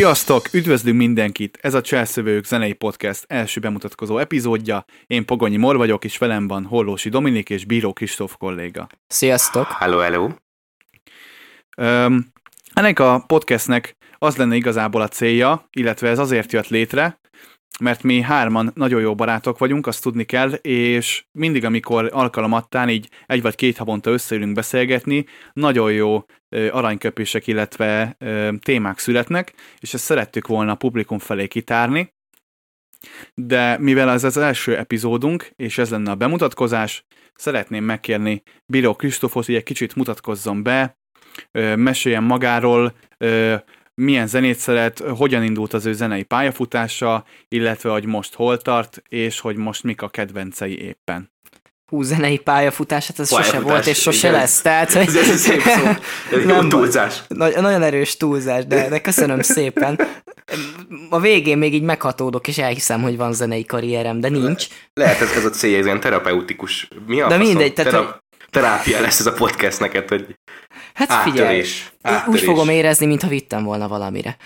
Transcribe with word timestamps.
Sziasztok! 0.00 0.52
Üdvözlünk 0.52 0.96
mindenkit! 0.96 1.58
Ez 1.60 1.74
a 1.74 1.80
Cselszövők 1.80 2.44
zenei 2.44 2.72
podcast 2.72 3.24
első 3.28 3.60
bemutatkozó 3.60 4.18
epizódja. 4.18 4.84
Én 5.06 5.24
Pogonyi 5.24 5.56
Mor 5.56 5.76
vagyok, 5.76 6.04
és 6.04 6.18
velem 6.18 6.46
van 6.46 6.64
Hollósi 6.64 7.08
Dominik 7.08 7.50
és 7.50 7.64
Bíró 7.64 7.92
Kristóf 7.92 8.36
kolléga. 8.36 8.86
Sziasztok! 9.06 9.66
Hello, 9.66 9.98
hello! 9.98 10.28
Um, 11.76 12.32
ennek 12.74 12.98
a 12.98 13.24
podcastnek 13.26 13.96
az 14.18 14.36
lenne 14.36 14.56
igazából 14.56 15.00
a 15.00 15.08
célja, 15.08 15.68
illetve 15.72 16.08
ez 16.08 16.18
azért 16.18 16.52
jött 16.52 16.68
létre, 16.68 17.19
mert 17.80 18.02
mi 18.02 18.20
hárman 18.20 18.70
nagyon 18.74 19.00
jó 19.00 19.14
barátok 19.14 19.58
vagyunk, 19.58 19.86
azt 19.86 20.02
tudni 20.02 20.24
kell, 20.24 20.52
és 20.52 21.24
mindig, 21.32 21.64
amikor 21.64 22.08
alkalomattán 22.12 22.88
így 22.88 23.08
egy 23.26 23.42
vagy 23.42 23.54
két 23.54 23.76
havonta 23.76 24.10
összeülünk 24.10 24.54
beszélgetni, 24.54 25.24
nagyon 25.52 25.92
jó 25.92 26.24
aranyköpések, 26.70 27.46
illetve 27.46 28.16
témák 28.62 28.98
születnek, 28.98 29.54
és 29.78 29.94
ezt 29.94 30.04
szerettük 30.04 30.46
volna 30.46 30.72
a 30.72 30.74
publikum 30.74 31.18
felé 31.18 31.46
kitárni, 31.46 32.14
de 33.34 33.78
mivel 33.78 34.10
ez 34.10 34.24
az 34.24 34.36
első 34.36 34.76
epizódunk, 34.76 35.50
és 35.56 35.78
ez 35.78 35.90
lenne 35.90 36.10
a 36.10 36.14
bemutatkozás, 36.14 37.04
szeretném 37.34 37.84
megkérni 37.84 38.42
Bíró 38.66 38.94
Kristófot, 38.94 39.46
hogy 39.46 39.54
egy 39.54 39.62
kicsit 39.62 39.94
mutatkozzon 39.94 40.62
be, 40.62 40.98
meséljen 41.76 42.22
magáról, 42.22 42.94
milyen 43.94 44.26
zenét 44.26 44.58
szeret, 44.58 44.98
hogyan 44.98 45.42
indult 45.42 45.72
az 45.72 45.86
ő 45.86 45.92
zenei 45.92 46.22
pályafutása, 46.22 47.24
illetve 47.48 47.90
hogy 47.90 48.06
most 48.06 48.34
hol 48.34 48.58
tart, 48.58 49.02
és 49.08 49.40
hogy 49.40 49.56
most 49.56 49.82
mik 49.82 50.02
a 50.02 50.08
kedvencei 50.08 50.82
éppen. 50.82 51.30
Hú, 51.86 52.02
zenei 52.02 52.38
pályafutás, 52.38 53.06
hát 53.06 53.18
ez 53.18 53.28
sose 53.28 53.60
volt, 53.60 53.86
és 53.86 54.00
sose 54.00 54.28
igen. 54.28 54.40
lesz. 54.40 54.60
Tehát, 54.60 54.94
ez, 54.94 55.14
ez 55.14 55.40
szép 55.40 55.62
szó. 55.62 55.84
Ez 56.36 56.44
nem, 56.44 56.68
túlzás. 56.68 57.22
Nagy, 57.28 57.54
nagyon 57.54 57.82
erős 57.82 58.16
túlzás, 58.16 58.66
de, 58.66 58.88
de 58.88 59.00
köszönöm 59.00 59.42
szépen. 59.42 60.00
A 61.10 61.20
végén 61.20 61.58
még 61.58 61.74
így 61.74 61.82
meghatódok, 61.82 62.48
és 62.48 62.58
elhiszem, 62.58 63.02
hogy 63.02 63.16
van 63.16 63.32
zenei 63.32 63.64
karrierem, 63.64 64.20
de 64.20 64.28
nincs. 64.28 64.66
Lehet 64.92 65.20
ez, 65.20 65.36
ez 65.36 65.44
a 65.44 65.50
célja, 65.50 65.78
ez 65.78 65.84
ilyen 65.84 66.00
terapeutikus. 66.00 66.88
Mi 67.06 67.20
a 67.20 67.28
De 67.28 67.34
faszom? 67.34 67.48
mindegy, 67.48 67.72
tehát, 67.72 67.90
Tera- 67.90 68.24
terápia 68.50 69.00
lesz 69.00 69.20
ez 69.20 69.26
a 69.26 69.32
podcast 69.32 69.80
neked, 69.80 70.08
hogy 70.08 70.38
Hát 70.94 71.10
áttörés, 71.10 71.32
figyelj, 71.32 71.64
áttörés. 72.02 72.40
úgy 72.40 72.46
fogom 72.46 72.68
érezni, 72.68 73.06
mintha 73.06 73.28
vittem 73.28 73.64
volna 73.64 73.88
valamire. 73.88 74.36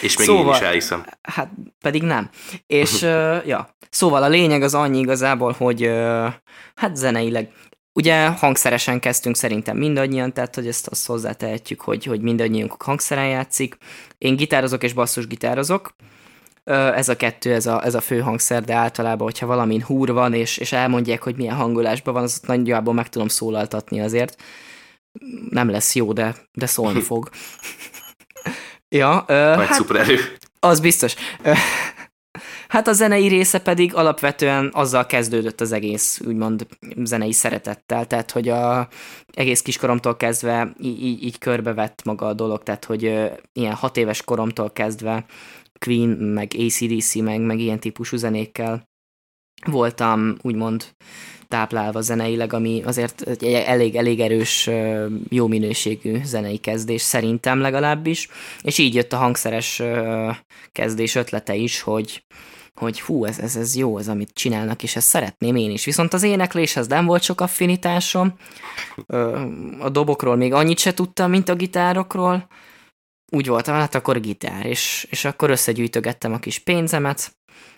És 0.00 0.16
még 0.16 0.26
szóval, 0.26 0.46
én 0.46 0.60
is 0.60 0.66
elhiszem. 0.66 1.06
Hát 1.22 1.50
pedig 1.80 2.02
nem. 2.02 2.30
És 2.66 3.02
uh, 3.02 3.46
ja, 3.46 3.76
szóval 3.90 4.22
a 4.22 4.28
lényeg 4.28 4.62
az 4.62 4.74
annyi 4.74 4.98
igazából, 4.98 5.54
hogy 5.58 5.86
uh, 5.86 6.32
hát 6.74 6.96
zeneileg 6.96 7.50
Ugye 7.94 8.26
hangszeresen 8.26 9.00
kezdtünk 9.00 9.36
szerintem 9.36 9.76
mindannyian, 9.76 10.32
tehát 10.32 10.54
hogy 10.54 10.66
ezt 10.66 10.86
azt 10.86 11.06
hozzátehetjük, 11.06 11.80
hogy, 11.80 12.04
hogy 12.04 12.20
mindannyiunk 12.20 12.82
hangszeren 12.82 13.28
játszik. 13.28 13.76
Én 14.18 14.36
gitározok 14.36 14.82
és 14.82 14.92
basszus 14.92 15.26
gitározok. 15.26 15.94
Ez 16.70 17.08
a 17.08 17.16
kettő, 17.16 17.52
ez 17.52 17.66
a, 17.66 17.84
ez 17.84 17.94
a 17.94 18.00
fő 18.00 18.20
hangszer, 18.20 18.64
de 18.64 18.74
általában, 18.74 19.26
hogyha 19.26 19.46
valamin 19.46 19.82
húr 19.82 20.12
van, 20.12 20.34
és, 20.34 20.56
és 20.56 20.72
elmondják, 20.72 21.22
hogy 21.22 21.36
milyen 21.36 21.56
hangolásban 21.56 22.14
van, 22.14 22.22
az 22.22 22.40
nagyjából 22.46 22.94
meg 22.94 23.08
tudom 23.08 23.28
szólaltatni 23.28 24.00
azért. 24.00 24.42
Nem 25.50 25.70
lesz 25.70 25.94
jó, 25.94 26.12
de, 26.12 26.34
de 26.52 26.66
szólni 26.66 27.00
fog. 27.10 27.28
ja, 28.88 29.24
ö, 29.26 29.34
hát, 29.34 29.72
szupererő. 29.72 30.18
Az 30.60 30.80
biztos. 30.80 31.14
Hát 32.68 32.88
a 32.88 32.92
zenei 32.92 33.26
része 33.28 33.60
pedig 33.60 33.94
alapvetően 33.94 34.70
azzal 34.72 35.06
kezdődött 35.06 35.60
az 35.60 35.72
egész, 35.72 36.20
úgymond 36.26 36.66
zenei 36.96 37.32
szeretettel, 37.32 38.06
tehát 38.06 38.30
hogy 38.30 38.48
a 38.48 38.88
egész 39.32 39.62
kiskoromtól 39.62 40.16
kezdve 40.16 40.72
így, 40.80 41.22
így 41.22 41.38
körbevett 41.38 42.04
maga 42.04 42.26
a 42.26 42.32
dolog, 42.32 42.62
tehát 42.62 42.84
hogy 42.84 43.02
ilyen 43.52 43.74
hat 43.74 43.96
éves 43.96 44.22
koromtól 44.22 44.70
kezdve 44.70 45.24
Queen, 45.84 46.08
meg 46.08 46.52
ACDC, 46.58 47.14
meg, 47.14 47.40
meg 47.40 47.58
ilyen 47.58 47.80
típusú 47.80 48.16
zenékkel 48.16 48.90
voltam 49.66 50.36
úgymond 50.42 50.84
táplálva 51.48 52.00
zeneileg, 52.00 52.52
ami 52.52 52.82
azért 52.84 53.20
egy 53.20 53.44
elég, 53.44 53.96
elég 53.96 54.20
erős, 54.20 54.70
jó 55.28 55.46
minőségű 55.46 56.20
zenei 56.24 56.56
kezdés, 56.58 57.02
szerintem 57.02 57.60
legalábbis, 57.60 58.28
és 58.62 58.78
így 58.78 58.94
jött 58.94 59.12
a 59.12 59.16
hangszeres 59.16 59.82
kezdés 60.72 61.14
ötlete 61.14 61.54
is, 61.54 61.80
hogy, 61.80 62.24
hogy 62.74 63.00
hú, 63.00 63.24
ez, 63.24 63.38
ez, 63.38 63.56
ez 63.56 63.76
jó, 63.76 63.98
ez 63.98 64.08
amit 64.08 64.30
csinálnak, 64.34 64.82
és 64.82 64.96
ezt 64.96 65.06
szeretném 65.06 65.56
én 65.56 65.70
is. 65.70 65.84
Viszont 65.84 66.12
az 66.12 66.22
énekléshez 66.22 66.86
nem 66.86 67.06
volt 67.06 67.22
sok 67.22 67.40
affinitásom, 67.40 68.34
a 69.78 69.88
dobokról 69.88 70.36
még 70.36 70.52
annyit 70.52 70.78
se 70.78 70.94
tudtam, 70.94 71.30
mint 71.30 71.48
a 71.48 71.54
gitárokról, 71.54 72.48
úgy 73.34 73.46
voltam, 73.46 73.74
hát 73.74 73.94
akkor 73.94 74.20
gitár, 74.20 74.66
és, 74.66 75.06
és 75.10 75.24
akkor 75.24 75.50
összegyűjtögettem 75.50 76.32
a 76.32 76.38
kis 76.38 76.58
pénzemet, 76.58 77.32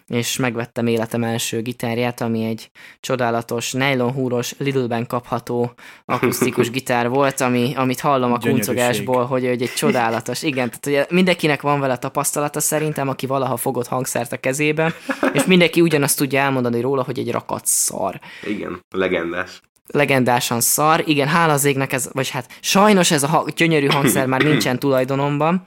és 0.07 0.37
megvettem 0.37 0.87
életem 0.87 1.25
első 1.25 1.63
gitárját, 1.63 2.21
ami 2.21 2.45
egy 2.45 2.71
csodálatos, 3.01 3.73
nylonhúros, 3.73 4.55
Lidl-ben 4.59 5.07
kapható 5.07 5.75
akusztikus 6.05 6.71
gitár 6.77 7.09
volt, 7.09 7.41
ami, 7.41 7.73
amit 7.77 8.01
hallom 8.01 8.33
a 8.33 8.39
kuncogásból, 8.39 9.25
hogy, 9.25 9.47
hogy 9.47 9.63
egy 9.63 9.73
csodálatos, 9.77 10.43
igen, 10.43 10.69
tehát 10.69 10.87
ugye 10.87 11.07
mindenkinek 11.17 11.63
van 11.63 11.81
vele 11.81 11.97
tapasztalata 11.97 12.61
szerintem, 12.61 13.09
aki 13.09 13.27
valaha 13.27 13.57
fogott 13.57 13.87
hangszert 13.87 14.33
a 14.33 14.37
kezébe, 14.37 14.95
és 15.33 15.45
mindenki 15.45 15.81
ugyanazt 15.81 16.19
tudja 16.19 16.41
elmondani 16.41 16.81
róla, 16.81 17.03
hogy 17.03 17.19
egy 17.19 17.31
rakat 17.31 17.67
szar. 17.67 18.21
Igen, 18.43 18.85
legendás 18.91 19.61
legendásan 19.94 20.60
szar. 20.60 21.03
Igen, 21.06 21.28
hála 21.28 21.53
az 21.53 21.65
égnek 21.65 21.93
ez, 21.93 22.09
vagy 22.12 22.28
hát 22.28 22.59
sajnos 22.60 23.10
ez 23.10 23.22
a 23.22 23.27
ha- 23.27 23.47
gyönyörű 23.56 23.87
hangszer 23.87 24.27
már 24.27 24.43
nincsen 24.43 24.78
tulajdonomban. 24.78 25.65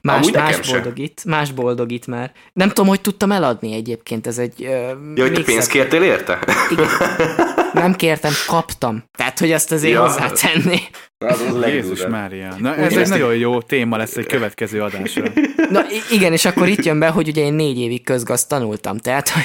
Más, 0.00 0.30
más 0.30 0.70
boldogít, 0.70 1.20
sem. 1.22 1.32
más 1.32 1.52
boldogít 1.52 2.06
már. 2.06 2.32
Nem 2.52 2.68
tudom, 2.68 2.86
hogy 2.86 3.00
tudtam 3.00 3.32
eladni 3.32 3.74
egyébként, 3.74 4.26
ez 4.26 4.38
egy... 4.38 4.54
Uh, 4.58 4.68
ja, 5.14 5.22
hogy 5.22 5.32
te 5.32 5.42
pénzt 5.42 5.70
kértél 5.70 6.02
érte? 6.02 6.38
Igen. 6.70 6.86
Nem 7.72 7.94
kértem, 7.94 8.32
kaptam. 8.46 9.04
Tehát, 9.16 9.38
hogy 9.38 9.52
azt 9.52 9.72
azért 9.72 9.92
ja. 9.92 10.02
hozzátenni. 10.02 10.80
Jézus 11.66 12.06
Mária. 12.06 12.54
Na, 12.58 12.76
ez 12.76 12.96
egy 12.96 13.08
nagyon 13.08 13.36
jó 13.36 13.60
téma 13.60 13.96
lesz 13.96 14.16
egy 14.16 14.26
következő 14.26 14.82
adásra. 14.82 15.24
Na 15.70 15.84
igen, 16.10 16.32
és 16.32 16.44
akkor 16.44 16.68
itt 16.68 16.84
jön 16.84 16.98
be, 16.98 17.08
hogy 17.08 17.28
ugye 17.28 17.42
én 17.42 17.54
négy 17.54 17.78
évig 17.78 18.04
közgaz 18.04 18.46
tanultam, 18.46 18.98
tehát, 18.98 19.28
hogy 19.28 19.42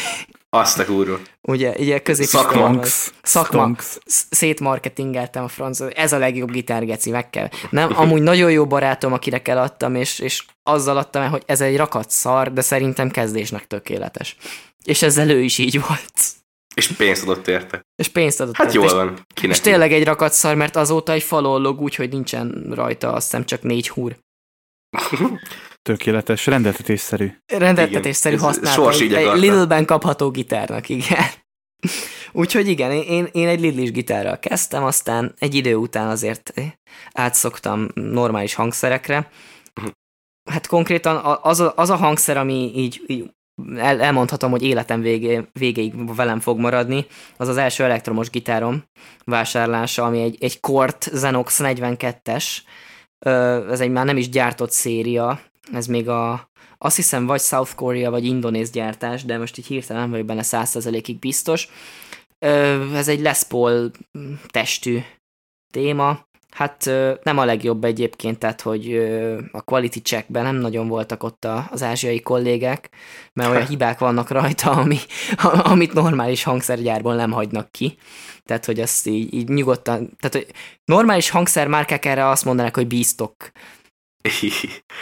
azt 0.49 0.79
a 0.79 0.85
kurva. 0.85 1.19
Ugye, 1.41 1.75
ugye 1.77 1.99
középiskolában 1.99 2.83
szakma, 3.21 3.71
szétmarketingeltem 4.29 5.43
a 5.43 5.47
francia, 5.47 5.89
ez 5.89 6.13
a 6.13 6.17
legjobb 6.17 6.51
gitárgeci, 6.51 7.11
meg 7.11 7.29
kell. 7.29 7.49
Nem, 7.69 7.91
amúgy 8.01 8.21
nagyon 8.21 8.51
jó 8.51 8.67
barátom, 8.67 9.13
akire 9.13 9.41
eladtam, 9.43 9.95
és, 9.95 10.19
és 10.19 10.45
azzal 10.63 10.97
adtam 10.97 11.21
el, 11.21 11.29
hogy 11.29 11.43
ez 11.45 11.61
egy 11.61 11.77
rakat 11.77 12.09
szar, 12.09 12.53
de 12.53 12.61
szerintem 12.61 13.09
kezdésnek 13.09 13.67
tökéletes. 13.67 14.35
És 14.83 15.01
ezzel 15.01 15.29
ő 15.29 15.41
is 15.41 15.57
így 15.57 15.81
volt. 15.87 16.13
És 16.75 16.87
pénzt 16.87 17.23
adott 17.23 17.47
érte. 17.47 17.81
És 17.95 18.07
pénzt 18.07 18.41
adott 18.41 18.55
Hát 18.55 18.73
érte. 18.73 18.79
jól 18.79 18.95
van. 18.95 19.25
Kinek 19.33 19.55
és 19.55 19.61
tényleg 19.61 19.91
egy 19.91 20.03
rakat 20.03 20.33
szar, 20.33 20.55
mert 20.55 20.75
azóta 20.75 21.11
egy 21.11 21.23
falon 21.23 21.61
log 21.61 21.81
úgy, 21.81 21.95
hogy 21.95 22.09
nincsen 22.09 22.65
rajta, 22.69 23.13
azt 23.13 23.25
hiszem 23.25 23.45
csak 23.45 23.61
négy 23.61 23.89
húr. 23.89 24.17
Tökéletes, 25.81 26.45
rendeltetésszerű. 26.45 27.31
Rendeltetésszerű. 27.45 28.35
Egy, 28.35 29.13
egy 29.13 29.39
Lidl-ben 29.39 29.85
kapható 29.85 30.31
gitárnak, 30.31 30.89
igen. 30.89 31.25
Úgyhogy 32.31 32.67
igen, 32.67 32.91
én, 32.91 33.27
én 33.31 33.47
egy 33.47 33.59
Lidlis 33.59 33.91
gitárral 33.91 34.39
kezdtem, 34.39 34.83
aztán 34.83 35.33
egy 35.39 35.55
idő 35.55 35.75
után 35.75 36.07
azért 36.07 36.53
átszoktam 37.11 37.87
normális 37.93 38.53
hangszerekre. 38.53 39.29
Hát 40.49 40.67
konkrétan 40.67 41.37
az 41.41 41.59
a, 41.59 41.73
az 41.75 41.89
a 41.89 41.95
hangszer, 41.95 42.37
ami 42.37 42.71
így, 42.75 43.01
így 43.07 43.33
el, 43.75 44.01
elmondhatom, 44.01 44.51
hogy 44.51 44.63
életem 44.63 45.01
végé, 45.01 45.41
végéig 45.53 46.15
velem 46.15 46.39
fog 46.39 46.59
maradni, 46.59 47.05
az 47.37 47.47
az 47.47 47.57
első 47.57 47.83
elektromos 47.83 48.29
gitárom 48.29 48.83
vásárlása, 49.23 50.05
ami 50.05 50.21
egy, 50.21 50.37
egy 50.39 50.59
Kort 50.59 51.09
Zenox 51.13 51.59
42-es, 51.63 52.57
ez 53.69 53.79
egy 53.79 53.91
már 53.91 54.05
nem 54.05 54.17
is 54.17 54.29
gyártott 54.29 54.71
széria, 54.71 55.39
ez 55.73 55.85
még 55.85 56.09
a, 56.09 56.49
azt 56.77 56.95
hiszem 56.95 57.25
vagy 57.25 57.41
South 57.41 57.75
Korea, 57.75 58.09
vagy 58.09 58.25
indonéz 58.25 58.71
gyártás, 58.71 59.25
de 59.25 59.37
most 59.37 59.57
így 59.57 59.65
hirtelen 59.65 60.01
nem 60.01 60.11
vagyok 60.11 60.25
benne 60.25 60.43
biztos. 61.19 61.69
Ez 62.93 63.07
egy 63.07 63.19
Les 63.19 63.43
Paul 63.43 63.91
testű 64.51 64.99
téma, 65.71 66.27
Hát 66.49 66.91
nem 67.23 67.37
a 67.37 67.45
legjobb 67.45 67.83
egyébként, 67.83 68.39
tehát 68.39 68.61
hogy 68.61 68.95
a 69.51 69.61
quality 69.61 69.97
checkben 69.97 70.43
nem 70.43 70.55
nagyon 70.55 70.87
voltak 70.87 71.23
ott 71.23 71.47
az 71.69 71.83
ázsiai 71.83 72.21
kollégák, 72.21 72.89
mert 73.33 73.49
olyan 73.49 73.67
hibák 73.67 73.99
vannak 73.99 74.29
rajta, 74.29 74.71
ami, 74.71 74.97
amit 75.71 75.93
normális 75.93 76.43
hangszergyárból 76.43 77.15
nem 77.15 77.31
hagynak 77.31 77.71
ki. 77.71 77.97
Tehát, 78.45 78.65
hogy 78.65 78.79
ezt 78.79 79.07
így, 79.07 79.33
így 79.33 79.49
nyugodtan, 79.49 80.17
tehát 80.19 80.35
hogy 80.35 80.55
normális 80.85 81.29
hangszermárkák 81.29 82.05
erre 82.05 82.27
azt 82.27 82.45
mondanak, 82.45 82.75
hogy 82.75 82.87
bíztok. 82.87 83.35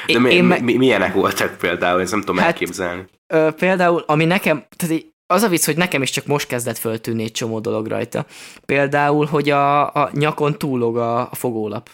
De 0.08 0.20
mi, 0.20 0.34
én 0.34 0.44
me... 0.44 0.60
mi, 0.60 0.76
milyenek 0.76 1.14
voltak 1.14 1.58
például, 1.58 2.02
ezt 2.02 2.12
nem 2.12 2.20
tudom 2.20 2.38
hát, 2.38 2.46
elképzelni. 2.46 3.06
Ö, 3.28 3.50
például, 3.52 4.04
ami 4.08 4.26
nekem, 4.26 4.66
tehát 4.76 5.06
az 5.28 5.44
a 5.44 5.48
vicc, 5.48 5.66
hogy 5.66 5.78
nekem 5.78 6.02
is 6.02 6.10
csak 6.10 6.26
most 6.26 6.48
kezdett 6.48 6.78
föltűnni 6.78 7.24
egy 7.24 7.32
csomó 7.32 7.60
dolog 7.60 7.88
rajta. 7.88 8.26
Például, 8.66 9.26
hogy 9.26 9.50
a, 9.50 9.94
a 9.94 10.10
nyakon 10.14 10.58
túlog 10.58 10.98
a, 10.98 11.32
a 11.32 11.36
fogólap. 11.36 11.90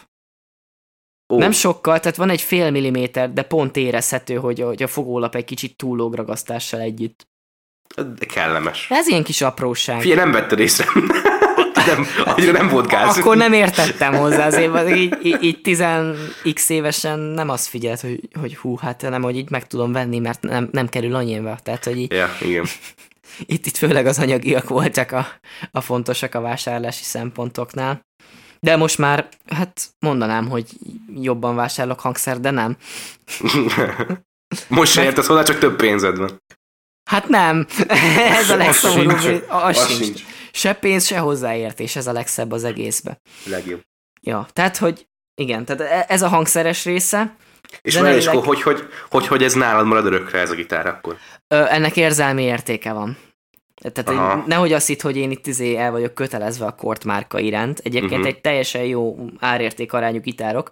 Ó. 1.32 1.38
Nem 1.38 1.50
sokkal, 1.50 2.00
tehát 2.00 2.16
van 2.16 2.30
egy 2.30 2.40
fél 2.40 2.70
milliméter, 2.70 3.32
de 3.32 3.42
pont 3.42 3.76
érezhető, 3.76 4.34
hogy, 4.34 4.60
hogy 4.60 4.82
a 4.82 4.86
fogólap 4.86 5.34
egy 5.34 5.44
kicsit 5.44 5.76
túlóg 5.76 6.14
ragasztással 6.14 6.80
együtt. 6.80 7.28
De 7.96 8.26
kellemes. 8.26 8.86
Ez 8.90 9.06
ilyen 9.06 9.24
kis 9.24 9.40
apróság. 9.40 10.00
Figyelj, 10.00 10.18
nem 10.20 10.32
vetted 10.32 10.58
észre. 10.58 10.86
Nem, 11.86 12.06
annyira 12.24 12.52
nem 12.52 12.68
volt 12.68 12.88
gáz. 12.88 13.18
Akkor 13.18 13.36
nem 13.36 13.52
értettem 13.52 14.14
hozzá, 14.14 14.46
azért 14.46 14.96
így, 14.96 15.18
így, 15.22 15.42
így 15.42 15.58
10x 15.64 16.68
évesen 16.68 17.18
nem 17.18 17.48
azt 17.48 17.66
figyelt, 17.66 18.00
hogy, 18.00 18.20
hogy 18.40 18.56
hú, 18.56 18.76
hát 18.76 19.02
nem, 19.02 19.22
hogy 19.22 19.36
így 19.36 19.50
meg 19.50 19.66
tudom 19.66 19.92
venni, 19.92 20.18
mert 20.18 20.42
nem, 20.42 20.68
nem 20.72 20.88
kerül 20.88 21.14
annyiba. 21.14 21.58
Tehát, 21.62 21.84
hogy 21.84 21.98
így, 21.98 22.12
ja, 22.12 22.28
igen. 22.40 22.64
itt, 23.46 23.66
itt 23.66 23.76
főleg 23.76 24.06
az 24.06 24.18
anyagiak 24.18 24.68
voltak 24.68 25.12
a, 25.12 25.26
a 25.70 25.80
fontosak 25.80 26.34
a 26.34 26.40
vásárlási 26.40 27.04
szempontoknál. 27.04 28.06
De 28.60 28.76
most 28.76 28.98
már, 28.98 29.28
hát 29.46 29.88
mondanám, 29.98 30.48
hogy 30.48 30.66
jobban 31.14 31.54
vásárolok 31.54 32.00
hangszer, 32.00 32.40
de 32.40 32.50
nem. 32.50 32.76
most 34.68 34.92
se 34.92 35.02
értesz 35.02 35.26
hozzá, 35.26 35.42
csak 35.42 35.58
több 35.58 35.76
pénzed 35.76 36.18
van. 36.18 36.42
Hát 37.10 37.28
nem, 37.28 37.66
ez 38.38 38.50
a 38.50 38.56
legszomorúbb. 38.56 39.44
Az, 39.48 39.62
az 39.62 39.86
sincs. 39.86 40.04
sincs. 40.04 40.22
Se 40.56 40.72
pénz, 40.74 41.06
se 41.06 41.18
hozzáértés, 41.18 41.96
ez 41.96 42.06
a 42.06 42.12
legszebb 42.12 42.52
az 42.52 42.64
egészbe. 42.64 43.20
Legjobb. 43.46 43.80
Ja, 44.20 44.46
tehát, 44.52 44.76
hogy 44.76 45.06
igen, 45.34 45.64
tehát 45.64 45.82
e- 45.82 46.04
ez 46.08 46.22
a 46.22 46.28
hangszeres 46.28 46.84
része. 46.84 47.36
És 47.80 47.96
várj, 47.96 48.16
és 48.16 48.26
hogy, 48.26 48.62
hogy, 48.62 48.88
hogy, 49.10 49.26
hogy 49.26 49.42
ez 49.42 49.54
nálad 49.54 49.86
marad 49.86 50.06
örökre 50.06 50.38
ez 50.38 50.50
a 50.50 50.54
gitár 50.54 50.86
akkor? 50.86 51.16
Ö, 51.48 51.64
ennek 51.68 51.96
érzelmi 51.96 52.42
értéke 52.42 52.92
van. 52.92 53.16
Tehát 53.92 54.20
Aha. 54.20 54.44
nehogy 54.46 54.72
azt 54.72 54.90
itt, 54.90 55.00
hogy 55.00 55.16
én 55.16 55.30
itt 55.30 55.46
izé 55.46 55.76
el 55.76 55.90
vagyok 55.90 56.14
kötelezve 56.14 56.66
a 56.66 56.74
Kort 56.74 57.04
márka 57.04 57.38
iránt. 57.38 57.78
Egyébként 57.78 58.12
uh-huh. 58.12 58.26
egy 58.26 58.40
teljesen 58.40 58.84
jó 58.84 59.16
árérték 59.38 59.92
arányú 59.92 60.20
gitárok, 60.20 60.70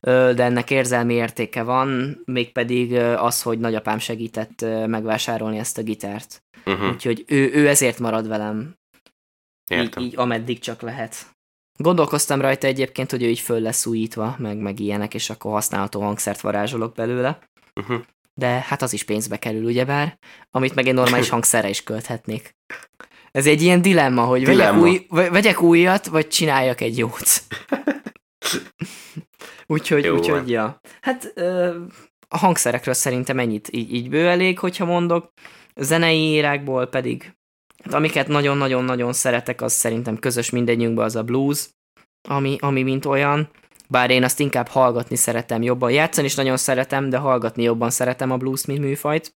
de 0.00 0.42
ennek 0.42 0.70
érzelmi 0.70 1.14
értéke 1.14 1.62
van, 1.62 2.18
mégpedig 2.24 2.94
az, 2.96 3.42
hogy 3.42 3.58
nagyapám 3.58 3.98
segített 3.98 4.64
megvásárolni 4.86 5.58
ezt 5.58 5.78
a 5.78 5.82
gitárt. 5.82 6.42
Uh-huh. 6.64 6.88
Úgyhogy 6.88 7.24
ő, 7.26 7.50
ő 7.52 7.68
ezért 7.68 7.98
marad 7.98 8.28
velem. 8.28 8.80
Így, 9.70 9.98
így 9.98 10.14
ameddig 10.16 10.58
csak 10.58 10.82
lehet. 10.82 11.26
Gondolkoztam 11.78 12.40
rajta 12.40 12.66
egyébként, 12.66 13.10
hogy 13.10 13.22
ő 13.22 13.28
így 13.28 13.38
föl 13.38 13.60
lesz 13.60 13.86
újítva, 13.86 14.36
meg, 14.38 14.56
meg 14.56 14.80
ilyenek, 14.80 15.14
és 15.14 15.30
akkor 15.30 15.52
használható 15.52 16.00
hangszert 16.00 16.40
varázsolok 16.40 16.94
belőle. 16.94 17.38
Uh-huh 17.80 18.02
de 18.34 18.46
hát 18.46 18.82
az 18.82 18.92
is 18.92 19.04
pénzbe 19.04 19.38
kerül, 19.38 19.64
ugyebár, 19.64 20.18
amit 20.50 20.74
meg 20.74 20.86
egy 20.86 20.94
normális 20.94 21.28
hangszerre 21.34 21.68
is 21.68 21.82
költhetnék. 21.82 22.56
Ez 23.30 23.46
egy 23.46 23.62
ilyen 23.62 23.82
dilemma, 23.82 24.24
hogy 24.24 24.42
dilemma. 24.42 24.82
Vegyek, 24.82 25.06
új, 25.10 25.28
vegyek 25.28 25.62
újat, 25.62 26.06
vagy 26.06 26.28
csináljak 26.28 26.80
egy 26.80 26.98
jót. 26.98 27.28
úgyhogy, 29.66 30.04
Jó 30.04 30.14
úgyhogy, 30.14 30.50
ja. 30.50 30.80
Hát 31.00 31.32
ö, 31.34 31.80
a 32.28 32.36
hangszerekről 32.36 32.94
szerintem 32.94 33.38
ennyit 33.38 33.68
így, 33.72 33.94
így 33.94 34.08
bő 34.08 34.28
elég, 34.28 34.58
hogyha 34.58 34.84
mondok. 34.84 35.32
Zenei 35.74 36.18
írákból 36.18 36.86
pedig, 36.86 37.36
hát 37.82 37.94
amiket 37.94 38.28
nagyon-nagyon-nagyon 38.28 39.12
szeretek, 39.12 39.62
az 39.62 39.72
szerintem 39.72 40.18
közös 40.18 40.50
mindegyünkben 40.50 41.04
az 41.04 41.16
a 41.16 41.22
blues, 41.22 41.68
ami, 42.28 42.56
ami 42.60 42.82
mint 42.82 43.04
olyan 43.04 43.48
bár 43.92 44.10
én 44.10 44.24
azt 44.24 44.40
inkább 44.40 44.68
hallgatni 44.68 45.16
szeretem 45.16 45.62
jobban. 45.62 45.90
Játszani 45.90 46.26
is 46.26 46.34
nagyon 46.34 46.56
szeretem, 46.56 47.08
de 47.08 47.16
hallgatni 47.16 47.62
jobban 47.62 47.90
szeretem 47.90 48.30
a 48.30 48.36
blues, 48.36 48.66
mint 48.66 48.80
műfajt. 48.80 49.34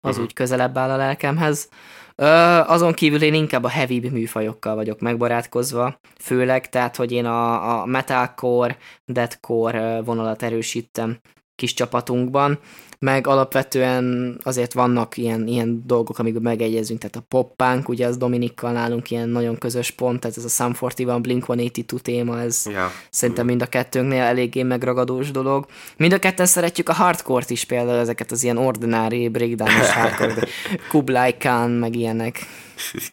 Az 0.00 0.10
uh-huh. 0.10 0.24
úgy 0.24 0.32
közelebb 0.32 0.78
áll 0.78 0.90
a 0.90 0.96
lelkemhez. 0.96 1.68
Ö, 2.14 2.26
azon 2.66 2.92
kívül 2.92 3.22
én 3.22 3.34
inkább 3.34 3.64
a 3.64 3.68
heavy 3.68 4.08
műfajokkal 4.08 4.74
vagyok 4.74 5.00
megbarátkozva, 5.00 6.00
főleg, 6.20 6.68
tehát, 6.68 6.96
hogy 6.96 7.12
én 7.12 7.24
a, 7.24 7.80
a 7.80 7.86
metalcore, 7.86 8.76
deathcore 9.04 10.00
vonalat 10.00 10.42
erősítem 10.42 11.18
kis 11.54 11.74
csapatunkban, 11.74 12.58
meg 13.04 13.26
alapvetően 13.26 14.36
azért 14.42 14.72
vannak 14.72 15.16
ilyen, 15.16 15.46
ilyen 15.46 15.82
dolgok, 15.86 16.18
amikben 16.18 16.42
megegyezünk, 16.42 16.98
tehát 17.00 17.16
a 17.16 17.24
poppánk, 17.28 17.88
ugye 17.88 18.06
az 18.06 18.16
Dominikkal 18.16 18.72
nálunk 18.72 19.10
ilyen 19.10 19.28
nagyon 19.28 19.58
közös 19.58 19.90
pont, 19.90 20.20
tehát 20.20 20.36
ez 20.36 20.44
a 20.44 20.48
Sum 20.48 20.72
41 20.80 21.20
Blink-182 21.20 21.98
téma, 21.98 22.40
ez 22.40 22.62
yeah. 22.66 22.90
szerintem 23.10 23.46
mind 23.46 23.62
a 23.62 23.66
kettőnknél 23.66 24.22
eléggé 24.22 24.62
megragadós 24.62 25.30
dolog. 25.30 25.66
Mind 25.96 26.12
a 26.12 26.18
ketten 26.18 26.46
szeretjük 26.46 26.88
a 26.88 26.92
hardcore-t 26.92 27.50
is 27.50 27.64
például, 27.64 27.98
ezeket 27.98 28.30
az 28.30 28.42
ilyen 28.42 28.56
ordinári 28.56 29.28
breakdownos 29.28 29.90
hardcore, 29.96 30.46
Kublai 30.88 31.36
Khan, 31.36 31.70
meg 31.70 31.96
ilyenek. 31.96 32.46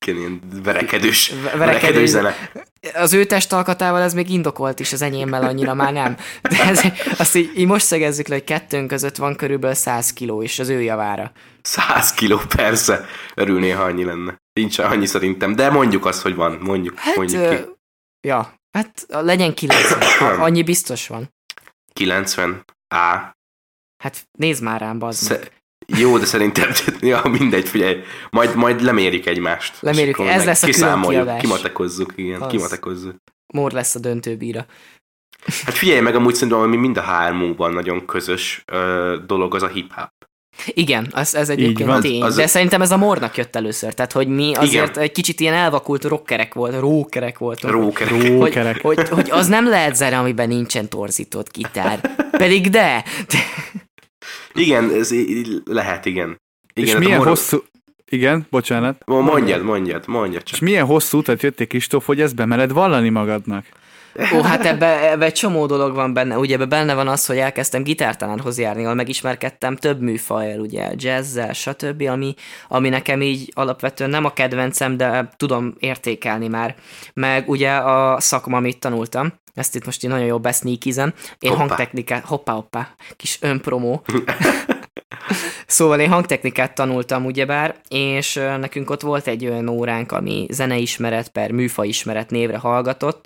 Ilyen 0.06 0.42
verekedős, 0.64 1.34
verekedős 1.58 2.10
zene. 2.10 2.36
Az 2.94 3.14
ő 3.14 3.26
testalkatával 3.26 4.02
ez 4.02 4.14
még 4.14 4.30
indokolt 4.30 4.80
is, 4.80 4.94
az 4.94 5.02
enyémmel 5.02 5.44
annyira 5.44 5.74
már 5.74 5.94
nem. 5.94 6.18
De 6.42 6.64
ez, 6.64 6.82
azt 7.18 7.36
így, 7.36 7.52
így 7.58 7.68
most 7.68 7.86
szegezzük 7.86 8.28
le, 8.28 8.36
hogy 8.36 8.44
kettőnk 8.44 8.88
között 8.88 9.16
van 9.16 9.36
körülbelül 9.36 9.76
100 9.76 10.14
kiló, 10.14 10.44
és 10.44 10.60
az 10.60 10.70
ő 10.70 10.82
javára. 10.82 11.32
100 11.62 12.14
kiló, 12.14 12.40
persze. 12.56 13.06
Örülné, 13.36 13.70
ha 13.70 13.84
annyi 13.84 14.04
lenne. 14.04 14.38
Nincs 14.54 14.80
annyi 14.80 15.06
szerintem, 15.06 15.56
de 15.56 15.70
mondjuk 15.70 16.06
azt, 16.06 16.22
hogy 16.22 16.36
van. 16.36 16.58
Mondjuk, 16.62 17.00
hát, 17.00 17.16
mondjuk 17.16 17.50
ki. 17.50 17.56
Ja, 18.28 18.54
hát 18.72 19.06
legyen 19.08 19.54
90. 19.54 20.40
annyi 20.40 20.64
biztos 20.64 21.08
van. 21.08 21.30
90? 21.94 22.66
Á. 22.88 23.36
Hát 24.04 24.28
nézd 24.38 24.64
már 24.64 24.80
rám, 24.80 25.00
bazd 25.00 25.24
Sze- 25.24 25.52
jó, 26.00 26.18
de 26.18 26.26
szerintem, 26.26 26.70
ja, 27.02 27.22
mindegy, 27.40 27.70
figyelj, 27.70 27.98
majd, 28.30 28.56
majd 28.56 28.82
lemérjük 28.82 29.26
egymást. 29.26 29.78
Lemérjük, 29.80 30.20
ez 30.20 30.46
lesz 30.46 30.64
a 30.64 30.66
Kiszámoljuk, 30.66 31.38
kimatekozzuk, 31.38 32.14
igen, 32.16 32.42
az. 32.42 32.52
kimatekozzuk. 32.52 33.16
Mór 33.54 33.72
lesz 33.72 33.96
a 33.96 34.00
döntőbíra. 34.00 34.66
Hát 35.66 35.76
figyelj 35.76 36.00
meg, 36.00 36.16
amúgy 36.16 36.34
szerintem, 36.34 36.60
ami 36.60 36.78
mind 36.78 36.98
a 36.98 37.02
hármunkban 37.02 37.74
nagyon 37.74 38.06
közös 38.06 38.64
ö, 38.66 39.16
dolog, 39.28 39.56
az 39.56 39.64
a 39.64 39.68
hip-hop. 39.68 40.10
Igen, 40.66 41.08
az, 41.12 41.36
ez 41.36 41.50
egyébként 41.50 41.90
van, 41.90 42.02
tény. 42.02 42.22
Az, 42.22 42.36
de 42.36 42.48
szerintem 42.48 42.82
ez 42.82 42.92
a 42.92 42.98
mornak 42.98 43.38
jött 43.38 43.56
először, 43.56 43.94
tehát 43.94 44.12
hogy 44.12 44.28
mi 44.28 44.54
azért 44.54 44.90
igen. 44.90 45.04
egy 45.04 45.12
kicsit 45.12 45.40
ilyen 45.40 45.54
elvakult 45.54 46.04
rockerek 46.04 46.54
volt, 46.54 46.80
rókerek 46.80 47.38
voltunk. 47.38 47.74
Rókerek. 47.74 48.82
Hogy, 48.82 48.98
hogy, 48.98 49.10
hogy, 49.10 49.32
az 49.32 49.48
nem 49.48 49.70
lehet 49.70 49.96
zene, 49.96 50.18
amiben 50.18 50.48
nincsen 50.48 50.90
torzított 50.90 51.54
gitár. 51.54 52.00
Pedig 52.32 52.70
de. 52.70 53.04
Igen, 54.54 54.94
ez 54.94 55.14
lehet, 55.64 56.06
igen. 56.06 56.40
igen 56.74 56.86
és 56.86 56.92
hát 56.92 57.00
milyen 57.00 57.18
mor... 57.18 57.28
hosszú... 57.28 57.58
Igen, 58.10 58.46
bocsánat. 58.50 59.02
Mondjad, 59.06 59.64
mondjad, 59.64 60.08
mondjad 60.08 60.44
csak. 60.44 60.54
És 60.54 60.60
milyen 60.60 60.86
hosszú 60.86 61.18
utat 61.18 61.42
jöttél, 61.42 61.68
Kristóf, 61.68 62.06
hogy 62.06 62.22
ezt 62.22 62.36
bemered 62.36 62.72
vallani 62.72 63.10
magadnak? 63.10 63.66
Ó, 64.34 64.42
hát 64.42 64.66
ebbe, 64.66 65.12
ebbe 65.12 65.26
egy 65.26 65.34
csomó 65.34 65.66
dolog 65.66 65.94
van 65.96 66.14
benne. 66.14 66.38
Ugye 66.38 66.56
ebbe 66.56 66.66
benne 66.66 66.94
van 66.94 67.08
az, 67.08 67.26
hogy 67.26 67.38
elkezdtem 67.38 67.84
gitártanárhoz 67.84 68.58
járni, 68.58 68.84
ahol 68.84 68.96
megismerkedtem 68.96 69.76
több 69.76 70.02
műfajjal, 70.02 70.60
ugye 70.60 70.92
jazzzel, 70.96 71.54
stb., 71.54 72.02
ami, 72.02 72.34
ami 72.68 72.90
nekem 72.90 73.22
így 73.22 73.52
alapvetően 73.54 74.10
nem 74.10 74.26
a 74.26 74.34
kedvencem, 74.34 74.98
de 74.98 75.30
tudom 75.38 75.74
értékelni 75.80 76.48
már. 76.48 76.76
Meg 77.14 77.50
ugye 77.50 77.72
a 77.72 78.20
szakma, 78.20 78.58
amit 78.58 78.80
tanultam, 78.80 79.34
ezt 79.54 79.76
itt 79.76 79.86
most 79.86 80.04
így 80.04 80.10
nagyon 80.10 80.26
jó 80.26 80.40
beszníkizem. 80.40 81.14
Én 81.40 81.50
hoppá. 81.52 81.66
hangtechnikát, 81.66 82.26
hoppá, 82.26 82.54
hoppá, 82.54 82.96
kis 83.16 83.38
önpromó. 83.42 84.02
szóval 85.68 86.00
én 86.00 86.10
hangtechnikát 86.10 86.76
tanultam 86.76 87.26
ugyebár, 87.26 87.76
és 87.88 88.34
nekünk 88.34 88.90
ott 88.90 89.02
volt 89.02 89.28
egy 89.28 89.46
olyan 89.46 89.70
óránk, 89.70 90.12
ami 90.12 90.46
zeneismeret 90.50 91.30
per 91.30 91.52
műfaismeret 91.52 92.30
névre 92.30 92.58
hallgatott, 92.58 93.26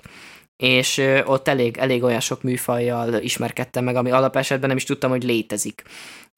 és 0.56 1.02
ott 1.24 1.48
elég, 1.48 1.76
elég 1.76 2.02
olyan 2.02 2.20
sok 2.20 2.42
műfajjal 2.42 3.14
ismerkedtem 3.14 3.84
meg, 3.84 3.96
ami 3.96 4.10
alapesetben 4.10 4.68
nem 4.68 4.76
is 4.76 4.84
tudtam, 4.84 5.10
hogy 5.10 5.24
létezik 5.24 5.82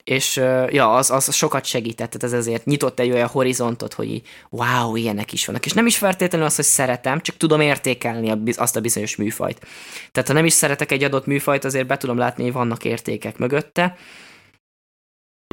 és 0.03 0.35
ja, 0.69 0.93
az, 0.93 1.11
az 1.11 1.33
sokat 1.33 1.65
segített, 1.65 2.09
tehát 2.09 2.23
ez 2.23 2.33
ezért 2.33 2.65
nyitott 2.65 2.99
egy 2.99 3.11
olyan 3.11 3.27
horizontot, 3.27 3.93
hogy 3.93 4.09
így, 4.11 4.27
wow, 4.49 4.95
ilyenek 4.95 5.33
is 5.33 5.45
vannak. 5.45 5.65
És 5.65 5.73
nem 5.73 5.85
is 5.85 5.97
feltétlenül 5.97 6.47
az, 6.47 6.55
hogy 6.55 6.65
szeretem, 6.65 7.21
csak 7.21 7.37
tudom 7.37 7.61
értékelni 7.61 8.33
azt 8.55 8.75
a 8.75 8.81
bizonyos 8.81 9.15
műfajt. 9.15 9.67
Tehát 10.11 10.29
ha 10.29 10.35
nem 10.35 10.45
is 10.45 10.53
szeretek 10.53 10.91
egy 10.91 11.03
adott 11.03 11.25
műfajt, 11.25 11.65
azért 11.65 11.87
be 11.87 11.97
tudom 11.97 12.17
látni, 12.17 12.43
hogy 12.43 12.53
vannak 12.53 12.85
értékek 12.85 13.37
mögötte. 13.37 13.97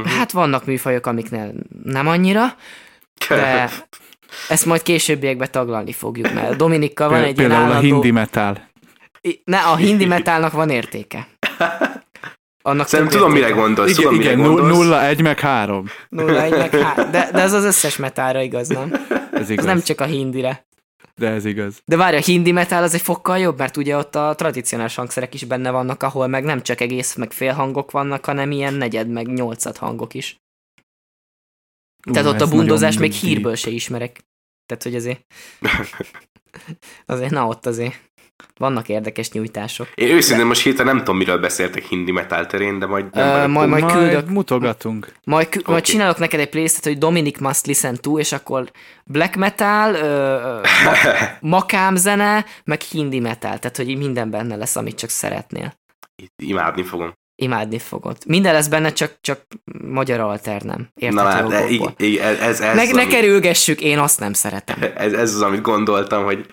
Mhm. 0.02 0.08
Hát 0.08 0.30
vannak 0.30 0.64
műfajok, 0.64 1.06
amiknél 1.06 1.52
nem 1.84 2.06
annyira, 2.06 2.56
de 3.28 3.70
ezt 4.48 4.66
majd 4.66 4.82
későbbiekben 4.82 5.50
taglalni 5.50 5.92
fogjuk, 5.92 6.32
mert 6.32 6.56
Dominikkal 6.56 7.08
van 7.08 7.22
egy 7.22 7.34
Például 7.34 7.70
a 7.70 7.78
hindi 7.78 8.10
metal. 8.10 8.68
Ne, 9.44 9.58
a 9.58 9.76
hindi 9.76 10.06
metálnak 10.06 10.52
van 10.52 10.70
értéke. 10.70 11.28
Annak 12.66 12.88
Szerintem 12.88 13.18
tudom, 13.18 13.32
mire 13.32 13.50
gondolsz. 13.50 13.90
Igen, 13.90 14.02
tudom, 14.02 14.20
igen 14.20 14.36
mire 14.36 14.48
gondolsz. 14.48 14.78
0, 14.78 15.06
1 15.06 15.22
meg 15.22 15.40
3. 15.40 15.86
0, 16.08 16.42
1 16.42 16.50
meg 16.50 16.70
3. 16.70 17.10
De, 17.10 17.28
de 17.32 17.40
ez 17.40 17.52
az 17.52 17.64
összes 17.64 17.96
metára 17.96 18.40
igaz, 18.40 18.68
nem? 18.68 18.92
Ez 19.32 19.50
igaz. 19.50 19.64
Ez 19.64 19.72
nem 19.72 19.82
csak 19.82 20.00
a 20.00 20.04
hindire. 20.04 20.66
De 21.14 21.28
ez 21.28 21.44
igaz. 21.44 21.82
De 21.84 21.96
várj, 21.96 22.16
a 22.16 22.20
hindi 22.20 22.52
metal 22.52 22.82
az 22.82 22.94
egy 22.94 23.00
fokkal 23.00 23.38
jobb, 23.38 23.58
mert 23.58 23.76
ugye 23.76 23.96
ott 23.96 24.14
a 24.14 24.34
tradicionális 24.34 24.94
hangszerek 24.94 25.34
is 25.34 25.44
benne 25.44 25.70
vannak, 25.70 26.02
ahol 26.02 26.26
meg 26.26 26.44
nem 26.44 26.62
csak 26.62 26.80
egész 26.80 27.14
meg 27.14 27.32
fél 27.32 27.52
hangok 27.52 27.90
vannak, 27.90 28.24
hanem 28.24 28.50
ilyen 28.50 28.74
negyed 28.74 29.08
meg 29.08 29.32
nyolcad 29.32 29.76
hangok 29.76 30.14
is. 30.14 30.36
Uh, 32.06 32.14
Tehát 32.14 32.28
ott 32.28 32.40
a 32.40 32.48
bundozás 32.48 32.98
még 32.98 33.12
hírből 33.12 33.54
se 33.54 33.70
ismerek. 33.70 34.24
Tehát, 34.66 34.82
hogy 34.82 34.94
azért... 34.94 35.26
azért, 37.06 37.30
na 37.30 37.46
ott 37.46 37.66
azért. 37.66 37.94
Vannak 38.58 38.88
érdekes 38.88 39.30
nyújtások. 39.30 39.88
Én 39.94 40.10
őszintén 40.10 40.46
most 40.46 40.62
héten 40.62 40.86
nem 40.86 40.98
tudom, 40.98 41.16
miről 41.16 41.38
beszéltek 41.38 41.82
hindi 41.84 42.12
metal 42.12 42.46
terén, 42.46 42.78
de 42.78 42.86
majd 42.86 43.14
nem 43.14 43.32
vagyok 43.32 43.50
majd- 43.52 43.68
túl- 43.70 43.80
majd 43.80 43.92
küldök. 44.10 44.28
mutogatunk. 44.30 45.12
Majd, 45.24 45.48
kü- 45.48 45.66
majd 45.66 45.80
Oké. 45.80 45.90
csinálok 45.92 46.18
neked 46.18 46.40
egy 46.40 46.48
playlist 46.48 46.84
hogy 46.84 46.98
Dominic 46.98 47.38
Must 47.38 47.66
Listen 47.66 48.00
To, 48.00 48.18
és 48.18 48.32
akkor 48.32 48.70
black 49.04 49.34
metal, 49.36 49.94
ö, 49.94 50.00
ö, 50.04 50.60
ma- 50.84 51.28
makám 51.56 51.96
zene, 51.96 52.44
meg 52.64 52.80
hindi 52.80 53.20
metal, 53.20 53.58
tehát 53.58 53.76
hogy 53.76 53.96
minden 53.96 54.30
benne 54.30 54.56
lesz, 54.56 54.76
amit 54.76 54.96
csak 54.98 55.10
szeretnél. 55.10 55.74
Imádni 56.42 56.82
fogom. 56.82 57.12
Imádni 57.42 57.78
fogod. 57.78 58.16
Minden 58.26 58.52
lesz 58.52 58.66
benne, 58.68 58.92
csak, 58.92 59.12
csak 59.20 59.40
magyar 59.88 60.20
alter 60.20 60.62
nem. 60.62 60.78
Na 60.94 61.06
Érthető 61.06 61.24
már, 61.28 61.46
de 61.46 61.56
okokból. 61.58 61.94
így, 61.98 62.06
így, 62.06 62.16
ez, 62.16 62.38
ez, 62.38 62.60
ez, 62.60 62.74
Ne, 62.74 62.82
az, 62.82 62.88
ne 62.90 63.00
amit- 63.00 63.12
kerülgessük, 63.14 63.80
én 63.80 63.98
azt 63.98 64.20
nem 64.20 64.32
szeretem. 64.32 64.76
ez, 64.96 65.12
ez 65.12 65.34
az, 65.34 65.42
amit 65.42 65.60
gondoltam, 65.60 66.24
hogy 66.24 66.46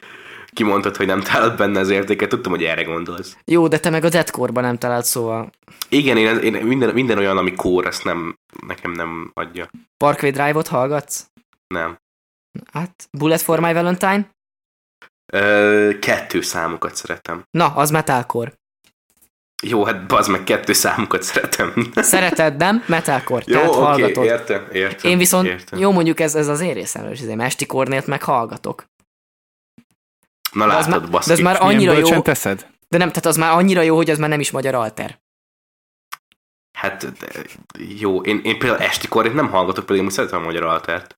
kimondtad, 0.53 0.95
hogy 0.95 1.05
nem 1.05 1.22
találod 1.22 1.57
benne 1.57 1.79
az 1.79 1.89
értéket, 1.89 2.29
tudtam, 2.29 2.51
hogy 2.51 2.63
erre 2.63 2.83
gondolsz. 2.83 3.38
Jó, 3.45 3.67
de 3.67 3.79
te 3.79 3.89
meg 3.89 4.03
a 4.03 4.10
deadcore 4.10 4.62
nem 4.62 4.77
talált, 4.77 5.05
szóval 5.05 5.50
Igen, 5.89 6.17
én, 6.17 6.38
én 6.38 6.53
minden, 6.53 6.93
minden 6.93 7.17
olyan, 7.17 7.38
ami 7.38 7.53
kór, 7.53 7.86
ezt 7.86 8.03
nem, 8.03 8.38
nekem 8.67 8.91
nem 8.91 9.31
adja. 9.33 9.69
Parkway 9.98 10.31
Drive-ot 10.31 10.67
hallgatsz? 10.67 11.25
Nem. 11.67 11.98
Hát, 12.72 13.07
Bullet 13.12 13.41
for 13.41 13.60
My 13.60 13.74
Valentine? 13.74 14.29
Ö, 15.33 15.91
kettő 16.00 16.41
számokat 16.41 16.95
szeretem. 16.95 17.43
Na, 17.51 17.74
az 17.75 17.91
metalcore. 17.91 18.53
Jó, 19.63 19.83
hát 19.83 20.07
bazd 20.07 20.29
meg, 20.29 20.43
kettő 20.43 20.74
számokat 20.74 21.24
szeretem. 21.24 21.91
Szereted, 21.95 22.55
nem? 22.55 22.83
Metalcore. 22.88 23.43
Jó, 23.48 23.53
tehát 23.53 23.69
oké, 23.69 23.79
hallgatod. 23.79 24.24
értem, 24.24 24.67
értem. 24.72 25.12
Én 25.12 25.17
viszont, 25.17 25.48
értem. 25.48 25.79
jó 25.79 25.91
mondjuk 25.91 26.19
ez, 26.19 26.36
ez 26.36 26.48
az 26.48 26.60
én 26.60 26.74
részemről 26.74 27.12
is, 27.12 27.22
azért 27.22 27.41
Esti 27.41 27.65
Kornélt 27.65 28.07
meg 28.07 28.24
hallgatok. 28.24 28.86
Na 30.53 30.67
De 30.67 30.74
látod, 30.74 31.10
baszki. 31.10 31.27
de 31.27 31.33
az 31.33 31.39
már 31.39 31.62
annyira 31.62 31.98
jó, 31.98 32.22
teszed? 32.22 32.67
de 32.89 32.98
nem, 32.98 33.07
tehát 33.07 33.25
az 33.25 33.38
már 33.38 33.51
annyira 33.51 33.81
jó, 33.81 33.95
hogy 33.95 34.10
az 34.10 34.17
már 34.17 34.29
nem 34.29 34.39
is 34.39 34.51
magyar 34.51 34.75
alter. 34.75 35.22
Hát 36.77 37.17
de, 37.19 37.27
jó, 38.00 38.22
én, 38.22 38.39
én 38.43 38.60
például 38.60 38.81
esti 38.81 39.07
korét 39.07 39.33
nem 39.33 39.50
hallgatok, 39.50 39.86
pedig 39.86 40.01
amúgy 40.01 40.13
szeretem 40.13 40.41
a 40.41 40.45
magyar 40.45 40.63
altert. 40.63 41.17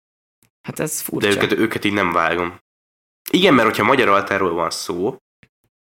Hát 0.68 0.80
ez 0.80 0.98
De 0.98 1.04
furcsa. 1.04 1.30
őket, 1.30 1.52
őket 1.52 1.86
így 1.86 1.94
nem 1.94 2.12
vágom. 2.12 2.60
Igen, 3.32 3.54
mert 3.54 3.68
hogyha 3.68 3.84
magyar 3.84 4.08
alterről 4.08 4.54
van 4.54 4.70
szó, 4.70 5.18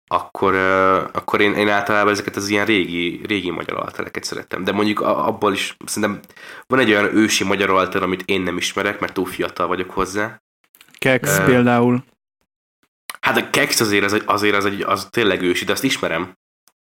akkor, 0.06 0.52
uh, 0.54 0.96
akkor 1.12 1.40
én, 1.40 1.54
én 1.54 1.68
általában 1.68 2.12
ezeket 2.12 2.36
az 2.36 2.48
ilyen 2.48 2.64
régi, 2.64 3.20
régi 3.26 3.50
magyar 3.50 3.78
altereket 3.78 4.24
szeretem. 4.24 4.64
De 4.64 4.72
mondjuk 4.72 5.00
abból 5.00 5.52
is 5.52 5.76
szerintem 5.84 6.20
van 6.66 6.78
egy 6.78 6.90
olyan 6.90 7.16
ősi 7.16 7.44
magyar 7.44 7.70
alter, 7.70 8.02
amit 8.02 8.22
én 8.24 8.40
nem 8.40 8.56
ismerek, 8.56 9.00
mert 9.00 9.12
túl 9.12 9.26
fiatal 9.26 9.66
vagyok 9.66 9.90
hozzá. 9.90 10.42
Kex 10.98 11.38
Ö, 11.38 11.44
például. 11.44 12.04
Hát 13.22 13.36
a 13.36 13.50
Kex 13.50 13.80
azért 13.80 14.04
az, 14.04 14.22
azért 14.26 14.54
az, 14.54 14.64
egy, 14.64 14.82
az 14.82 15.06
tényleg 15.10 15.42
ősi, 15.42 15.64
de 15.64 15.72
azt 15.72 15.84
ismerem. 15.84 16.32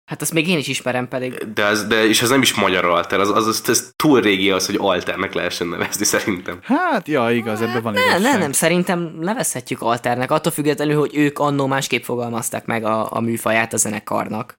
Hát 0.06 0.22
azt 0.22 0.34
még 0.34 0.48
én 0.48 0.58
is 0.58 0.68
ismerem 0.68 1.08
pedig. 1.08 1.54
De, 1.54 1.66
az, 1.66 1.88
de 1.88 2.06
és 2.06 2.22
az 2.22 2.30
nem 2.30 2.42
is 2.42 2.54
magyar 2.54 2.86
alter, 2.86 3.20
az, 3.20 3.30
az, 3.30 3.48
az, 3.48 3.62
az 3.66 3.92
túl 3.96 4.22
régi 4.22 4.52
az, 4.52 4.66
hogy 4.66 4.76
alternek 4.80 5.34
lehessen 5.34 5.68
nevezni 5.68 6.06
szerintem. 6.06 6.60
Hát, 6.64 7.08
ja, 7.08 7.32
igaz, 7.32 7.62
ebben 7.62 7.82
van 7.82 7.94
Ne, 7.94 8.00
igazság. 8.00 8.22
ne, 8.22 8.38
nem, 8.38 8.52
szerintem 8.52 9.00
nevezhetjük 9.20 9.82
alternek, 9.82 10.32
attól 10.32 10.52
függetlenül, 10.52 11.00
hogy 11.00 11.16
ők 11.16 11.40
annó 11.40 11.68
másképp 11.68 12.04
fogalmazták 12.04 12.66
meg 12.66 12.84
a, 12.84 13.12
a 13.12 13.20
műfaját 13.20 13.74
a 13.74 13.78
zenekarnak. 13.78 14.56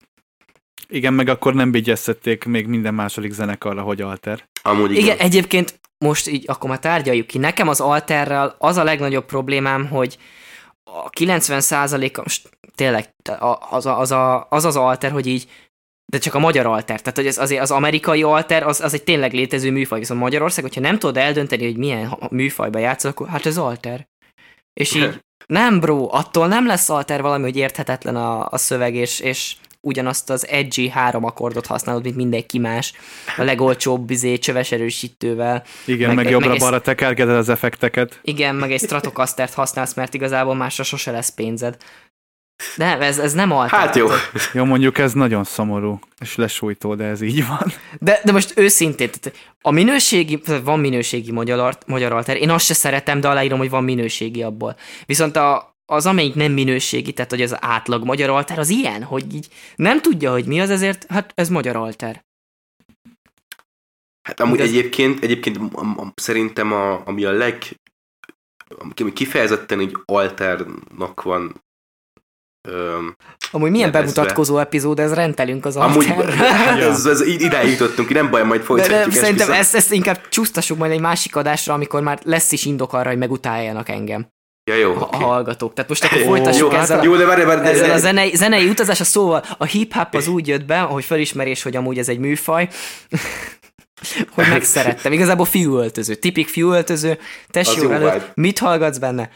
Igen, 0.89 1.15
meg 1.15 1.29
akkor 1.29 1.55
nem 1.55 1.71
bigyeztették 1.71 2.45
még 2.45 2.67
minden 2.67 2.95
második 2.95 3.33
zenekarra, 3.33 3.83
hogy 3.83 4.01
alter. 4.01 4.49
Amúgy 4.63 4.91
Igen, 4.91 5.03
igen. 5.03 5.19
egyébként 5.19 5.81
most 5.99 6.29
így 6.29 6.45
akkor 6.47 6.71
már 6.71 6.79
tárgyaljuk 6.79 7.27
ki. 7.27 7.39
Nekem 7.39 7.69
az 7.69 7.81
alterrel 7.81 8.55
az 8.59 8.77
a 8.77 8.85
legnagyobb 8.85 9.25
problémám, 9.25 9.87
hogy 9.89 10.19
a 10.95 11.11
90%-a, 11.11 12.21
most 12.23 12.49
tényleg 12.75 13.15
az, 13.71 13.87
a, 13.87 13.99
az, 13.99 14.11
a, 14.11 14.47
az 14.51 14.65
az 14.65 14.77
alter, 14.77 15.11
hogy 15.11 15.27
így 15.27 15.49
de 16.13 16.19
csak 16.19 16.35
a 16.35 16.39
magyar 16.39 16.67
alter. 16.67 17.01
Tehát, 17.01 17.17
hogy 17.17 17.27
ez 17.27 17.39
azért 17.39 17.63
az 17.63 17.71
amerikai 17.71 18.23
alter, 18.23 18.63
az, 18.67 18.81
az 18.81 18.95
egy 18.95 19.05
tényleg 19.05 19.33
létező 19.33 19.71
műfaj. 19.71 19.99
Viszont 19.99 20.21
Magyarország, 20.21 20.65
hogyha 20.65 20.81
nem 20.81 20.99
tudod 20.99 21.17
eldönteni, 21.17 21.65
hogy 21.65 21.77
milyen 21.77 22.17
műfajba 22.31 22.79
játszol, 22.79 23.11
akkor 23.11 23.29
hát 23.29 23.47
ez 23.47 23.59
alter. 23.59 24.09
És 24.73 24.95
így, 24.95 25.21
nem 25.47 25.81
bro, 25.81 26.09
attól 26.11 26.47
nem 26.49 26.67
lesz 26.67 26.89
alter 26.89 27.23
valami, 27.23 27.43
hogy 27.43 27.57
érthetetlen 27.57 28.17
a, 28.17 28.47
a 28.51 28.59
szöveg, 28.59 28.95
és, 28.95 29.21
és 29.21 29.57
ugyanazt 29.81 30.31
az 30.31 30.47
edgy 30.49 30.91
három 30.93 31.25
akkordot 31.25 31.67
használod, 31.67 32.03
mint 32.03 32.17
mindenki 32.17 32.59
más, 32.59 32.93
a 33.37 33.43
legolcsóbb 33.43 34.07
bizé, 34.07 34.39
csöves 34.39 34.73
erősítővel. 34.73 35.65
Igen, 35.85 36.07
Meg- 36.07 36.25
meg, 36.25 36.31
jobbra-balra 36.31 36.81
tekergeted 36.81 37.35
az 37.35 37.49
effekteket. 37.49 38.21
Igen, 38.23 38.55
meg 38.55 38.73
egy 38.73 38.81
Stratocastert 38.81 39.55
használsz, 39.55 39.95
mert 39.95 40.15
igazából 40.15 40.55
másra 40.55 40.85
sose 40.85 41.11
lesz 41.11 41.31
pénzed. 41.31 41.77
Nem, 42.77 43.01
ez, 43.01 43.19
ez 43.19 43.33
nem 43.33 43.53
alter. 43.53 43.79
Hát 43.79 43.97
jó. 43.97 44.07
Jó, 44.53 44.65
mondjuk 44.65 44.99
ez 44.99 45.13
nagyon 45.13 45.45
szomorú, 45.45 45.99
és 46.21 46.37
lesújtó, 46.37 46.95
de 46.95 47.05
ez 47.05 47.21
így 47.21 47.47
van. 47.47 47.73
De, 47.99 48.21
de 48.25 48.33
most 48.33 48.53
őszintén, 48.57 49.11
a 49.61 49.71
minőségi, 49.71 50.43
van 50.65 50.81
minőségi 50.81 51.33
magyar, 51.33 51.79
magyar 51.87 52.13
alter, 52.13 52.37
én 52.37 52.51
azt 52.51 52.65
se 52.65 52.75
szeretem, 52.75 53.21
de 53.21 53.29
aláírom, 53.29 53.59
hogy 53.59 53.71
van 53.71 53.85
minőségi 53.85 54.43
abból. 54.43 54.77
Viszont 55.07 55.37
a, 55.37 55.78
az, 55.91 56.07
amelyik 56.07 56.35
nem 56.35 56.53
minőségi, 56.53 57.13
tehát 57.13 57.31
hogy 57.31 57.43
az 57.43 57.57
átlag 57.61 58.05
magyar 58.05 58.31
alter, 58.31 58.59
az 58.59 58.69
ilyen, 58.69 59.03
hogy 59.03 59.35
így 59.35 59.49
nem 59.77 60.01
tudja, 60.01 60.31
hogy 60.31 60.47
mi 60.47 60.61
az, 60.61 60.71
ezért, 60.71 61.07
hát 61.09 61.33
ez 61.35 61.49
magyar 61.49 61.77
alter. 61.77 62.25
Hát 64.29 64.41
amúgy 64.41 64.55
Igaz- 64.55 64.69
egyébként, 64.71 65.23
egyébként 65.23 65.59
szerintem 66.15 66.73
a, 66.73 67.07
ami 67.07 67.25
a 67.25 67.33
leg 67.33 67.63
ami 68.97 69.13
kifejezetten 69.13 69.81
így 69.81 69.97
alternak 70.05 71.23
van 71.23 71.63
öm, 72.69 73.17
Amúgy 73.51 73.71
milyen 73.71 73.91
Nevezve. 73.91 74.13
bemutatkozó 74.15 74.59
epizód, 74.59 74.99
ez 74.99 75.15
rendelünk 75.15 75.65
az 75.65 75.77
amúgy 75.77 76.11
alterre. 76.11 76.47
ez, 76.87 77.07
ez, 77.07 77.21
idáig 77.21 77.71
jutottunk 77.71 78.09
nem 78.09 78.31
baj, 78.31 78.45
majd 78.45 78.61
De, 78.61 78.67
folytatjuk 78.67 79.05
de 79.05 79.21
szerintem 79.21 79.51
esküszöm. 79.51 79.61
ezt, 79.61 79.75
ezt 79.75 79.93
inkább 79.93 80.29
csúsztassuk 80.29 80.79
majd 80.79 80.93
egy 80.93 81.01
másik 81.01 81.37
adásra, 81.37 81.75
amikor 81.75 82.03
már 82.03 82.21
lesz 82.25 82.53
is 82.53 82.65
indok 82.65 82.93
arra, 82.93 83.09
hogy 83.09 83.19
megutáljanak 83.19 83.89
engem 83.89 84.29
Ja, 84.69 84.75
jó, 84.75 84.95
a, 84.95 84.97
a 84.97 85.01
oké. 85.01 85.25
hallgatók. 85.25 85.75
Tehát 85.75 85.89
most 85.89 86.05
akkor 86.05 86.21
folytassuk 86.21 86.73
jó, 86.73 86.79
ezzel, 86.79 86.99
a, 86.99 87.03
jó, 87.03 87.17
de 87.17 87.25
várj, 87.25 87.45
várj, 87.45 87.61
de, 87.61 87.69
ezzel 87.69 87.91
a 87.91 87.93
de, 87.93 87.99
zenei, 87.99 88.37
zenei 88.37 88.69
utazás, 88.69 89.01
a 89.01 89.05
szóval 89.05 89.45
a 89.59 89.65
hip-hop 89.65 90.15
az 90.15 90.29
úgy 90.29 90.49
jött 90.49 90.65
be, 90.65 90.79
hogy 90.79 91.05
felismerés, 91.05 91.63
hogy 91.63 91.77
amúgy 91.77 91.99
ez 91.99 92.09
egy 92.09 92.19
műfaj, 92.19 92.69
hogy 94.35 94.49
megszerettem. 94.49 95.13
Igazából 95.13 95.47
fiúöltöző, 95.47 96.15
tipik 96.15 96.49
fiúöltöző, 96.49 97.19
jó 97.77 97.91
előtt, 97.91 98.13
vibe. 98.13 98.33
mit 98.35 98.59
hallgatsz 98.59 98.99
benne? 98.99 99.31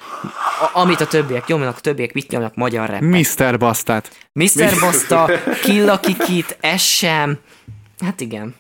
A, 0.61 0.81
amit 0.81 1.01
a 1.01 1.07
többiek 1.07 1.47
nyomnak, 1.47 1.77
a 1.77 1.81
többiek 1.81 2.13
mit 2.13 2.31
nyomnak, 2.31 2.55
magyar 2.55 2.91
rap. 2.91 3.01
Mr. 3.01 3.59
Bastát. 3.59 4.11
Mr. 4.33 4.81
Basta, 4.81 5.31
Killa 5.65 6.01
Kikit, 6.01 6.59
sem. 6.77 7.39
Hát 7.99 8.21
igen. 8.21 8.55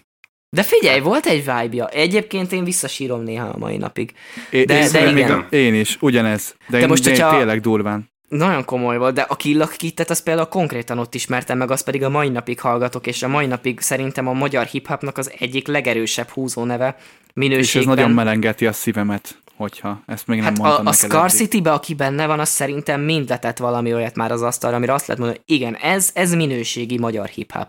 De 0.57 0.63
figyelj, 0.63 1.01
volt 1.01 1.27
egy 1.27 1.39
vibe-ja. 1.39 1.89
Egyébként 1.89 2.53
én 2.53 2.65
visszasírom 2.65 3.23
néha 3.23 3.47
a 3.49 3.59
mai 3.59 3.77
napig. 3.77 4.13
É, 4.51 4.65
De- 4.65 4.81
én, 4.83 4.89
de 4.93 5.07
én, 5.07 5.17
igen. 5.17 5.47
Én 5.51 5.75
is, 5.75 5.97
ugyanez. 6.01 6.55
De, 6.69 6.77
De 6.77 6.83
én, 6.83 6.89
most, 6.89 7.03
de 7.05 7.11
hogyha- 7.11 7.37
tényleg 7.37 7.61
durván. 7.61 8.11
Nagyon 8.29 8.65
komoly 8.65 8.97
volt, 8.99 9.15
de 9.15 9.21
a 9.21 9.37
Killa 9.37 9.67
Kitet 9.67 10.11
az 10.11 10.23
például 10.23 10.47
konkrétan 10.47 10.99
ott 10.99 11.15
ismertem 11.15 11.59
meg, 11.59 11.71
azt 11.71 11.85
pedig 11.85 12.03
a 12.03 12.09
mai 12.09 12.29
napig 12.29 12.61
hallgatok, 12.61 13.07
és 13.07 13.23
a 13.23 13.29
mai 13.29 13.47
napig 13.47 13.81
szerintem 13.81 14.29
a 14.29 14.33
magyar 14.33 14.67
hip-hopnak 14.67 15.19
az 15.19 15.33
egyik 15.39 15.67
legerősebb 15.67 16.29
húzóneve 16.29 16.87
És 16.99 17.03
ez 17.05 17.31
minőségben. 17.35 17.95
nagyon 17.95 18.11
melengeti 18.11 18.67
a 18.67 18.73
szívemet, 18.73 19.39
hogyha 19.57 20.03
ezt 20.07 20.27
még 20.27 20.39
nem 20.41 20.47
Hát 20.47 20.59
a, 20.59 20.63
mondtam 20.63 20.87
a 20.87 20.91
neked 20.91 21.11
Scar. 21.11 21.31
City-be, 21.31 21.73
aki 21.73 21.95
benne 21.95 22.27
van, 22.27 22.41
az 22.41 22.49
szerintem 22.49 23.01
mind 23.01 23.29
letett 23.29 23.59
valami 23.59 23.95
olyat 23.95 24.17
már 24.17 24.33
az 24.33 24.43
asztalra, 24.43 24.77
amire 24.77 24.93
azt 24.93 25.07
lehet 25.07 25.21
mondani, 25.23 25.43
hogy 25.47 25.57
igen, 25.57 25.75
ez, 25.77 26.11
ez 26.15 26.35
minőségi 26.35 26.99
magyar 26.99 27.27
hip-hop. 27.29 27.69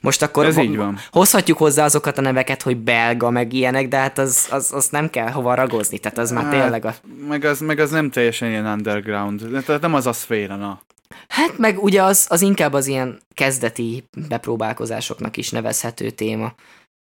Most 0.00 0.22
akkor 0.22 0.44
Ez 0.46 0.54
va- 0.54 0.64
így 0.64 0.76
van. 0.76 0.98
hozhatjuk 1.10 1.58
hozzá 1.58 1.84
azokat 1.84 2.18
a 2.18 2.20
neveket, 2.20 2.62
hogy 2.62 2.76
belga, 2.76 3.30
meg 3.30 3.52
ilyenek, 3.52 3.88
de 3.88 3.96
hát 3.96 4.18
az, 4.18 4.46
az, 4.50 4.72
az 4.72 4.88
nem 4.88 5.10
kell 5.10 5.30
hova 5.30 5.54
ragozni, 5.54 5.98
tehát 5.98 6.18
az 6.18 6.30
már 6.30 6.42
Hát, 6.44 6.52
tényleg 6.52 6.84
a... 6.84 6.94
Meg 7.28 7.44
az, 7.44 7.60
meg 7.60 7.78
az 7.78 7.90
nem 7.90 8.10
teljesen 8.10 8.48
ilyen 8.50 8.66
underground. 8.66 9.42
De- 9.42 9.60
Tehát 9.62 9.80
nem 9.80 9.94
az 9.94 10.06
a 10.06 10.12
szféra, 10.12 10.56
na. 10.56 10.80
Hát 11.28 11.58
meg 11.58 11.82
ugye 11.82 12.02
az, 12.02 12.26
az 12.28 12.42
inkább 12.42 12.72
az 12.72 12.86
ilyen 12.86 13.20
kezdeti 13.34 14.08
bepróbálkozásoknak 14.28 15.36
is 15.36 15.50
nevezhető 15.50 16.10
téma. 16.10 16.52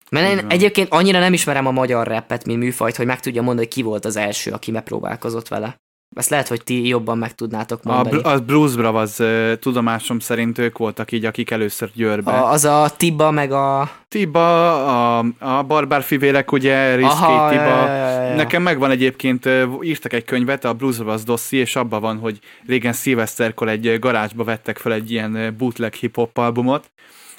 Mert 0.10 0.30
én 0.30 0.46
egyébként 0.50 0.88
annyira 0.92 1.20
nem 1.20 1.34
ismerem 1.34 1.66
a 1.66 1.72
magyar 1.72 2.08
rappet, 2.08 2.46
mint 2.46 2.60
műfajt, 2.60 2.96
hogy 2.96 3.06
meg 3.06 3.20
tudja 3.20 3.42
mondani, 3.42 3.66
hogy 3.66 3.76
ki 3.76 3.82
volt 3.82 4.06
az 4.06 4.16
első, 4.16 4.52
aki 4.52 4.72
bepróbálkozott 4.72 5.48
vele. 5.48 5.78
Ezt 6.16 6.30
lehet, 6.30 6.48
hogy 6.48 6.64
ti 6.64 6.88
jobban 6.88 7.18
meg 7.18 7.36
tudnátok 7.36 7.80
A, 7.84 7.94
mondani. 7.94 8.18
Bl- 8.18 8.26
a 8.26 8.40
Blues 8.40 8.74
uh, 9.20 9.54
tudomásom 9.60 10.20
szerint 10.20 10.58
ők 10.58 10.78
voltak 10.78 11.12
így, 11.12 11.26
akik 11.26 11.52
először 11.52 11.90
Győrbe. 11.94 12.32
A, 12.32 12.52
az 12.52 12.66
a 12.66 12.90
Tiba, 12.98 13.32
meg 13.32 13.52
a... 13.52 13.92
Tiba, 14.08 15.18
a, 15.18 15.26
a 15.40 15.64
Barbár 15.64 16.04
fivérek, 16.04 16.52
ugye, 16.52 16.96
Risky 16.96 17.10
Aha, 17.10 17.50
Tiba. 17.50 17.64
ja, 17.64 17.88
ja, 17.88 18.10
ja, 18.10 18.22
ja. 18.22 18.36
Nekem 18.36 18.62
megvan 18.62 18.92
egyébként, 18.92 19.50
írtak 19.82 20.14
egy 20.14 20.26
könyvet, 20.26 20.66
a 20.66 20.74
Blues 20.74 20.98
Brothers 20.98 21.24
dosszi, 21.24 21.58
és 21.58 21.76
abban 21.76 22.02
van, 22.02 22.18
hogy 22.18 22.40
régen 22.68 22.94
szilveszterkor 22.94 23.70
egy 23.70 24.00
garázsba 24.00 24.44
vettek 24.44 24.78
fel 24.78 24.94
egy 24.94 25.12
ilyen 25.12 25.56
bootleg 25.58 25.94
hip-hop 25.94 26.38
albumot, 26.38 26.92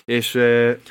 és 0.08 0.38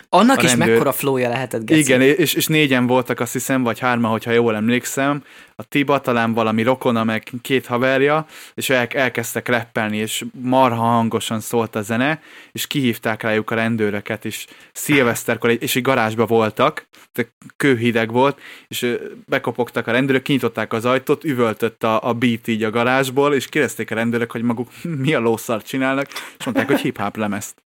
Annak 0.09 0.43
is 0.43 0.49
rendőr- 0.49 0.69
mekkora 0.69 0.91
flója 0.91 1.29
lehetett, 1.29 1.65
Geci. 1.65 1.79
igen, 1.79 2.01
és, 2.01 2.33
és 2.33 2.47
négyen 2.47 2.87
voltak 2.87 3.19
azt 3.19 3.33
hiszem, 3.33 3.63
vagy 3.63 3.79
hárman, 3.79 4.11
hogyha 4.11 4.31
jól 4.31 4.55
emlékszem, 4.55 5.23
a 5.55 5.63
Tiba 5.63 5.99
talán 6.01 6.33
valami 6.33 6.63
rokona, 6.63 7.03
meg 7.03 7.31
két 7.41 7.65
haverja, 7.65 8.25
és 8.53 8.69
el, 8.69 8.87
elkezdtek 8.87 9.47
reppelni, 9.47 9.97
és 9.97 10.25
marha 10.41 10.81
hangosan 10.81 11.39
szólt 11.39 11.75
a 11.75 11.81
zene, 11.81 12.21
és 12.51 12.67
kihívták 12.67 13.21
rájuk 13.21 13.51
a 13.51 13.55
rendőröket, 13.55 14.25
és 14.25 14.45
szilveszterkor, 14.73 15.57
és 15.59 15.75
egy 15.75 15.81
garázsba 15.81 16.25
voltak, 16.25 16.87
tehát 17.11 17.31
kőhideg 17.57 18.11
volt, 18.11 18.39
és 18.67 18.97
bekopogtak 19.25 19.87
a 19.87 19.91
rendőrök, 19.91 20.21
kinyitották 20.21 20.73
az 20.73 20.85
ajtót, 20.85 21.23
üvöltött 21.23 21.83
a, 21.83 22.07
a 22.07 22.13
beat 22.13 22.47
így 22.47 22.63
a 22.63 22.69
garázsból, 22.69 23.33
és 23.33 23.47
kérdezték 23.47 23.91
a 23.91 23.95
rendőrök, 23.95 24.31
hogy 24.31 24.41
maguk 24.41 24.69
mi 25.03 25.13
a 25.13 25.19
lószart 25.19 25.67
csinálnak, 25.67 26.07
és 26.37 26.45
mondták, 26.45 26.67
hogy 26.67 26.79
hip-hop 26.79 27.17
lemezt. 27.17 27.65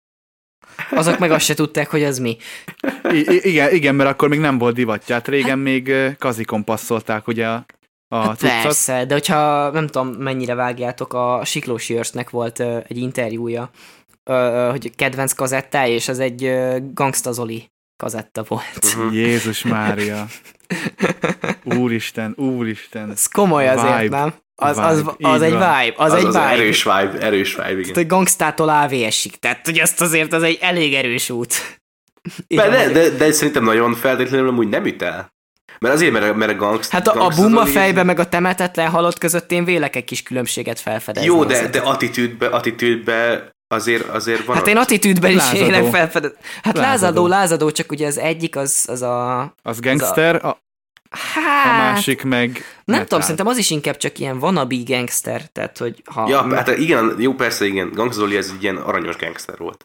Azok 0.91 1.19
meg 1.19 1.31
azt 1.31 1.45
se 1.45 1.55
tudták, 1.55 1.91
hogy 1.91 2.03
az 2.05 2.19
mi. 2.19 2.37
I- 3.13 3.49
igen, 3.49 3.75
igen, 3.75 3.95
mert 3.95 4.11
akkor 4.11 4.29
még 4.29 4.39
nem 4.39 4.59
volt 4.59 4.75
divatja. 4.75 5.15
Hát 5.15 5.29
régen 5.29 5.59
még 5.59 5.89
ö, 5.89 6.09
kazikon 6.19 6.65
passzolták 6.65 7.27
ugye 7.27 7.47
a, 7.47 7.65
a 8.09 8.17
Hát 8.17 8.39
cuccot. 8.39 8.63
persze, 8.63 9.05
de 9.05 9.15
hogyha 9.15 9.71
nem 9.71 9.87
tudom 9.87 10.09
mennyire 10.09 10.55
vágjátok, 10.55 11.13
a 11.13 11.45
Siklós 11.45 11.89
Jörsnek 11.89 12.31
volt 12.31 12.59
ö, 12.59 12.79
egy 12.89 12.97
interjúja, 12.97 13.71
ö, 14.25 14.33
ö, 14.33 14.71
hogy 14.71 14.95
kedvenc 14.95 15.33
kazettája, 15.33 15.95
és 15.95 16.09
az 16.09 16.19
egy 16.19 16.45
ö, 16.45 16.77
Gangsta 16.95 17.33
Zoli 17.33 17.71
kazetta 18.03 18.45
volt. 18.49 18.95
Mhm. 18.97 19.13
Jézus 19.15 19.63
Mária. 19.63 20.27
Úristen, 21.65 22.35
úristen. 22.37 23.11
Ez 23.11 23.27
komoly 23.27 23.69
azért, 23.69 24.01
Vibe. 24.01 24.19
nem? 24.19 24.35
Az, 24.59 24.79
az, 24.79 24.97
Vibe, 24.97 25.29
az 25.29 25.37
így 25.41 25.47
egy 25.47 25.53
van. 25.53 25.81
vibe, 25.81 25.95
az, 25.97 26.13
Az, 26.13 26.19
egy 26.19 26.25
az 26.27 26.33
vibe. 26.35 26.47
erős 26.49 26.83
vibe, 26.83 27.19
erős 27.21 27.55
vibe, 27.55 27.71
igen. 27.71 27.81
Tehát, 27.81 27.95
hogy 27.97 28.07
gangstától 28.07 28.69
AVS-ig, 28.69 29.37
tehát 29.39 29.61
hogy 29.65 29.81
azt 29.81 30.01
azért 30.01 30.33
az 30.33 30.43
egy 30.43 30.59
elég 30.61 30.95
erős 30.95 31.31
út. 31.31 31.81
De, 32.49 32.69
de, 32.69 32.89
de, 32.89 33.09
de 33.11 33.33
szerintem 33.33 33.65
nagyon 33.65 33.95
feltétlenül 33.95 34.49
amúgy 34.49 34.69
nem 34.69 34.85
üt 34.85 35.03
el. 35.03 35.35
Mert 35.79 35.95
azért, 35.95 36.13
mert, 36.13 36.31
a- 36.31 36.35
mert 36.35 36.53
a 36.53 36.55
gangst, 36.55 36.91
Hát 36.91 37.09
a, 37.09 37.27
a 37.27 37.31
Zoli- 37.31 37.71
fejbe 37.71 38.03
meg 38.03 38.19
a 38.19 38.29
temetetlen 38.29 38.89
halott 38.89 39.19
között 39.19 39.53
én 39.53 39.65
vélek 39.65 39.97
egy 39.97 40.05
kis 40.05 40.23
különbséget 40.23 40.81
felfedezni. 40.81 41.29
Jó, 41.29 41.45
de, 41.45 41.55
azért. 41.55 41.71
de 41.73 41.79
attitűdbe, 41.81 42.47
attitűdbe 42.47 43.49
azért, 43.69 44.09
azért 44.09 44.45
van. 44.45 44.57
Hát 44.57 44.67
én 44.67 44.77
attitűdben 44.77 45.31
is 45.31 45.37
Lázadó. 45.37 45.65
élek 45.65 45.85
felfedez. 45.85 46.33
Hát 46.63 46.77
lázadó. 46.77 46.83
Lázadó. 46.83 47.27
lázadó, 47.27 47.71
csak 47.71 47.91
ugye 47.93 48.07
az 48.07 48.19
egyik 48.19 48.57
az, 48.57 48.85
az 48.89 49.03
a... 49.03 49.41
Az 49.63 49.81
gangster, 49.81 50.45
a, 50.45 50.49
a 50.49 50.59
Hát, 51.11 51.95
másik 51.95 52.23
meg 52.23 52.49
nem 52.51 52.61
metal. 52.85 53.05
tudom, 53.05 53.21
szerintem 53.21 53.47
az 53.47 53.57
is 53.59 53.71
inkább 53.71 53.97
csak 53.97 54.19
ilyen 54.19 54.37
wannabe 54.41 54.77
gangster, 54.87 55.43
tehát 55.53 55.79
hogy 55.79 56.03
ha... 56.05 56.29
Ja, 56.29 56.55
hát 56.55 56.69
igen, 56.79 57.15
jó, 57.19 57.35
persze, 57.35 57.67
igen. 57.67 57.91
Gangsta 57.95 58.21
Zoli 58.21 58.37
ez 58.37 58.53
egy 58.57 58.63
ilyen 58.63 58.77
aranyos 58.77 59.17
gangster 59.17 59.59
volt. 59.59 59.85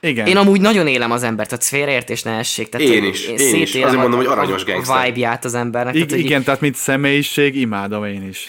Igen. 0.00 0.26
Én 0.26 0.36
amúgy 0.36 0.60
nagyon 0.60 0.86
élem 0.86 1.10
az 1.10 1.22
embert, 1.22 1.48
tehát 1.48 1.64
félreértés 1.64 2.22
ne 2.22 2.32
essék. 2.38 2.68
Tehát 2.68 2.88
Én 2.88 3.04
is, 3.04 3.26
én 3.26 3.34
is. 3.34 3.40
szétélem 3.40 3.86
Azért 3.88 3.94
a- 4.04 4.08
mondom, 4.08 4.18
hogy 4.18 4.28
aranyos 4.28 4.62
a- 4.62 4.64
gangster. 4.64 4.96
A 4.96 5.04
vibe-ját 5.04 5.44
az 5.44 5.54
embernek. 5.54 5.94
I- 5.94 6.04
tehát, 6.06 6.24
igen, 6.24 6.42
tehát 6.42 6.60
mint 6.60 6.74
személyiség 6.74 7.56
imádom 7.56 8.04
én 8.04 8.28
is. 8.28 8.46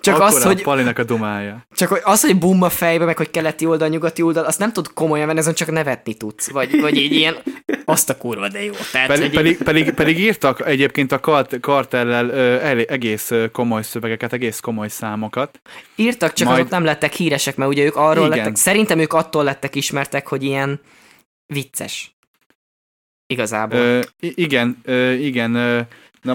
Csak 0.00 0.14
Akkora 0.14 0.28
az, 0.28 0.42
hogy 0.44 0.62
Palinak 0.62 0.98
a 0.98 1.04
dumája. 1.04 1.66
Csak 1.74 1.88
hogy 1.88 2.00
az, 2.02 2.20
hogy 2.20 2.38
bumma 2.38 2.68
fejbe, 2.68 3.04
meg 3.04 3.16
hogy 3.16 3.30
keleti 3.30 3.66
oldal, 3.66 3.88
nyugati 3.88 4.22
oldal, 4.22 4.44
azt 4.44 4.58
nem 4.58 4.72
tud 4.72 4.92
komolyan 4.92 5.26
venni, 5.26 5.38
azon 5.38 5.54
csak 5.54 5.70
nevetni 5.70 6.14
tudsz. 6.14 6.50
Vagy, 6.50 6.80
vagy 6.80 6.96
így 6.96 7.12
ilyen, 7.12 7.36
azt 7.84 8.10
a 8.10 8.16
kurva, 8.16 8.48
de 8.48 8.64
jó. 8.64 8.72
Tehát, 8.92 9.08
Pedig, 9.08 9.30
pedig, 9.30 9.62
pedig, 9.62 9.90
pedig 9.92 10.18
írtak 10.18 10.66
egyébként 10.66 11.12
a 11.12 11.20
kart, 11.20 11.60
kartellel 11.60 12.28
ö, 12.28 12.62
egész 12.88 13.30
komoly 13.52 13.82
szövegeket, 13.82 14.32
egész 14.32 14.60
komoly 14.60 14.88
számokat. 14.88 15.60
írtak, 15.96 16.32
csak 16.32 16.46
Majd- 16.46 16.60
azok 16.60 16.72
nem 16.72 16.84
lettek 16.84 17.12
híresek, 17.12 17.56
mert 17.56 17.70
ugye 17.70 17.84
ők 17.84 17.96
arról 17.96 18.26
Igen. 18.26 18.38
lettek, 18.38 18.56
szerintem 18.56 18.98
ők 18.98 19.12
attól 19.12 19.44
lettek 19.44 19.74
ismertek, 19.74 20.28
hogy 20.28 20.42
ilyen 20.42 20.80
vicces. 21.46 22.16
Igazából. 23.26 23.78
Ö, 23.78 24.00
igen, 24.18 24.78
ö, 24.84 25.12
igen. 25.12 25.54
Ö, 25.54 25.80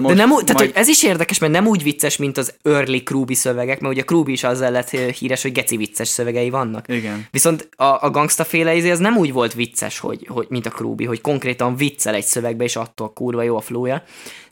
de 0.00 0.14
most 0.14 0.26
nem 0.26 0.30
úgy, 0.30 0.44
tehát 0.44 0.60
majd- 0.60 0.72
hogy 0.72 0.80
ez 0.82 0.88
is 0.88 1.02
érdekes, 1.02 1.38
mert 1.38 1.52
nem 1.52 1.66
úgy 1.66 1.82
vicces, 1.82 2.16
mint 2.16 2.38
az 2.38 2.54
early 2.62 2.98
Krúbi 3.02 3.34
szövegek, 3.34 3.80
mert 3.80 3.94
ugye 3.94 4.02
Krúbi 4.02 4.32
is 4.32 4.44
azzal 4.44 4.70
lett 4.70 4.92
ö, 4.92 5.08
híres, 5.18 5.42
hogy 5.42 5.52
geci 5.52 5.76
vicces 5.76 6.08
szövegei 6.08 6.50
vannak. 6.50 6.84
Igen. 6.88 7.26
Viszont 7.30 7.68
a, 7.76 7.84
a 7.84 8.10
gangsta 8.10 8.44
féle 8.44 8.74
izé, 8.74 8.90
az 8.90 8.98
nem 8.98 9.16
úgy 9.16 9.32
volt 9.32 9.54
vicces, 9.54 9.98
hogy, 9.98 10.26
hogy, 10.28 10.46
mint 10.48 10.66
a 10.66 10.70
Krúbi, 10.70 11.04
hogy 11.04 11.20
konkrétan 11.20 11.76
viccel 11.76 12.14
egy 12.14 12.24
szövegbe, 12.24 12.64
és 12.64 12.76
attól 12.76 13.12
kurva 13.12 13.42
jó 13.42 13.56
a 13.56 13.60
flója, 13.60 14.02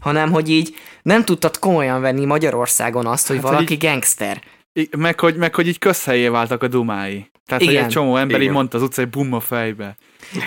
hanem 0.00 0.30
hogy 0.30 0.50
így 0.50 0.74
nem 1.02 1.24
tudtad 1.24 1.58
komolyan 1.58 2.00
venni 2.00 2.24
Magyarországon 2.24 3.06
azt, 3.06 3.26
hogy 3.26 3.36
Hát, 3.36 3.44
valaki 3.44 3.76
hogy 3.76 3.88
gangster. 3.88 4.42
I- 4.72 4.88
Meg 4.96 5.20
hogy, 5.20 5.36
meg 5.36 5.54
hogy 5.54 5.66
így 5.68 5.78
közhelyé 5.78 6.28
váltak 6.28 6.62
a 6.62 6.68
dumái. 6.68 7.30
Tehát, 7.46 7.62
hogy 7.62 7.72
Igen. 7.72 7.84
egy 7.84 7.90
csomó 7.90 8.16
ember 8.16 8.36
így 8.36 8.42
Igen. 8.42 8.54
mondta 8.54 8.76
az 8.76 8.82
utcai 8.82 9.04
bumma 9.04 9.40
fejbe. 9.40 9.96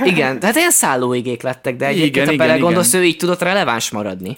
Igen, 0.03 0.39
tehát 0.39 0.55
ilyen 0.55 0.71
szállóigék 0.71 1.41
lettek, 1.41 1.75
de 1.75 1.85
egyébként, 1.85 2.15
Igen, 2.15 2.27
ha 2.27 2.35
belegondolsz, 2.35 2.93
ő 2.93 3.03
így 3.05 3.17
tudott 3.17 3.41
releváns 3.41 3.89
maradni. 3.91 4.35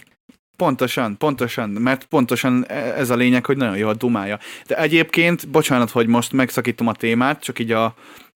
Pontosan, 0.58 1.18
pontosan, 1.18 1.70
mert 1.70 2.04
pontosan 2.06 2.66
e- 2.68 2.74
ez 2.98 3.10
a 3.10 3.16
lényeg, 3.16 3.46
hogy 3.46 3.58
nagyon 3.58 3.78
jó 3.78 3.88
a 3.88 3.94
dumája. 3.94 4.40
De 4.68 4.78
egyébként, 4.78 5.48
bocsánat, 5.50 5.90
hogy 5.90 6.08
most 6.08 6.32
megszakítom 6.32 6.88
a 6.88 6.94
témát, 6.94 7.44
csak 7.44 7.60
így 7.60 7.72
a, 7.72 7.84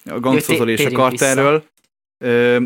a 0.06 0.20
gangstozol 0.20 0.70
és 0.70 0.86
a 0.86 0.92
karterről. 0.92 1.64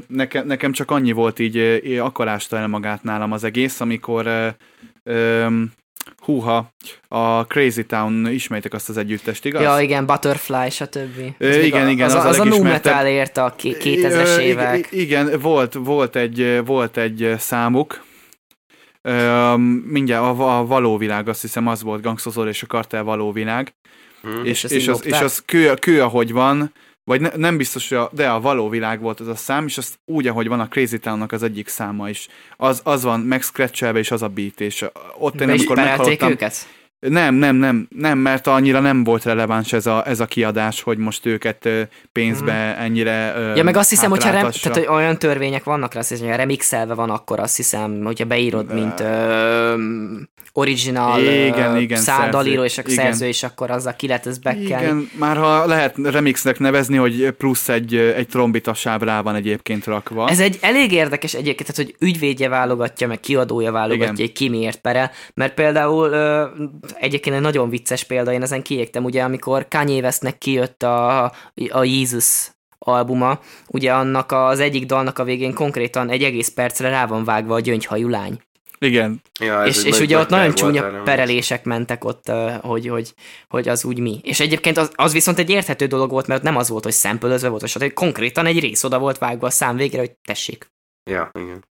Nekem, 0.07 0.47
nekem 0.47 0.71
csak 0.71 0.91
annyi 0.91 1.11
volt 1.11 1.39
így, 1.39 1.57
ö, 1.57 1.99
akkor 1.99 2.27
ásta 2.27 2.57
el 2.57 2.67
magát 2.67 3.03
nálam 3.03 3.31
az 3.31 3.43
egész, 3.43 3.79
amikor 3.79 4.27
ö, 5.03 5.47
húha, 6.17 6.73
a 7.07 7.43
Crazy 7.45 7.85
Town, 7.85 8.27
ismeritek 8.27 8.73
azt 8.73 8.89
az 8.89 8.97
együttest, 8.97 9.45
igaz? 9.45 9.61
Ja, 9.61 9.79
igen, 9.79 10.05
Butterfly, 10.05 10.69
stb. 10.69 11.33
Ez 11.37 11.55
igen, 11.55 11.85
a, 11.85 11.89
igen, 11.89 12.05
az, 12.05 12.13
az 12.13 12.25
az, 12.25 12.39
a 12.39 12.41
a 12.41 12.45
nu 12.45 12.61
metal 12.61 13.05
érte 13.05 13.43
a 13.43 13.55
ké- 13.55 13.77
2000-es 13.83 14.37
Ö, 14.37 14.39
ig- 14.41 14.47
évek. 14.47 14.77
ig- 14.77 15.01
Igen, 15.01 15.39
volt, 15.39 15.73
volt, 15.73 16.15
egy, 16.15 16.61
volt 16.65 16.97
egy 16.97 17.35
számuk, 17.37 18.03
Ö, 19.05 19.55
mindjárt 19.85 20.23
a, 20.23 20.57
a 20.57 20.65
való 20.65 20.97
világ, 20.97 21.27
azt 21.27 21.41
hiszem 21.41 21.67
az 21.67 21.83
volt 21.83 22.01
Gangstozor 22.01 22.47
és 22.47 22.63
a 22.63 22.67
kartel 22.67 23.03
való 23.03 23.31
világ, 23.31 23.73
Hm. 24.21 24.45
és, 24.45 24.63
és, 24.63 24.87
az, 24.87 25.05
és 25.05 25.19
az 25.19 25.43
kő, 25.45 25.73
kő, 25.73 26.01
ahogy 26.01 26.31
van, 26.31 26.73
vagy 27.03 27.21
ne, 27.21 27.29
nem 27.35 27.57
biztos, 27.57 27.89
hogy 27.89 27.97
a, 27.97 28.09
de 28.13 28.29
a 28.29 28.41
való 28.41 28.69
világ 28.69 29.01
volt 29.01 29.19
az 29.19 29.27
a 29.27 29.35
szám, 29.35 29.65
és 29.65 29.77
az 29.77 29.95
úgy, 30.05 30.27
ahogy 30.27 30.47
van 30.47 30.59
a 30.59 30.67
Crazy 30.67 30.99
Town-nak 30.99 31.31
az 31.31 31.43
egyik 31.43 31.67
száma 31.67 32.09
is. 32.09 32.27
Az, 32.57 32.81
az 32.83 33.03
van 33.03 33.19
megscratchelve, 33.19 33.99
és 33.99 34.11
az 34.11 34.21
a 34.21 34.27
beat, 34.27 34.61
és 34.61 34.85
ott 35.17 35.41
én 35.41 35.49
amikor 35.49 35.75
meghallottam, 35.75 36.31
őket? 36.31 36.67
Nem, 37.09 37.35
nem, 37.35 37.55
nem, 37.55 37.87
nem, 37.95 38.17
mert 38.17 38.47
annyira 38.47 38.79
nem 38.79 39.03
volt 39.03 39.23
releváns 39.23 39.73
ez 39.73 39.85
a, 39.85 40.07
ez 40.07 40.19
a 40.19 40.25
kiadás, 40.25 40.81
hogy 40.81 40.97
most 40.97 41.25
őket 41.25 41.69
pénzbe 42.11 42.77
ennyire 42.77 43.33
ö, 43.35 43.55
Ja, 43.55 43.63
meg 43.63 43.77
azt 43.77 43.89
hiszem, 43.89 44.09
hogyha 44.09 44.31
rem, 44.31 44.51
tehát, 44.61 44.77
hogy 44.77 44.87
olyan 44.95 45.17
törvények 45.17 45.63
vannak 45.63 45.93
rá, 45.93 45.99
azt 45.99 46.09
hiszem, 46.09 46.27
hogy 46.27 46.35
remixelve 46.35 46.93
van, 46.93 47.09
akkor 47.09 47.39
azt 47.39 47.55
hiszem, 47.55 48.01
hogyha 48.03 48.25
beírod, 48.25 48.73
mint 48.73 48.99
ö, 48.99 49.73
original 50.57 51.19
Igen, 51.21 51.75
ö, 51.75 51.79
igen, 51.79 51.99
szárdalíró, 51.99 52.61
szerző. 52.61 52.65
és 52.65 52.77
a 52.77 52.81
Igen. 52.91 53.05
szerző, 53.05 53.27
és 53.27 53.43
akkor 53.43 53.71
azzal 53.71 53.93
ki 53.95 54.07
lehet 54.07 54.25
ezt 54.27 54.41
bekelni. 54.41 54.85
Igen, 54.85 55.09
már 55.19 55.37
ha 55.37 55.65
lehet 55.65 55.95
remixnek 56.03 56.59
nevezni, 56.59 56.97
hogy 56.97 57.31
plusz 57.37 57.69
egy, 57.69 57.95
egy 57.95 58.27
trombitasáv 58.27 59.01
rá 59.01 59.21
van 59.21 59.35
egyébként 59.35 59.85
rakva. 59.85 60.29
Ez 60.29 60.39
egy 60.39 60.57
elég 60.61 60.91
érdekes 60.91 61.33
egyébként, 61.33 61.73
tehát, 61.73 61.91
hogy 61.91 62.07
ügyvédje 62.07 62.49
válogatja, 62.49 63.07
meg 63.07 63.19
kiadója 63.19 63.71
válogatja, 63.71 64.03
Igen. 64.03 64.15
hogy 64.15 64.31
ki 64.31 64.49
miért 64.49 64.79
perel, 64.79 65.11
mert 65.33 65.53
például 65.53 66.11
ö, 66.11 66.45
egyébként 66.99 67.35
egy 67.35 67.41
nagyon 67.41 67.69
vicces 67.69 68.03
példa, 68.03 68.31
én 68.31 68.41
ezen 68.41 68.61
kiégtem, 68.61 69.03
ugye, 69.03 69.23
amikor 69.23 69.67
Kanye 69.67 70.01
Westnek 70.01 70.37
kijött 70.37 70.83
a, 70.83 71.23
a 71.69 71.83
Jesus 71.83 72.49
albuma, 72.79 73.39
ugye 73.67 73.93
annak 73.93 74.31
az 74.31 74.59
egyik 74.59 74.85
dalnak 74.85 75.19
a 75.19 75.23
végén 75.23 75.53
konkrétan 75.53 76.09
egy 76.09 76.23
egész 76.23 76.49
percre 76.49 76.89
rá 76.89 77.05
van 77.05 77.23
vágva 77.23 77.53
a 77.55 77.59
gyöngyhajú 77.59 78.07
lány. 78.07 78.39
Igen, 78.79 79.21
Ja, 79.39 79.65
és, 79.65 79.77
egy 79.77 79.85
és 79.85 79.99
ugye 79.99 80.17
ott 80.17 80.29
nagyon 80.29 80.45
volt 80.45 80.57
csúnya 80.57 80.85
erre, 80.85 81.01
perelések 81.01 81.63
mentek 81.63 82.03
ott, 82.03 82.31
hogy, 82.61 82.87
hogy, 82.87 83.13
hogy 83.47 83.67
az 83.67 83.85
úgy 83.85 83.99
mi. 83.99 84.19
És 84.23 84.39
egyébként 84.39 84.77
az, 84.77 84.91
az 84.95 85.13
viszont 85.13 85.39
egy 85.39 85.49
érthető 85.49 85.85
dolog 85.85 86.09
volt, 86.09 86.27
mert 86.27 86.43
nem 86.43 86.55
az 86.55 86.69
volt, 86.69 86.83
hogy 86.83 86.93
szempölözve 86.93 87.47
volt, 87.47 87.63
és 87.63 87.77
konkrétan 87.93 88.45
egy 88.45 88.59
rész 88.59 88.83
oda 88.83 88.99
volt 88.99 89.17
vágva 89.17 89.47
a 89.47 89.49
szám 89.49 89.75
végre, 89.75 89.99
hogy 89.99 90.11
tessék. 90.11 90.67
Ja, 91.09 91.31
igen. 91.33 91.63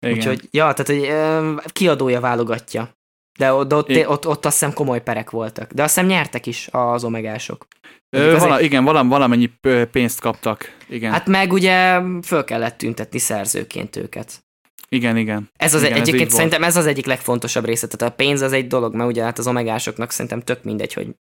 igen. 0.00 0.16
Úgyhogy, 0.16 0.48
ja, 0.50 0.72
tehát 0.72 0.86
hogy 0.86 1.08
ö, 1.08 1.54
kiadója 1.72 2.20
válogatja. 2.20 2.98
De, 3.38 3.64
de 3.64 3.74
ott, 3.74 3.88
I- 3.88 4.06
ott, 4.06 4.26
ott 4.26 4.44
azt 4.44 4.58
hiszem 4.58 4.72
komoly 4.74 5.02
perek 5.02 5.30
voltak. 5.30 5.72
De 5.72 5.82
azt 5.82 5.94
hiszem 5.94 6.08
nyertek 6.08 6.46
is 6.46 6.68
az 6.70 7.04
omegások. 7.04 7.66
Ö, 8.10 8.38
vala, 8.38 8.60
igen, 8.60 8.84
valam, 8.84 9.08
valamennyi 9.08 9.50
pénzt 9.90 10.20
kaptak. 10.20 10.76
Igen, 10.88 11.12
Hát 11.12 11.26
meg 11.26 11.52
ugye 11.52 12.00
föl 12.22 12.44
kellett 12.44 12.78
tüntetni 12.78 13.18
szerzőként 13.18 13.96
őket. 13.96 14.44
igen, 14.88 15.16
igen. 15.16 15.50
Ez 15.56 15.74
az 15.74 15.80
Igen, 15.80 15.92
ez 15.92 15.98
így 15.98 16.02
egyébként 16.02 16.30
volt. 16.30 16.42
szerintem 16.42 16.68
ez 16.68 16.76
az 16.76 16.86
egyik 16.86 17.06
legfontosabb 17.06 17.64
része. 17.64 17.86
Tehát 17.86 18.12
a 18.12 18.16
pénz 18.16 18.40
az 18.40 18.52
egy 18.52 18.66
dolog, 18.66 18.94
mert 18.94 19.10
ugye 19.10 19.22
hát 19.22 19.38
az 19.38 19.46
omegásoknak 19.46 20.10
szerintem 20.10 20.40
tök 20.40 20.62
mindegy, 20.64 20.92
hogy 20.92 21.14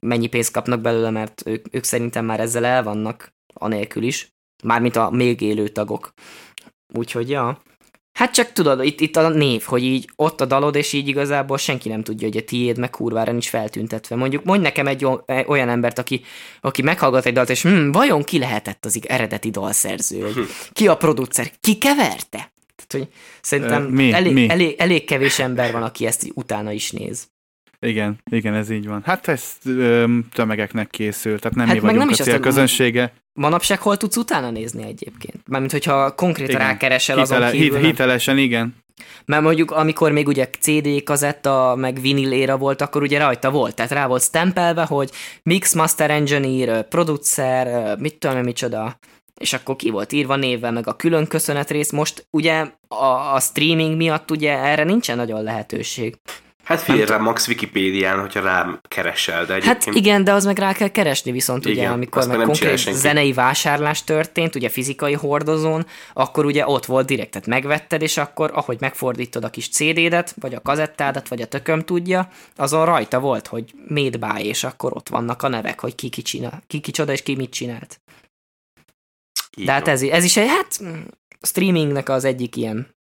mennyi 0.00 0.26
pénzt 0.26 0.52
kapnak 0.52 0.80
belőle, 0.80 1.10
mert 1.10 1.42
ők, 1.46 1.66
ők 1.70 1.84
szerintem 1.84 2.24
már 2.24 2.40
ezzel 2.40 2.64
el 2.64 2.82
vannak, 2.82 3.32
anélkül 3.54 4.02
is. 4.02 4.28
Mármint 4.64 4.96
a 4.96 5.10
még 5.10 5.40
élő 5.40 5.68
tagok. 5.68 6.12
Úgyhogy 6.94 7.30
ja. 7.30 7.58
Hát 8.12 8.34
csak 8.34 8.52
tudod, 8.52 8.84
itt, 8.84 9.00
itt 9.00 9.16
a 9.16 9.28
név, 9.28 9.62
hogy 9.62 9.82
így 9.82 10.10
ott 10.16 10.40
a 10.40 10.44
dalod, 10.44 10.74
és 10.74 10.92
így 10.92 11.08
igazából 11.08 11.58
senki 11.58 11.88
nem 11.88 12.02
tudja, 12.02 12.26
hogy 12.26 12.36
a 12.36 12.44
tiéd 12.44 12.78
meg 12.78 12.90
kurvára 12.90 13.30
nincs 13.30 13.48
feltüntetve. 13.48 14.16
Mondjuk 14.16 14.44
mondj 14.44 14.62
nekem 14.62 14.86
egy 14.86 15.06
olyan 15.46 15.68
embert, 15.68 15.98
aki, 15.98 16.24
aki 16.60 16.82
meghallgat 16.82 17.26
egy 17.26 17.32
dalt, 17.32 17.50
és 17.50 17.62
hm, 17.62 17.90
vajon 17.90 18.22
ki 18.22 18.38
lehetett 18.38 18.84
az 18.84 19.00
eredeti 19.06 19.50
dalszerző? 19.50 20.20
Hogy 20.20 20.46
ki 20.72 20.88
a 20.88 20.96
producer? 20.96 21.50
Ki 21.60 21.78
keverte? 21.78 22.52
Tehát, 22.76 22.88
hogy 22.88 23.08
szerintem 23.40 23.82
mi, 23.82 24.12
elég, 24.12 24.32
mi? 24.32 24.48
Elég, 24.48 24.74
elég 24.78 25.04
kevés 25.04 25.38
ember 25.38 25.72
van, 25.72 25.82
aki 25.82 26.06
ezt 26.06 26.30
utána 26.34 26.72
is 26.72 26.90
néz. 26.90 27.30
Igen, 27.80 28.18
igen, 28.30 28.54
ez 28.54 28.70
így 28.70 28.86
van. 28.86 29.02
Hát 29.04 29.28
ez 29.28 29.56
tömegeknek 30.32 30.90
készül, 30.90 31.38
tehát 31.38 31.56
nem 31.56 31.66
hát 31.66 31.74
mi 31.74 31.80
vagyunk 31.80 31.98
nem 31.98 32.08
is 32.08 32.20
a 32.20 32.24
célközönsége. 32.24 33.12
Manapság 33.34 33.80
hol 33.80 33.96
tudsz 33.96 34.16
utána 34.16 34.50
nézni 34.50 34.82
egyébként? 34.82 35.48
Mármint, 35.48 35.72
hogyha 35.72 36.14
konkrétan 36.14 36.54
igen. 36.54 36.66
rákeresel 36.66 37.16
Hitele, 37.16 37.46
azon 37.46 37.58
kívül. 37.58 37.78
Hit, 37.78 37.86
hitelesen, 37.86 38.38
igen. 38.38 38.74
Mert 39.24 39.42
mondjuk, 39.42 39.70
amikor 39.70 40.12
még 40.12 40.26
ugye 40.26 40.48
CD 40.60 41.02
kazetta, 41.02 41.74
meg 41.76 42.00
vinil 42.00 42.32
éra 42.32 42.56
volt, 42.56 42.80
akkor 42.80 43.02
ugye 43.02 43.18
rajta 43.18 43.50
volt, 43.50 43.74
tehát 43.74 43.92
rá 43.92 44.06
volt 44.06 44.22
stempelve, 44.22 44.84
hogy 44.84 45.10
Mix 45.42 45.74
Master 45.74 46.10
Engineer, 46.10 46.88
producer, 46.88 47.96
mit 47.98 48.18
tudom 48.18 48.36
én, 48.36 48.42
micsoda, 48.42 48.98
és 49.40 49.52
akkor 49.52 49.76
ki 49.76 49.90
volt 49.90 50.12
írva 50.12 50.36
névvel, 50.36 50.72
meg 50.72 50.88
a 50.88 50.96
külön 50.96 51.26
köszönet 51.26 51.70
rész. 51.70 51.90
Most 51.90 52.26
ugye 52.30 52.66
a, 52.88 53.34
a 53.34 53.40
streaming 53.40 53.96
miatt 53.96 54.30
ugye 54.30 54.58
erre 54.58 54.84
nincsen 54.84 55.16
nagyon 55.16 55.42
lehetőség. 55.42 56.16
Hát 56.64 56.80
figyelj 56.80 57.04
rá 57.04 57.16
Max 57.16 57.48
Wikipédián, 57.48 58.20
hogyha 58.20 58.40
rám 58.40 58.80
keresel, 58.88 59.44
de 59.44 59.52
hát 59.52 59.62
egyébként... 59.62 59.84
Hát 59.84 59.94
igen, 59.94 60.24
de 60.24 60.32
az 60.32 60.44
meg 60.44 60.58
rá 60.58 60.72
kell 60.72 60.88
keresni 60.88 61.32
viszont 61.32 61.64
igen, 61.64 61.78
ugye, 61.78 61.88
amikor 61.88 62.26
meg 62.26 62.36
konkrét 62.36 62.78
zenei 62.78 63.32
vásárlás 63.32 64.04
történt, 64.04 64.54
ugye 64.54 64.68
fizikai 64.68 65.12
hordozón, 65.12 65.86
akkor 66.12 66.44
ugye 66.44 66.66
ott 66.66 66.84
volt 66.84 67.06
direkt, 67.06 67.30
tehát 67.30 67.46
megvetted, 67.46 68.02
és 68.02 68.16
akkor 68.16 68.50
ahogy 68.54 68.76
megfordítod 68.80 69.44
a 69.44 69.50
kis 69.50 69.68
CD-det, 69.68 70.34
vagy 70.40 70.54
a 70.54 70.60
kazettádat, 70.60 71.28
vagy 71.28 71.42
a 71.42 71.46
tököm 71.46 71.80
tudja, 71.80 72.28
azon 72.56 72.84
rajta 72.84 73.20
volt, 73.20 73.46
hogy 73.46 73.74
made 73.88 74.18
by, 74.18 74.44
és 74.46 74.64
akkor 74.64 74.96
ott 74.96 75.08
vannak 75.08 75.42
a 75.42 75.48
nevek, 75.48 75.80
hogy 75.80 75.94
ki, 75.94 76.08
ki, 76.08 76.22
csinál, 76.22 76.62
ki 76.66 76.80
kicsoda, 76.80 77.12
és 77.12 77.22
ki 77.22 77.34
mit 77.34 77.50
csinált. 77.50 78.00
Így 79.56 79.66
de 79.66 79.72
hát 79.72 79.88
ez, 79.88 80.02
ez 80.02 80.24
is 80.24 80.36
egy, 80.36 80.48
hát 80.48 80.80
streamingnek 81.40 82.08
az 82.08 82.24
egyik 82.24 82.56
ilyen 82.56 82.94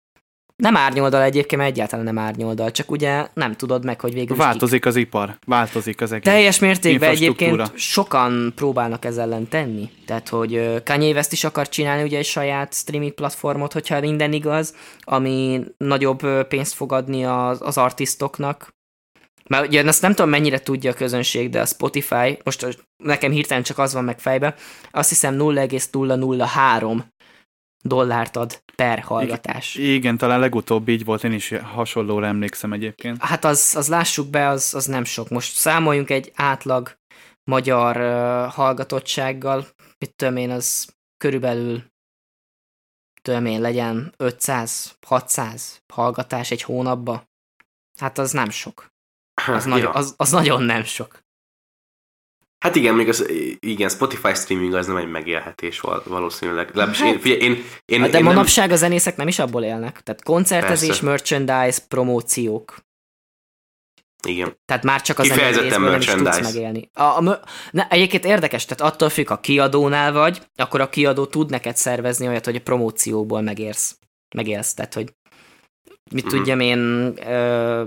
nem 0.59 0.75
árnyoldal 0.77 1.21
egyébként, 1.21 1.61
egyáltalán 1.61 2.05
nem 2.05 2.17
árnyoldal, 2.17 2.71
csak 2.71 2.91
ugye 2.91 3.27
nem 3.33 3.55
tudod 3.55 3.85
meg, 3.85 4.01
hogy 4.01 4.13
végül 4.13 4.35
Változik 4.35 4.85
az 4.85 4.95
ipar, 4.95 5.37
változik 5.45 6.01
az 6.01 6.11
egész 6.11 6.33
Teljes 6.33 6.59
mértékben 6.59 7.09
egyébként 7.09 7.77
sokan 7.77 8.51
próbálnak 8.55 9.05
ezzel 9.05 9.23
ellen 9.23 9.47
tenni. 9.47 9.89
Tehát, 10.05 10.29
hogy 10.29 10.81
Kanye 10.83 11.13
West 11.13 11.31
is 11.31 11.43
akar 11.43 11.69
csinálni 11.69 12.03
ugye 12.03 12.17
egy 12.17 12.25
saját 12.25 12.73
streaming 12.73 13.13
platformot, 13.13 13.73
hogyha 13.73 13.99
minden 13.99 14.33
igaz, 14.33 14.75
ami 14.99 15.63
nagyobb 15.77 16.47
pénzt 16.47 16.73
fog 16.73 16.91
adni 16.91 17.25
az, 17.25 17.57
az 17.61 17.77
artistoknak, 17.77 18.73
mert 19.47 19.67
ugye 19.67 19.83
ezt 19.83 20.01
nem 20.01 20.13
tudom 20.13 20.29
mennyire 20.29 20.59
tudja 20.59 20.91
a 20.91 20.93
közönség, 20.93 21.49
de 21.49 21.61
a 21.61 21.65
Spotify, 21.65 22.37
most 22.43 22.83
nekem 23.03 23.31
hirtelen 23.31 23.63
csak 23.63 23.77
az 23.77 23.93
van 23.93 24.03
meg 24.03 24.19
fejbe, 24.19 24.55
azt 24.91 25.09
hiszem 25.09 25.35
0,003 25.35 27.05
dollárt 27.81 28.35
ad 28.35 28.61
per 28.75 28.99
hallgatás. 28.99 29.75
Igen, 29.75 29.93
igen, 29.93 30.17
talán 30.17 30.39
legutóbb 30.39 30.87
így 30.87 31.05
volt, 31.05 31.23
én 31.23 31.31
is 31.31 31.49
hasonlóra 31.49 32.25
emlékszem 32.25 32.73
egyébként. 32.73 33.23
Hát 33.23 33.45
az, 33.45 33.75
az 33.75 33.87
lássuk 33.87 34.29
be, 34.29 34.47
az, 34.47 34.73
az 34.73 34.85
nem 34.85 35.03
sok. 35.03 35.29
Most 35.29 35.53
számoljunk 35.53 36.09
egy 36.09 36.31
átlag 36.35 36.97
magyar 37.43 37.97
uh, 37.97 38.53
hallgatottsággal, 38.53 39.67
mit 39.97 40.15
tudom 40.15 40.35
én, 40.35 40.49
az 40.49 40.95
körülbelül 41.17 41.83
tudom 43.21 43.45
én, 43.45 43.61
legyen 43.61 44.13
500-600 44.17 45.61
hallgatás 45.93 46.51
egy 46.51 46.61
hónapba. 46.61 47.23
Hát 47.99 48.17
az 48.17 48.31
nem 48.31 48.49
sok. 48.49 48.87
Az, 49.47 49.63
ja. 49.63 49.69
nagyon, 49.69 49.95
az, 49.95 50.13
az 50.17 50.31
nagyon 50.31 50.63
nem 50.63 50.83
sok. 50.83 51.19
Hát 52.59 52.75
igen, 52.75 52.95
még 52.95 53.07
az, 53.07 53.29
igen, 53.59 53.89
Spotify 53.89 54.33
streaming 54.33 54.73
az 54.73 54.87
nem 54.87 54.97
egy 54.97 55.09
megélhetés 55.09 55.81
valószínűleg. 56.03 56.71
hát, 56.75 56.99
én, 56.99 57.19
figyelj, 57.19 57.41
én, 57.41 57.63
én, 57.85 58.01
hát 58.01 58.09
de 58.09 58.17
én 58.17 58.23
manapság 58.23 58.65
nem... 58.65 58.75
a 58.75 58.77
zenészek 58.77 59.15
nem 59.15 59.27
is 59.27 59.39
abból 59.39 59.63
élnek. 59.63 60.01
Tehát 60.03 60.23
koncertezés, 60.23 60.87
Persze. 60.87 61.05
merchandise, 61.05 61.79
promóciók. 61.87 62.87
Igen. 64.27 64.57
Tehát 64.65 64.83
már 64.83 65.01
csak 65.01 65.19
az 65.19 65.27
zenészből 65.27 65.89
nem 65.89 65.99
is 65.99 66.05
tudsz 66.05 66.39
megélni. 66.39 66.89
A, 66.93 67.03
a, 67.03 67.39
ne, 67.71 67.87
egyébként 67.87 68.25
érdekes, 68.25 68.65
tehát 68.65 68.93
attól 68.93 69.09
függ, 69.09 69.27
ha 69.27 69.39
kiadónál 69.39 70.11
vagy, 70.11 70.41
akkor 70.55 70.81
a 70.81 70.89
kiadó 70.89 71.25
tud 71.25 71.49
neked 71.49 71.77
szervezni 71.77 72.27
olyat, 72.27 72.45
hogy 72.45 72.55
a 72.55 72.61
promócióból 72.61 73.41
megérsz. 73.41 73.97
Megélsz, 74.35 74.73
tehát 74.73 74.93
hogy 74.93 75.13
mit 76.11 76.25
mm. 76.25 76.29
tudjam 76.29 76.59
én, 76.59 76.79
ö, 77.27 77.83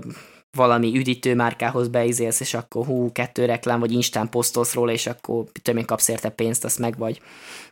valami 0.57 0.97
üdítőmárkához 0.97 1.89
beizélsz, 1.89 2.41
és 2.41 2.55
akkor 2.55 2.87
hú, 2.87 3.13
kettő 3.13 3.45
reklám, 3.45 3.81
vagy 3.81 3.93
instán 3.93 4.29
posztolsz 4.29 4.75
róla, 4.75 4.93
és 4.93 5.07
akkor 5.07 5.45
én 5.65 5.85
kapsz 5.85 6.09
érte 6.09 6.29
pénzt, 6.29 6.65
azt 6.65 6.79
meg 6.79 6.99
vagy. 6.99 7.21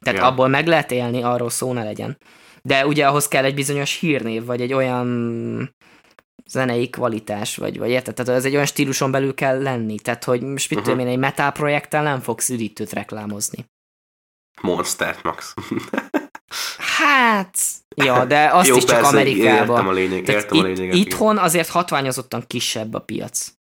Tehát 0.01 0.21
ja. 0.21 0.27
abból 0.27 0.49
meg 0.49 0.67
lehet 0.67 0.91
élni, 0.91 1.23
arról 1.23 1.51
szó 1.51 1.73
ne 1.73 1.85
legyen. 1.85 2.19
De 2.63 2.87
ugye 2.87 3.07
ahhoz 3.07 3.29
kell 3.29 3.45
egy 3.45 3.55
bizonyos 3.55 3.99
hírnév, 3.99 4.45
vagy 4.45 4.61
egy 4.61 4.73
olyan 4.73 5.75
zenei 6.47 6.91
kvalitás, 6.91 7.57
vagy, 7.57 7.79
vagy 7.79 7.91
érted? 7.91 8.15
Tehát 8.15 8.33
ez 8.33 8.45
egy 8.45 8.55
olyan 8.55 8.67
stíluson 8.67 9.11
belül 9.11 9.35
kell 9.35 9.63
lenni. 9.63 9.99
Tehát, 9.99 10.25
hogy 10.25 10.43
most 10.43 10.71
mit 10.71 10.79
uh-huh. 10.79 10.95
tudom 10.95 11.07
én, 11.07 11.13
egy 11.13 11.19
metal 11.19 11.53
projekttel 11.53 12.03
nem 12.03 12.21
fogsz 12.21 12.49
üdítőt 12.49 12.93
reklámozni. 12.93 13.65
Monster 14.61 15.17
Max. 15.23 15.55
hát, 16.99 17.57
Ja, 18.05 18.25
de 18.25 18.51
azt 18.53 18.69
Jó, 18.69 18.77
is 18.77 18.85
csak 18.85 18.97
persze, 18.97 19.11
Amerikában. 19.11 19.77
Értem 19.77 19.89
a 19.89 19.93
lényeg, 19.93 20.29
értem 20.29 20.59
a 20.59 20.63
lényeget. 20.63 20.95
Itthon 20.95 21.39
azért 21.39 21.69
hatványozottan 21.69 22.45
kisebb 22.47 22.95
a 22.95 22.99
piac. 22.99 23.53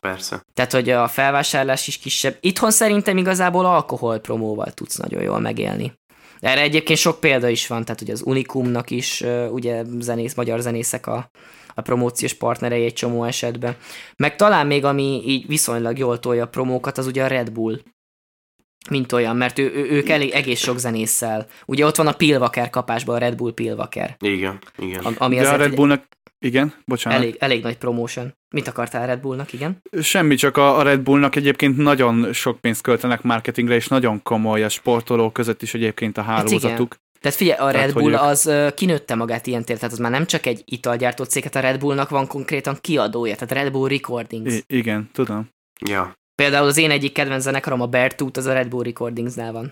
Persze. 0.00 0.42
Tehát, 0.54 0.72
hogy 0.72 0.90
a 0.90 1.08
felvásárlás 1.08 1.86
is 1.86 1.98
kisebb. 1.98 2.36
Itthon 2.40 2.70
szerintem 2.70 3.16
igazából 3.16 3.66
alkoholpromóval 3.66 4.70
tudsz 4.70 4.96
nagyon 4.96 5.22
jól 5.22 5.40
megélni. 5.40 5.92
Erre 6.40 6.60
egyébként 6.60 6.98
sok 6.98 7.20
példa 7.20 7.48
is 7.48 7.66
van, 7.66 7.84
tehát 7.84 8.00
ugye 8.00 8.12
az 8.12 8.22
Unikumnak 8.24 8.90
is 8.90 9.24
ugye 9.50 9.84
zenész, 9.98 10.34
magyar 10.34 10.60
zenészek 10.60 11.06
a, 11.06 11.30
a 11.74 11.80
promóciós 11.80 12.34
partnerei 12.34 12.84
egy 12.84 12.92
csomó 12.92 13.24
esetben. 13.24 13.76
Meg 14.16 14.36
talán 14.36 14.66
még 14.66 14.84
ami 14.84 15.22
így 15.26 15.46
viszonylag 15.46 15.98
jól 15.98 16.18
tolja 16.18 16.44
a 16.44 16.48
promókat, 16.48 16.98
az 16.98 17.06
ugye 17.06 17.24
a 17.24 17.26
Red 17.26 17.50
Bull 17.50 17.80
mint 18.90 19.12
olyan, 19.12 19.36
mert 19.36 19.58
ő, 19.58 19.72
ő, 19.74 19.90
ők 19.90 20.08
elég 20.08 20.30
egész 20.30 20.60
sok 20.60 20.78
zenésszel. 20.78 21.46
Ugye 21.66 21.86
ott 21.86 21.96
van 21.96 22.06
a 22.06 22.12
Pilvaker 22.12 22.70
kapásban 22.70 23.14
a 23.14 23.18
Red 23.18 23.34
Bull 23.34 23.54
Pilvaker. 23.54 24.16
Igen, 24.18 24.58
igen. 24.78 25.04
Ami 25.18 25.36
De 25.36 25.48
a 25.48 25.56
Red 25.56 25.74
Bullnak, 25.74 26.04
igen, 26.38 26.74
bocsánat. 26.84 27.18
Elég, 27.18 27.36
elég 27.38 27.62
nagy 27.62 27.76
promotion. 27.76 28.34
Mit 28.54 28.68
akartál 28.68 29.06
Red 29.06 29.20
Bullnak, 29.20 29.52
igen? 29.52 29.82
Semmi, 30.02 30.34
csak 30.34 30.56
a, 30.56 30.78
a 30.78 30.82
Red 30.82 31.00
Bullnak 31.00 31.36
egyébként 31.36 31.76
nagyon 31.76 32.32
sok 32.32 32.60
pénzt 32.60 32.82
költenek 32.82 33.22
marketingre, 33.22 33.74
és 33.74 33.88
nagyon 33.88 34.22
komoly 34.22 34.62
a 34.62 34.68
sportolók 34.68 35.32
között 35.32 35.62
is 35.62 35.74
egyébként 35.74 36.18
a 36.18 36.22
hát 36.22 36.36
hálózatuk. 36.36 36.92
Hát 36.92 37.04
tehát 37.20 37.36
figyelj, 37.36 37.58
a 37.58 37.70
Red 37.70 37.92
Bull 37.92 38.14
az 38.14 38.46
uh, 38.46 38.74
kinőtte 38.74 39.14
magát 39.14 39.46
ilyen 39.46 39.64
tér, 39.64 39.76
tehát 39.76 39.92
az 39.92 39.98
már 39.98 40.10
nem 40.10 40.26
csak 40.26 40.46
egy 40.46 40.62
italgyártó 40.64 41.24
cég, 41.24 41.42
hát 41.42 41.54
a 41.54 41.60
Red 41.60 41.78
Bullnak 41.78 42.08
van 42.08 42.26
konkrétan 42.26 42.76
kiadója, 42.80 43.34
tehát 43.34 43.52
Red 43.52 43.72
Bull 43.72 43.88
Recordings. 43.88 44.54
I- 44.54 44.64
igen, 44.66 45.10
tudom. 45.12 45.48
Ja. 45.86 46.14
Például 46.42 46.66
az 46.66 46.76
én 46.76 46.90
egyik 46.90 47.12
kedvenc 47.12 47.42
zenekarom, 47.42 47.80
a 47.80 47.86
Bertut, 47.86 48.36
az 48.36 48.46
a 48.46 48.52
Red 48.52 48.68
Bull 48.68 48.82
Recordingsnál 48.82 49.52
van. 49.52 49.70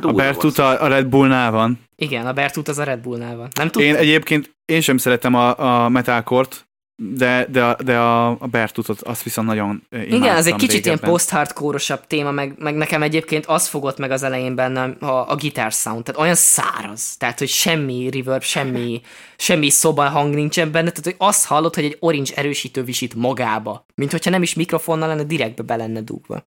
A 0.00 0.12
Bertut 0.12 0.58
a, 0.58 0.82
a 0.82 0.86
Red 0.86 1.06
Bullnál 1.06 1.50
van. 1.50 1.80
Igen, 1.96 2.26
a 2.26 2.32
Bertut 2.32 2.68
az 2.68 2.78
a 2.78 2.84
Red 2.84 3.00
Bullnál 3.00 3.36
van. 3.36 3.48
Nem 3.54 3.68
tudtam? 3.68 3.82
Én 3.82 3.94
egyébként 3.96 4.56
én 4.64 4.80
sem 4.80 4.96
szeretem 4.96 5.34
a, 5.34 5.84
a 5.84 5.88
metalkort, 5.88 6.68
de, 7.10 7.46
de, 7.50 7.64
a, 7.64 7.76
de 7.84 7.98
a, 7.98 8.28
a 8.28 8.46
Bertutot 8.50 9.00
azt 9.00 9.22
viszont 9.22 9.46
nagyon 9.46 9.82
Igen, 9.90 10.36
ez 10.36 10.46
egy 10.46 10.54
kicsit 10.54 10.70
régebben. 10.70 10.98
ilyen 10.98 11.10
post-hardcore 11.10 11.78
téma, 12.06 12.30
meg, 12.30 12.54
meg 12.58 12.74
nekem 12.74 13.02
egyébként 13.02 13.46
az 13.46 13.66
fogott 13.66 13.98
meg 13.98 14.10
az 14.10 14.22
elején 14.22 14.54
benne 14.54 14.82
a, 14.82 15.30
a 15.30 15.34
gitár 15.34 15.72
sound, 15.72 16.04
tehát 16.04 16.20
olyan 16.20 16.34
száraz, 16.34 17.16
tehát 17.16 17.38
hogy 17.38 17.48
semmi 17.48 18.10
reverb, 18.10 18.42
semmi, 18.42 19.00
semmi 19.36 19.70
szoba 19.70 20.08
hang 20.08 20.34
nincsen 20.34 20.72
benne, 20.72 20.90
tehát 20.90 21.04
hogy 21.04 21.28
azt 21.28 21.46
hallod, 21.46 21.74
hogy 21.74 21.84
egy 21.84 21.96
orange 22.00 22.32
erősítő 22.34 22.82
visít 22.82 23.14
magába, 23.14 23.86
mint 23.94 24.10
hogyha 24.10 24.30
nem 24.30 24.42
is 24.42 24.54
mikrofonnal 24.54 25.08
lenne, 25.08 25.24
direktbe 25.24 25.62
be 25.62 25.76
lenne 25.76 26.00
dugva. 26.00 26.50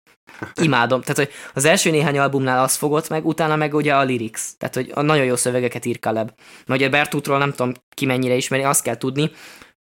Imádom. 0.63 1.01
Tehát, 1.01 1.17
hogy 1.17 1.31
az 1.55 1.65
első 1.65 1.91
néhány 1.91 2.19
albumnál 2.19 2.63
az 2.63 2.77
fogott 2.77 3.09
meg, 3.09 3.27
utána 3.27 3.57
meg 3.57 3.75
ugye 3.75 3.95
a 3.95 4.05
lyrics. 4.05 4.41
Tehát, 4.59 4.75
hogy 4.75 4.91
a 4.95 5.03
nagyon 5.03 5.25
jó 5.25 5.37
szövegeket 5.37 5.85
ír 5.85 5.99
Caleb. 5.99 6.33
Nagy 6.67 6.83
a 6.83 6.89
Bertutról 6.89 7.39
nem 7.39 7.51
tudom 7.51 7.75
ki 7.95 8.07
mennyire 8.07 8.35
ismeri, 8.35 8.63
azt 8.63 8.83
kell 8.83 8.97
tudni, 8.97 9.31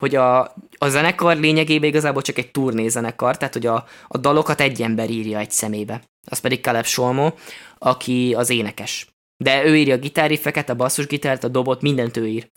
hogy 0.01 0.15
a, 0.15 0.41
a 0.79 0.89
zenekar 0.89 1.37
lényegében 1.37 1.89
igazából 1.89 2.23
csak 2.23 2.39
egy 2.39 2.51
turnézenekar, 2.51 3.37
tehát 3.37 3.55
hogy 3.55 3.67
a, 3.67 3.85
a 4.09 4.19
dalokat 4.19 4.61
egy 4.61 4.83
ember 4.83 5.11
írja 5.11 5.39
egy 5.39 5.51
szemébe. 5.51 6.03
Az 6.31 6.39
pedig 6.39 6.63
Caleb 6.63 6.85
Solmo, 6.85 7.33
aki 7.79 8.35
az 8.35 8.51
énekes. 8.51 9.07
De 9.37 9.65
ő 9.65 9.77
írja 9.77 9.95
a 9.95 9.99
gitárriffeket, 9.99 10.69
a 10.69 10.75
basszusgitárt, 10.75 11.45
a 11.45 11.49
dobot, 11.49 11.83
mindent 11.83 12.17
ő 12.17 12.27
ír. 12.27 12.51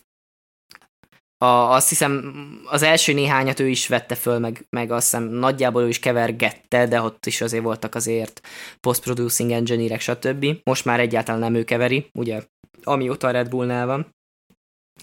A, 1.38 1.46
azt 1.46 1.90
hiszem 1.90 2.34
az 2.66 2.82
első 2.82 3.14
néhányat 3.14 3.60
ő 3.60 3.68
is 3.68 3.88
vette 3.88 4.16
föl, 4.16 4.40
meg, 4.40 4.66
meg 4.70 4.92
azt 4.92 5.04
hiszem 5.04 5.24
nagyjából 5.24 5.84
ő 5.84 5.88
is 5.88 6.00
kevergette, 6.00 6.88
de 6.88 7.02
ott 7.02 7.26
is 7.26 7.42
azért 7.42 7.64
voltak 7.64 7.96
azért 7.96 8.42
post-producing 8.80 9.52
engineerek, 9.52 10.02
stb. 10.02 10.46
Most 10.64 10.86
már 10.86 11.00
egyáltalán 11.00 11.42
nem 11.42 11.56
ő 11.56 11.64
keveri, 11.64 12.10
ugye 12.14 12.42
amióta 12.84 13.28
a 13.28 13.32
Red 13.32 13.50
Bullnál 13.50 13.86
van. 13.86 14.16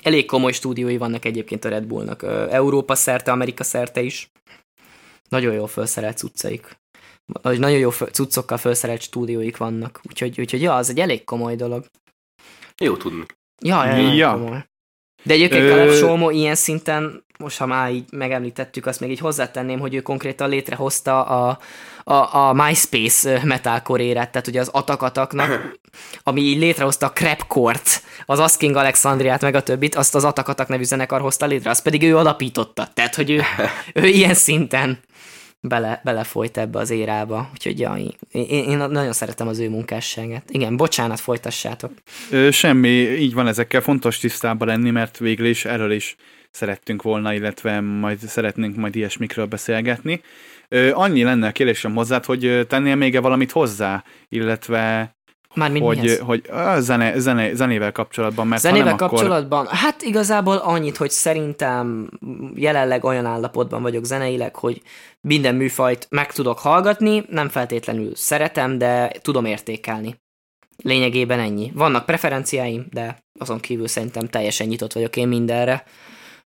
Elég 0.03 0.27
komoly 0.27 0.53
stúdiói 0.53 0.97
vannak 0.97 1.25
egyébként 1.25 1.65
a 1.65 1.69
Red 1.69 1.85
Bullnak. 1.85 2.23
Európa 2.51 2.95
szerte, 2.95 3.33
Amerika 3.33 3.65
szerte 3.65 4.01
is. 4.01 4.31
Nagyon 5.29 5.55
jól 5.55 5.67
felszerelt 5.67 6.17
cuccaik. 6.17 6.79
Nagyon 7.43 7.79
jó 7.79 7.91
cuccokkal 7.91 8.59
felszerelt 8.59 9.01
stúdióik 9.01 9.57
vannak. 9.57 10.01
Úgyhogy, 10.09 10.41
úgyhogy 10.41 10.63
ja, 10.63 10.77
az 10.77 10.91
egy 10.91 11.01
elég 11.01 11.25
komoly 11.25 11.57
dolog. 11.57 11.87
Jó 12.79 12.97
tudni. 12.97 13.27
Ja, 13.63 13.85
ja. 13.85 14.13
ja. 14.13 14.33
Komoly. 14.33 14.70
De 15.23 15.35
egyébként 15.35 15.63
Ö... 15.63 15.69
Caleb 15.69 15.91
Solmo 15.91 16.31
ilyen 16.31 16.55
szinten, 16.55 17.25
most 17.39 17.59
ha 17.59 17.67
már 17.67 17.93
így 17.93 18.05
megemlítettük, 18.11 18.87
azt 18.87 19.01
még 19.01 19.11
így 19.11 19.19
hozzátenném, 19.19 19.79
hogy 19.79 19.95
ő 19.95 20.01
konkrétan 20.01 20.49
létrehozta 20.49 21.23
a, 21.23 21.59
a, 22.05 22.49
a 22.49 22.53
MySpace 22.53 23.41
metalcore 23.45 24.13
tehát 24.13 24.47
ugye 24.47 24.61
az 24.61 24.69
atakataknak, 24.69 25.77
ami 26.23 26.41
így 26.41 26.59
létrehozta 26.59 27.07
a 27.07 27.13
Crapcore-t, 27.13 28.03
az 28.27 28.39
Asking 28.39 28.77
Alexandriát, 28.77 29.41
meg 29.41 29.55
a 29.55 29.63
többit, 29.63 29.95
azt 29.95 30.15
az 30.15 30.25
Atakatak 30.25 30.69
nevű 30.69 30.83
zenekar 30.83 31.21
hozta 31.21 31.47
létre, 31.47 31.71
azt 31.71 31.83
pedig 31.83 32.03
ő 32.03 32.17
alapította. 32.17 32.89
Tehát, 32.95 33.15
hogy 33.15 33.31
ő, 33.31 33.43
ő 34.03 34.07
ilyen 34.07 34.35
szinten 34.35 34.99
bele, 35.61 36.01
belefolyt 36.05 36.57
ebbe 36.57 36.79
az 36.79 36.91
érába. 36.91 37.49
Úgyhogy 37.53 37.79
ja, 37.79 37.97
én, 38.31 38.45
én 38.49 38.77
nagyon 38.77 39.13
szeretem 39.13 39.49
az 39.49 39.59
ő 39.59 39.69
munkásságát. 39.69 40.51
Igen, 40.51 40.77
bocsánat, 40.77 41.21
folytassátok. 41.21 41.93
Ö, 42.31 42.51
semmi, 42.51 42.89
így 42.99 43.35
van 43.35 43.47
ezekkel 43.47 43.81
fontos 43.81 44.19
tisztában 44.19 44.69
lenni, 44.69 44.91
mert 44.91 45.19
végül 45.19 45.47
is 45.47 45.65
erről 45.65 45.93
is 45.93 46.17
szerettünk 46.51 47.03
volna, 47.03 47.35
illetve 47.35 47.81
majd 47.81 48.19
szeretnénk 48.19 48.77
majd 48.77 48.97
ilyesmikről 48.97 49.47
beszélgetni. 49.47 50.21
Ö, 50.69 50.91
annyi 50.93 51.23
lenne 51.23 51.47
a 51.47 51.53
kérdésem 51.53 51.95
hozzád, 51.95 52.25
hogy 52.25 52.67
tennél 52.69 52.95
még 52.95 53.15
-e 53.15 53.21
valamit 53.21 53.51
hozzá, 53.51 54.05
illetve 54.29 55.15
Mármint 55.55 55.85
hogy, 55.85 56.01
mihez? 56.01 56.19
hogy 56.19 56.51
a 56.51 56.81
zene, 56.81 57.19
zene, 57.19 57.55
zenével 57.55 57.93
kapcsolatban, 57.93 58.47
mert 58.47 58.63
Zenével 58.63 58.85
nem, 58.85 58.97
kapcsolatban? 58.97 59.65
Akkor... 59.65 59.79
Hát 59.79 60.03
igazából 60.03 60.57
annyit, 60.57 60.97
hogy 60.97 61.11
szerintem 61.11 62.11
jelenleg 62.55 63.05
olyan 63.05 63.27
állapotban 63.27 63.83
vagyok 63.83 64.05
zeneileg, 64.05 64.57
hogy 64.57 64.83
minden 65.21 65.55
műfajt 65.55 66.07
meg 66.11 66.33
tudok 66.33 66.59
hallgatni, 66.59 67.25
nem 67.29 67.49
feltétlenül 67.49 68.15
szeretem, 68.15 68.79
de 68.79 69.13
tudom 69.23 69.45
értékelni. 69.45 70.21
Lényegében 70.83 71.39
ennyi. 71.39 71.73
Vannak 71.75 72.07
preferenciáim, 72.07 72.87
de 72.91 73.19
azon 73.39 73.61
kívül 73.61 73.89
szerintem 73.89 74.29
teljesen 74.29 74.67
nyitott 74.67 74.93
vagyok 74.93 75.17
én 75.17 75.29
mindenre. 75.29 75.85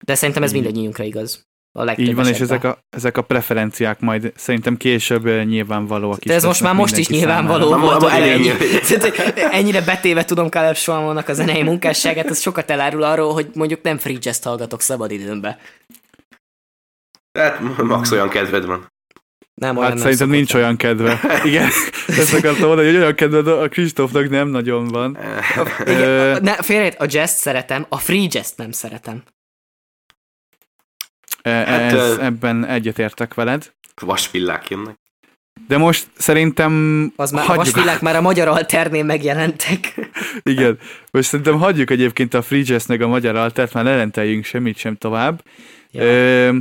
De 0.05 0.15
szerintem 0.15 0.43
ez 0.43 0.53
mindannyiunkra 0.53 1.05
igaz 1.05 1.47
a 1.77 1.95
Így 1.97 2.15
van, 2.15 2.27
és 2.27 2.41
ezek 2.41 2.65
a, 2.65 2.79
ezek 2.91 3.17
a 3.17 3.23
preferenciák 3.23 4.01
majd 4.01 4.33
szerintem 4.37 4.77
később 4.77 5.25
nyilvánvalóak 5.45 6.19
is. 6.19 6.25
De 6.25 6.35
ez 6.35 6.45
most 6.45 6.61
már 6.61 6.75
most 6.75 6.97
is 6.97 7.09
nyilvánvaló 7.09 7.71
számára. 7.71 7.99
volt. 7.99 8.01
Ma, 8.01 8.11
ennyi. 8.11 8.51
ennyire 9.59 9.81
betéve 9.81 10.25
tudom 10.25 10.49
Caleb 10.49 10.77
Solomónak 10.77 11.29
a 11.29 11.33
zenei 11.33 11.63
munkásságát, 11.63 12.27
ez 12.27 12.41
sokat 12.41 12.71
elárul 12.71 13.03
arról, 13.03 13.33
hogy 13.33 13.49
mondjuk 13.55 13.83
nem 13.83 13.99
free 13.99 14.17
jazz 14.21 14.43
hallgatok 14.43 14.81
szabadidőmbe. 14.81 15.59
Hát 17.39 17.61
max 17.83 18.11
olyan 18.11 18.29
kedved 18.29 18.67
van. 18.67 18.93
Nem, 19.55 19.77
hát 19.77 19.99
szerintem 19.99 20.29
nincs 20.29 20.55
olyan 20.55 20.77
kedve. 20.77 21.21
Igen, 21.45 21.69
ezt 22.07 22.35
akartam 22.35 22.67
mondani, 22.67 22.87
hogy 22.87 22.97
olyan 22.97 23.15
kedve 23.15 23.61
a 23.61 23.69
Kristófnak 23.69 24.29
nem 24.29 24.49
nagyon 24.49 24.89
van. 24.89 25.19
Igen, 25.87 26.43
ne, 26.43 26.55
félrejét, 26.55 26.95
a 26.99 27.07
jazz 27.09 27.31
szeretem, 27.31 27.87
a 27.89 27.99
free 27.99 28.27
jazz 28.31 28.51
nem 28.57 28.73
szeretem. 28.73 29.23
Hát, 31.51 31.93
ez, 31.93 32.17
ebben 32.17 32.67
egyetértek 32.67 33.35
veled. 33.35 33.73
Vasvillák 34.01 34.71
jönnek. 34.71 34.99
De 35.69 35.79
most 35.79 36.07
szerintem... 36.17 37.13
Az 37.17 37.31
már 37.31 37.45
hagyjuk. 37.45 37.67
a 37.67 37.71
vasvillák 37.71 38.01
már 38.01 38.17
a 38.17 38.21
magyar 38.21 38.49
alternél 38.49 39.05
megjelentek. 39.05 39.95
Igen. 40.43 40.79
Most 41.11 41.29
szerintem 41.29 41.59
hagyjuk 41.59 41.91
egyébként 41.91 42.35
a 42.35 42.43
Free 42.43 42.63
Jazz 42.65 42.87
meg 42.87 43.01
a 43.01 43.09
magyar 43.09 43.37
altert, 43.37 43.73
már 43.73 43.85
lerenteljünk 43.85 44.45
semmit 44.45 44.77
sem 44.77 44.97
tovább. 44.97 45.43
Ja. 45.91 46.03
Ö, 46.03 46.57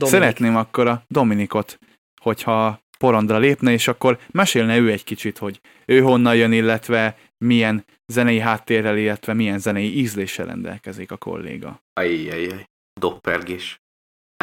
szeretném 0.00 0.56
akkor 0.56 0.86
a 0.86 1.02
Dominikot, 1.08 1.78
hogyha 2.20 2.80
porondra 2.98 3.38
lépne, 3.38 3.72
és 3.72 3.88
akkor 3.88 4.18
mesélne 4.30 4.76
ő 4.76 4.90
egy 4.90 5.04
kicsit, 5.04 5.38
hogy 5.38 5.60
ő 5.86 6.00
honnan 6.00 6.36
jön, 6.36 6.52
illetve 6.52 7.16
milyen 7.38 7.84
zenei 8.06 8.38
háttérrel, 8.38 8.96
illetve 8.96 9.32
milyen 9.32 9.58
zenei 9.58 9.98
ízléssel 9.98 10.46
rendelkezik 10.46 11.10
a 11.10 11.16
kolléga. 11.16 11.82
Ajjajjaj, 11.92 12.66
doppergés. 13.00 13.80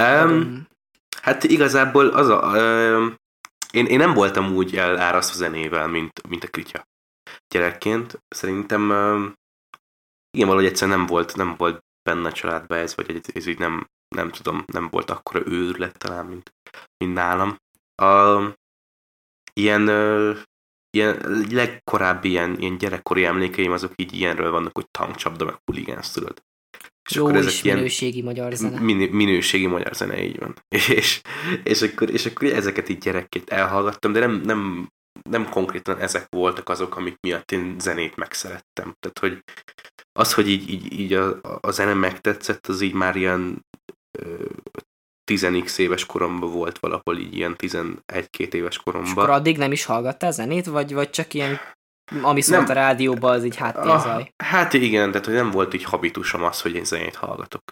Um, 0.02 0.68
hát 1.22 1.44
igazából 1.44 2.08
az 2.08 2.28
a... 2.28 2.58
Um, 2.58 3.16
én, 3.72 3.86
én 3.86 3.98
nem 3.98 4.14
voltam 4.14 4.54
úgy 4.54 4.76
elárasztva 4.76 5.36
zenével, 5.36 5.88
mint, 5.88 6.28
mint 6.28 6.44
a 6.44 6.48
Kritya 6.48 6.88
gyerekként. 7.48 8.20
Szerintem 8.28 8.90
um, 8.90 9.34
igen, 10.32 10.48
valahogy 10.48 10.70
egyszer 10.70 10.88
nem 10.88 11.06
volt, 11.06 11.36
nem 11.36 11.56
volt 11.58 11.84
benne 12.10 12.28
a 12.28 12.32
családba 12.32 12.76
ez, 12.76 12.96
vagy 12.96 13.16
ez, 13.16 13.22
ez 13.34 13.46
így 13.46 13.60
nem, 13.60 13.88
nem 14.16 14.32
tudom, 14.32 14.64
nem 14.72 14.90
volt 14.90 15.10
akkora 15.10 15.42
őrület 15.46 15.98
talán, 15.98 16.26
mint, 16.26 16.54
mint 16.98 17.14
nálam. 17.14 17.58
A, 17.96 18.42
ilyen, 19.54 19.88
uh, 19.88 20.38
ilyen 20.90 21.46
legkorábbi 21.52 22.30
ilyen, 22.30 22.60
ilyen 22.60 22.78
gyerekkori 22.78 23.26
emlékeim 23.26 23.72
azok 23.72 23.92
így 23.96 24.14
ilyenről 24.14 24.52
vannak, 24.52 24.74
hogy 24.74 24.90
tankcsapda, 24.92 25.46
meg 25.46 25.58
huligánsz, 25.66 26.12
tudod. 26.12 26.42
És 27.10 27.16
Jó 27.16 27.26
akkor 27.26 27.36
ezek 27.36 27.52
is 27.52 27.62
minőségi 27.62 28.22
magyar 28.22 28.54
zene. 28.54 28.80
Min, 28.80 29.10
minőségi 29.12 29.66
magyar 29.66 29.94
zene, 29.94 30.24
így 30.24 30.40
van. 30.40 30.56
És, 30.98 31.22
és, 31.64 31.82
akkor, 31.82 32.10
és 32.10 32.26
akkor 32.26 32.48
ezeket 32.48 32.90
így 32.90 32.98
gyerekként 32.98 33.50
elhallgattam, 33.50 34.12
de 34.12 34.20
nem, 34.20 34.42
nem, 34.44 34.90
nem 35.30 35.50
konkrétan 35.50 36.00
ezek 36.00 36.28
voltak 36.30 36.70
azok, 36.70 36.96
amik 36.96 37.18
miatt 37.20 37.52
én 37.52 37.76
zenét 37.80 38.16
megszerettem. 38.16 38.96
Tehát, 39.00 39.20
hogy 39.20 39.44
az, 40.20 40.34
hogy 40.34 40.50
így, 40.50 40.70
így, 40.70 41.00
így 41.00 41.14
a, 41.14 41.40
a 41.62 41.72
zene 41.72 41.94
megtetszett, 41.94 42.68
az 42.68 42.82
így 42.82 42.94
már 42.94 43.16
ilyen 43.16 43.66
10 45.24 45.80
éves 45.80 46.06
koromban 46.06 46.52
volt 46.52 46.80
valahol, 46.80 47.18
így 47.18 47.36
ilyen 47.36 47.56
11-2 47.58 48.54
éves 48.54 48.78
koromban. 48.78 49.12
És 49.12 49.18
akkor 49.18 49.30
addig 49.30 49.58
nem 49.58 49.72
is 49.72 49.86
hallgattál 49.86 50.32
zenét, 50.32 50.66
vagy, 50.66 50.94
vagy 50.94 51.10
csak 51.10 51.34
ilyen 51.34 51.60
ami 52.22 52.42
szólt 52.42 52.68
nem, 52.68 52.78
a 52.78 52.80
rádióban, 52.80 53.36
az 53.36 53.44
így 53.44 53.56
háttérzaj. 53.56 54.34
Ah, 54.36 54.48
hát 54.48 54.74
igen, 54.74 55.12
tehát 55.12 55.26
hogy 55.26 55.36
nem 55.36 55.52
volt 55.52 55.74
így 55.74 55.84
habitusom 55.84 56.44
az, 56.44 56.62
hogy 56.62 56.76
én 56.76 56.84
zenét 56.84 57.16
hallgatok. 57.16 57.64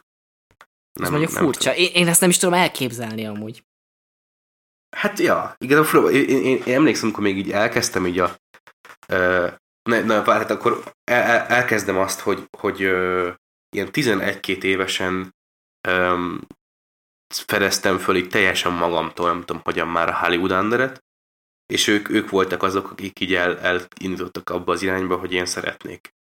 Nem, 0.93 1.03
Ez 1.03 1.09
mondjuk 1.09 1.31
nem 1.31 1.43
furcsa. 1.43 1.75
Én, 1.75 1.89
én 1.93 2.07
ezt 2.07 2.21
nem 2.21 2.29
is 2.29 2.37
tudom 2.37 2.59
elképzelni 2.59 3.25
amúgy. 3.25 3.63
Hát 4.95 5.19
ja, 5.19 5.55
igazából 5.57 6.11
én, 6.11 6.29
én, 6.29 6.61
én, 6.65 6.75
emlékszem, 6.75 7.03
amikor 7.03 7.23
még 7.23 7.37
így 7.37 7.51
elkezdtem 7.51 8.07
így 8.07 8.19
a... 8.19 8.37
Uh, 9.07 9.51
ne, 9.89 10.01
ne, 10.01 10.23
hát 10.23 10.51
akkor 10.51 10.83
el, 11.03 11.21
el, 11.21 11.45
elkezdem 11.45 11.97
azt, 11.97 12.19
hogy, 12.19 12.47
hogy 12.57 12.83
uh, 12.83 13.33
ilyen 13.69 13.89
11-2 13.91 14.63
évesen 14.63 15.35
um, 15.87 16.39
fedeztem 17.27 17.97
föl 17.97 18.15
így 18.15 18.29
teljesen 18.29 18.71
magamtól, 18.71 19.27
nem 19.27 19.43
tudom, 19.43 19.61
hogyan 19.63 19.87
már 19.87 20.09
a 20.09 20.17
Hollywood 20.17 20.51
Underet, 20.51 21.03
és 21.65 21.88
ők, 21.88 22.10
ők 22.10 22.30
voltak 22.30 22.63
azok, 22.63 22.91
akik 22.91 23.19
így 23.19 23.34
el, 23.34 23.60
elindítottak 23.60 24.49
abba 24.49 24.71
az 24.71 24.82
irányba, 24.82 25.17
hogy 25.17 25.34
én 25.34 25.45
szeretnék 25.45 26.13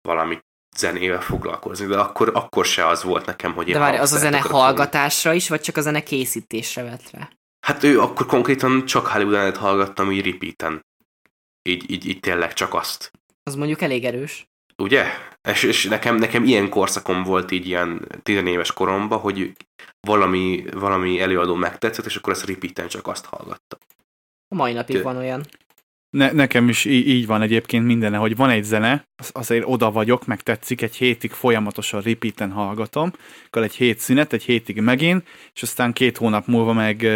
valami 0.00 0.38
zenével 0.76 1.20
foglalkozni, 1.20 1.86
de 1.86 1.98
akkor, 1.98 2.30
akkor 2.34 2.64
se 2.64 2.86
az 2.86 3.02
volt 3.02 3.26
nekem, 3.26 3.52
hogy 3.52 3.66
én 3.66 3.72
De 3.72 3.78
várj, 3.78 3.96
az 3.96 4.12
a 4.12 4.18
zene 4.18 4.38
hallgatásra 4.38 5.32
is, 5.32 5.48
vagy 5.48 5.60
csak 5.60 5.76
a 5.76 5.80
zene 5.80 6.02
készítésre 6.02 6.82
vett 6.82 7.10
rá? 7.10 7.30
Hát 7.66 7.82
ő 7.82 8.00
akkor 8.00 8.26
konkrétan 8.26 8.86
csak 8.86 9.06
Hollywood 9.06 9.56
hallgattam 9.56 10.12
így 10.12 10.30
repeaten. 10.30 10.86
Így, 11.62 11.90
így, 11.90 12.06
így 12.06 12.20
tényleg 12.20 12.52
csak 12.52 12.74
azt. 12.74 13.10
Az 13.42 13.54
mondjuk 13.54 13.80
elég 13.80 14.04
erős. 14.04 14.46
Ugye? 14.76 15.06
És, 15.48 15.62
és 15.62 15.84
nekem, 15.84 16.16
nekem 16.16 16.44
ilyen 16.44 16.68
korszakom 16.68 17.22
volt 17.22 17.50
így 17.50 17.66
ilyen 17.66 18.08
tizenéves 18.22 18.72
koromban, 18.72 19.18
hogy 19.18 19.52
valami, 20.00 20.64
valami 20.72 21.20
előadó 21.20 21.54
megtetszett, 21.54 22.04
és 22.04 22.16
akkor 22.16 22.32
ezt 22.32 22.46
repeaten 22.46 22.88
csak 22.88 23.06
azt 23.06 23.24
hallgattam. 23.24 23.78
A 24.52 24.54
mai 24.54 24.72
napig 24.72 24.96
Te... 24.96 25.02
van 25.02 25.16
olyan. 25.16 25.42
Ne, 26.10 26.32
nekem 26.32 26.68
is 26.68 26.84
így, 26.84 27.08
így 27.08 27.26
van 27.26 27.42
egyébként 27.42 27.84
minden, 27.86 28.14
hogy 28.14 28.36
van 28.36 28.50
egy 28.50 28.64
zene, 28.64 29.08
az, 29.16 29.30
azért 29.32 29.64
oda 29.66 29.90
vagyok, 29.90 30.26
meg 30.26 30.40
tetszik, 30.40 30.82
egy 30.82 30.94
hétig 30.94 31.30
folyamatosan 31.30 32.00
repeaten 32.00 32.50
hallgatom, 32.50 33.12
akkor 33.46 33.62
egy 33.62 33.74
hét 33.74 33.98
szünet, 33.98 34.32
egy 34.32 34.42
hétig 34.42 34.80
megint, 34.80 35.28
és 35.54 35.62
aztán 35.62 35.92
két 35.92 36.16
hónap 36.16 36.46
múlva 36.46 36.72
meg, 36.72 37.06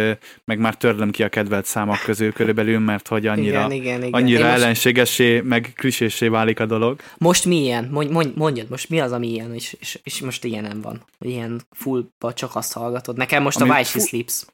meg 0.45 0.59
már 0.59 0.77
törlöm 0.77 1.11
ki 1.11 1.23
a 1.23 1.29
kedvelt 1.29 1.65
számok 1.65 1.99
közül 2.05 2.33
körülbelül, 2.33 2.79
mert 2.79 3.07
hogy 3.07 3.27
annyira, 3.27 3.59
igen, 3.59 3.71
igen, 3.71 3.97
igen. 3.97 4.13
annyira 4.13 4.47
most... 4.47 4.53
ellenségessé, 4.53 5.41
meg 5.41 5.73
klisésé 5.75 6.27
válik 6.27 6.59
a 6.59 6.65
dolog. 6.65 6.99
Most 7.17 7.45
milyen? 7.45 7.89
Mondj, 7.91 8.11
mondj, 8.11 8.31
mondjad, 8.35 8.69
most 8.69 8.89
mi 8.89 8.99
az, 8.99 9.11
ami 9.11 9.27
ilyen, 9.31 9.53
és, 9.53 9.75
és, 9.79 9.99
és 10.03 10.21
most 10.21 10.43
ilyen 10.43 10.63
nem 10.63 10.81
van? 10.81 11.03
Ilyen 11.19 11.61
fullba 11.71 12.33
csak 12.33 12.55
azt 12.55 12.73
hallgatod. 12.73 13.17
Nekem 13.17 13.43
most 13.43 13.61
ami 13.61 13.69
a 13.69 13.73
Why 13.73 13.83
She 13.83 13.99
Sleeps. 13.99 14.45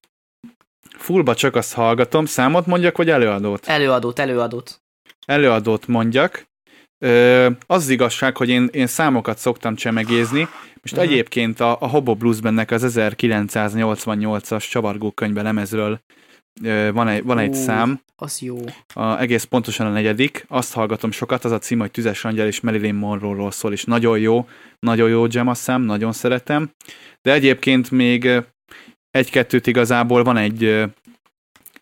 Fullba 0.98 1.36
csak 1.36 1.56
azt 1.56 1.74
hallgatom. 1.74 2.26
Számot 2.26 2.66
mondjak, 2.66 2.98
vagy 2.98 3.10
előadót? 3.10 3.66
Előadót, 3.66 4.20
előadót. 4.20 4.82
Előadót 5.26 5.88
mondjak. 5.88 6.52
Ö, 6.98 7.50
az 7.68 7.90
igazság, 7.90 8.38
hogy 8.38 8.50
én, 8.50 8.70
én 8.72 8.88
számokat 8.88 9.38
szoktam 9.38 9.76
csemegézni. 9.76 10.48
Most 10.82 10.96
uh-huh. 10.96 11.12
egyébként 11.12 11.60
a, 11.60 11.78
a 11.80 11.88
Hobo 11.88 12.16
Blues 12.16 12.40
bennek 12.40 12.72
az 12.72 12.94
1988-as 12.96 14.70
csavargó 14.70 15.12
könyve 15.12 15.42
lemezről 15.42 16.00
Ö, 16.62 16.92
Van 16.94 17.08
egy, 17.08 17.24
van 17.24 17.40
egy 17.40 17.54
szám, 17.54 18.02
Az 18.16 18.42
jó. 18.42 18.58
a, 18.94 19.20
egész 19.20 19.44
pontosan 19.44 19.86
a 19.86 19.90
negyedik, 19.90 20.46
azt 20.48 20.74
hallgatom 20.74 21.12
sokat, 21.12 21.46
az 21.46 21.52
a 21.52 21.60
cím, 21.60 21.80
hogy 21.80 21.92
Tüzes 21.92 22.26
Angyal 22.26 22.48
és 22.48 22.60
Marilyn 22.60 22.96
Monroe-ról 22.96 23.52
szól, 23.52 23.72
és 23.72 23.84
nagyon 23.84 24.20
jó, 24.20 24.48
nagyon 24.80 25.10
jó 25.10 25.26
jam 25.30 25.48
a 25.48 25.54
szám, 25.54 25.82
nagyon 25.82 26.12
szeretem, 26.12 26.72
de 27.22 27.34
egyébként 27.34 27.92
még 27.92 28.44
egy-kettőt 29.14 29.68
igazából 29.68 30.24
van 30.24 30.38
egy, 30.38 30.84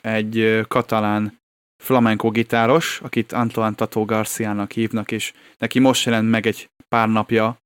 egy 0.02 0.65
katalán 0.67 1.39
flamenco 1.84 2.30
gitáros, 2.30 3.00
akit 3.04 3.32
Antoine 3.32 3.76
Tato 3.76 4.06
Garciának 4.06 4.72
hívnak, 4.72 5.12
és 5.12 5.34
neki 5.58 5.80
most 5.80 6.06
jelent 6.06 6.30
meg 6.30 6.48
egy 6.48 6.70
pár 6.89 7.08
napja 7.08 7.58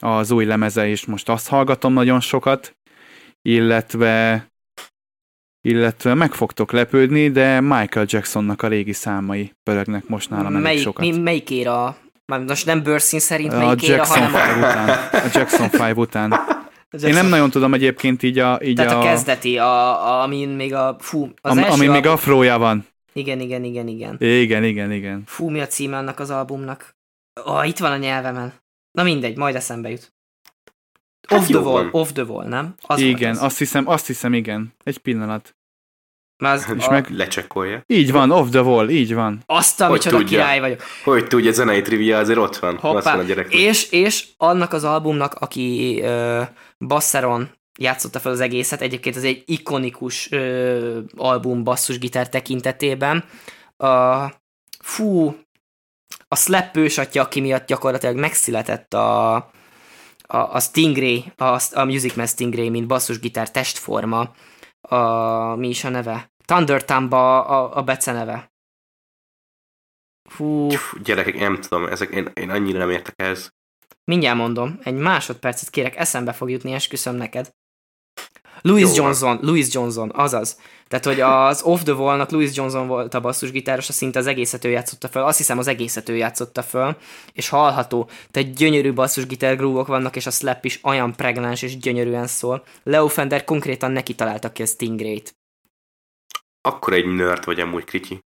az 0.00 0.30
új 0.30 0.44
lemeze, 0.44 0.86
és 0.88 1.04
most 1.04 1.28
azt 1.28 1.48
hallgatom 1.48 1.92
nagyon 1.92 2.20
sokat, 2.20 2.76
illetve 3.42 4.46
illetve 5.60 6.14
meg 6.14 6.32
fogtok 6.32 6.72
lepődni, 6.72 7.30
de 7.30 7.60
Michael 7.60 8.06
Jacksonnak 8.08 8.62
a 8.62 8.68
régi 8.68 8.92
számai 8.92 9.52
pörögnek 9.62 10.06
most 10.06 10.30
nálam 10.30 10.56
elég 10.56 10.80
sokat. 10.80 11.04
mi, 11.04 11.18
melyik 11.18 11.50
éra? 11.50 11.96
Már 12.26 12.40
most 12.40 12.66
nem 12.66 12.82
bőrszín 12.82 13.20
szerint 13.20 13.52
a 13.52 13.58
melyik 13.58 13.82
éra, 13.82 13.96
Jackson 13.96 14.22
hanem 14.22 14.50
5 14.50 14.56
után. 14.56 14.88
A 15.12 15.28
Jackson 15.32 15.88
5 15.88 15.96
után. 15.96 16.34
a 17.02 17.06
Én 17.06 17.12
nem 17.14 17.26
nagyon 17.26 17.50
tudom 17.50 17.74
egyébként 17.74 18.22
így 18.22 18.38
a... 18.38 18.58
Így 18.62 18.74
Tehát 18.76 18.92
a, 18.92 18.98
a, 19.00 19.02
kezdeti, 19.02 19.58
a, 19.58 20.06
a, 20.06 20.22
amin 20.22 20.48
még 20.48 20.74
a... 20.74 20.96
Fú, 20.98 21.28
az 21.40 21.50
am, 21.50 21.58
első 21.58 21.70
ami 21.70 21.80
még 21.86 21.94
album- 21.96 22.12
afrója 22.14 22.58
van. 22.58 22.86
Igen, 23.12 23.40
igen, 23.40 23.64
igen, 23.64 23.88
igen. 23.88 24.16
Igen, 24.18 24.64
igen, 24.64 24.92
igen. 24.92 25.22
Fú, 25.26 25.48
mi 25.48 25.60
a 25.60 25.66
címe 25.66 25.96
annak 25.96 26.18
az 26.20 26.30
albumnak? 26.30 26.96
Ó, 27.46 27.62
itt 27.62 27.78
van 27.78 27.90
a 27.92 27.96
nyelvemen. 27.96 28.52
Na 28.92 29.02
mindegy, 29.02 29.36
majd 29.36 29.54
eszembe 29.54 29.90
jut. 29.90 30.12
Hát 31.28 31.38
Off 31.38 31.46
the 31.46 31.58
wall, 31.58 31.72
van. 31.82 31.88
off 31.92 32.10
the 32.12 32.22
wall, 32.22 32.46
nem? 32.48 32.74
Az 32.82 33.00
igen, 33.00 33.30
az. 33.30 33.42
azt 33.42 33.58
hiszem, 33.58 33.88
azt 33.88 34.06
hiszem, 34.06 34.34
igen. 34.34 34.74
Egy 34.84 34.98
pillanat. 34.98 35.56
Már 36.42 36.54
az, 36.54 36.72
És 36.76 36.86
a, 36.86 36.90
meg- 36.90 37.10
Lecsekkolja. 37.10 37.82
Így 37.86 38.12
van, 38.12 38.30
off 38.30 38.48
the 38.50 38.62
wall, 38.62 38.88
így 38.88 39.14
van. 39.14 39.42
azt, 39.46 39.80
a 39.80 39.84
Hogy 39.86 39.92
micsoda 39.96 40.16
tudja? 40.16 40.38
király 40.38 40.60
vagyok. 40.60 40.80
Hogy 41.04 41.26
tudja, 41.26 41.52
zenei 41.52 41.82
trivia 41.82 42.18
azért 42.18 42.38
ott 42.38 42.56
van. 42.56 42.74
Azt 42.74 42.82
Hoppá. 42.82 43.10
van 43.16 43.24
a 43.24 43.28
gyerek. 43.28 43.52
És, 43.54 43.90
és 43.90 44.26
annak 44.36 44.72
az 44.72 44.84
albumnak, 44.84 45.34
aki 45.34 46.00
ö, 46.02 46.42
basszeron 46.78 47.50
játszotta 47.78 48.20
fel 48.20 48.32
az 48.32 48.40
egészet, 48.40 48.80
egyébként 48.80 49.16
ez 49.16 49.24
egy 49.24 49.42
ikonikus 49.46 50.32
ö, 50.32 51.00
album 51.16 51.64
basszusgitár 51.64 52.28
tekintetében. 52.28 53.24
A, 53.76 54.26
fú, 54.78 55.36
a 56.28 56.36
slap 56.36 56.76
ősatja, 56.76 57.22
aki 57.22 57.40
miatt 57.40 57.66
gyakorlatilag 57.66 58.16
megszületett 58.16 58.94
a, 58.94 59.34
a, 59.34 60.36
a 60.36 60.60
Stingray, 60.60 61.32
a, 61.36 61.60
a 61.72 61.84
Music 61.84 62.14
Man 62.14 62.26
Stingray, 62.26 62.68
mint 62.68 62.86
basszusgitár 62.86 63.50
testforma. 63.50 64.34
A, 64.80 64.96
mi 65.54 65.68
is 65.68 65.84
a 65.84 65.88
neve? 65.88 66.32
Thunder 66.44 66.84
Tamba 66.84 67.44
a, 67.44 67.76
a 67.76 67.82
beceneve. 67.82 68.52
Fú, 70.30 70.66
Pff, 70.66 70.94
Gyerekek, 71.02 71.38
nem 71.38 71.60
tudom, 71.60 71.86
ezek, 71.86 72.10
én, 72.10 72.30
én 72.34 72.50
annyira 72.50 72.78
nem 72.78 72.90
értek 72.90 73.14
ez. 73.16 73.50
Mindjárt 74.04 74.36
mondom, 74.36 74.78
egy 74.82 74.94
másodpercet 74.94 75.70
kérek, 75.70 75.96
eszembe 75.96 76.32
fog 76.32 76.50
jutni, 76.50 76.72
esküszöm 76.72 77.14
neked. 77.14 77.54
Louis 78.60 78.96
Jó. 78.96 79.04
Johnson, 79.04 79.38
Louis 79.42 79.74
Johnson, 79.74 80.10
azaz. 80.14 80.60
Tehát, 80.88 81.04
hogy 81.04 81.20
az 81.20 81.62
Off 81.62 81.82
the 81.82 81.92
Wall-nak 81.92 82.30
Louis 82.30 82.56
Johnson 82.56 82.86
volt 82.86 83.14
a 83.14 83.20
basszusgitáros, 83.20 83.84
szinte 83.84 84.18
az 84.18 84.26
egészet 84.26 84.64
ő 84.64 84.70
játszotta 84.70 85.08
föl, 85.08 85.22
azt 85.22 85.36
hiszem 85.36 85.58
az 85.58 85.66
egészet 85.66 86.08
ő 86.08 86.16
játszotta 86.16 86.62
föl, 86.62 86.96
és 87.32 87.48
hallható, 87.48 88.08
tehát 88.30 88.54
gyönyörű 88.54 88.92
basszusgitár 88.92 89.56
grúvok 89.56 89.86
vannak, 89.86 90.16
és 90.16 90.26
a 90.26 90.30
slap 90.30 90.64
is 90.64 90.80
olyan 90.82 91.14
pregnáns 91.14 91.62
és 91.62 91.76
gyönyörűen 91.78 92.26
szól. 92.26 92.64
Leo 92.82 93.08
Fender 93.08 93.44
konkrétan 93.44 93.90
neki 93.90 94.14
találta 94.14 94.52
ki 94.52 94.62
a 94.62 94.66
Stingray-t. 94.66 95.36
Akkor 96.60 96.92
egy 96.92 97.06
nerd 97.06 97.44
vagy 97.44 97.60
amúgy, 97.60 97.84
Kriti. 97.84 98.18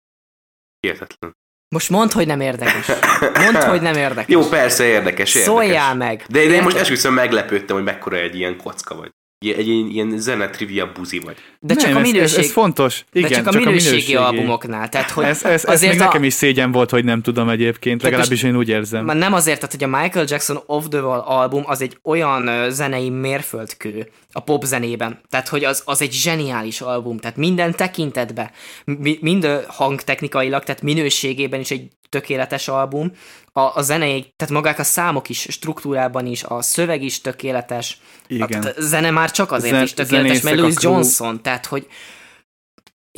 Hihetetlen. 0.80 1.36
Most 1.68 1.90
mondd, 1.90 2.12
hogy 2.12 2.26
nem 2.26 2.40
érdekes. 2.40 2.86
Mondd, 3.34 3.64
hogy 3.64 3.80
nem 3.80 3.94
érdekes. 4.06 4.28
Jó, 4.28 4.42
persze, 4.48 4.84
érdekes, 4.84 5.34
érdekes. 5.34 5.54
Szóljál 5.54 5.94
meg. 5.94 6.24
De, 6.28 6.46
de 6.46 6.54
én 6.54 6.62
most 6.62 6.76
esküszöm 6.76 7.14
meglepődtem, 7.14 7.76
hogy 7.76 7.84
mekkora 7.84 8.16
egy 8.16 8.34
ilyen 8.34 8.56
kocka 8.56 8.94
vagy. 8.94 9.10
Egy, 9.38 9.68
ilyen 9.68 10.18
zene 10.18 10.48
trivia 10.50 10.92
buzi 10.94 11.18
vagy. 11.18 11.36
De 11.60 11.74
csak 11.74 11.88
Nem, 11.88 11.96
a 11.96 12.00
ez- 12.00 12.10
minőség, 12.10 12.38
Ez, 12.38 12.44
ez 12.44 12.52
fontos. 12.52 13.04
Igen, 13.12 13.28
de 13.30 13.36
csak 13.36 13.46
a 13.46 13.58
minőségi, 13.58 14.14
albumoknál. 14.16 14.88
Tehát, 14.88 15.10
hogy 15.10 15.24
Ez, 15.24 15.44
ez, 15.44 15.50
ez 15.64 15.64
azért 15.74 15.92
még 15.92 16.00
a- 16.00 16.04
nekem 16.04 16.24
is 16.24 16.32
szégyen 16.32 16.72
volt, 16.72 16.90
hogy 16.90 17.04
nem 17.04 17.22
tudom 17.22 17.48
egyébként, 17.48 18.00
Tehát 18.00 18.12
legalábbis 18.16 18.42
én 18.42 18.56
úgy 18.56 18.68
érzem. 18.68 19.04
Nem 19.18 19.32
azért, 19.32 19.60
tehát, 19.60 19.74
hogy 19.74 19.84
a 19.84 20.00
Michael 20.02 20.24
Jackson 20.28 20.58
Off 20.66 20.84
the 20.90 21.00
Wall 21.00 21.18
album 21.18 21.62
az 21.66 21.80
egy 21.80 21.98
olyan 22.02 22.70
zenei 22.70 23.10
mérföldkő 23.10 24.08
a 24.32 24.40
pop 24.40 24.64
zenében. 24.64 25.20
Tehát, 25.30 25.48
hogy 25.48 25.64
az, 25.64 25.82
az 25.84 26.02
egy 26.02 26.12
zseniális 26.12 26.80
album. 26.80 27.18
Tehát 27.18 27.36
minden 27.36 27.72
tekintetben, 27.74 28.50
mi, 28.84 29.18
mind 29.20 29.64
hangtechnikailag, 29.68 30.62
tehát 30.64 30.82
minőségében 30.82 31.60
is 31.60 31.70
egy 31.70 31.88
tökéletes 32.08 32.68
album. 32.68 33.12
A, 33.52 33.60
a 33.60 33.82
zenei, 33.82 34.32
tehát 34.36 34.54
magák 34.54 34.78
a 34.78 34.84
számok 34.84 35.28
is, 35.28 35.46
struktúrában 35.50 36.26
is, 36.26 36.42
a 36.42 36.62
szöveg 36.62 37.02
is 37.02 37.20
tökéletes. 37.20 38.00
Igen. 38.26 38.62
A, 38.62 38.68
a 38.68 38.72
zene 38.76 39.10
már 39.10 39.30
csak 39.30 39.52
azért 39.52 39.72
Zen- 39.72 39.84
is 39.84 39.94
tökéletes, 39.94 40.40
mert 40.40 40.56
Louis. 40.56 40.74
Johnson, 40.78 41.42
tehát, 41.42 41.66
hogy 41.66 41.86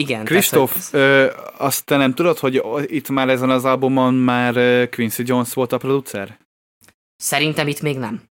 igen. 0.01 0.25
Kristóf, 0.25 0.93
ö, 0.93 1.33
azt 1.57 1.85
te 1.85 1.97
nem 1.97 2.15
tudod, 2.15 2.39
hogy 2.39 2.63
itt 2.87 3.09
már 3.09 3.29
ezen 3.29 3.51
az 3.51 3.65
albumon 3.65 4.15
már 4.15 4.55
Quincy 4.89 5.23
Jones 5.27 5.55
volt 5.55 5.73
a 5.73 5.79
producer? 5.79 6.27
hogy 6.27 6.97
szerintem 7.17 7.69
itt 7.69 7.81
még 7.81 7.99
nem. 7.99 8.23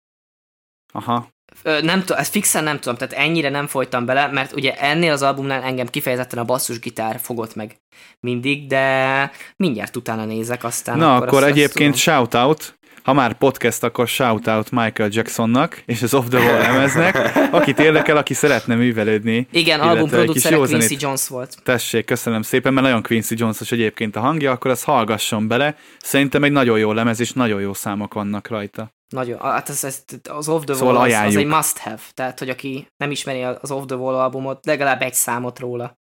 Aha. 0.93 1.29
Ö, 1.63 1.81
nem 1.81 2.01
tudom, 2.01 2.19
ezt 2.19 2.31
fixen 2.31 2.65
nem 2.65 2.81
tudom, 2.81 2.97
tehát 2.97 3.15
ennyire 3.15 3.49
nem 3.49 3.67
folytam 3.67 4.05
bele, 4.05 4.27
mert 4.27 4.53
ugye 4.53 4.75
ennél 4.79 5.13
az 5.13 5.23
albumnál 5.23 5.63
engem 5.63 5.87
kifejezetten 5.87 6.39
a 6.39 6.45
basszusgitár 6.45 7.21
fogott 7.21 7.55
meg 7.55 7.77
mindig, 8.21 8.67
de 8.67 9.31
mindjárt 9.57 9.97
utána 9.97 10.25
nézek, 10.25 10.65
aztán 10.65 10.99
Na, 10.99 11.15
akkor, 11.15 11.27
akkor 11.27 11.39
azt- 11.39 11.47
azt 11.49 11.57
egyébként 11.57 11.95
tudom. 11.95 12.17
shoutout, 12.17 12.79
ha 13.03 13.13
már 13.13 13.39
podcast, 13.39 13.83
akkor 13.83 14.09
shoutout 14.09 14.71
Michael 14.71 15.09
Jacksonnak 15.13 15.83
és 15.87 16.03
az 16.03 16.15
Off 16.15 16.25
the 16.29 16.39
Wall 16.39 16.59
lemeznek, 16.61 17.39
akit 17.53 17.79
érdekel, 17.79 18.17
aki 18.17 18.35
szeretne 18.35 18.75
művelődni. 18.75 19.49
Igen, 19.51 19.79
illetve 19.81 20.01
album 20.01 20.05
egy 20.05 20.11
kis 20.11 20.43
producere 20.43 20.55
jó 20.57 20.63
Quincy 20.63 20.87
zenét. 20.87 21.03
Jones 21.03 21.29
volt. 21.29 21.57
Tessék, 21.63 22.05
köszönöm 22.05 22.43
szépen, 22.43 22.73
mert 22.73 22.87
nagyon 22.87 23.03
Quincy 23.03 23.35
Jones-os 23.39 23.73
egyébként 23.73 24.17
a 24.17 24.21
hangja, 24.21 24.51
akkor 24.51 24.71
azt 24.71 24.85
hallgasson 24.85 25.49
bele. 25.49 25.77
Szerintem 25.99 26.45
egy 26.45 26.53
nagyon 26.53 26.79
jó 26.79 26.93
lemez, 26.93 27.21
és 27.21 27.33
nagyon 27.33 27.61
jó 27.61 27.75
számok 27.75 28.15
vannak 28.15 28.49
rajta. 28.49 28.95
Nagyon, 29.09 29.39
hát 29.41 29.69
ez, 29.69 29.85
ez, 29.85 30.03
az 30.31 30.49
Off 30.49 30.65
the 30.65 30.75
Szóval 30.75 30.95
Wall 30.95 31.03
az, 31.05 31.09
az 31.13 31.15
ajánljuk. 31.19 31.41
egy 31.43 31.47
must 31.47 31.79
have, 31.79 31.99
tehát 32.15 32.39
hogy 32.39 32.49
aki 32.49 32.87
nem 32.97 33.11
ismeri 33.11 33.43
az 33.43 33.71
Off 33.71 33.85
the 33.87 33.97
Wall 33.97 34.15
albumot, 34.15 34.67
legalább 34.67 35.03
egy 35.03 35.15
számot 35.15 35.59
róla. 35.59 35.99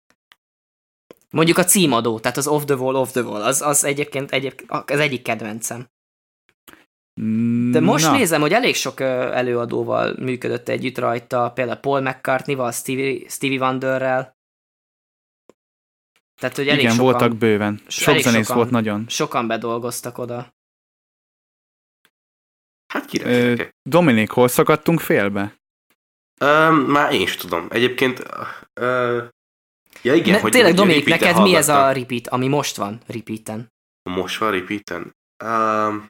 Mondjuk 1.30 1.58
a 1.58 1.64
címadó, 1.64 2.20
tehát 2.20 2.36
az 2.36 2.46
Off 2.46 2.64
the 2.64 2.74
Wall, 2.74 2.94
Off 2.94 3.10
the 3.10 3.22
Wall, 3.22 3.42
az, 3.42 3.62
az 3.62 3.84
egyébként, 3.84 4.32
egyébként 4.32 4.70
az 4.70 4.98
egyik 4.98 5.22
kedvencem. 5.22 5.86
De 7.70 7.80
most 7.80 8.04
Na, 8.04 8.12
nézem, 8.12 8.40
hogy 8.40 8.52
elég 8.52 8.74
sok 8.74 9.00
előadóval 9.00 10.14
működött 10.18 10.68
együtt 10.68 10.98
rajta, 10.98 11.50
például 11.50 11.78
Paul 11.78 12.00
McCartney-val, 12.00 12.72
Stevie, 12.72 13.28
Stevie 13.28 13.58
Wonderrel. 13.58 14.36
Tehát, 16.40 16.56
hogy 16.56 16.68
elég 16.68 16.80
igen, 16.80 16.94
sokan, 16.94 17.10
voltak 17.10 17.36
bőven. 17.36 17.80
Sok 17.86 18.18
zenész 18.18 18.46
sokan. 18.46 18.56
volt 18.56 18.70
nagyon. 18.70 19.08
sokan 19.08 19.46
bedolgoztak 19.46 20.18
oda. 20.18 20.54
Hát 22.86 23.06
király. 23.06 23.70
Dominik, 23.82 24.30
hol 24.30 24.48
szakadtunk 24.48 25.00
félbe? 25.00 25.56
Um, 26.40 26.74
már 26.74 27.12
én 27.12 27.20
is 27.20 27.36
tudom. 27.36 27.66
Egyébként... 27.70 28.22
Uh, 28.80 29.22
ja 30.02 30.14
igen, 30.14 30.34
ne, 30.34 30.40
hogy 30.40 30.50
tényleg, 30.52 30.74
Dominik, 30.74 31.08
neked 31.08 31.42
mi 31.42 31.54
ez 31.54 31.68
a 31.68 31.72
hallgattam. 31.72 32.02
repeat, 32.02 32.28
ami 32.28 32.48
most 32.48 32.76
van 32.76 33.00
repeaten? 33.06 33.72
Most 34.10 34.38
van 34.38 34.50
repeaten? 34.50 35.16
Um, 35.44 36.06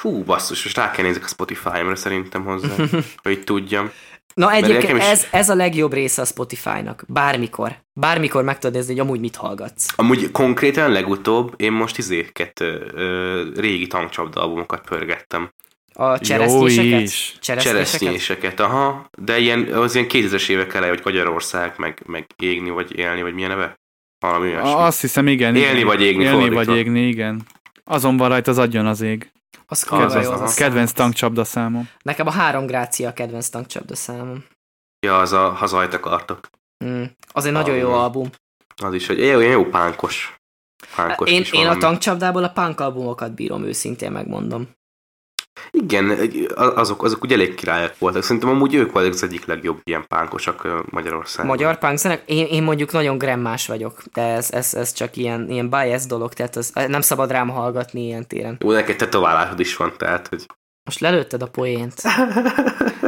fú, 0.00 0.22
basszus, 0.24 0.64
most 0.64 0.76
rá 0.76 0.90
kell 0.90 1.04
nézek 1.04 1.24
a 1.24 1.28
Spotify-ra 1.28 1.96
szerintem 1.96 2.44
hozzá, 2.44 2.74
hogy 3.22 3.44
tudjam. 3.44 3.90
Na 4.34 4.52
egyébként 4.52 4.98
is- 4.98 5.04
ez, 5.04 5.26
ez 5.30 5.48
a 5.48 5.54
legjobb 5.54 5.92
része 5.92 6.22
a 6.22 6.24
Spotify-nak. 6.24 7.04
Bármikor. 7.08 7.76
Bármikor 8.00 8.42
meg 8.44 8.58
tudod 8.58 8.74
nézni, 8.76 8.92
hogy 8.92 9.00
amúgy 9.00 9.20
mit 9.20 9.36
hallgatsz. 9.36 9.86
Amúgy 9.96 10.30
konkrétan 10.30 10.90
legutóbb 10.90 11.54
én 11.56 11.72
most 11.72 11.98
izéket, 11.98 12.60
ö, 12.60 13.50
régi 13.56 13.86
tankcsapda 13.86 14.42
albumokat 14.42 14.84
pörgettem. 14.88 15.50
A 15.96 16.18
cseresznyéseket? 16.18 17.00
is. 17.00 17.36
Cseresznyéseket? 17.40 17.88
Cseresznyéseket, 17.88 18.60
aha. 18.60 19.06
De 19.18 19.38
ilyen, 19.38 19.72
az 19.72 19.94
ilyen 19.94 20.06
2000-es 20.10 20.48
évek 20.48 20.74
elej, 20.74 20.88
vagy 20.88 21.00
Magyarország, 21.04 21.74
meg, 21.76 22.02
meg 22.06 22.26
égni, 22.36 22.70
vagy 22.70 22.98
élni, 22.98 23.22
vagy 23.22 23.34
milyen 23.34 23.50
neve? 23.50 23.74
Valami 24.18 24.48
olyasmi. 24.48 24.72
Azt 24.72 25.00
hiszem, 25.00 25.28
igen. 25.28 25.56
Élni 25.56 25.74
igen. 25.74 25.86
vagy 25.86 26.02
égni, 26.02 26.22
Élni 26.22 26.36
fordítva. 26.36 26.64
vagy 26.64 26.76
égni, 26.76 27.06
igen. 27.06 27.42
Azon 27.84 28.16
van 28.16 28.28
rajta 28.28 28.50
az 28.50 28.58
adjon 28.58 28.86
az 28.86 29.00
ég. 29.00 29.32
Az 29.66 29.86
jó 29.90 29.96
az 29.98 30.14
a 30.14 30.18
aha. 30.18 30.46
szám. 30.46 30.56
Kedvenc 30.56 30.92
tankcsapda 30.92 31.44
számom. 31.44 31.88
Nekem 32.02 32.26
a 32.26 32.30
három 32.30 32.66
grácia 32.66 33.08
a 33.08 33.12
kedvenc 33.12 33.48
tankcsapda 33.48 33.96
számom. 33.96 34.44
Ja, 35.06 35.18
az 35.18 35.32
a 35.32 35.48
hazajt 35.48 35.94
akartok. 35.94 36.48
Mm. 36.84 37.04
Az 37.32 37.44
egy 37.44 37.52
nagyon 37.52 37.76
jó 37.76 37.92
album. 37.92 38.30
Az 38.82 38.94
is, 38.94 39.06
hogy 39.06 39.18
jó, 39.18 39.40
jó 39.40 39.64
pánkos. 39.64 40.36
Pánkos 40.96 41.30
Én, 41.30 41.44
én 41.52 41.66
a 41.66 41.76
tankcsapdából 41.76 42.44
a 42.44 42.48
punk 42.48 42.80
albumokat 42.80 43.34
bírom, 43.34 43.64
őszintén 43.64 44.12
megmondom. 44.12 44.68
Igen, 45.70 46.30
azok, 46.56 47.02
azok 47.02 47.22
ugye 47.22 47.34
elég 47.34 47.54
királyok 47.54 47.98
voltak. 47.98 48.22
Szerintem 48.22 48.50
amúgy 48.50 48.74
ők 48.74 48.92
voltak 48.92 49.12
az 49.12 49.22
egyik 49.22 49.46
legjobb 49.46 49.80
ilyen 49.84 50.04
pánkosak 50.08 50.68
Magyarországon. 50.90 51.50
Magyar 51.50 51.78
punk 51.78 51.98
zenek? 51.98 52.22
Én, 52.26 52.46
én 52.46 52.62
mondjuk 52.62 52.92
nagyon 52.92 53.18
gremmás 53.18 53.66
vagyok, 53.66 54.02
de 54.12 54.22
ez, 54.22 54.50
ez, 54.50 54.74
ez 54.74 54.92
csak 54.92 55.16
ilyen, 55.16 55.50
ilyen 55.50 55.70
bias 55.70 56.06
dolog, 56.06 56.32
tehát 56.32 56.56
az, 56.56 56.72
nem 56.88 57.00
szabad 57.00 57.30
rám 57.30 57.48
hallgatni 57.48 58.04
ilyen 58.04 58.26
téren. 58.26 58.56
Jó, 58.60 58.72
neked 58.72 58.96
tetoválásod 58.96 59.60
is 59.60 59.76
van, 59.76 59.92
tehát, 59.96 60.28
hogy... 60.28 60.46
Most 60.84 61.00
lelőtted 61.00 61.42
a 61.42 61.48
poént. 61.48 62.02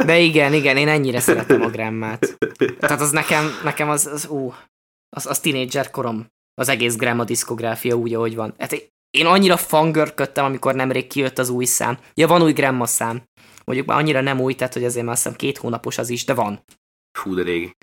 De 0.05 0.17
igen, 0.17 0.53
igen, 0.53 0.77
én 0.77 0.87
ennyire 0.87 1.19
szeretem 1.19 1.61
a 1.61 1.69
gremmát. 1.69 2.37
Tehát 2.79 3.01
az 3.01 3.11
nekem, 3.11 3.49
nekem 3.63 3.89
az, 3.89 4.05
az 4.05 4.27
ú, 4.27 4.53
az, 5.09 5.25
az 5.25 5.39
tínédzser 5.39 5.91
korom. 5.91 6.27
Az 6.53 6.69
egész 6.69 6.95
gremma 6.95 7.23
diszkográfia 7.23 7.95
úgy, 7.95 8.13
ahogy 8.13 8.35
van. 8.35 8.53
Hát 8.57 8.91
én 9.11 9.25
annyira 9.25 9.57
fangörködtem, 9.57 10.45
amikor 10.45 10.75
nemrég 10.75 11.07
kijött 11.07 11.37
az 11.37 11.49
új 11.49 11.65
szám. 11.65 11.97
Ja, 12.13 12.27
van 12.27 12.41
új 12.41 12.53
Grandma 12.53 12.85
szám. 12.85 13.23
Mondjuk 13.65 13.87
már 13.87 13.97
annyira 13.97 14.21
nem 14.21 14.39
új, 14.39 14.53
tehát 14.53 14.73
hogy 14.73 14.83
azért 14.83 15.05
már 15.05 15.13
azt 15.13 15.23
hiszem 15.23 15.37
két 15.37 15.57
hónapos 15.57 15.97
az 15.97 16.09
is, 16.09 16.25
de 16.25 16.33
van. 16.33 16.63
Fú, 17.19 17.35
de 17.35 17.43
régi. 17.43 17.75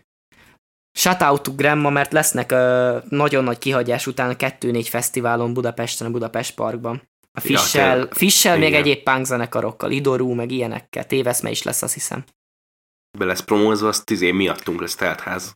Shout 0.98 1.22
out 1.22 1.42
to 1.42 1.54
Grandma, 1.54 1.90
mert 1.90 2.12
lesznek 2.12 2.52
uh, 2.52 3.02
nagyon 3.08 3.44
nagy 3.44 3.58
kihagyás 3.58 4.06
után 4.06 4.30
a 4.30 4.34
2-4 4.34 4.86
fesztiválon 4.88 5.54
Budapesten, 5.54 6.06
a 6.06 6.10
Budapest 6.10 6.54
Parkban. 6.54 7.02
A 7.32 7.40
Fissel, 7.40 7.98
ja, 7.98 8.08
Fissel 8.10 8.58
még 8.58 8.74
egyéb 8.74 9.02
punk 9.02 9.24
zenekarokkal, 9.26 9.90
Idorú, 9.90 10.32
meg 10.32 10.50
ilyenekkel. 10.50 11.06
Téveszme 11.06 11.50
is 11.50 11.62
lesz, 11.62 11.82
azt 11.82 11.94
hiszem. 11.94 12.24
Be 13.18 13.24
lesz 13.24 13.40
promózva, 13.40 13.88
azt 13.88 14.10
izé 14.10 14.30
miattunk 14.30 14.80
lesz 14.80 14.94
teltház. 14.94 15.54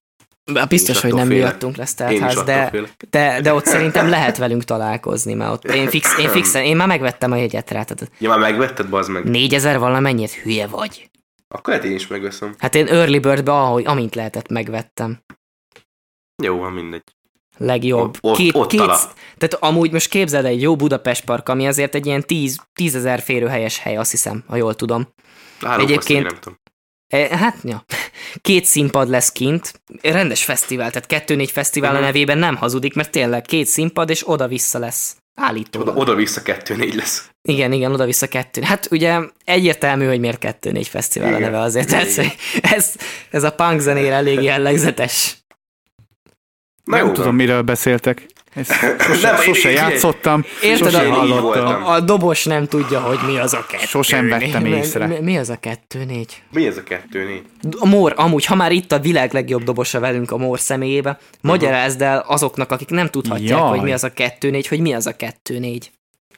Biztos, 0.68 1.00
hogy 1.00 1.14
nem 1.14 1.26
félek. 1.26 1.42
miattunk 1.42 1.76
lesz 1.76 1.94
teltház, 1.94 2.42
de, 2.42 2.72
de, 3.10 3.40
de 3.40 3.54
ott 3.54 3.64
szerintem 3.64 4.08
lehet 4.08 4.36
velünk 4.36 4.64
találkozni, 4.64 5.34
mert 5.34 5.52
ott 5.52 5.64
én, 5.64 5.88
fix, 5.88 6.18
én 6.18 6.28
fixen, 6.28 6.62
én 6.62 6.76
már 6.76 6.86
megvettem 6.86 7.32
a 7.32 7.36
jegyet 7.36 7.70
rá. 7.70 7.82
Tehát 7.82 8.12
ja, 8.18 8.28
már 8.28 8.38
megvetted, 8.38 8.88
bazd 8.88 9.10
meg. 9.10 9.24
4000 9.24 9.78
valamennyit, 9.78 10.30
hülye 10.30 10.66
vagy. 10.66 11.10
Akkor 11.48 11.74
lehet 11.74 11.88
én 11.88 11.94
is 11.94 12.06
megveszem. 12.06 12.54
Hát 12.58 12.74
én 12.74 12.86
Early 12.86 13.18
Bird-be, 13.18 13.52
ahogy, 13.52 13.86
amint 13.86 14.14
lehetett, 14.14 14.48
megvettem. 14.48 15.18
Jó, 16.42 16.56
van 16.56 16.72
mindegy. 16.72 17.02
Legjobb. 17.56 18.16
Ott, 18.20 18.36
két, 18.36 18.54
ott 18.54 18.68
két, 18.68 18.80
tehát 19.38 19.56
amúgy 19.60 19.92
most 19.92 20.08
képzeld 20.08 20.44
egy 20.44 20.62
jó 20.62 20.76
Budapest 20.76 21.24
park, 21.24 21.48
ami 21.48 21.66
azért 21.66 21.94
egy 21.94 22.06
ilyen 22.06 22.22
10, 22.22 22.60
10 22.72 22.94
ezer 22.94 23.20
férőhelyes 23.20 23.78
hely, 23.78 23.96
azt 23.96 24.10
hiszem, 24.10 24.44
ha 24.46 24.56
jól 24.56 24.74
tudom. 24.74 25.08
Három 25.60 25.84
Egyébként, 25.86 26.22
nem 26.22 26.38
tudom. 26.40 26.58
E, 27.08 27.36
hát, 27.36 27.56
ja. 27.62 27.84
Két 28.40 28.64
színpad 28.64 29.08
lesz 29.08 29.32
kint, 29.32 29.80
rendes 30.02 30.44
fesztivál, 30.44 30.90
tehát 30.90 31.06
kettő-négy 31.06 31.50
fesztivál 31.50 31.96
a 31.96 32.00
nevében 32.00 32.38
nem 32.38 32.56
hazudik, 32.56 32.94
mert 32.94 33.10
tényleg 33.10 33.42
két 33.42 33.66
színpad, 33.66 34.10
és 34.10 34.28
oda-vissza 34.28 34.78
lesz. 34.78 35.16
Állítólag. 35.34 35.88
Oda, 35.88 36.00
oda-vissza 36.00 36.42
kettő-négy 36.42 36.94
lesz. 36.94 37.30
Igen, 37.42 37.72
igen, 37.72 37.92
oda-vissza 37.92 38.28
kettő. 38.28 38.62
Hát 38.62 38.88
ugye 38.90 39.18
egyértelmű, 39.44 40.06
hogy 40.06 40.20
miért 40.20 40.38
kettő-négy 40.38 40.88
fesztivál 40.88 41.28
igen. 41.28 41.42
a 41.42 41.44
neve 41.44 41.60
azért. 41.60 41.88
Tehát, 41.88 42.36
ez, 42.76 42.94
ez 43.30 43.44
a 43.44 43.52
punk 43.52 43.80
zenére 43.80 44.14
elég 44.14 44.42
jellegzetes. 44.42 45.36
Na 46.84 46.96
nem 46.96 47.12
tudom, 47.12 47.34
miről 47.34 47.62
beszéltek. 47.62 48.26
Ezt 48.54 48.72
sose, 49.06 49.30
nem, 49.30 49.40
sose 49.40 49.70
játszottam, 49.70 50.44
Érted, 50.62 50.90
sose 50.90 51.08
hallottam. 51.08 51.84
A, 51.84 51.92
a 51.92 52.00
dobos 52.00 52.44
nem 52.44 52.66
tudja, 52.66 53.00
hogy 53.00 53.18
mi 53.26 53.38
az 53.38 53.54
a 53.54 53.66
kettő. 53.68 53.84
Sosem 53.84 54.28
vettem 54.28 54.64
észre. 54.64 55.06
Mi, 55.06 55.18
mi 55.20 55.38
az 55.38 55.50
a 55.50 55.56
kettő 55.56 56.04
négy? 56.04 56.42
Mi 56.52 56.66
az 56.66 56.76
a 56.76 56.82
kettő 56.82 57.24
négy? 57.24 57.42
A 57.78 57.86
Mór, 57.86 58.12
amúgy, 58.16 58.44
ha 58.44 58.54
már 58.54 58.72
itt 58.72 58.92
a 58.92 58.98
világ 58.98 59.32
legjobb 59.32 59.62
dobosa 59.62 60.00
velünk 60.00 60.30
a 60.30 60.36
Mór 60.36 60.60
személyébe, 60.60 61.18
magyarázd 61.40 62.02
el 62.02 62.24
azoknak, 62.26 62.70
akik 62.70 62.88
nem 62.88 63.08
tudhatják, 63.08 63.58
Jaj. 63.58 63.68
hogy 63.68 63.82
mi 63.82 63.92
az 63.92 64.04
a 64.04 64.12
kettő 64.12 64.50
négy, 64.50 64.66
hogy 64.66 64.80
mi 64.80 64.92
az 64.92 65.06
a 65.06 65.16
kettő 65.16 65.58
négy. 65.58 65.90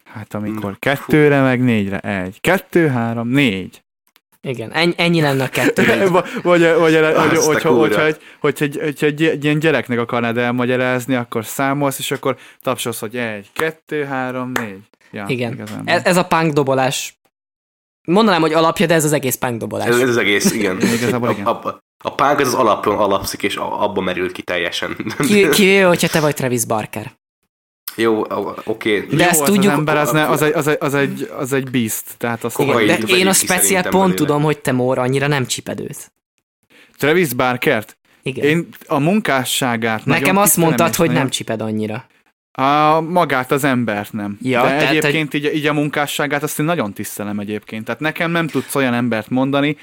Hát 0.04 0.34
amikor 0.34 0.78
kettőre, 0.78 1.42
meg 1.42 1.62
négyre 1.62 1.98
egy. 1.98 2.40
Kettő, 2.40 2.88
három, 2.88 3.28
négy. 3.28 3.82
Igen, 4.43 4.72
ennyi, 4.72 4.93
ennyi 4.97 5.20
lenne 5.20 5.45
a 5.45 5.49
kettő. 5.49 6.09
vagy, 6.09 6.24
vagy, 6.43 6.78
vagy 6.78 7.36
hogyha, 7.36 7.70
hogyha, 7.70 8.05
egy, 8.05 8.16
hogyha 8.41 8.64
egy, 8.64 8.78
hogyha 8.82 9.07
egy, 9.07 9.24
egy 9.24 9.45
ilyen 9.45 9.59
gyereknek 9.59 9.99
akarnád 9.99 10.36
elmagyarázni, 10.36 11.14
akkor 11.14 11.45
számolsz, 11.45 11.99
és 11.99 12.11
akkor 12.11 12.36
tapsolsz, 12.61 13.01
hogy 13.01 13.16
egy, 13.16 13.51
kettő, 13.53 14.05
három, 14.05 14.53
négy. 14.53 14.80
Ja, 15.12 15.24
igen, 15.28 15.68
ez, 15.84 16.05
ez 16.05 16.16
a 16.16 16.24
punk 16.24 16.53
dobolás. 16.53 17.18
Mondanám, 18.07 18.41
hogy 18.41 18.53
alapja, 18.53 18.86
de 18.86 18.95
ez 18.95 19.05
az 19.05 19.12
egész 19.12 19.36
punk 19.36 19.59
dobolás. 19.59 19.88
Ez, 19.88 19.99
ez 19.99 20.09
az 20.09 20.16
egész, 20.16 20.53
igen. 20.53 20.80
Igazából 20.97 21.30
igen. 21.30 21.47
A, 21.47 21.68
a, 21.68 21.82
a 21.99 22.14
punk 22.14 22.38
az 22.38 22.47
az 22.47 22.55
alapon 22.55 22.99
alapszik, 22.99 23.43
és 23.43 23.57
abba 23.57 24.01
merül 24.01 24.32
ki 24.32 24.43
teljesen. 24.43 24.97
Kivéve, 25.51 25.86
hogyha 25.86 26.09
te 26.09 26.20
vagy 26.20 26.34
Travis 26.34 26.64
Barker. 26.64 27.18
Jó, 27.97 28.20
oké. 28.20 28.64
Okay. 28.64 29.16
De 29.16 29.22
Jó, 29.22 29.28
ezt 29.28 29.41
az 29.41 29.47
tudjuk... 29.47 29.72
Az, 29.72 29.78
ember, 29.78 29.97
az, 29.97 30.11
ne, 30.11 30.28
az, 30.28 30.43
egy, 30.43 30.53
az, 30.53 30.66
egy, 30.66 30.76
az, 30.80 30.95
egy, 30.95 31.30
az 31.38 31.53
egy 31.53 31.70
beast, 31.70 32.05
tehát 32.16 32.45
azt 32.45 32.59
Igen, 32.59 32.86
de 32.86 32.97
én 32.97 33.26
a 33.26 33.32
speciál 33.32 33.82
pont 33.82 33.95
belőle. 33.95 34.14
tudom, 34.14 34.43
hogy 34.43 34.59
te 34.59 34.72
Mór 34.72 34.99
annyira 34.99 35.26
nem 35.26 35.47
csiped 35.47 35.80
őt. 35.80 36.12
Travis 36.99 37.32
Barkert? 37.34 37.99
Igen. 38.22 38.45
Én 38.45 38.68
a 38.86 38.99
munkásságát 38.99 40.05
Nekem 40.05 40.36
azt 40.36 40.57
mondtad, 40.57 40.95
hogy 40.95 41.11
nem 41.11 41.28
csiped 41.28 41.61
annyira. 41.61 42.07
A, 42.53 43.01
magát 43.01 43.53
az 43.53 43.64
embert 43.64 44.12
nem. 44.12 44.38
Ja, 44.43 44.62
De 44.62 44.68
tehát, 44.68 44.88
egyébként 44.88 45.30
hogy... 45.30 45.45
így, 45.45 45.55
így 45.55 45.66
a 45.66 45.72
munkásságát 45.72 46.43
azt 46.43 46.59
én 46.59 46.66
nagyon 46.66 46.93
tisztelem 46.93 47.38
egyébként. 47.38 47.84
Tehát 47.84 48.01
nekem 48.01 48.30
nem 48.30 48.47
tudsz 48.47 48.74
olyan 48.74 48.95
embert 48.95 49.30
mondani, 49.30 49.76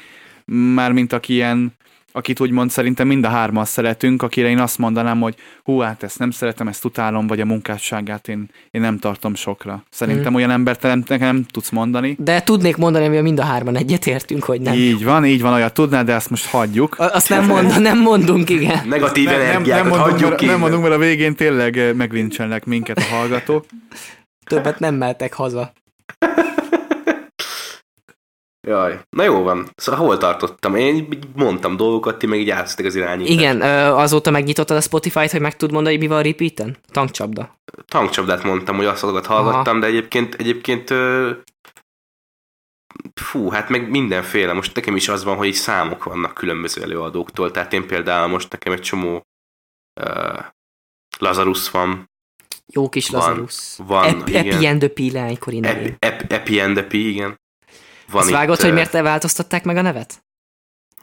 már 0.45 0.91
mint 0.91 1.14
aki 1.14 1.34
ilyen 1.34 1.74
akit 2.18 2.39
úgymond 2.39 2.72
szerintem 2.72 3.07
mind 3.07 3.26
a 3.26 3.30
hárman 3.30 3.65
szeretünk, 3.65 4.22
akire 4.22 4.47
én 4.47 4.59
azt 4.59 4.78
mondanám, 4.78 5.20
hogy 5.20 5.36
hú, 5.63 5.80
hát 5.80 6.03
ezt 6.03 6.20
nem 6.20 6.32
szeretem, 6.32 6.68
ezt 6.68 6.86
utálom, 6.86 7.28
vagy 7.28 7.39
a 7.39 7.45
munkásságát 7.45 8.28
én, 8.28 8.49
én 8.72 8.82
nem 8.82 8.99
tartom 8.99 9.36
sokra. 9.36 9.84
Szerintem 9.89 10.32
mm. 10.32 10.36
olyan 10.36 10.51
embert 10.51 10.82
nem, 10.82 11.03
nem 11.07 11.45
tudsz 11.51 11.70
mondani. 11.70 12.15
De 12.20 12.41
tudnék 12.41 12.78
mondani, 12.78 13.07
hogy 13.07 13.22
mind 13.22 13.39
a 13.39 13.43
hárman 13.43 13.76
egyetértünk, 13.76 14.43
hogy 14.43 14.61
nem. 14.61 14.74
Így 14.74 15.03
van, 15.03 15.26
így 15.26 15.41
van, 15.41 15.53
olyat 15.53 15.74
tudnád, 15.74 16.05
de 16.05 16.13
ezt 16.13 16.30
most 16.30 16.45
hagyjuk. 16.45 16.95
Azt 16.99 17.30
nem, 17.30 17.45
mond, 17.45 17.82
nem 17.82 17.99
mondunk, 17.99 18.49
igen. 18.49 18.88
Negatív 18.88 19.26
nem, 19.26 19.39
nem, 19.39 19.61
nem 19.61 19.88
mondunk, 19.88 20.09
hagyjuk 20.09 20.30
mert, 20.30 20.41
Nem 20.41 20.59
mondunk, 20.59 20.82
mert 20.82 20.95
a 20.95 20.97
végén 20.97 21.36
tényleg 21.36 21.78
eh, 21.78 21.93
meglincselnek 21.93 22.65
minket 22.65 22.97
a 22.97 23.15
hallgatók. 23.15 23.65
Többet 24.45 24.80
nem 24.80 24.95
meltek 24.95 25.34
haza. 25.34 25.74
Jaj, 28.68 28.99
na 29.09 29.24
jó 29.24 29.43
van. 29.43 29.70
Szóval 29.76 30.05
hol 30.05 30.18
tartottam? 30.18 30.76
Én 30.76 31.07
mondtam 31.36 31.76
dolgokat, 31.76 32.18
ti 32.18 32.26
meg 32.26 32.39
így 32.39 32.49
az 32.49 32.95
irányítást. 32.95 33.39
Igen, 33.39 33.61
azóta 33.91 34.32
megnyitottad 34.32 34.78
a 34.78 34.82
Spotify-t, 34.82 35.32
hogy 35.32 35.41
meg 35.41 35.55
tud 35.55 35.72
mondani, 35.72 35.95
hogy 35.95 36.07
mi 36.07 36.13
van 36.13 36.24
repeaten? 36.24 36.78
Tankcsapda. 36.91 37.59
Tankcsapdát 37.88 38.43
mondtam, 38.43 38.76
hogy 38.76 38.86
azt 38.86 39.03
azokat 39.03 39.26
hallgattam, 39.26 39.74
Aha. 39.74 39.80
de 39.80 39.86
egyébként, 39.86 40.36
egyébként 40.36 40.93
fú, 43.13 43.49
hát 43.49 43.70
meg 43.70 43.89
mindenféle. 43.89 44.53
Most 44.53 44.76
nekem 44.76 44.95
is 44.95 45.07
az 45.07 45.24
van, 45.24 45.38
hogy 45.38 45.47
így 45.47 45.53
számok 45.53 46.03
vannak 46.03 46.34
különböző 46.34 46.82
előadóktól. 46.82 47.51
Tehát 47.51 47.74
én 47.74 47.88
például 47.88 48.28
most 48.28 48.51
nekem 48.51 48.74
egy 48.74 48.82
csomó 48.82 49.28
uh, 50.01 50.45
Lazarus 51.20 51.72
van. 51.72 52.09
Jó 52.74 52.89
kis 52.89 53.09
van, 53.09 53.22
Lazarus. 53.22 53.76
Van, 53.78 54.05
Ep- 54.05 54.28
igen. 54.28 54.47
Epi 54.47 54.65
and 54.65 54.80
the 54.80 54.89
P 54.89 55.13
lánykori 55.13 55.59
Epi, 55.63 55.95
Ep, 55.99 56.32
Epi 56.32 56.59
and 56.59 56.76
the 56.76 56.86
P, 56.86 56.93
igen. 56.93 57.38
Van 58.12 58.22
Azt 58.22 58.32
vágod, 58.32 58.62
hogy 58.62 58.74
miért 58.74 58.91
változtatták 58.91 59.64
meg 59.64 59.78
a 59.78 59.82
nevet? 59.82 60.26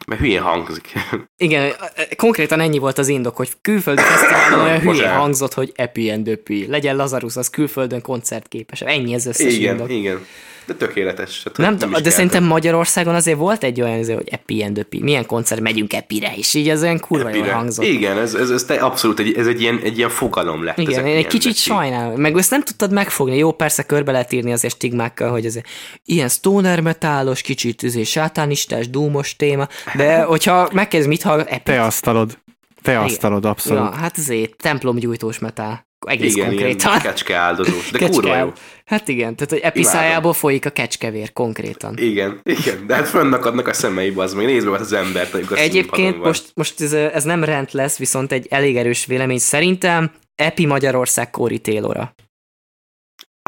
Mert 0.06 0.20
hülyén 0.20 0.42
hangzik. 0.42 0.92
Igen, 1.36 1.72
konkrétan 2.16 2.60
ennyi 2.60 2.78
volt 2.78 2.98
az 2.98 3.08
indok, 3.08 3.36
hogy 3.36 3.52
külföldi 3.60 4.02
fesztiválon 4.02 4.60
olyan 4.60 4.80
hülyén 4.80 5.10
hangzott, 5.10 5.54
hogy 5.54 5.72
Epi 5.74 6.10
and 6.10 6.24
Döpi. 6.24 6.66
Legyen 6.66 6.96
Lazarus, 6.96 7.36
az 7.36 7.50
külföldön 7.50 8.02
koncertképes. 8.02 8.80
Ennyi 8.80 9.14
ez 9.14 9.26
összes 9.26 9.54
Igen, 9.54 9.74
indok. 9.74 9.90
igen. 9.90 10.26
De 10.66 10.74
tökéletes. 10.74 11.42
Hát, 11.44 11.56
nem, 11.56 11.76
nem 11.78 12.02
de 12.02 12.10
szerintem 12.10 12.44
Magyarországon 12.44 13.14
azért 13.14 13.38
volt 13.38 13.64
egy 13.64 13.80
olyan, 13.80 13.96
hogy 13.96 14.28
Epi 14.30 14.62
and 14.62 14.74
Döpi. 14.74 15.02
Milyen 15.02 15.26
koncert 15.26 15.60
megyünk 15.60 15.92
Epire, 15.92 16.32
és 16.36 16.54
így 16.54 16.68
ez 16.68 16.82
olyan 16.82 16.98
kurva 16.98 17.28
jól 17.28 17.48
hangzott. 17.48 17.84
Igen, 17.84 18.18
ez, 18.18 18.34
ez, 18.34 18.50
ez 18.50 18.66
abszolút 18.70 19.18
egy, 19.18 19.34
ez 19.36 19.46
egy 19.46 19.60
ilyen, 19.60 19.80
egy 19.82 19.98
ilyen 19.98 20.08
fogalom 20.08 20.64
lett. 20.64 20.78
Igen, 20.78 21.06
én 21.06 21.16
egy 21.16 21.26
kicsit 21.26 21.56
sajnálom. 21.56 22.20
Meg 22.20 22.36
ezt 22.36 22.50
nem 22.50 22.62
tudtad 22.62 22.92
megfogni. 22.92 23.36
Jó, 23.36 23.52
persze 23.52 23.82
körbe 23.82 24.12
lehet 24.12 24.32
írni 24.32 24.52
azért 24.52 24.74
stigmákkal, 24.74 25.30
hogy 25.30 25.46
ez 25.46 25.58
ilyen 26.04 26.28
stoner 26.28 26.80
metálos, 26.80 27.42
kicsit 27.42 27.82
azért 27.82 28.08
sátánistás, 28.08 28.90
dúmos 28.90 29.36
téma, 29.36 29.68
de 29.94 30.22
hogyha 30.32 30.68
megkezd 30.72 31.08
mit 31.08 31.22
hallgat, 31.22 31.48
Epi. 31.48 31.62
Te 31.62 31.82
asztalod. 31.82 32.38
Te 32.82 32.98
asztalod, 32.98 33.44
abszolút. 33.44 33.82
Ja, 33.82 33.94
hát 33.94 34.18
azért 34.18 34.56
templomgyújtós 34.56 35.38
metál 35.38 35.86
egész 36.06 36.34
igen, 36.34 36.46
konkrétan. 36.48 36.90
Igen, 36.90 37.00
kecske 37.00 37.36
áldozó, 37.36 37.76
de 37.92 37.98
kecske 37.98 38.14
kurva 38.14 38.36
jó. 38.36 38.52
Hát 38.84 39.08
igen, 39.08 39.36
tehát 39.36 39.50
hogy 39.50 39.60
episzájából 39.62 40.32
folyik 40.32 40.66
a 40.66 40.70
kecskevér 40.70 41.32
konkrétan. 41.32 41.98
Igen, 41.98 42.40
igen, 42.42 42.86
de 42.86 42.94
hát 42.94 43.08
fönnakadnak 43.08 43.68
a 43.68 43.72
szemeibe, 43.72 44.22
az 44.22 44.34
meg 44.34 44.46
nézd 44.46 44.66
meg 44.66 44.80
az 44.80 44.92
embert, 44.92 45.34
amikor 45.34 45.58
Egyébként 45.58 46.18
most, 46.18 46.50
most 46.54 46.80
ez, 46.80 46.92
ez 46.92 47.24
nem 47.24 47.44
rend 47.44 47.68
lesz, 47.70 47.98
viszont 47.98 48.32
egy 48.32 48.46
elég 48.50 48.76
erős 48.76 49.06
vélemény 49.06 49.38
szerintem 49.38 50.10
Epi 50.34 50.66
Magyarország 50.66 51.30
Cory 51.30 51.58
Taylora. 51.58 52.14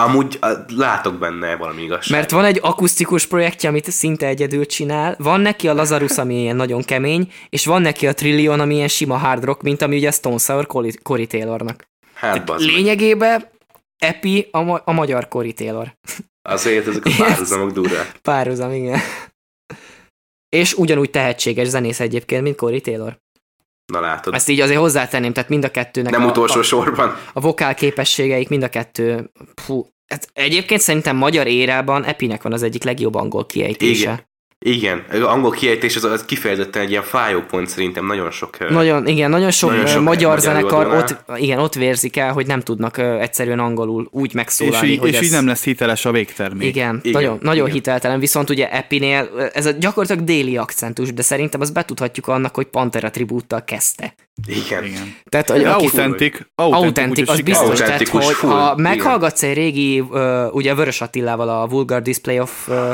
Amúgy 0.03 0.39
látok 0.77 1.19
benne 1.19 1.57
valami 1.57 1.83
igazság. 1.83 2.19
Mert 2.19 2.31
van 2.31 2.45
egy 2.45 2.59
akusztikus 2.63 3.27
projektje, 3.27 3.69
amit 3.69 3.91
szinte 3.91 4.27
egyedül 4.27 4.67
csinál, 4.67 5.15
van 5.19 5.41
neki 5.41 5.69
a 5.69 5.75
Lazarus, 5.75 6.19
ami 6.19 6.41
ilyen 6.41 6.57
nagyon 6.57 6.83
kemény, 6.83 7.33
és 7.49 7.67
van 7.67 7.83
neki 7.83 8.07
a 8.07 8.15
Trillion, 8.15 8.61
ami 8.61 8.75
ilyen 8.75 8.89
sima 8.89 9.17
hard 9.17 9.45
rock, 9.45 9.63
mint 9.63 9.83
ami 9.83 9.97
ugye 9.97 10.11
Stone 10.11 10.39
Sour 10.39 10.67
Cory 11.03 11.27
Taylornak. 11.27 11.89
Hát, 12.17 12.51
Lényegében 12.57 13.49
Epi 13.99 14.49
a, 14.51 14.63
ma- 14.63 14.83
a 14.85 14.93
magyar 14.93 15.29
Cory 15.29 15.53
Taylor. 15.53 15.95
Azért 16.43 16.87
ezek 16.87 17.05
a 17.05 17.11
párhuzamok 17.19 17.71
durvák. 17.71 18.19
Párhuzam, 18.23 18.73
igen. 18.73 19.01
És 20.49 20.75
ugyanúgy 20.75 21.11
tehetséges 21.11 21.69
zenész 21.69 22.01
egyébként, 22.01 22.43
mint 22.43 22.57
Corey 22.57 22.81
Taylor. 22.81 23.19
Na 23.93 24.01
látod. 24.01 24.35
Ezt 24.35 24.49
így 24.49 24.61
azért 24.61 24.79
hozzátenném, 24.79 25.33
tehát 25.33 25.49
mind 25.49 25.65
a 25.65 25.71
kettőnek 25.71 26.13
Nem 26.13 26.25
a, 26.25 26.27
utolsó 26.31 26.59
a, 26.61 26.63
sorban. 26.63 27.17
a 27.33 27.41
vokál 27.41 27.75
képességeik, 27.75 28.49
mind 28.49 28.63
a 28.63 28.69
kettő, 28.69 29.31
fú, 29.55 29.89
ez 30.07 30.19
egyébként 30.33 30.81
szerintem 30.81 31.17
magyar 31.17 31.47
érában 31.47 32.05
Epinek 32.05 32.43
van 32.43 32.53
az 32.53 32.63
egyik 32.63 32.85
legjobb 32.85 33.15
angol 33.15 33.47
kiejtése. 33.47 34.03
Igen. 34.03 34.29
Igen, 34.59 35.05
az 35.11 35.23
angol 35.23 35.51
kiejtés 35.51 35.97
az, 35.97 36.05
az 36.05 36.25
kifejezetten 36.25 36.83
egy 36.83 36.91
ilyen 36.91 37.03
fájó 37.03 37.41
pont 37.41 37.69
szerintem 37.69 38.07
nagyon 38.07 38.31
sok... 38.31 38.71
Nagyon, 38.71 39.07
igen, 39.07 39.31
nagyon 39.31 39.51
sok, 39.51 39.71
Nagyon 39.71 39.87
sok 39.87 40.03
magyar 40.03 40.27
magyar 40.27 40.41
zenekar 40.41 40.87
ott, 40.87 41.17
igen, 41.37 41.59
ott 41.59 41.75
vérzik 41.75 42.17
el, 42.17 42.33
hogy 42.33 42.47
nem 42.47 42.61
tudnak 42.61 42.99
egyszerűen 42.99 43.59
angolul 43.59 44.09
úgy 44.11 44.27
És, 44.27 44.33
megszólalni, 44.33 44.89
így, 44.89 44.99
hogy 44.99 45.09
és 45.09 45.17
ez... 45.17 45.23
így 45.23 45.31
nem 45.31 45.47
lesz 45.47 45.65
hiteles 45.65 46.05
a 46.05 46.11
végtermék. 46.11 46.69
Igen, 46.69 47.01
Igen, 47.03 47.21
nagyon, 47.21 47.39
nagyon 47.43 47.63
igen. 47.63 47.75
hiteltelen, 47.75 48.19
viszont 48.19 48.51
ugye 48.51 48.71
Epinél 48.71 49.51
ez 49.53 49.67
a 49.67 49.71
gyakorlatilag 49.71 50.25
déli 50.25 50.57
akcentus, 50.57 51.13
de 51.13 51.23
szerintem 51.23 51.61
azt 51.61 51.73
betudhatjuk 51.73 52.29
annak, 52.29 52.55
hogy 52.55 52.67
Pantera 52.67 53.11
tribúttal 53.11 53.65
kezdte. 53.65 54.15
Igen. 54.47 54.85
Igen. 54.85 55.15
Tehát, 55.29 55.51
hogy 55.51 55.65
Autentik. 55.65 56.51
Autentik, 56.55 57.29
az 57.29 57.41
biztos, 57.41 57.79
tehát, 57.79 58.09
hogy 58.09 58.25
full, 58.25 58.51
ha 58.51 58.73
igen. 58.73 58.81
meghallgatsz 58.81 59.43
egy 59.43 59.55
régi, 59.55 60.05
ugye 60.51 60.75
Vörös 60.75 61.01
Attilával 61.01 61.49
a 61.49 61.67
Vulgar 61.67 62.03
Display 62.03 62.41
of 62.41 62.69
ö, 62.69 62.93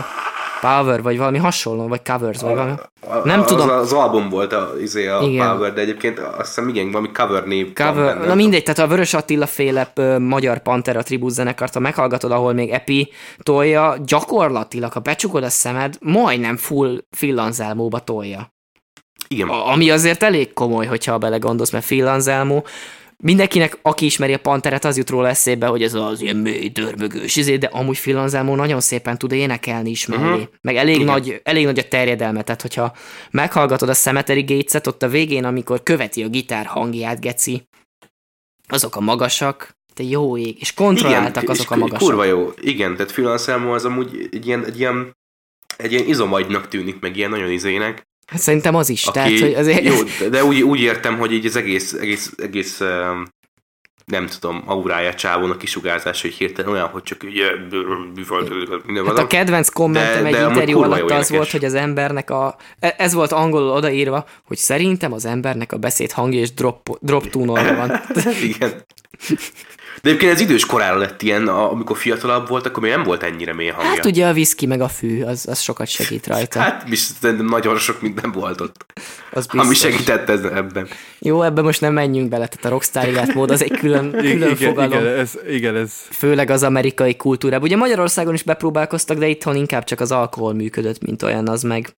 Power, 0.68 1.02
vagy 1.02 1.18
valami 1.18 1.38
hasonló, 1.38 1.88
vagy 1.88 2.00
Covers, 2.02 2.40
vagy 2.40 2.54
valami. 2.54 2.72
A- 3.08 3.16
Nem 3.24 3.40
az, 3.40 3.46
tudom. 3.46 3.68
Az, 3.68 3.92
album 3.92 4.28
volt 4.28 4.52
a, 4.52 4.70
izé, 4.80 5.06
a 5.06 5.20
Igen. 5.20 5.48
Power, 5.48 5.72
de 5.72 5.80
egyébként 5.80 6.18
azt 6.18 6.46
hiszem 6.46 6.68
igen, 6.68 6.90
valami 6.90 7.10
cover 7.12 7.44
név 7.44 7.72
Cover, 7.72 8.18
na 8.26 8.34
mindegy, 8.34 8.62
tehát 8.62 8.78
a 8.78 8.86
Vörös 8.86 9.14
Attila 9.14 9.46
féle 9.46 9.90
ö, 9.94 10.18
magyar 10.18 10.58
Pantera 10.58 11.02
tribut 11.02 11.30
zenekart, 11.30 11.74
ha 11.74 11.80
meghallgatod, 11.80 12.32
ahol 12.32 12.52
még 12.52 12.70
Epi 12.70 13.10
tolja, 13.42 13.94
gyakorlatilag, 14.04 14.92
ha 14.92 15.00
becsukod 15.00 15.42
a 15.44 15.48
szemed, 15.50 15.96
majdnem 16.00 16.56
full 16.56 16.98
fillanzelmóba 17.10 17.98
tolja. 17.98 18.52
Igen, 19.28 19.48
A- 19.48 19.68
Ami 19.70 19.90
azért 19.90 20.22
elég 20.22 20.52
komoly, 20.52 20.86
hogyha 20.86 21.18
belegondolsz, 21.18 21.70
mert 21.70 21.84
Phil 21.86 22.06
Anselmo, 22.06 22.62
mindenkinek, 23.22 23.78
aki 23.82 24.04
ismeri 24.04 24.32
a 24.32 24.38
Panteret, 24.38 24.84
az 24.84 24.96
jut 24.96 25.10
róla 25.10 25.28
eszébe, 25.28 25.66
hogy 25.66 25.82
ez 25.82 25.94
az 25.94 26.20
ilyen 26.20 26.36
mély, 26.36 26.68
dörmögős 26.68 27.36
izé, 27.36 27.56
de 27.56 27.66
amúgy 27.66 28.00
Phil 28.00 28.16
Anselmo 28.16 28.54
nagyon 28.54 28.80
szépen 28.80 29.18
tud 29.18 29.32
énekelni 29.32 29.90
is 29.90 30.06
mellé. 30.06 30.22
Uh-huh. 30.22 30.48
Meg 30.60 30.76
elég 30.76 30.94
Igen. 30.94 31.06
nagy, 31.06 31.40
elég 31.42 31.64
nagy 31.64 31.78
a 31.78 31.88
terjedelme, 31.88 32.42
tehát 32.42 32.62
hogyha 32.62 32.96
meghallgatod 33.30 33.88
a 33.88 33.94
Cemetery 33.94 34.42
Gates-et, 34.42 34.86
ott 34.86 35.02
a 35.02 35.08
végén, 35.08 35.44
amikor 35.44 35.82
követi 35.82 36.22
a 36.22 36.28
gitár 36.28 36.66
hangját, 36.66 37.20
geci, 37.20 37.68
azok 38.68 38.96
a 38.96 39.00
magasak, 39.00 39.76
te 39.94 40.02
jó 40.02 40.36
ég, 40.36 40.56
és 40.60 40.74
kontrolláltak 40.74 41.42
igen, 41.42 41.54
azok 41.54 41.64
és 41.64 41.70
a 41.70 41.76
magasak. 41.76 42.08
Kurva 42.08 42.24
jó, 42.24 42.50
igen, 42.60 42.96
tehát 42.96 43.12
Phil 43.12 43.26
Anselmo 43.26 43.74
az 43.74 43.84
amúgy 43.84 44.28
egy 44.32 44.46
ilyen, 44.46 44.64
egy 44.64 44.78
ilyen, 44.78 45.16
egy 45.76 45.92
ilyen 45.92 46.06
izomagynak 46.06 46.68
tűnik, 46.68 47.00
meg 47.00 47.16
ilyen 47.16 47.30
nagyon 47.30 47.50
izének. 47.50 48.10
Hát 48.32 48.40
szerintem 48.40 48.74
az 48.74 48.88
is, 48.88 49.04
Aki, 49.04 49.18
tehát, 49.18 49.40
hogy 49.40 49.54
azért... 49.54 49.84
Jó, 49.84 50.28
de- 50.28 50.44
úgy, 50.44 50.62
úgy 50.62 50.80
értem, 50.80 51.18
hogy 51.18 51.32
így 51.32 51.46
az 51.46 51.56
egész, 51.56 51.92
egész, 51.92 52.32
egész 52.36 52.80
nem 54.04 54.26
tudom, 54.26 54.62
aurája 54.66 55.14
csávónak 55.14 55.58
kisugárzás, 55.58 56.22
hogy 56.22 56.32
hirtelen 56.32 56.70
olyan, 56.72 56.88
hogy 56.88 57.02
csak 57.02 57.22
ugye 57.22 57.50
minden 58.84 59.06
Hát 59.06 59.18
a 59.18 59.26
kedvenc 59.26 59.68
kommentem 59.68 60.22
De- 60.22 60.28
egy 60.28 60.34
de 60.34 60.46
interjú 60.46 60.82
alatt 60.82 61.10
az 61.10 61.30
volt, 61.30 61.50
hogy 61.50 61.64
az 61.64 61.74
embernek 61.74 62.30
a... 62.30 62.56
e- 62.78 62.94
Ez 62.98 63.12
volt 63.12 63.32
angolul 63.32 63.70
odaírva, 63.70 64.24
hogy 64.44 64.56
szerintem 64.56 65.12
az 65.12 65.24
embernek 65.24 65.72
a 65.72 65.76
beszéd 65.76 66.12
hangja 66.12 66.40
és 66.40 66.52
drop, 66.52 66.98
drop 67.00 67.32
van. 67.32 68.00
Igen. 68.54 68.84
De 70.02 70.08
egyébként 70.08 70.32
ez 70.32 70.40
idős 70.40 70.66
korára 70.66 70.96
lett 70.96 71.22
ilyen, 71.22 71.48
a- 71.48 71.70
amikor 71.70 71.96
fiatalabb 71.96 72.48
volt, 72.48 72.66
akkor 72.66 72.82
még 72.82 72.92
nem 72.92 73.02
volt 73.02 73.22
ennyire 73.22 73.54
mély 73.54 73.68
hangja. 73.68 73.90
Hát 73.90 74.04
ugye 74.04 74.26
a 74.26 74.32
viszki 74.32 74.66
meg 74.66 74.80
a 74.80 74.88
fű, 74.88 75.22
az, 75.22 75.46
az 75.48 75.60
sokat 75.60 75.86
segít 75.86 76.26
rajta. 76.26 76.60
Hát 76.60 76.88
mi 76.88 76.96
nagyon 77.42 77.76
sok 77.78 78.00
minden 78.00 78.32
volt 78.32 78.60
ott, 78.60 78.84
az 79.32 79.46
ami 79.48 79.68
biztos. 79.68 79.90
segített 79.90 80.28
ez, 80.28 80.42
ebben. 80.44 80.88
Jó, 81.18 81.42
ebben 81.42 81.64
most 81.64 81.80
nem 81.80 81.92
menjünk 81.92 82.28
bele, 82.28 82.46
tehát 82.46 82.64
a 82.64 82.68
rockstar 82.68 83.06
életmód 83.06 83.50
az 83.50 83.62
egy 83.62 83.78
külön, 83.78 84.10
külön 84.30 84.50
Igen, 84.50 84.56
fogalom. 84.56 84.90
igen, 84.90 85.06
ez, 85.06 85.32
igen, 85.48 85.76
ez 85.76 85.92
Főleg 86.10 86.50
az 86.50 86.62
amerikai 86.62 87.16
kultúrában. 87.16 87.66
Ugye 87.66 87.76
Magyarországon 87.76 88.34
is 88.34 88.42
bepróbálkoztak, 88.42 89.18
de 89.18 89.26
itthon 89.26 89.56
inkább 89.56 89.84
csak 89.84 90.00
az 90.00 90.12
alkohol 90.12 90.54
működött, 90.54 91.02
mint 91.02 91.22
olyan, 91.22 91.48
az 91.48 91.62
meg. 91.62 91.88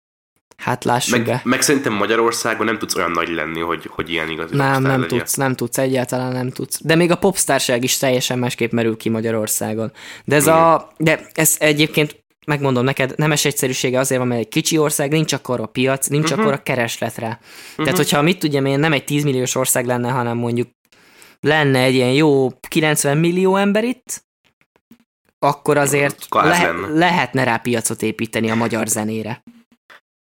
Hát 0.57 0.83
lássuk 0.83 1.17
Meg, 1.17 1.25
be. 1.25 1.41
meg 1.43 1.61
szerintem 1.61 1.93
Magyarországon 1.93 2.65
nem 2.65 2.77
tudsz 2.77 2.95
olyan 2.95 3.11
nagy 3.11 3.27
lenni, 3.29 3.59
hogy, 3.59 3.89
hogy 3.91 4.09
ilyen 4.09 4.29
igazi 4.29 4.55
Nem, 4.55 4.81
nem 4.81 5.01
legyél. 5.01 5.17
tudsz, 5.19 5.33
nem 5.33 5.55
tudsz, 5.55 5.77
egyáltalán 5.77 6.31
nem 6.31 6.49
tudsz. 6.51 6.79
De 6.83 6.95
még 6.95 7.11
a 7.11 7.15
popstárság 7.17 7.83
is 7.83 7.97
teljesen 7.97 8.39
másképp 8.39 8.71
merül 8.71 8.97
ki 8.97 9.09
Magyarországon. 9.09 9.91
De 10.25 10.35
ez 10.35 10.47
a, 10.47 10.91
de 10.97 11.19
ez 11.33 11.55
egyébként 11.59 12.23
megmondom 12.47 12.83
neked, 12.83 13.13
nemes 13.17 13.45
egyszerűsége 13.45 13.99
azért 13.99 14.19
van, 14.19 14.27
mert 14.29 14.41
egy 14.41 14.47
kicsi 14.47 14.77
ország, 14.77 15.11
nincs 15.11 15.33
akkor 15.33 15.59
a 15.59 15.65
piac, 15.65 16.07
nincs 16.07 16.23
Mhm. 16.23 16.31
uh-huh. 16.33 16.47
akkor 16.47 16.59
a 16.59 16.63
kereslet 16.63 17.17
rá. 17.17 17.27
Uh-huh. 17.27 17.85
Tehát, 17.85 17.97
hogyha 17.99 18.21
mit 18.21 18.39
tudjam 18.39 18.65
én, 18.65 18.79
nem 18.79 18.93
egy 18.93 19.03
10 19.03 19.23
milliós 19.23 19.55
ország 19.55 19.85
lenne, 19.85 20.09
hanem 20.11 20.37
mondjuk 20.37 20.67
lenne 21.39 21.79
egy 21.79 21.93
ilyen 21.93 22.11
jó 22.11 22.49
90 22.69 23.17
millió 23.17 23.55
ember 23.55 23.83
itt, 23.83 24.23
akkor 25.39 25.77
azért 25.77 26.27
Káz 26.29 26.45
le- 26.59 26.65
lenne. 26.71 26.87
lehetne 26.87 27.43
rá 27.43 27.57
piacot 27.57 28.01
építeni 28.01 28.49
a 28.49 28.55
magyar 28.55 28.87
zenére. 28.87 29.43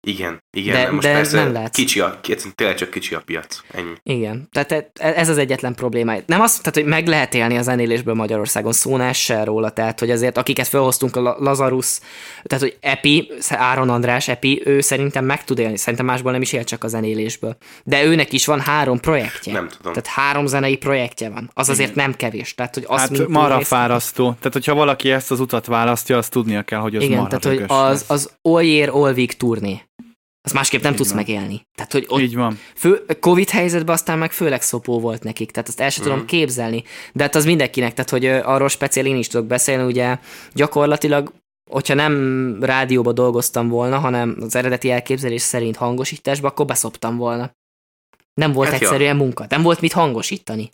Igen, 0.06 0.42
igen, 0.50 0.74
De- 0.74 0.84
de, 0.84 0.90
most 0.90 1.06
de 1.06 1.12
persze 1.12 1.36
nem 1.36 1.52
lehet. 1.52 1.74
kicsi 1.74 2.00
a, 2.00 2.20
tényleg 2.54 2.76
csak 2.76 2.90
kicsi 2.90 3.14
a 3.14 3.22
piac. 3.24 3.60
Ennyi. 3.70 3.92
Igen, 4.02 4.48
tehát 4.52 4.72
e- 4.72 4.90
ez 5.16 5.28
az 5.28 5.38
egyetlen 5.38 5.74
probléma. 5.74 6.14
Nem 6.26 6.40
azt, 6.40 6.58
tehát, 6.62 6.74
hogy 6.74 6.84
meg 6.84 7.06
lehet 7.06 7.34
élni 7.34 7.56
a 7.56 7.62
zenélésből 7.62 8.14
Magyarországon, 8.14 8.72
szónás 8.72 9.22
se 9.24 9.44
róla, 9.44 9.70
tehát, 9.70 10.00
hogy 10.00 10.10
azért 10.10 10.38
akiket 10.38 10.68
felhoztunk, 10.68 11.16
a 11.16 11.20
La- 11.20 11.36
Lazarus, 11.38 11.98
tehát, 12.42 12.64
hogy 12.64 12.76
Epi, 12.80 13.30
Áron 13.48 13.88
András 13.88 14.28
Epi, 14.28 14.62
ő 14.64 14.80
szerintem 14.80 15.24
meg 15.24 15.44
tud 15.44 15.58
élni, 15.58 15.76
szerintem 15.76 16.06
másból 16.06 16.32
nem 16.32 16.42
is 16.42 16.52
él 16.52 16.64
csak 16.64 16.84
a 16.84 16.88
zenélésből. 16.88 17.56
De 17.84 18.04
őnek 18.04 18.32
is 18.32 18.46
van 18.46 18.60
három 18.60 19.00
projektje. 19.00 19.52
Nem 19.52 19.68
tudom. 19.68 19.92
Tehát 19.92 20.06
három 20.08 20.46
zenei 20.46 20.76
projektje 20.76 21.30
van. 21.30 21.50
Az 21.54 21.68
azért 21.68 21.94
nem 21.94 22.14
kevés. 22.14 22.54
Tehát, 22.54 22.74
hogy 22.74 22.84
azt 22.86 23.16
hát 23.16 23.28
marha 23.28 23.60
fárasztó. 23.60 24.24
Tehát, 24.24 24.52
hogyha 24.52 24.74
valaki 24.74 25.10
ezt 25.10 25.30
az 25.30 25.40
utat 25.40 25.66
választja, 25.66 26.16
azt 26.16 26.30
tudnia 26.30 26.62
kell, 26.62 26.78
hogy 26.78 26.96
ez 26.96 27.02
Igen, 27.02 27.28
tehát, 27.28 27.44
hogy 27.44 27.64
az, 27.66 28.04
az 28.08 28.30
all 28.42 28.62
year, 28.62 28.88
all 28.88 29.12
week 29.12 29.32
turné. 29.32 29.82
Az 30.44 30.52
másképp 30.52 30.82
nem 30.82 30.90
Így 30.90 30.96
tudsz 30.96 31.08
van. 31.08 31.18
megélni. 31.18 31.66
Tehát, 31.74 31.92
hogy 31.92 32.04
ott 32.08 32.20
Így 32.20 32.34
van. 32.34 32.58
Fő, 32.74 33.04
Covid 33.20 33.48
helyzetben 33.48 33.94
aztán 33.94 34.18
meg 34.18 34.32
főleg 34.32 34.62
szopó 34.62 35.00
volt 35.00 35.22
nekik, 35.22 35.50
tehát 35.50 35.68
azt 35.68 35.80
el 35.80 35.90
sem 35.90 36.04
tudom 36.04 36.26
képzelni. 36.26 36.82
De 37.12 37.22
hát 37.22 37.34
az 37.34 37.44
mindenkinek, 37.44 37.94
tehát 37.94 38.10
hogy 38.10 38.26
arról 38.26 38.68
speciál 38.68 39.06
én 39.06 39.16
is 39.16 39.26
tudok 39.26 39.46
beszélni, 39.46 39.84
ugye 39.84 40.18
gyakorlatilag 40.52 41.32
hogyha 41.70 41.94
nem 41.94 42.56
rádióba 42.60 43.12
dolgoztam 43.12 43.68
volna, 43.68 43.98
hanem 43.98 44.36
az 44.40 44.54
eredeti 44.54 44.90
elképzelés 44.90 45.42
szerint 45.42 45.76
hangosításba, 45.76 46.48
akkor 46.48 46.66
beszoptam 46.66 47.16
volna. 47.16 47.50
Nem 48.34 48.52
volt 48.52 48.68
Hát 48.68 48.80
ja. 48.80 48.86
egyszerűen 48.86 49.16
munka, 49.16 49.46
nem 49.48 49.62
volt 49.62 49.80
mit 49.80 49.92
hangosítani. 49.92 50.70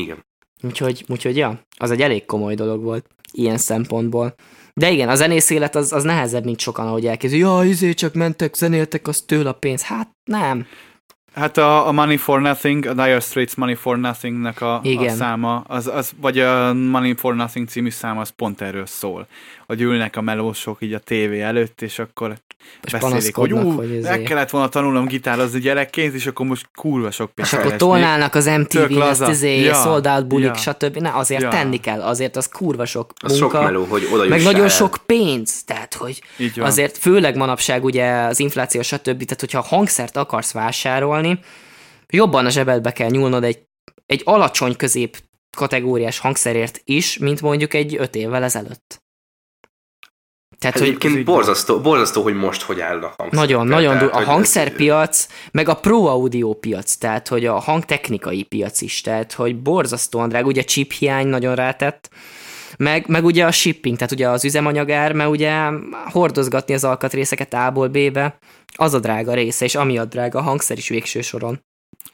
Igen. 0.00 0.24
Úgyhogy, 0.62 1.04
úgyhogy 1.08 1.36
ja, 1.36 1.60
az 1.76 1.90
egy 1.90 2.02
elég 2.02 2.24
komoly 2.24 2.54
dolog 2.54 2.82
volt 2.82 3.06
ilyen 3.32 3.58
szempontból. 3.58 4.34
De 4.80 4.90
igen, 4.90 5.08
a 5.08 5.14
zenész 5.14 5.50
élet 5.50 5.74
az, 5.74 5.92
az 5.92 6.02
nehezebb, 6.02 6.44
mint 6.44 6.58
sokan, 6.58 6.86
ahogy 6.86 7.06
elképzelik. 7.06 7.44
Ja, 7.44 7.64
izé 7.64 7.92
csak 7.92 8.14
mentek, 8.14 8.54
zenéltek, 8.54 9.08
az 9.08 9.20
tőle 9.20 9.48
a 9.48 9.52
pénz. 9.52 9.82
Hát 9.82 10.10
nem. 10.24 10.66
Hát 11.34 11.56
a, 11.56 11.86
a 11.86 11.92
Money 11.92 12.16
for 12.16 12.40
Nothing, 12.40 12.86
a 12.86 12.92
Dire 12.92 13.20
Straits 13.20 13.54
Money 13.54 13.74
for 13.74 13.98
Nothing-nek 13.98 14.60
a, 14.60 14.74
a 14.74 14.80
Igen. 14.82 15.16
száma, 15.16 15.56
az, 15.56 15.86
az, 15.86 16.12
vagy 16.20 16.38
a 16.38 16.72
Money 16.74 17.14
for 17.14 17.34
Nothing 17.34 17.68
című 17.68 17.90
szám, 17.90 18.18
az 18.18 18.28
pont 18.28 18.60
erről 18.60 18.86
szól. 18.86 19.26
Hogy 19.66 19.80
ülnek 19.80 20.16
a 20.16 20.20
melósok 20.20 20.82
így 20.82 20.92
a 20.92 20.98
tévé 20.98 21.40
előtt, 21.40 21.82
és 21.82 21.98
akkor 21.98 22.36
És 22.82 22.92
beszélik, 22.92 23.34
hogy 23.34 23.52
ú, 23.52 23.70
hogy 23.70 23.88
meg 23.88 23.96
ezért. 24.04 24.22
kellett 24.22 24.50
volna 24.50 24.68
tanulnom 24.68 25.06
gitározni 25.06 25.60
gyerekként, 25.60 26.14
és 26.14 26.26
akkor 26.26 26.46
most 26.46 26.68
kurva 26.74 27.10
sok 27.10 27.30
pénzt 27.34 27.52
És 27.52 27.58
akkor 27.58 27.70
keresni. 27.70 27.88
tolnálnak 27.88 28.34
az 28.34 28.44
Tök 28.44 28.58
MTV-n, 28.88 29.02
ezt 29.02 29.28
izé, 29.28 29.60
Ja, 29.60 29.74
sold 29.74 30.06
out 30.06 30.26
bulik, 30.26 30.46
ja. 30.46 30.54
stb. 30.54 30.96
Ne, 30.96 31.10
azért 31.14 31.42
Ja. 31.42 31.48
tenni 31.48 31.76
kell, 31.80 32.02
azért 32.02 32.36
az 32.36 32.48
kurva 32.48 32.84
sok 32.84 33.12
Az 33.22 33.38
munka. 33.40 33.56
sok 33.56 33.64
meló, 33.66 33.84
hogy 33.84 34.08
oda 34.12 34.24
meg 34.28 34.42
nagyon 34.42 34.62
el. 34.62 34.68
sok 34.68 34.96
pénz, 35.06 35.64
tehát 35.64 35.94
hogy 35.94 36.22
Így 36.38 36.56
van. 36.56 36.66
azért 36.66 36.98
főleg 36.98 37.36
manapság 37.36 37.84
ugye 37.84 38.10
az 38.10 38.40
infláció, 38.40 38.82
stb. 38.82 39.02
Tehát 39.24 39.40
hogyha 39.40 39.60
hangszert 39.60 40.16
akarsz 40.16 40.52
vásárolni, 40.52 41.38
jobban 42.08 42.46
a 42.46 42.50
zsebedbe 42.50 42.92
kell 42.92 43.08
nyúlnod 43.10 43.44
egy, 43.44 43.58
egy 44.06 44.22
alacsony 44.24 44.76
közép 44.76 45.16
kategóriás 45.56 46.18
hangszerért 46.18 46.80
is, 46.84 47.18
mint 47.18 47.40
mondjuk 47.40 47.74
egy 47.74 47.96
öt 47.98 48.14
évvel 48.14 48.42
ezelőtt. 48.42 49.02
Tehát, 50.64 50.78
Hát 50.78 50.88
hogy 50.88 50.96
egyébként 50.96 51.24
borzasztó, 51.24 51.80
borzasztó, 51.80 52.22
hogy 52.22 52.34
most 52.34 52.62
hogy 52.62 52.80
állnak 52.80 53.14
hangszerek. 53.16 53.32
nagyon, 53.32 53.66
nagyon 53.66 53.98
Tehát, 53.98 54.14
A 54.14 54.24
hangszerpiac, 54.24 55.26
meg 55.52 55.68
a 55.68 55.74
pro 55.74 56.04
audio 56.06 56.52
piac, 56.52 56.94
tehát 56.94 57.28
hogy 57.28 57.46
a 57.46 57.58
hangtechnikai 57.58 58.42
piac 58.42 58.80
is, 58.80 59.00
tehát 59.00 59.32
hogy 59.32 59.62
borzasztóan 59.62 60.28
drága, 60.28 60.46
ugye 60.46 60.62
chip 60.62 60.92
hiány 60.92 61.26
nagyon 61.26 61.54
rátett, 61.54 62.10
meg, 62.76 63.08
meg 63.08 63.24
ugye 63.24 63.46
a 63.46 63.50
shipping, 63.50 63.96
tehát 63.96 64.12
ugye 64.12 64.28
az 64.28 64.44
üzemanyagár, 64.44 65.12
mert 65.12 65.30
ugye 65.30 65.70
hordozgatni 66.10 66.74
az 66.74 66.84
alkatrészeket 66.84 67.54
A-ból 67.54 67.88
B-be, 67.88 68.38
az 68.76 68.94
a 68.94 68.98
drága 68.98 69.34
része, 69.34 69.64
és 69.64 69.74
amiatt 69.74 70.10
drága 70.10 70.38
a 70.38 70.42
hangszer 70.42 70.78
is 70.78 70.88
végső 70.88 71.20
soron. 71.20 71.60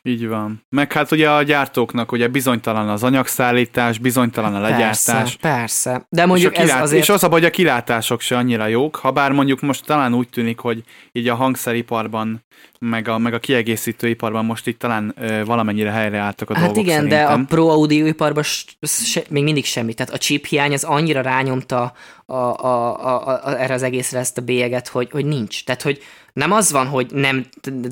Így 0.02 0.28
van. 0.28 0.64
Meg 0.68 0.92
hát 0.92 1.12
ugye 1.12 1.30
a 1.30 1.42
gyártóknak 1.42 2.12
ugye 2.12 2.28
bizonytalan 2.28 2.88
az 2.88 3.02
anyagszállítás, 3.02 3.98
bizonytalan 3.98 4.54
a 4.54 4.60
legyártás. 4.60 5.04
Persze, 5.04 5.36
persze. 5.40 6.06
De 6.08 6.26
mondjuk 6.26 6.52
és, 6.52 6.58
kilát, 6.58 6.76
ez 6.76 6.82
azért... 6.82 7.02
és 7.02 7.08
az 7.08 7.24
a 7.24 7.28
hogy 7.28 7.44
a 7.44 7.50
kilátások 7.50 8.20
se 8.20 8.36
annyira 8.36 8.66
jók, 8.66 8.96
ha 8.96 9.10
bár 9.10 9.32
mondjuk 9.32 9.60
most 9.60 9.84
talán 9.84 10.14
úgy 10.14 10.28
tűnik, 10.28 10.58
hogy 10.58 10.82
így 11.12 11.28
a 11.28 11.34
hangszeriparban, 11.34 12.44
meg 12.78 13.08
a, 13.08 13.18
meg 13.18 13.34
a 13.34 13.38
kiegészítő 13.38 14.08
iparban 14.08 14.44
most 14.44 14.66
itt 14.66 14.78
talán 14.78 15.14
ö, 15.16 15.44
valamennyire 15.44 15.90
helyreálltak 15.90 16.50
a 16.50 16.54
Hát 16.54 16.64
dolgok 16.64 16.82
igen, 16.82 16.94
szerintem. 16.94 17.26
de 17.26 17.42
a 17.42 17.44
pro 17.48 17.68
audióiparban 17.68 18.42
se, 18.82 19.22
még 19.28 19.42
mindig 19.42 19.64
semmi. 19.64 19.94
Tehát 19.94 20.12
a 20.12 20.18
chip 20.18 20.46
hiány 20.46 20.72
az 20.72 20.84
annyira 20.84 21.20
rányomta 21.20 21.92
a, 22.26 22.34
a, 22.34 22.64
a, 22.64 23.28
a, 23.28 23.44
a, 23.44 23.60
erre 23.60 23.74
az 23.74 23.82
egészre 23.82 24.18
ezt 24.18 24.38
a 24.38 24.42
bélyeget, 24.42 24.88
hogy, 24.88 25.08
hogy 25.10 25.24
nincs. 25.24 25.64
Tehát, 25.64 25.82
hogy 25.82 26.02
nem 26.32 26.52
az 26.52 26.70
van, 26.70 26.86
hogy 26.86 27.10
nem 27.12 27.46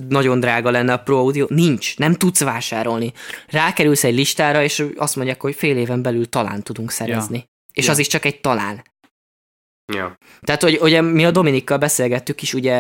nagyon 0.09 0.41
drága 0.41 0.71
lenne 0.71 0.93
a 0.93 0.99
Pro 1.03 1.19
Audio, 1.19 1.47
nincs, 1.49 1.99
nem 1.99 2.15
tudsz 2.15 2.41
vásárolni. 2.43 3.13
Rákerülsz 3.49 4.05
egy 4.05 4.15
listára, 4.15 4.63
és 4.63 4.85
azt 4.97 5.17
mondják, 5.17 5.41
hogy 5.41 5.55
fél 5.55 5.77
éven 5.77 6.03
belül 6.03 6.29
talán 6.29 6.63
tudunk 6.63 6.91
szerezni. 6.91 7.37
Ja. 7.37 7.45
És 7.73 7.85
Ja. 7.85 7.91
az 7.93 7.99
is 7.99 8.07
csak 8.07 8.25
egy 8.25 8.41
talán. 8.41 8.83
Ja. 9.93 10.19
Tehát, 10.41 10.63
hogy 10.63 10.79
ugye 10.83 11.01
mi 11.01 11.25
a 11.25 11.31
Dominikkal 11.31 11.79
beszélgettük 11.79 12.43
is, 12.43 12.55
ugye 12.55 12.77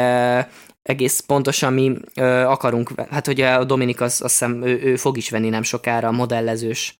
egész 0.82 1.20
pontosan 1.20 1.72
mi 1.72 1.96
ö, 2.14 2.24
akarunk, 2.42 2.90
hát 3.10 3.26
ugye 3.26 3.50
a 3.50 3.64
Dominik 3.64 4.00
az, 4.00 4.12
azt 4.12 4.20
hiszem, 4.32 4.62
ő, 4.62 4.80
ő 4.82 4.96
fog 4.96 5.16
is 5.16 5.30
venni 5.30 5.48
nem 5.48 5.62
sokára 5.62 6.08
a 6.08 6.12
modellezős 6.12 6.98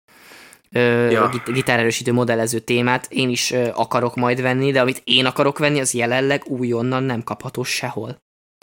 ö, 0.70 1.10
Ja. 1.10 1.30
ja. 1.46 1.52
gitárerősítő 1.52 2.12
modellező 2.12 2.58
témát. 2.58 3.06
Én 3.10 3.28
is 3.28 3.50
ö, 3.50 3.68
akarok 3.74 4.14
majd 4.16 4.40
venni, 4.40 4.70
de 4.72 4.80
amit 4.80 5.00
én 5.04 5.26
akarok 5.26 5.58
venni, 5.58 5.80
az 5.80 5.94
jelenleg 5.94 6.42
újonnan 6.46 7.02
nem 7.02 7.22
kapható 7.22 7.62
sehol. 7.62 8.16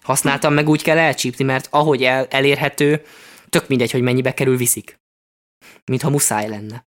Használtam 0.06 0.53
meg 0.53 0.70
úgy 0.70 0.82
kell 0.84 0.97
elcsípni, 0.97 1.43
mert 1.43 1.68
ahogy 1.72 2.03
el, 2.03 2.26
elérhető, 2.30 3.01
tök 3.49 3.68
mindegy, 3.68 3.91
hogy 3.91 4.01
mennyibe 4.01 4.34
kerül, 4.34 4.58
viszik. 4.58 4.99
Mintha 5.86 6.10
muszáj 6.10 6.47
lenne. 6.49 6.86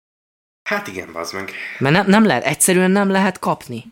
Hát 0.69 0.87
igen, 0.89 1.12
bazd 1.12 1.35
meg. 1.35 1.51
Mert 1.79 1.95
nem, 1.95 2.07
nem 2.07 2.25
lehet, 2.25 2.45
egyszerűen 2.45 2.91
nem 2.91 3.11
lehet 3.11 3.39
kapni. 3.39 3.85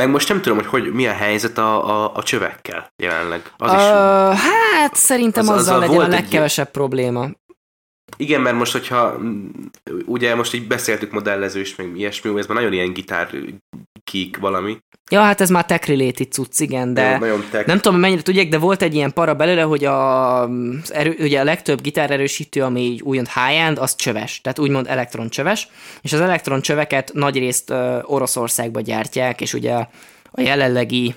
Meg 0.00 0.10
most 0.10 0.28
nem 0.28 0.42
tudom, 0.42 0.58
hogy, 0.58 0.66
hogy 0.66 0.92
mi 0.92 1.06
a 1.06 1.12
helyzet 1.12 1.58
a, 1.58 2.04
a, 2.04 2.14
a 2.16 2.22
csövekkel 2.22 2.92
jelenleg. 3.02 3.52
Az 3.56 3.72
is, 3.72 3.78
Ö, 3.78 4.32
hát 4.48 4.94
szerintem 4.94 5.42
Az- 5.42 5.48
az, 5.48 5.56
azzal 5.56 5.74
azzal 5.74 5.78
legyen 5.78 5.94
a 5.94 5.98
volt 5.98 6.12
egy- 6.14 6.20
legkevesebb 6.20 6.70
probléma. 6.70 7.28
Igen, 8.16 8.40
mert 8.40 8.56
most, 8.56 8.72
hogyha 8.72 9.18
ugye 10.04 10.34
most 10.34 10.54
így 10.54 10.66
beszéltük 10.66 11.10
modellezős, 11.10 11.76
meg 11.76 11.96
ilyesmi, 11.96 12.38
ez 12.38 12.46
már 12.46 12.56
nagyon 12.56 12.72
ilyen 12.72 12.92
gitár 12.92 13.30
kik 14.08 14.38
valami. 14.38 14.78
Ja, 15.10 15.20
hát 15.20 15.40
ez 15.40 15.50
már 15.50 15.66
tech 15.66 15.88
related 15.88 16.32
cucc, 16.32 16.60
igen, 16.60 16.94
de 16.94 17.18
nagyon 17.18 17.44
tech. 17.50 17.66
nem 17.66 17.78
tudom, 17.78 17.98
mennyire 17.98 18.22
tudják, 18.22 18.48
de 18.48 18.58
volt 18.58 18.82
egy 18.82 18.94
ilyen 18.94 19.12
para 19.12 19.34
belőle, 19.34 19.62
hogy 19.62 19.84
a, 19.84 20.42
az 20.42 20.92
erő, 20.92 21.16
ugye 21.18 21.40
a 21.40 21.44
legtöbb 21.44 21.80
gitárerősítő, 21.80 22.62
ami 22.62 22.80
így 22.80 23.02
úgymond 23.02 23.28
high-end, 23.28 23.78
az 23.78 23.96
csöves, 23.96 24.40
tehát 24.40 24.58
úgymond 24.58 24.86
elektroncsöves, 24.86 25.68
és 26.00 26.12
az 26.12 26.20
elektroncsöveket 26.20 27.10
nagyrészt 27.14 27.70
ö, 27.70 27.98
Oroszországba 28.02 28.80
gyártják, 28.80 29.40
és 29.40 29.54
ugye 29.54 29.74
a 30.32 30.40
jelenlegi 30.40 31.14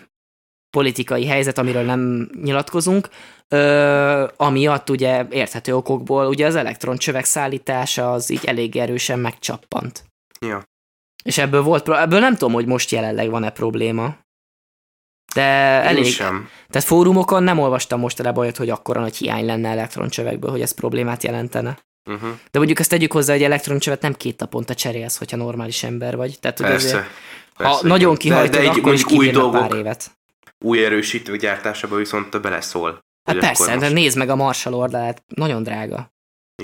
politikai 0.77 1.25
helyzet, 1.25 1.57
amiről 1.57 1.83
nem 1.83 2.29
nyilatkozunk, 2.43 3.09
ö, 3.47 4.27
amiatt 4.37 4.89
ugye 4.89 5.25
érthető 5.29 5.75
okokból 5.75 6.27
ugye 6.27 6.45
az 6.45 6.55
elektroncsövek 6.55 7.25
szállítása 7.25 8.11
az 8.11 8.29
így 8.29 8.45
elég 8.45 8.75
erősen 8.75 9.19
megcsappant. 9.19 10.03
Ja. 10.39 10.69
És 11.23 11.37
ebből 11.37 11.61
volt, 11.61 11.89
ebből 11.89 12.19
nem 12.19 12.33
tudom, 12.33 12.53
hogy 12.53 12.65
most 12.65 12.91
jelenleg 12.91 13.29
van-e 13.29 13.49
probléma. 13.49 14.15
De 15.35 15.41
Én 15.81 15.87
elég, 15.87 16.05
sem. 16.05 16.49
tehát 16.69 16.87
fórumokon 16.87 17.43
nem 17.43 17.59
olvastam 17.59 17.99
mostanában 17.99 18.43
olyat, 18.43 18.57
hogy 18.57 18.69
akkora 18.69 18.99
nagy 18.99 19.15
hiány 19.17 19.45
lenne 19.45 19.69
elektroncsövekből, 19.69 20.51
hogy 20.51 20.61
ez 20.61 20.71
problémát 20.71 21.23
jelentene. 21.23 21.79
Uh-huh. 22.09 22.29
De 22.51 22.57
mondjuk 22.57 22.79
ezt 22.79 22.89
tegyük 22.89 23.11
hozzá, 23.11 23.33
hogy 23.33 23.43
elektroncsövet 23.43 24.01
nem 24.01 24.13
két 24.13 24.39
naponta 24.39 24.73
cserélsz, 24.75 25.17
hogyha 25.17 25.37
normális 25.37 25.83
ember 25.83 26.15
vagy. 26.15 26.37
Tehát 26.39 26.57
hogy 26.57 26.67
Persze. 26.67 26.87
azért, 26.87 27.09
Persze, 27.57 27.71
ha 27.73 27.77
igen. 27.79 27.91
nagyon 27.91 28.13
De- 28.13 28.19
kihajtod, 28.19 28.51
de, 28.61 28.69
egy 28.69 28.79
akkor 28.79 28.93
is 28.93 29.03
új 29.05 29.09
kibírnak 29.17 29.51
pár 29.51 29.59
dolgok, 29.59 29.77
évet. 29.77 30.11
új 30.59 30.85
erősítő 30.85 31.37
gyártásába 31.37 31.95
viszont 31.95 32.41
beleszól. 32.41 32.99
Hát 33.23 33.37
persze, 33.37 33.65
de 33.65 33.75
most- 33.79 33.93
nézd 33.93 34.17
meg 34.17 34.29
a 34.29 34.35
Marshall 34.35 34.73
oldalát, 34.73 35.23
nagyon 35.27 35.63
drága. 35.63 36.13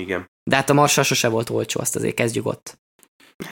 Igen. 0.00 0.30
De 0.50 0.56
hát 0.56 0.70
a 0.70 0.74
Marshall 0.74 1.04
sose 1.04 1.28
volt 1.28 1.50
olcsó, 1.50 1.80
azt 1.80 1.96
azért 1.96 2.14
kezdjük 2.14 2.46
ott. 2.46 2.78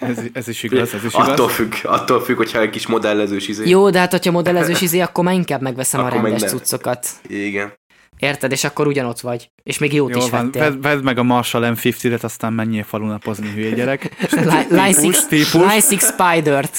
Ez, 0.01 0.19
ez 0.33 0.49
is 0.49 0.63
igaz, 0.63 0.95
ez 0.95 1.05
is 1.05 1.15
igaz. 1.15 1.29
Attól 1.29 1.49
függ, 1.49 1.73
attól 1.83 2.21
függ, 2.21 2.37
hogyha 2.37 2.61
egy 2.61 2.71
kis 2.71 2.87
modellezős 2.87 3.49
izé. 3.49 3.69
Jó, 3.69 3.91
de 3.91 3.99
hát 3.99 4.11
hogyha 4.11 4.31
modellezős 4.33 4.81
izé, 4.81 5.01
akkor 5.01 5.25
már 5.25 5.35
inkább 5.35 5.61
megveszem 5.61 6.01
a 6.01 6.05
Akkor 6.07 6.21
meg 6.21 6.31
rendes 6.31 6.51
nem. 6.51 6.59
cuccokat. 6.59 7.07
Igen. 7.29 7.73
Érted? 8.19 8.53
És 8.53 8.65
akkor 8.65 8.87
ugyanott 8.87 9.21
vagy. 9.21 9.51
És 9.63 9.79
még 9.79 9.93
jót 9.93 10.11
Jól 10.11 10.23
is 10.25 10.31
van, 10.31 10.45
vettél. 10.45 10.63
vedd, 10.63 10.81
vedd 10.81 11.03
meg 11.03 11.19
a 11.19 11.23
Marshall 11.23 11.75
M50-et, 11.77 12.21
aztán 12.21 12.53
menjél 12.53 12.83
falunapozni, 12.85 13.51
hülye 13.55 13.71
gyerek. 13.71 14.11
Line- 14.31 14.67
Line 14.71 14.95
Típus, 14.95 15.17
6 15.17 15.29
típus. 15.29 15.53
Line 15.53 15.73
6 15.73 16.01
Spider-t. 16.01 16.79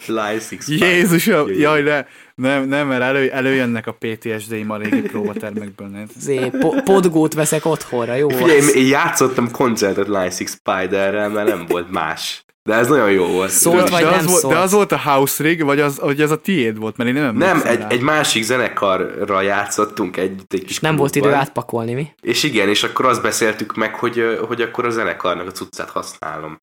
Fly 0.00 0.38
Six 0.48 0.68
Jézusom, 0.68 1.52
Jaj. 1.52 1.82
de 1.82 2.06
nem, 2.34 2.64
nem, 2.68 2.86
mert 2.86 3.02
elő, 3.02 3.30
előjönnek 3.30 3.86
a 3.86 3.96
PTSD-im 3.98 4.70
a 4.70 4.76
régi 4.76 5.00
próbatermekből. 5.00 5.88
Ne? 5.88 6.02
Zé, 6.18 6.50
po- 6.60 6.82
podgót 6.82 7.34
veszek 7.34 7.64
otthonra, 7.64 8.14
jó? 8.14 8.28
Figyelj, 8.28 8.60
én 8.74 8.86
játszottam 8.86 9.50
koncertet 9.50 10.06
Line 10.06 10.30
Six 10.30 10.52
Spiderrel, 10.60 11.28
mert 11.28 11.48
nem 11.48 11.64
volt 11.68 11.90
más. 11.90 12.44
De 12.62 12.74
ez 12.74 12.88
nagyon 12.88 13.10
jó 13.10 13.26
volt. 13.26 13.50
Szólt 13.50 13.84
de, 13.84 13.90
vagy 13.90 14.02
de, 14.02 14.10
nem 14.10 14.18
az 14.18 14.26
volt, 14.26 14.40
szólt? 14.40 14.54
de 14.54 14.60
az 14.60 14.72
volt 14.72 14.92
a 14.92 14.98
House 14.98 15.42
Rig, 15.42 15.64
vagy 15.64 15.80
az, 15.80 15.98
vagy 16.00 16.20
az 16.20 16.30
a 16.30 16.36
tiéd 16.36 16.78
volt, 16.78 16.96
mert 16.96 17.10
én 17.10 17.16
nem 17.22 17.36
Nem, 17.36 17.62
egy, 17.64 17.78
rá. 17.78 17.88
egy 17.88 18.00
másik 18.00 18.42
zenekarra 18.42 19.40
játszottunk 19.40 20.16
egy, 20.16 20.42
egy 20.48 20.60
kis 20.60 20.70
És 20.70 20.80
nem 20.80 20.96
volt 20.96 21.16
idő 21.16 21.32
átpakolni, 21.32 21.94
mi? 21.94 22.08
És 22.20 22.42
igen, 22.42 22.68
és 22.68 22.82
akkor 22.82 23.04
azt 23.04 23.22
beszéltük 23.22 23.74
meg, 23.74 23.94
hogy, 23.94 24.38
hogy 24.48 24.60
akkor 24.60 24.84
a 24.84 24.90
zenekarnak 24.90 25.46
a 25.46 25.50
cuccát 25.50 25.90
használom. 25.90 26.58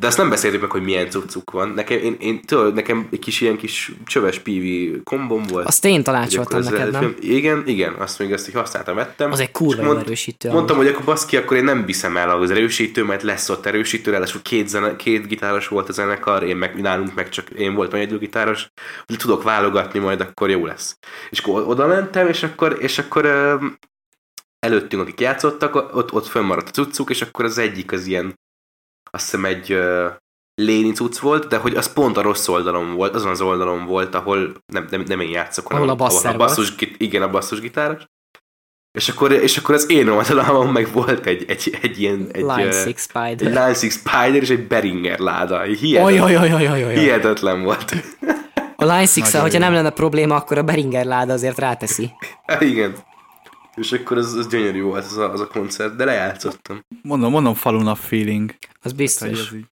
De 0.00 0.06
azt 0.06 0.16
nem 0.16 0.28
beszéltük 0.28 0.60
meg, 0.60 0.70
hogy 0.70 0.82
milyen 0.82 1.10
cuccuk 1.10 1.50
van. 1.50 1.68
Nekem, 1.68 1.98
én, 1.98 2.16
én 2.20 2.40
tudod, 2.40 2.74
nekem 2.74 3.08
egy 3.10 3.18
kis 3.18 3.40
ilyen 3.40 3.56
kis 3.56 3.92
csöves 4.06 4.38
PV 4.38 4.62
kombom 5.04 5.42
volt. 5.42 5.66
Azt 5.66 5.84
én 5.84 6.02
tanácsoltam 6.02 6.60
neked, 6.60 6.90
nem? 6.90 7.16
Igen, 7.20 7.62
igen, 7.66 7.94
azt 7.94 8.18
még 8.18 8.32
ezt 8.32 8.48
így 8.48 8.54
használtam, 8.54 8.94
vettem. 8.94 9.32
Az 9.32 9.40
egy 9.40 9.50
kurva 9.50 9.82
mond- 9.82 10.00
erősítő. 10.00 10.50
Mondtam, 10.50 10.76
hogy 10.76 10.86
akkor 10.86 11.04
baszki, 11.04 11.36
akkor 11.36 11.56
én 11.56 11.64
nem 11.64 11.84
viszem 11.84 12.16
el 12.16 12.30
az 12.30 12.50
erősítő, 12.50 13.04
mert 13.04 13.22
lesz 13.22 13.48
ott 13.48 13.66
erősítő, 13.66 14.10
ráadásul 14.10 14.42
két, 14.42 14.68
zene, 14.68 14.96
két 14.96 15.26
gitáros 15.26 15.68
volt 15.68 15.88
a 15.88 15.92
zenekar, 15.92 16.42
én 16.42 16.56
meg, 16.56 16.80
nálunk 16.80 17.14
meg 17.14 17.28
csak 17.28 17.50
én 17.50 17.74
voltam 17.74 17.98
egyedül 17.98 18.18
gitáros, 18.18 18.70
hogy 19.06 19.16
tudok 19.16 19.42
válogatni, 19.42 19.98
majd 19.98 20.20
akkor 20.20 20.50
jó 20.50 20.66
lesz. 20.66 20.98
És 21.30 21.38
akkor 21.38 21.62
oda 21.66 21.86
mentem, 21.86 22.28
és 22.28 22.42
akkor, 22.42 22.76
és 22.80 22.98
akkor 22.98 23.26
előttünk, 24.58 25.02
akik 25.02 25.20
játszottak, 25.20 25.74
ott, 25.74 26.12
ott 26.12 26.26
fönnmaradt 26.26 26.68
a 26.68 26.82
cuccuk, 26.82 27.10
és 27.10 27.22
akkor 27.22 27.44
az 27.44 27.58
egyik 27.58 27.92
az 27.92 28.06
ilyen, 28.06 28.34
azt 29.10 29.24
hiszem 29.24 29.44
egy 29.44 29.72
ö, 29.72 30.06
léni 30.54 30.92
cucc 30.92 31.18
volt, 31.18 31.48
de 31.48 31.56
hogy 31.56 31.74
az 31.74 31.92
pont 31.92 32.16
a 32.16 32.22
rossz 32.22 32.48
oldalon 32.48 32.94
volt, 32.94 33.14
azon 33.14 33.30
az 33.30 33.40
oldalon 33.40 33.84
volt, 33.86 34.14
ahol 34.14 34.52
nem, 34.72 34.86
nem, 34.90 35.04
nem 35.06 35.20
én 35.20 35.30
játszok, 35.30 35.70
Ahol 35.70 35.88
a 35.88 35.94
basszer 35.94 36.34
a 36.34 36.36
basszus, 36.36 36.74
git- 36.74 37.00
igen, 37.00 37.22
a 37.22 37.30
basszusgitáros. 37.30 38.02
És 38.98 39.08
akkor, 39.08 39.32
és 39.32 39.56
akkor 39.56 39.74
az 39.74 39.90
én 39.90 40.08
oldalamon 40.08 40.66
meg 40.66 40.92
volt 40.92 41.26
egy, 41.26 41.44
egy, 41.48 41.78
egy 41.82 42.00
ilyen 42.00 42.28
egy, 42.32 42.40
Line 42.40 42.76
6 42.76 42.86
egy 42.86 42.98
Spider. 42.98 43.46
Line 43.46 43.74
Six 43.74 43.94
Spider 43.94 44.42
és 44.42 44.50
egy 44.50 44.66
Beringer 44.66 45.18
láda. 45.18 45.62
Hihetetlen, 45.62 46.22
oj, 46.22 46.36
oj, 46.36 46.52
oj, 46.52 46.68
oj, 46.68 46.84
oj. 46.84 46.98
hihetetlen 46.98 47.62
volt. 47.62 47.94
A 48.76 48.84
Line 48.84 48.94
6 48.96 49.16
Nagyon 49.16 49.40
hogyha 49.40 49.58
nem 49.58 49.72
lenne 49.72 49.90
probléma, 49.90 50.34
akkor 50.34 50.58
a 50.58 50.62
Beringer 50.62 51.04
láda 51.04 51.32
azért 51.32 51.58
ráteszi. 51.58 52.10
Igen. 52.60 52.94
És 53.78 53.92
akkor 53.92 54.16
az, 54.16 54.34
az 54.34 54.46
gyönyörű 54.48 54.82
volt 54.82 55.04
az 55.04 55.16
a, 55.16 55.32
az 55.32 55.40
a 55.40 55.46
koncert, 55.46 55.96
de 55.96 56.04
lejátszottam. 56.04 56.80
Mondom, 57.02 57.30
mondom 57.30 57.54
falunap 57.54 57.96
feeling. 57.96 58.54
Az 58.82 58.92
biztos. 58.92 59.28
ez 59.28 59.54
így- 59.54 59.66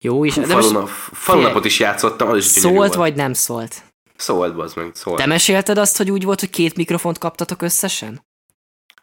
Jó 0.00 0.24
is. 0.24 0.34
Hú, 0.34 0.40
De 0.46 0.54
most 0.54 0.66
falunap, 0.68 0.88
falunapot 1.12 1.64
is 1.64 1.78
játszottam, 1.80 2.28
az 2.28 2.36
is 2.36 2.52
gyönyörű 2.52 2.74
szólt 2.74 2.76
volt. 2.94 2.94
vagy 2.94 3.14
nem 3.14 3.32
szólt? 3.32 3.82
Szólt, 4.16 4.58
az 4.60 4.74
meg, 4.74 4.90
szólt. 4.94 5.16
Te 5.18 5.26
mesélted 5.26 5.78
azt, 5.78 5.96
hogy 5.96 6.10
úgy 6.10 6.24
volt, 6.24 6.40
hogy 6.40 6.50
két 6.50 6.76
mikrofont 6.76 7.18
kaptatok 7.18 7.62
összesen? 7.62 8.26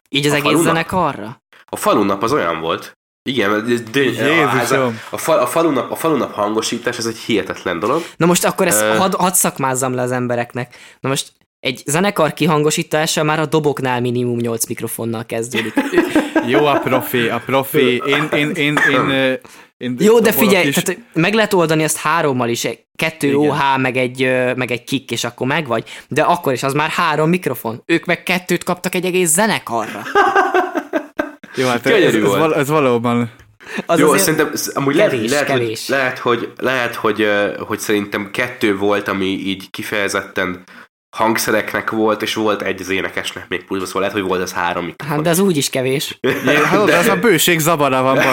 Így 0.08 0.26
az 0.26 0.32
A 0.32 0.34
egész 0.34 0.44
falunak? 0.50 0.66
zenekarra? 0.72 1.42
A 1.64 1.76
falunap 1.76 2.22
az 2.22 2.32
olyan 2.32 2.60
volt. 2.60 2.92
Igen, 3.28 3.50
mert 3.50 3.68
ez 3.70 3.82
döny- 3.82 4.18
a, 4.18 4.22
ez 4.22 4.70
a, 4.72 4.76
Jézusom! 4.76 5.00
fal, 5.10 5.38
a, 5.38 5.46
falunap, 5.46 5.90
a 5.90 5.94
falunap 5.96 6.32
hangosítás, 6.32 6.98
ez 6.98 7.06
egy 7.06 7.16
hihetetlen 7.16 7.78
dolog. 7.78 8.02
Na 8.16 8.26
most 8.26 8.44
akkor 8.44 8.66
ezt 8.66 8.80
Ö. 8.80 8.96
hadd 8.96 9.16
had 9.16 9.34
szakmázzam 9.34 9.94
le 9.94 10.02
az 10.02 10.10
embereknek. 10.10 10.76
Na 11.00 11.08
most 11.08 11.32
egy 11.66 11.82
zenekar 11.86 12.32
kihangosítása 12.32 13.22
már 13.22 13.40
a 13.40 13.46
doboknál 13.46 14.00
minimum 14.00 14.38
8 14.38 14.66
mikrofonnal 14.66 15.26
kezdődik. 15.26 15.74
Jó 16.52 16.64
a 16.64 16.78
profi, 16.78 17.28
a 17.28 17.42
profi. 17.46 18.02
Én, 18.06 18.28
én, 18.32 18.50
én, 18.50 18.78
én, 18.90 19.08
ö, 19.08 19.32
én 19.84 19.96
Jó, 19.98 20.20
de 20.20 20.32
figyelj, 20.32 20.66
is. 20.66 20.74
tehát 20.74 21.00
meg 21.12 21.34
lehet 21.34 21.52
oldani 21.54 21.84
azt 21.84 21.96
hárommal 21.96 22.48
is, 22.48 22.68
kettő 22.96 23.26
Igen. 23.26 23.38
OH, 23.38 23.58
meg 23.78 23.96
egy, 23.96 24.22
ö, 24.22 24.54
meg 24.54 24.70
egy 24.70 24.84
kick, 24.84 25.10
és 25.10 25.24
akkor 25.24 25.46
megvagy, 25.46 25.84
de 26.08 26.22
akkor 26.22 26.52
is 26.52 26.62
az 26.62 26.72
már 26.72 26.88
három 26.88 27.28
mikrofon. 27.28 27.82
Ők 27.86 28.04
meg 28.04 28.22
kettőt 28.22 28.64
kaptak 28.64 28.94
egy 28.94 29.04
egész 29.04 29.30
zenekarra. 29.30 30.02
Jó, 31.56 31.66
hát 31.66 31.86
ez, 31.86 32.14
ez, 32.14 32.22
val- 32.22 32.56
ez 32.56 32.68
valóban... 32.68 33.30
Az 33.86 33.98
Jó, 33.98 34.16
szerintem 34.16 34.54
sz- 34.54 34.76
amúgy 34.76 34.96
kevés, 34.96 35.30
lehet, 35.30 35.48
lehet, 35.48 35.60
kevés. 35.60 35.86
Hogy, 35.86 35.96
lehet, 35.96 36.18
hogy, 36.18 36.52
lehet 36.58 36.94
hogy, 36.94 37.28
hogy 37.58 37.78
szerintem 37.78 38.30
kettő 38.30 38.76
volt, 38.76 39.08
ami 39.08 39.24
így 39.24 39.70
kifejezetten 39.70 40.64
hangszereknek 41.16 41.90
volt, 41.90 42.22
és 42.22 42.34
volt 42.34 42.62
egy 42.62 42.80
az 42.80 42.88
énekesnek 42.88 43.48
még 43.48 43.64
pluszban, 43.64 43.86
szóval 43.86 44.02
lehet, 44.02 44.16
hogy 44.16 44.26
volt 44.26 44.42
az 44.42 44.52
három 44.52 44.84
mikrofon. 44.84 45.14
Hát 45.14 45.24
de 45.24 45.30
az 45.30 45.38
úgy 45.38 45.56
is 45.56 45.70
kevés. 45.70 46.18
Hát 46.70 46.84
de 46.84 46.96
az 46.96 47.06
a 47.06 47.16
bőség 47.16 47.58
zabara 47.58 48.02
van, 48.02 48.18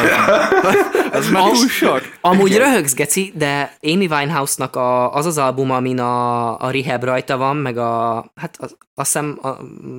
Az 1.11 1.29
már 1.29 1.43
túl 1.43 1.67
sok. 1.67 2.01
Amúgy 2.21 2.57
röhögsz, 2.57 2.93
Geci, 2.93 3.33
de 3.35 3.77
Amy 3.81 4.05
Winehouse-nak 4.05 4.75
a, 4.75 5.13
az 5.13 5.25
az 5.25 5.37
album, 5.37 5.71
amin 5.71 5.99
a, 5.99 6.59
a 6.59 6.71
Rehab 6.71 7.03
rajta 7.03 7.37
van, 7.37 7.55
meg 7.55 7.77
a, 7.77 8.25
hát 8.35 8.57
az, 8.59 8.75
azt 8.95 9.13
hiszem 9.13 9.39
a, 9.41 9.47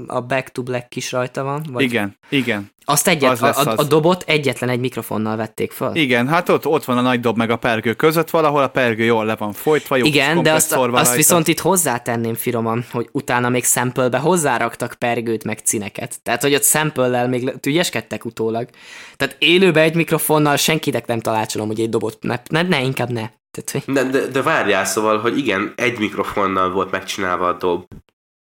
a 0.07 0.21
Back 0.21 0.49
to 0.49 0.63
Black 0.63 0.97
is 0.97 1.13
rajta 1.13 1.43
van. 1.43 1.67
Vagy? 1.71 1.83
Igen, 1.83 2.17
igen. 2.29 2.73
Azt 2.85 3.09
egyet, 3.09 3.31
az 3.31 3.43
a, 3.43 3.71
a, 3.71 3.75
a 3.77 3.85
dobot 3.85 4.25
egyetlen 4.27 4.71
egy 4.71 4.81
mikrofonnal 4.81 5.37
vették 5.37 5.73
föl. 5.73 5.95
Igen, 5.95 6.29
hát 6.29 6.49
ott, 6.49 6.67
ott 6.67 6.85
van 6.85 6.99
a 6.99 7.01
nagy 7.01 7.21
dob 7.21 7.37
meg 7.37 7.51
a 7.51 7.57
pergő 7.57 7.95
között 7.95 8.31
valahol, 8.31 8.63
a 8.63 8.69
pergő 8.69 9.05
jól 9.05 9.25
le 9.25 9.37
van 9.37 9.53
folytva, 9.53 9.97
jó 9.97 10.05
Igen, 10.05 10.43
de 10.43 10.53
azt, 10.53 10.73
azt 10.73 11.15
viszont 11.15 11.49
itt 11.49 11.61
hozzátenném 11.61 12.35
firoman, 12.35 12.85
hogy 12.91 13.09
utána 13.13 13.49
még 13.49 13.65
sample 13.65 14.19
hozzáraktak 14.19 14.95
pergőt 14.99 15.45
meg 15.45 15.59
cineket. 15.59 16.23
Tehát, 16.23 16.43
hogy 16.43 16.55
ott 16.55 16.65
sample 16.65 17.27
még 17.27 17.53
ügyeskedtek 17.67 18.25
utólag. 18.25 18.69
Tehát 19.17 19.37
élőbe 19.39 19.81
egy 19.81 19.95
mikrofonnal 19.95 20.57
senkinek 20.57 21.07
nem 21.07 21.21
talácsolom, 21.21 21.67
hogy 21.67 21.81
egy 21.81 21.89
dobot, 21.89 22.19
ne, 22.21 22.41
ne, 22.49 22.63
ne 22.63 22.83
inkább 22.83 23.11
ne. 23.11 23.29
Tehát, 23.51 23.71
hogy... 23.71 23.95
de, 23.95 24.03
de, 24.03 24.27
de 24.27 24.43
várjál, 24.43 24.85
szóval, 24.85 25.19
hogy 25.19 25.39
igen, 25.39 25.73
egy 25.77 25.99
mikrofonnal 25.99 26.71
volt 26.71 26.91
megcsinálva 26.91 27.49
a 27.49 27.53
dob, 27.53 27.85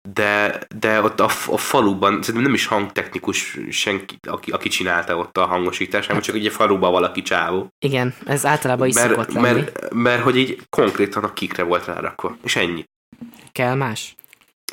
de, 0.09 0.61
de 0.75 1.01
ott 1.01 1.19
a, 1.19 1.29
a 1.47 1.57
faluban, 1.57 2.11
szerintem 2.11 2.41
nem 2.41 2.53
is 2.53 2.65
hangtechnikus 2.65 3.57
senki, 3.69 4.17
aki, 4.27 4.51
aki 4.51 4.69
csinálta 4.69 5.17
ott 5.17 5.37
a 5.37 5.45
hangosítást, 5.45 6.07
hanem 6.07 6.21
csak 6.21 6.35
egy 6.35 6.51
faluban 6.51 6.91
valaki 6.91 7.21
csávó. 7.21 7.67
Igen, 7.79 8.13
ez 8.25 8.45
általában 8.45 8.87
is 8.87 8.95
mert, 8.95 9.09
szokott 9.09 9.31
lenni. 9.31 9.45
Mert, 9.45 9.93
mert 9.93 10.23
hogy 10.23 10.37
így 10.37 10.59
konkrétan 10.69 11.23
a 11.23 11.33
kikre 11.33 11.63
volt 11.63 11.85
rárakva, 11.85 12.37
és 12.43 12.55
ennyi. 12.55 12.85
Kell 13.51 13.75
más? 13.75 14.15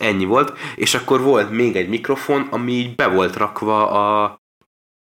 Ennyi 0.00 0.24
volt, 0.24 0.58
és 0.76 0.94
akkor 0.94 1.20
volt 1.20 1.50
még 1.50 1.76
egy 1.76 1.88
mikrofon, 1.88 2.46
ami 2.50 2.72
így 2.72 2.94
be 2.94 3.06
volt 3.06 3.36
rakva 3.36 3.90
a, 3.90 4.40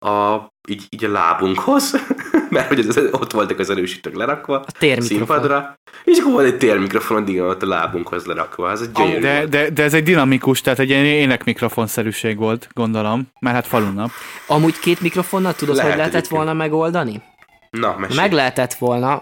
a 0.10 0.48
így, 0.68 0.84
így 0.90 1.06
a 1.06 1.12
lábunkhoz, 1.12 1.96
mert 2.50 2.68
hogy 2.68 2.80
az, 2.80 2.98
ott 3.12 3.32
voltak 3.32 3.60
az 3.60 3.70
erősítők 3.70 4.16
lerakva 4.16 4.56
a 4.60 4.72
térmikrofon. 4.80 5.18
színpadra, 5.18 5.80
és 6.04 6.18
akkor 6.18 6.32
volt 6.32 6.46
egy 6.46 6.58
térmikrofon, 6.58 7.28
igen, 7.28 7.46
ott 7.46 7.64
a 7.64 7.68
lábunkhoz 7.68 8.26
lerakva. 8.26 8.72
Ez 8.72 8.82
egy 8.82 8.92
gyönyörű 8.92 9.20
de, 9.20 9.46
de, 9.46 9.70
de, 9.70 9.84
ez 9.84 9.94
egy 9.94 10.04
dinamikus, 10.04 10.62
tehát 10.62 10.80
egy 10.80 10.90
ilyen 10.90 11.06
énekmikrofonszerűség 11.06 12.38
volt, 12.38 12.70
gondolom, 12.74 13.32
mert 13.40 13.56
hát 13.56 13.68
falunap. 13.68 14.10
Amúgy 14.48 14.80
két 14.80 15.02
mikrofonnal 15.02 15.54
tudod, 15.54 15.76
Lehet 15.76 15.90
hogy 15.90 16.00
lehetett 16.00 16.20
egyébként. 16.20 16.44
volna 16.44 16.58
megoldani? 16.64 17.22
Na, 17.70 17.96
mesélj. 17.98 18.20
Meg 18.20 18.32
lehetett 18.32 18.74
volna, 18.74 19.22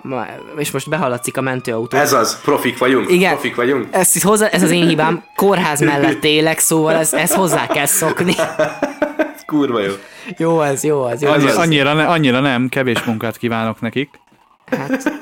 és 0.57 0.71
most 0.71 0.89
behaladszik 0.89 1.37
a 1.37 1.41
mentőautó. 1.41 1.97
Ez 1.97 2.13
az, 2.13 2.41
profik 2.41 2.77
vagyunk. 2.77 3.09
Igen. 3.09 3.31
Profik 3.31 3.55
vagyunk. 3.55 3.87
Ez, 3.91 4.23
hozzá, 4.23 4.47
ez 4.47 4.63
az 4.63 4.71
én 4.71 4.87
hibám, 4.87 5.23
kórház 5.35 5.79
mellett 5.79 6.23
élek, 6.23 6.59
szóval 6.59 6.95
ez, 6.95 7.13
ez 7.13 7.33
hozzá 7.33 7.67
kell 7.67 7.85
szokni. 7.85 8.35
Kurva 9.53 9.79
jó. 9.79 9.93
Jó 10.37 10.61
ez, 10.61 10.83
jó 10.83 11.01
az. 11.01 11.21
Jó 11.21 11.29
Annyi, 11.29 11.47
az. 11.47 11.55
Annyira, 11.55 11.93
ne, 11.93 12.05
annyira 12.05 12.39
nem, 12.39 12.69
kevés 12.69 13.03
munkát 13.03 13.37
kívánok 13.37 13.81
nekik. 13.81 14.09
Hát, 14.65 15.13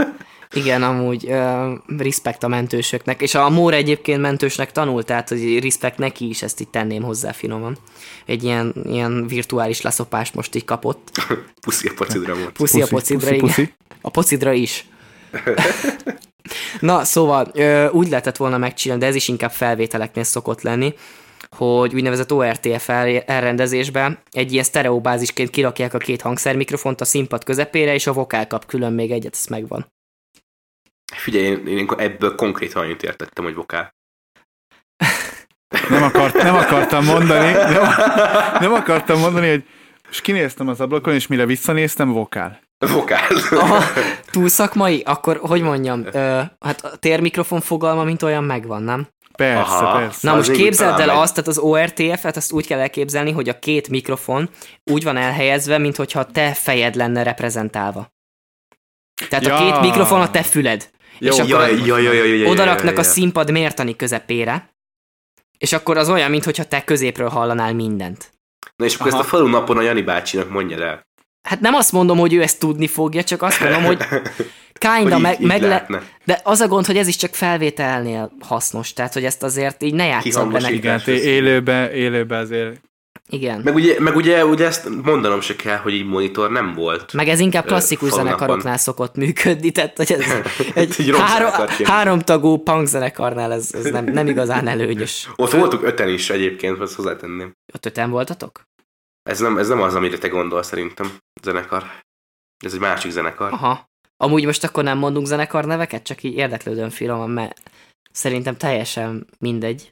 igen, 0.53 0.84
amúgy 0.84 1.25
uh, 1.25 1.71
respekt 1.97 2.43
a 2.43 2.47
mentősöknek, 2.47 3.21
és 3.21 3.36
a 3.36 3.49
Mór 3.49 3.73
egyébként 3.73 4.21
mentősnek 4.21 4.71
tanult, 4.71 5.05
tehát 5.05 5.29
hogy 5.29 5.63
respekt 5.63 5.97
neki 5.97 6.29
is, 6.29 6.41
ezt 6.41 6.59
itt 6.59 6.71
tenném 6.71 7.03
hozzá 7.03 7.32
finoman. 7.32 7.77
Egy 8.25 8.43
ilyen, 8.43 8.73
ilyen 8.84 9.27
virtuális 9.27 9.82
leszopást 9.82 10.36
most 10.36 10.55
így 10.55 10.65
kapott. 10.65 11.11
puszi 11.61 11.88
a 11.88 11.91
pocidra 11.95 12.34
volt. 12.34 12.51
Puszi, 12.51 12.79
puszi 12.79 12.82
a 12.82 12.88
pocidra, 12.88 13.29
puszi, 13.29 13.36
igen. 13.36 13.47
Puszi. 13.47 13.73
A 14.01 14.09
pocidra 14.09 14.51
is. 14.51 14.86
Na, 16.79 17.03
szóval 17.03 17.51
úgy 17.91 18.09
lehetett 18.09 18.38
volna 18.38 18.57
megcsinálni, 18.57 19.03
de 19.03 19.09
ez 19.09 19.15
is 19.15 19.27
inkább 19.27 19.51
felvételeknél 19.51 20.23
szokott 20.23 20.61
lenni, 20.61 20.93
hogy 21.57 21.93
úgynevezett 21.93 22.33
ORTF 22.33 22.89
elrendezésben 22.89 24.19
egy 24.31 24.51
ilyen 24.51 24.63
sztereobázisként 24.63 25.49
kirakják 25.49 25.93
a 25.93 25.97
két 25.97 26.21
hangszermikrofont 26.21 27.01
a 27.01 27.05
színpad 27.05 27.43
közepére, 27.43 27.93
és 27.93 28.07
a 28.07 28.13
vokál 28.13 28.47
kap 28.47 28.65
külön 28.65 28.93
még 28.93 29.11
egyet, 29.11 29.33
ez 29.33 29.45
megvan. 29.45 29.85
Figyelj, 31.13 31.45
én, 31.45 31.67
én 31.67 31.87
ebből 31.97 32.35
konkrétan 32.35 32.83
annyit 32.83 33.03
értettem, 33.03 33.43
hogy 33.43 33.55
vokál. 33.55 33.93
Nem, 35.89 36.03
akart, 36.03 36.33
nem 36.33 36.55
akartam 36.55 37.05
mondani, 37.05 37.51
nem, 37.51 37.83
nem 38.59 38.73
akartam 38.73 39.19
mondani, 39.19 39.49
hogy 39.49 39.63
és 40.09 40.21
kinéztem 40.21 40.67
az 40.67 40.81
ablakon, 40.81 41.13
és 41.13 41.27
mire 41.27 41.45
visszanéztem, 41.45 42.11
vokál. 42.11 42.59
Vokál. 42.77 43.27
Aha, 43.51 43.83
túl 44.31 44.47
szakmai? 44.47 45.01
Akkor 45.05 45.37
hogy 45.37 45.61
mondjam, 45.61 46.05
ö, 46.11 46.41
hát 46.59 46.81
a 46.81 46.95
térmikrofon 46.95 47.61
fogalma, 47.61 48.03
mint 48.03 48.21
olyan 48.21 48.43
megvan, 48.43 48.83
nem? 48.83 49.07
Persze, 49.41 49.73
Aha, 49.73 49.97
persze. 49.97 50.29
Na 50.29 50.35
most 50.35 50.51
képzeld 50.51 50.99
el 50.99 51.09
azt, 51.09 51.33
tehát 51.33 51.49
az 51.49 51.57
ORTF-et 51.57 52.37
azt 52.37 52.51
úgy 52.51 52.67
kell 52.67 52.79
elképzelni, 52.79 53.31
hogy 53.31 53.49
a 53.49 53.59
két 53.59 53.89
mikrofon 53.89 54.49
úgy 54.91 55.03
van 55.03 55.17
elhelyezve, 55.17 55.77
mint 55.77 55.95
hogyha 55.95 56.25
te 56.25 56.53
fejed 56.53 56.95
lenne 56.95 57.23
reprezentálva. 57.23 58.11
Tehát 59.29 59.45
ja. 59.45 59.55
a 59.55 59.57
két 59.57 59.81
mikrofon 59.81 60.21
a 60.21 60.31
te 60.31 60.43
füled. 60.43 60.89
Jó, 61.19 61.31
és 61.31 61.39
akkor 61.39 61.49
jaj, 61.49 61.85
jaj, 61.85 62.03
jaj, 62.03 62.15
jaj, 62.15 62.37
jaj, 62.37 62.49
odaraknak 62.49 62.97
a 62.97 63.03
színpad 63.03 63.51
mértani 63.51 63.95
közepére, 63.95 64.69
és 65.57 65.73
akkor 65.73 65.97
az 65.97 66.09
olyan, 66.09 66.29
mintha 66.29 66.63
te 66.63 66.83
középről 66.83 67.29
hallanál 67.29 67.73
mindent. 67.73 68.31
Na 68.75 68.85
és 68.85 68.95
akkor 68.95 69.07
Aha. 69.07 69.17
ezt 69.17 69.25
a 69.25 69.29
falu 69.29 69.47
napon 69.47 69.77
a 69.77 69.81
Jani 69.81 70.01
bácsinak 70.01 70.49
mondja 70.49 70.85
el. 70.85 71.05
Hát 71.41 71.59
nem 71.59 71.73
azt 71.73 71.91
mondom, 71.91 72.17
hogy 72.17 72.33
ő 72.33 72.41
ezt 72.41 72.59
tudni 72.59 72.87
fogja, 72.87 73.23
csak 73.23 73.41
azt 73.41 73.59
mondom, 73.59 73.83
hogy 73.83 73.97
kinda 74.73 75.17
meg, 75.17 75.41
így 75.41 75.47
meg 75.47 75.61
le, 75.61 75.87
de 76.25 76.39
az 76.43 76.59
a 76.59 76.67
gond, 76.67 76.85
hogy 76.85 76.97
ez 76.97 77.07
is 77.07 77.15
csak 77.15 77.33
felvételnél 77.33 78.31
hasznos, 78.39 78.93
tehát 78.93 79.13
hogy 79.13 79.25
ezt 79.25 79.43
azért 79.43 79.83
így 79.83 79.93
ne 79.93 80.05
játszom 80.05 80.51
be 80.51 80.71
Igen, 80.71 81.01
élőbe, 81.05 81.91
élőbe 81.91 82.37
azért 82.37 82.81
igen. 83.33 83.61
Meg 83.63 83.75
ugye, 83.75 83.99
meg 83.99 84.15
ugye, 84.15 84.45
ugye 84.45 84.65
ezt 84.65 84.89
mondanom 85.03 85.41
se 85.41 85.55
kell, 85.55 85.77
hogy 85.77 85.93
így 85.93 86.05
monitor 86.05 86.51
nem 86.51 86.73
volt. 86.73 87.13
Meg 87.13 87.27
ez 87.27 87.39
inkább 87.39 87.65
klasszikus 87.65 88.09
zenekaroknál 88.09 88.77
szokott 88.77 89.15
működni, 89.15 89.71
tehát 89.71 89.97
hogy 89.97 90.11
ez 90.11 90.25
egy, 90.75 90.95
egy 90.97 91.15
három, 91.15 91.51
háromtagú 91.83 92.57
punk 92.57 92.87
zenekarnál 92.87 93.53
ez, 93.53 93.69
ez 93.73 93.83
nem, 93.83 94.05
nem 94.05 94.27
igazán 94.27 94.67
előnyös. 94.67 95.29
Ott 95.35 95.51
voltunk 95.51 95.83
öten 95.83 96.09
is 96.09 96.29
egyébként, 96.29 96.79
azt 96.79 96.95
hozzátenném. 96.95 97.53
Ott 97.73 97.85
öten 97.85 98.09
voltatok? 98.09 98.69
Ez 99.24 99.39
nem, 99.39 99.57
ez 99.57 99.67
nem 99.67 99.82
az, 99.82 99.95
amire 99.95 100.17
te 100.17 100.28
gondolsz 100.28 100.67
szerintem, 100.67 101.17
zenekar. 101.41 101.84
Ez 102.65 102.74
egy 102.74 102.80
másik 102.80 103.11
zenekar. 103.11 103.53
Aha. 103.53 103.89
Amúgy 104.17 104.45
most 104.45 104.63
akkor 104.63 104.84
nem 104.84 104.97
mondunk 104.97 105.28
zenekar 105.28 105.65
neveket, 105.65 106.03
csak 106.03 106.24
így 106.24 106.36
érdeklődöm 106.36 106.89
filmon, 106.89 107.30
mert 107.30 107.61
szerintem 108.11 108.57
teljesen 108.57 109.28
mindegy. 109.39 109.91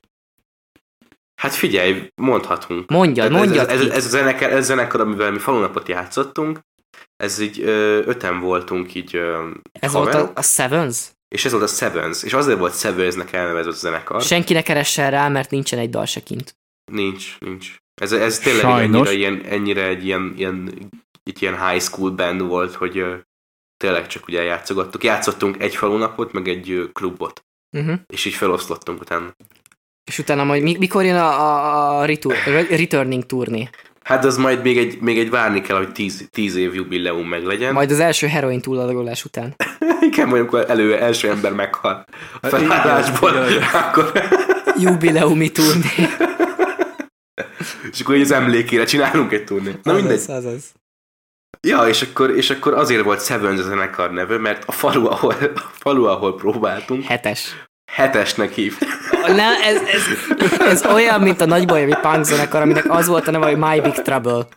Hát 1.41 1.53
figyelj, 1.53 2.09
mondhatunk. 2.21 2.89
Mondjad, 2.89 3.31
mondjad 3.31 3.69
ez, 3.69 3.79
ez, 3.79 3.85
ez, 3.85 3.91
ez, 3.91 4.05
a 4.05 4.09
zenekar, 4.09 4.49
ez 4.49 4.57
a 4.57 4.61
zenekar, 4.61 5.01
amivel 5.01 5.31
mi 5.31 5.39
falunapot 5.39 5.87
játszottunk, 5.87 6.59
ez 7.15 7.39
így 7.39 7.61
ö, 7.61 8.01
öten 8.05 8.39
voltunk 8.39 8.95
így 8.95 9.15
ö, 9.15 9.49
Ez 9.71 9.91
haver. 9.91 10.13
volt 10.13 10.29
a, 10.29 10.39
a 10.39 10.41
Sevens? 10.41 11.11
És 11.27 11.45
ez 11.45 11.51
volt 11.51 11.63
a 11.63 11.67
Sevens, 11.67 12.23
és 12.23 12.33
azért 12.33 12.59
volt 12.59 12.79
Sevensnek 12.79 13.33
elnevezett 13.33 13.73
a 13.73 13.75
zenekar. 13.75 14.21
Senki 14.21 14.53
ne 14.53 14.61
keressen 14.61 15.11
rá, 15.11 15.27
mert 15.27 15.49
nincsen 15.49 15.79
egy 15.79 15.89
dal 15.89 16.05
se 16.05 16.19
kint. 16.23 16.55
Nincs, 16.91 17.39
nincs. 17.39 17.75
Ez, 17.99 18.11
ez 18.11 18.39
tényleg 18.39 18.81
ennyire, 18.81 19.11
ilyen, 19.11 19.41
ennyire 19.49 19.87
egy 19.87 20.05
ilyen, 20.05 20.33
ilyen, 20.37 20.73
itt 21.23 21.39
ilyen 21.39 21.69
high 21.69 21.81
school 21.81 22.11
band 22.11 22.41
volt, 22.41 22.73
hogy 22.73 23.05
tényleg 23.77 24.07
csak 24.07 24.27
ugye 24.27 24.43
játszogattuk. 24.43 25.03
Játszottunk 25.03 25.61
egy 25.61 25.75
falunapot, 25.75 26.31
meg 26.31 26.47
egy 26.47 26.89
klubot. 26.93 27.43
Uh-huh. 27.77 27.99
És 28.07 28.25
így 28.25 28.33
feloszlottunk 28.33 29.01
utána. 29.01 29.35
És 30.03 30.19
utána 30.19 30.43
majd 30.43 30.63
mikor 30.63 31.03
jön 31.03 31.15
a, 31.15 31.27
a, 31.27 31.99
a 31.99 32.05
returning 32.69 33.25
turné? 33.25 33.69
Hát 34.03 34.25
az 34.25 34.37
majd 34.37 34.61
még 34.63 34.77
egy, 34.77 34.97
még 35.01 35.19
egy 35.19 35.29
várni 35.29 35.61
kell, 35.61 35.77
hogy 35.77 35.91
tíz, 35.91 36.27
tíz 36.31 36.55
év 36.55 36.75
jubileum 36.75 37.27
meg 37.27 37.43
legyen. 37.43 37.73
Majd 37.73 37.91
az 37.91 37.99
első 37.99 38.27
heroin 38.27 38.61
túladagolás 38.61 39.25
után. 39.25 39.55
Igen, 40.11 40.27
mondjuk 40.27 40.69
elő, 40.69 40.95
első 40.97 41.29
ember 41.29 41.53
meghal 41.53 42.05
a 42.33 42.37
hát 42.41 42.51
felállásból, 42.51 43.31
akkor... 43.73 44.11
Jubileumi 44.77 45.51
turné. 45.51 46.07
És 47.91 47.99
akkor 47.99 48.15
az 48.15 48.31
emlékére 48.31 48.83
csinálunk 48.83 49.31
egy 49.31 49.43
turnét. 49.43 49.83
Na 49.83 49.93
mindegy. 49.93 50.21
Az, 50.27 50.45
az. 50.45 50.71
Ja, 51.67 51.87
és 51.87 52.01
akkor, 52.01 52.29
és 52.29 52.49
akkor 52.49 52.73
azért 52.73 53.03
volt 53.03 53.25
Seven 53.25 53.57
a 53.57 53.61
zenekar 53.61 54.11
neve, 54.11 54.37
mert 54.37 54.63
a 54.65 54.71
falu, 54.71 55.05
ahol, 55.05 55.35
a 55.55 55.71
falu, 55.73 56.05
ahol 56.05 56.35
próbáltunk. 56.35 57.03
Hetes. 57.03 57.55
Hetesnek 57.91 58.53
hív. 58.53 58.77
Nem, 59.27 59.61
ez, 59.61 59.81
ez, 59.81 60.03
ez 60.59 60.85
olyan, 60.85 61.21
mint 61.21 61.41
a 61.41 61.45
nagybolyami 61.45 61.93
punk 62.01 62.23
zenekar, 62.23 62.61
aminek 62.61 62.89
az 62.91 63.07
volt 63.07 63.27
a 63.27 63.31
neve, 63.31 63.45
hogy 63.45 63.57
My 63.57 63.79
Big 63.81 63.93
Trouble. 63.93 64.47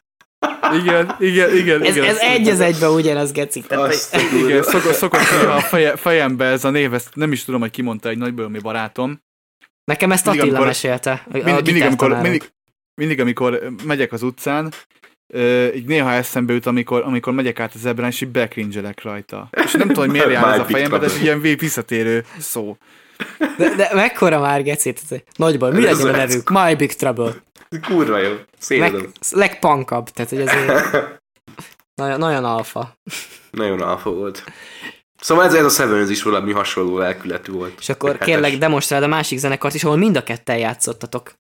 Igen, 0.73 1.17
igen, 1.19 1.57
igen. 1.57 1.83
Ez, 1.83 1.97
igen, 1.97 2.09
ez 2.09 2.19
egy 2.19 2.49
az 2.49 2.61
egyben 2.61 2.91
ugyanaz, 2.91 3.33
Geci. 3.33 3.65
Azt, 3.69 4.17
igen, 4.33 4.63
szokott, 4.63 4.93
szokott 4.93 5.31
a 5.47 5.61
feje, 5.61 5.97
fejembe 5.97 6.45
ez 6.45 6.65
a 6.65 6.71
név, 6.71 6.95
ezt 6.95 7.15
nem 7.15 7.33
is 7.33 7.45
tudom, 7.45 7.61
hogy 7.61 7.71
kimondta 7.71 8.09
egy 8.09 8.19
nagybolyami 8.19 8.59
barátom. 8.59 9.21
Nekem 9.85 10.13
ezt 10.13 10.27
Attila 10.27 10.43
amikor, 10.43 10.67
mesélte. 10.67 11.27
Mindig, 11.33 11.65
mindig, 11.65 11.83
amikor, 11.83 12.21
mindig, 12.21 12.53
mindig, 12.95 13.21
amikor 13.21 13.73
megyek 13.85 14.13
az 14.13 14.23
utcán, 14.23 14.73
így 15.75 15.87
néha 15.87 16.13
eszembe 16.13 16.53
jut, 16.53 16.67
amikor, 16.67 17.03
amikor 17.03 17.33
megyek 17.33 17.61
át 17.61 17.75
az 17.75 17.87
ebrán, 17.87 18.09
és 18.11 18.21
így 18.21 18.29
bekringelek 18.29 19.03
rajta. 19.03 19.49
És 19.65 19.73
nem 19.73 19.89
tudom, 19.89 20.05
hogy 20.05 20.11
miért 20.11 20.31
jár 20.43 20.55
ez 20.55 20.59
a 20.59 20.65
fejembe, 20.65 20.99
de 20.99 21.05
ez 21.05 21.21
ilyen 21.23 21.41
visszatérő 21.41 22.25
szó. 22.39 22.77
De, 23.57 23.75
de 23.75 23.91
mekkora 23.93 24.41
már 24.41 24.63
gecét? 24.63 25.25
Nagyban, 25.37 25.73
mi 25.73 25.87
Ez 25.87 25.99
legyen 25.99 26.15
a 26.15 26.17
nevük? 26.17 26.51
My 26.51 26.75
Big 26.75 26.93
Trouble. 26.93 27.33
Kurva 27.81 28.19
jó. 28.19 28.33
Széledem. 28.59 29.01
Leg, 29.01 29.11
legpankabb, 29.31 30.09
tehát 30.09 30.31
hogy 30.31 30.41
azért 30.41 30.93
nagyon, 32.03 32.19
nagyon 32.19 32.45
alfa. 32.45 32.95
Nagyon 33.51 33.81
alfa 33.81 34.11
volt. 34.11 34.45
Szóval 35.21 35.45
ez, 35.45 35.55
ez 35.55 35.65
a 35.65 35.69
Sevens 35.69 36.11
is 36.11 36.23
valami 36.23 36.53
hasonló 36.53 36.99
lelkületű 36.99 37.53
volt. 37.53 37.75
És 37.81 37.89
akkor 37.89 38.11
Hetes. 38.11 38.27
kérlek 38.27 38.59
demonstráld 38.59 39.03
a 39.03 39.07
másik 39.07 39.39
zenekart 39.39 39.75
is, 39.75 39.85
ahol 39.85 39.97
mind 39.97 40.17
a 40.17 40.23
ketten 40.23 40.59
játszottatok. 40.59 41.33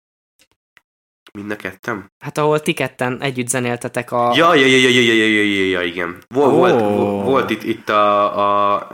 Mind 1.39 1.51
a 1.51 1.57
kettem? 1.57 2.07
Hát 2.25 2.39
ahol 2.39 2.61
ti 2.61 2.73
ketten 2.73 3.21
együtt 3.21 3.49
zenéltetek 3.49 4.13
a... 4.13 4.33
Ja, 4.37 4.55
ja, 4.55 4.67
ja, 4.67 4.77
ja, 4.77 4.89
ja, 4.89 5.01
ja, 5.01 5.13
ja, 5.15 5.25
ja, 5.27 5.43
ja, 5.43 5.65
ja 5.71 5.83
igen. 5.83 6.17
Vol, 6.35 6.47
Ó. 6.49 6.51
volt, 6.57 6.81
vo- 6.81 7.25
volt 7.25 7.51
itt, 7.51 7.63
itt 7.63 7.89
a, 7.89 8.75
a, 8.75 8.89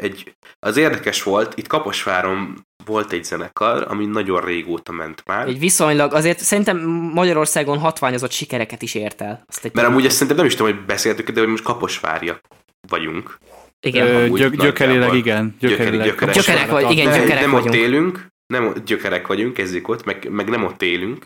egy, 0.00 0.34
az 0.58 0.76
érdekes 0.76 1.22
volt, 1.22 1.58
itt 1.58 1.66
Kaposváron 1.66 2.66
volt 2.84 3.12
egy 3.12 3.24
zenekar, 3.24 3.86
ami 3.88 4.06
nagyon 4.06 4.44
régóta 4.44 4.92
ment 4.92 5.22
már. 5.26 5.46
Egy 5.48 5.58
viszonylag, 5.58 6.12
azért 6.14 6.38
szerintem 6.38 6.78
Magyarországon 7.14 7.78
hatványozott 7.78 8.30
sikereket 8.30 8.82
is 8.82 8.94
ért 8.94 9.20
el. 9.20 9.44
Azt 9.48 9.64
egy 9.64 9.74
Mert 9.74 9.86
amúgy 9.88 10.04
ezt 10.04 10.12
szerintem 10.12 10.36
nem 10.36 10.46
is 10.46 10.54
tudom, 10.54 10.72
hogy 10.72 10.84
beszéltük, 10.84 11.30
de 11.30 11.40
hogy 11.40 11.48
most 11.48 11.64
Kaposvárja 11.64 12.40
vagyunk. 12.88 13.38
Igen. 13.80 14.06
Ö, 14.06 14.28
gyök, 14.28 14.56
gyökerileg 14.56 15.14
igen. 15.14 15.56
Gyökeri- 15.58 15.76
Gyökerileg. 15.78 16.06
gyökeres. 16.06 16.34
Gyökerek 16.36 16.70
vagy, 16.70 16.90
igen, 16.90 17.08
nem, 17.08 17.20
gyökerek 17.20 17.40
nem 17.40 17.50
vagyunk. 17.50 17.68
ott 17.74 17.76
élünk, 17.80 18.26
nem 18.46 18.72
gyökerek 18.84 19.26
vagyunk, 19.26 19.52
kezdjük 19.52 19.88
ott, 19.88 20.04
meg, 20.04 20.28
meg 20.30 20.48
nem 20.48 20.64
ott 20.64 20.82
élünk, 20.82 21.24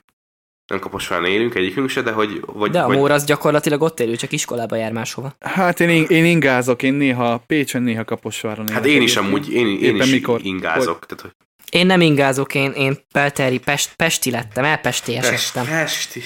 nem 0.67 0.79
Kaposváron 0.79 1.27
élünk 1.27 1.55
egyikünk 1.55 1.89
se, 1.89 2.03
de 2.03 2.11
hogy... 2.11 2.41
Vagy, 2.47 2.71
De 2.71 2.81
a 2.81 2.87
vagy, 2.87 2.97
Móra 2.97 3.15
az 3.15 3.25
gyakorlatilag 3.25 3.83
ott 3.83 4.01
élő, 4.01 4.17
csak 4.17 4.33
iskolába 4.33 4.77
jár 4.77 4.93
máshova. 4.93 5.37
Hát 5.41 5.81
én, 5.81 6.05
én 6.09 6.25
ingázok, 6.25 6.83
én 6.83 6.95
néha 6.95 7.43
Pécsen, 7.47 7.83
néha 7.83 8.05
Kaposváron 8.05 8.69
Hát 8.69 8.87
én 8.87 9.03
is 9.03 9.17
amúgy, 9.17 9.53
én, 9.53 9.67
én 9.67 9.79
Éppen 9.81 10.07
is 10.07 10.11
mikor? 10.13 10.41
ingázok. 10.43 11.07
Tehát, 11.07 11.21
hogy 11.23 11.31
Én 11.71 11.87
nem 11.87 12.01
ingázok, 12.01 12.55
én, 12.55 12.71
én 12.71 12.97
pelteri, 13.13 13.59
pest, 13.59 13.93
pesti 13.97 14.31
lettem, 14.31 14.65
elpesti 14.65 15.15
Pest, 15.15 15.31
esettem. 15.33 15.67
Pesti. 15.67 16.21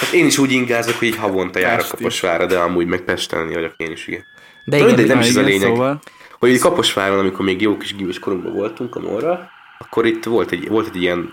Hát 0.00 0.12
én 0.12 0.26
is 0.26 0.38
úgy 0.38 0.52
ingázok, 0.52 0.94
hogy 0.94 1.08
így 1.08 1.16
havonta 1.16 1.58
járok 1.58 1.78
Pesti. 1.78 1.96
Kaposvárra, 1.96 2.46
de 2.46 2.58
amúgy 2.58 2.86
meg 2.86 3.00
Pesten 3.00 3.52
vagyok 3.52 3.74
én 3.76 3.90
is, 3.90 4.06
igen. 4.06 4.24
De 4.64 4.76
Mindegy, 4.76 5.04
igen, 5.04 5.06
nem 5.06 5.18
Na, 5.18 5.22
is 5.24 5.28
ez 5.28 5.36
a 5.36 5.40
lényeg. 5.40 5.68
Szóval. 5.68 6.00
Hogy 6.38 6.50
itt 6.50 6.60
Kaposváron, 6.60 7.18
amikor 7.18 7.44
még 7.44 7.60
jó 7.60 7.76
kis 7.76 7.94
gimis 7.94 8.18
korunkban 8.18 8.52
voltunk 8.52 8.96
a 8.96 9.00
Morra, 9.00 9.50
akkor 9.78 10.06
itt 10.06 10.24
volt 10.24 10.50
egy, 10.50 10.68
volt 10.68 10.86
egy 10.94 11.02
ilyen, 11.02 11.32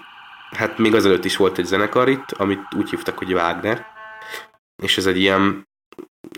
hát 0.52 0.78
még 0.78 0.96
azelőtt 0.96 1.26
is 1.26 1.38
volt 1.38 1.58
egy 1.58 1.66
zenekar 1.66 2.10
itt, 2.10 2.32
amit 2.32 2.60
úgy 2.78 2.90
hívtak, 2.90 3.18
hogy 3.18 3.34
Wagner, 3.34 3.86
és 4.84 4.98
ez 4.98 5.06
egy 5.06 5.20
ilyen, 5.20 5.68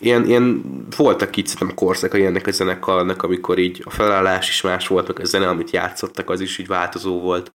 ilyen, 0.01 0.25
ilyen 0.25 0.63
voltak 0.97 1.35
itt 1.35 1.47
szerintem 1.47 1.77
korszakai 1.77 2.25
ennek 2.25 2.47
a 2.47 2.51
zenekarnak, 2.51 3.23
amikor 3.23 3.57
így 3.57 3.81
a 3.85 3.89
felállás 3.89 4.49
is 4.49 4.61
más 4.61 4.87
volt, 4.87 5.07
meg 5.07 5.19
a 5.19 5.25
zene, 5.25 5.47
amit 5.47 5.71
játszottak, 5.71 6.29
az 6.29 6.41
is 6.41 6.57
így 6.57 6.67
változó 6.67 7.19
volt. 7.19 7.53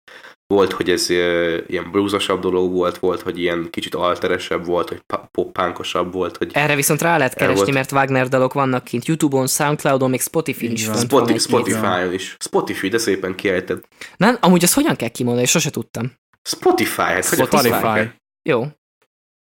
Volt, 0.54 0.72
hogy 0.72 0.89
ez 0.89 1.10
ilyen 1.10 1.91
bluesosabb 1.91 2.41
dolog 2.41 2.72
volt, 2.72 2.97
volt, 2.97 3.22
hogy 3.22 3.39
ilyen 3.39 3.68
kicsit 3.70 3.95
alteresebb 3.95 4.66
volt, 4.66 4.89
hogy 4.89 5.02
pop-punkosabb 5.32 6.14
volt, 6.14 6.38
hogy 6.38 6.52
Erre 6.54 6.76
viszont 6.76 7.02
rá 7.02 7.18
lehet 7.18 7.34
keresni, 7.34 7.62
volt. 7.62 7.74
mert 7.74 7.91
Wagner 7.91 8.28
dalok 8.28 8.54
vannak 8.54 8.84
kint 8.84 9.06
Youtube-on, 9.06 9.47
Soundcloud-on, 9.47 10.10
még 10.10 10.22
Spotify-n 10.22 10.72
is 10.72 10.88
van. 10.88 11.38
Spotify-on 11.38 12.14
is. 12.14 12.36
Spotify, 12.39 12.88
de 12.88 12.97
szépen 12.97 13.36
kiejted. 13.36 13.80
Nem, 14.18 14.38
amúgy 14.39 14.64
azt 14.64 14.74
hogyan 14.74 14.95
kell 14.95 15.10
kimondani, 15.10 15.45
sose 15.45 15.70
tudtam. 15.70 16.12
Spotify, 16.42 17.02
hát 17.02 17.26
hogy 17.26 17.38
Spotify. 17.38 18.12
Jó, 18.50 18.66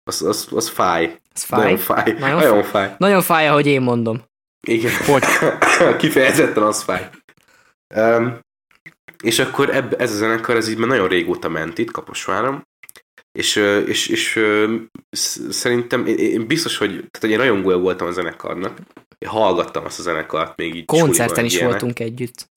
Az, 0.04 0.22
az, 0.22 0.48
az 0.52 0.70
fáj. 0.70 1.20
ez 1.34 1.44
fáj. 1.44 1.62
Nagyon 1.64 1.78
fáj. 1.78 2.14
Nagyon 2.20 2.38
Nagyon 2.40 2.64
fáj. 2.64 2.96
Nagyon 2.98 3.22
fáj, 3.22 3.48
ahogy 3.48 3.66
én 3.66 3.82
mondom. 3.82 4.24
Igen. 4.68 4.92
Hogy? 5.06 5.24
Kifejezetten 6.00 6.64
az 6.64 6.84
fáj. 6.84 7.10
Um, 7.96 8.40
és 9.24 9.40
akkor 9.40 9.70
ebb, 9.76 10.02
ez 10.02 10.12
a 10.12 10.16
zenekar, 10.16 10.56
ez 10.56 10.68
így 10.70 10.78
már 10.78 10.88
nagyon 10.88 11.08
régóta 11.08 11.50
ment 11.50 11.78
itt 11.78 11.92
Kaposváron, 11.92 12.68
és, 13.32 13.56
és, 13.86 14.08
és 14.08 14.40
szerintem, 15.50 16.06
én, 16.06 16.18
én 16.18 16.48
biztos, 16.48 16.78
hogy, 16.78 16.90
tehát 16.90 17.20
hogy 17.20 17.30
én 17.30 17.38
rajongója 17.38 17.78
voltam 17.78 18.08
a 18.08 18.12
zenekarnak, 18.12 18.78
én 19.18 19.30
hallgattam 19.30 19.86
azt 19.86 20.00
a 20.00 20.02
zenekart 20.02 20.58
még 20.58 20.76
így 20.76 20.86
Koncerten 20.86 21.46
is 21.46 21.54
ilyenek. 21.54 21.72
voltunk 21.72 22.00
együtt. 22.00 22.50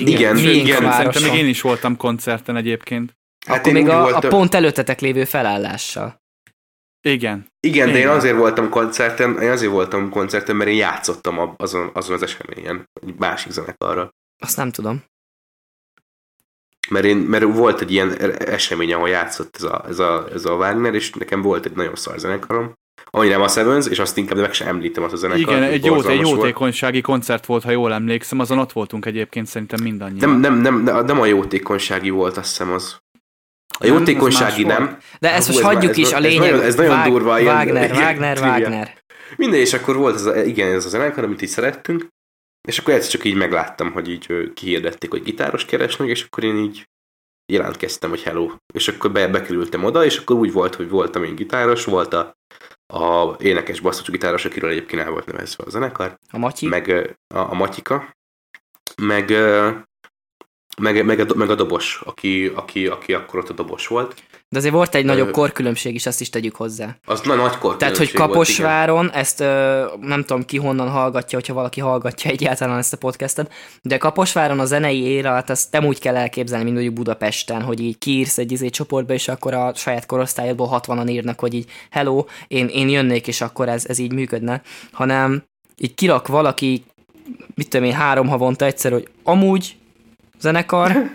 Igen, 0.00 0.36
igen, 0.36 0.84
a. 0.84 0.92
Szerintem 0.92 1.22
még 1.22 1.34
én 1.34 1.46
is 1.48 1.60
voltam 1.60 1.96
koncerten 1.96 2.56
egyébként. 2.56 3.16
Hát 3.46 3.58
Akkor 3.58 3.72
még 3.72 3.88
a, 3.88 3.98
a 3.98 4.02
voltam- 4.02 4.30
pont 4.30 4.54
előttetek 4.54 5.00
lévő 5.00 5.24
felállással. 5.24 6.20
Igen. 7.00 7.46
Igen, 7.60 7.86
de 7.86 7.92
én 7.92 8.00
Igen. 8.00 8.16
azért 8.16 8.36
voltam 8.36 8.68
koncerten, 8.68 9.40
én 9.40 9.50
azért 9.50 9.72
voltam 9.72 10.10
koncerten, 10.10 10.56
mert 10.56 10.70
én 10.70 10.76
játszottam 10.76 11.54
azon, 11.56 11.90
azon 11.92 12.14
az 12.14 12.22
eseményen, 12.22 12.88
egy 13.06 13.14
másik 13.18 13.52
zenekarral. 13.52 14.10
Azt 14.38 14.56
nem 14.56 14.70
tudom. 14.70 15.04
Mert, 16.88 17.04
én, 17.04 17.16
mert 17.16 17.44
volt 17.44 17.80
egy 17.80 17.90
ilyen 17.92 18.20
esemény, 18.38 18.92
ahol 18.92 19.08
játszott 19.08 19.56
ez 19.56 19.62
a, 19.62 19.84
ez, 19.88 19.98
a, 19.98 20.28
ez 20.32 20.44
a 20.44 20.54
Wagner, 20.54 20.94
és 20.94 21.10
nekem 21.12 21.42
volt 21.42 21.66
egy 21.66 21.72
nagyon 21.72 21.94
szar 21.94 22.18
zenekarom, 22.18 22.72
ami 23.16 23.28
nem 23.28 23.40
a 23.40 23.48
Sevens, 23.48 23.86
és 23.86 23.98
azt 23.98 24.16
inkább 24.16 24.38
meg 24.38 24.52
sem 24.52 24.68
említem 24.68 25.02
azt 25.02 25.12
a 25.12 25.16
zenekart. 25.16 25.48
Igen, 25.48 25.62
egy, 25.62 25.84
jó, 25.84 25.90
egy 25.90 25.90
borzalmas 26.02 26.24
volt. 26.28 26.36
jótékonysági 26.40 27.00
koncert 27.00 27.46
volt, 27.46 27.62
ha 27.64 27.70
jól 27.70 27.92
emlékszem, 27.92 28.38
azon 28.38 28.58
ott 28.58 28.72
voltunk 28.72 29.06
egyébként 29.06 29.46
szerintem 29.46 29.82
mindannyian. 29.82 30.30
Nem, 30.30 30.40
nem, 30.40 30.60
nem, 30.60 30.82
nem, 30.82 31.04
nem 31.04 31.20
a 31.20 31.26
jótékonysági 31.26 32.10
volt, 32.10 32.36
azt 32.36 32.48
hiszem 32.48 32.72
az. 32.72 33.00
A 33.78 33.86
Nem, 33.86 33.94
jótékonysági 33.96 34.62
nem. 34.64 34.84
volt. 34.84 35.02
De 35.20 35.32
ezt 35.32 35.46
Hú, 35.46 35.52
most 35.52 35.66
ez 35.66 35.72
hagyjuk 35.74 35.96
is, 35.96 36.04
ez 36.06 36.12
a 36.12 36.16
ez 36.16 36.22
lényeg. 36.22 36.50
nagyon- 36.50 36.60
ez 36.64 36.74
nagyon 36.74 36.96
Wag- 36.96 37.08
durva, 37.08 37.40
ilyen- 37.40 37.54
Wagner, 37.56 37.90
ilyen 37.90 38.02
Wagner, 38.06 38.36
trivia. 38.36 38.52
Wagner. 38.58 38.98
Minden, 39.36 39.60
és 39.60 39.72
akkor 39.72 39.96
volt 39.96 40.14
ez 40.14 40.24
a, 40.26 40.42
igen, 40.42 40.74
ez 40.74 40.84
a 40.84 40.88
zenekar, 40.88 41.24
amit 41.24 41.42
így 41.42 41.48
szerettünk, 41.48 42.06
és 42.68 42.78
akkor 42.78 42.94
egyszer 42.94 43.10
csak 43.10 43.24
így 43.24 43.34
megláttam, 43.34 43.92
hogy 43.92 44.10
így 44.10 44.52
kihirdették, 44.54 45.10
hogy 45.10 45.22
gitáros 45.22 45.64
keresnek, 45.64 46.08
és 46.08 46.22
akkor 46.22 46.44
én 46.44 46.56
így 46.56 46.88
jelentkeztem, 47.52 48.10
hogy 48.10 48.22
hello. 48.22 48.50
És 48.74 48.88
akkor 48.88 49.12
be, 49.12 49.28
bekerültem 49.28 49.84
oda, 49.84 50.04
és 50.04 50.16
akkor 50.18 50.36
úgy 50.36 50.52
volt, 50.52 50.74
hogy 50.74 50.88
voltam 50.88 51.24
én 51.24 51.34
gitáros, 51.34 51.84
volt 51.84 52.12
a, 52.14 52.32
a 52.92 53.36
énekes 53.38 53.80
basszusú 53.80 54.12
gitáros, 54.12 54.44
akiről 54.44 54.70
egyébként 54.70 55.02
el 55.02 55.10
volt 55.10 55.26
nevezve 55.26 55.64
a 55.66 55.70
zenekar, 55.70 56.18
A 56.30 56.38
Matyi. 56.38 56.66
meg 56.66 56.88
a, 57.34 57.38
a 57.38 57.54
Matyika, 57.54 58.16
meg, 58.96 59.30
meg, 60.76 61.04
meg, 61.04 61.18
a, 61.20 61.34
meg 61.34 61.50
a 61.50 61.54
dobos, 61.54 62.00
aki, 62.04 62.46
aki, 62.46 62.86
aki 62.86 63.14
akkor 63.14 63.38
ott 63.38 63.48
a 63.48 63.52
dobos 63.52 63.86
volt. 63.86 64.22
De 64.52 64.58
azért 64.58 64.74
volt 64.74 64.94
egy 64.94 65.04
nagyobb 65.04 65.30
korkülönbség 65.30 65.94
is, 65.94 66.06
azt 66.06 66.20
is 66.20 66.30
tegyük 66.30 66.56
hozzá. 66.56 66.96
Az 67.04 67.20
na, 67.20 67.34
nagy 67.34 67.58
kor 67.58 67.76
Tehát, 67.76 67.96
hogy 67.96 68.10
különbség 68.10 68.34
volt, 68.34 68.48
igen. 68.48 68.64
Kaposváron, 68.66 69.10
ezt 69.12 69.40
ö, 69.40 69.84
nem 70.00 70.24
tudom 70.24 70.44
ki 70.44 70.56
honnan 70.56 70.88
hallgatja, 70.88 71.38
hogyha 71.38 71.54
valaki 71.54 71.80
hallgatja 71.80 72.30
egyáltalán 72.30 72.78
ezt 72.78 72.92
a 72.92 72.96
podcastet, 72.96 73.52
de 73.82 73.98
Kaposváron 73.98 74.60
a 74.60 74.64
zenei 74.64 75.00
élet, 75.00 75.50
azt 75.50 75.72
nem 75.72 75.84
úgy 75.84 75.98
kell 75.98 76.16
elképzelni, 76.16 76.64
mint 76.64 76.76
mondjuk 76.76 76.96
Budapesten, 76.96 77.62
hogy 77.62 77.80
így 77.80 77.98
kiírsz 77.98 78.38
egy 78.38 78.52
izé 78.52 78.68
csoportba, 78.68 79.12
és 79.12 79.28
akkor 79.28 79.54
a 79.54 79.72
saját 79.74 80.06
korosztályodból 80.06 80.80
60-an 80.86 81.10
írnak, 81.10 81.40
hogy 81.40 81.54
így 81.54 81.70
hello, 81.90 82.24
én, 82.48 82.66
én 82.66 82.88
jönnék, 82.88 83.26
és 83.26 83.40
akkor 83.40 83.68
ez, 83.68 83.86
ez 83.86 83.98
így 83.98 84.12
működne, 84.12 84.62
hanem 84.92 85.42
így 85.78 85.94
kirak 85.94 86.26
valaki, 86.26 86.84
mit 87.54 87.68
tudom 87.68 87.86
én, 87.86 87.94
három 87.94 88.28
havonta 88.28 88.64
egyszer, 88.64 88.92
hogy 88.92 89.08
amúgy 89.22 89.76
zenekar, 90.42 90.92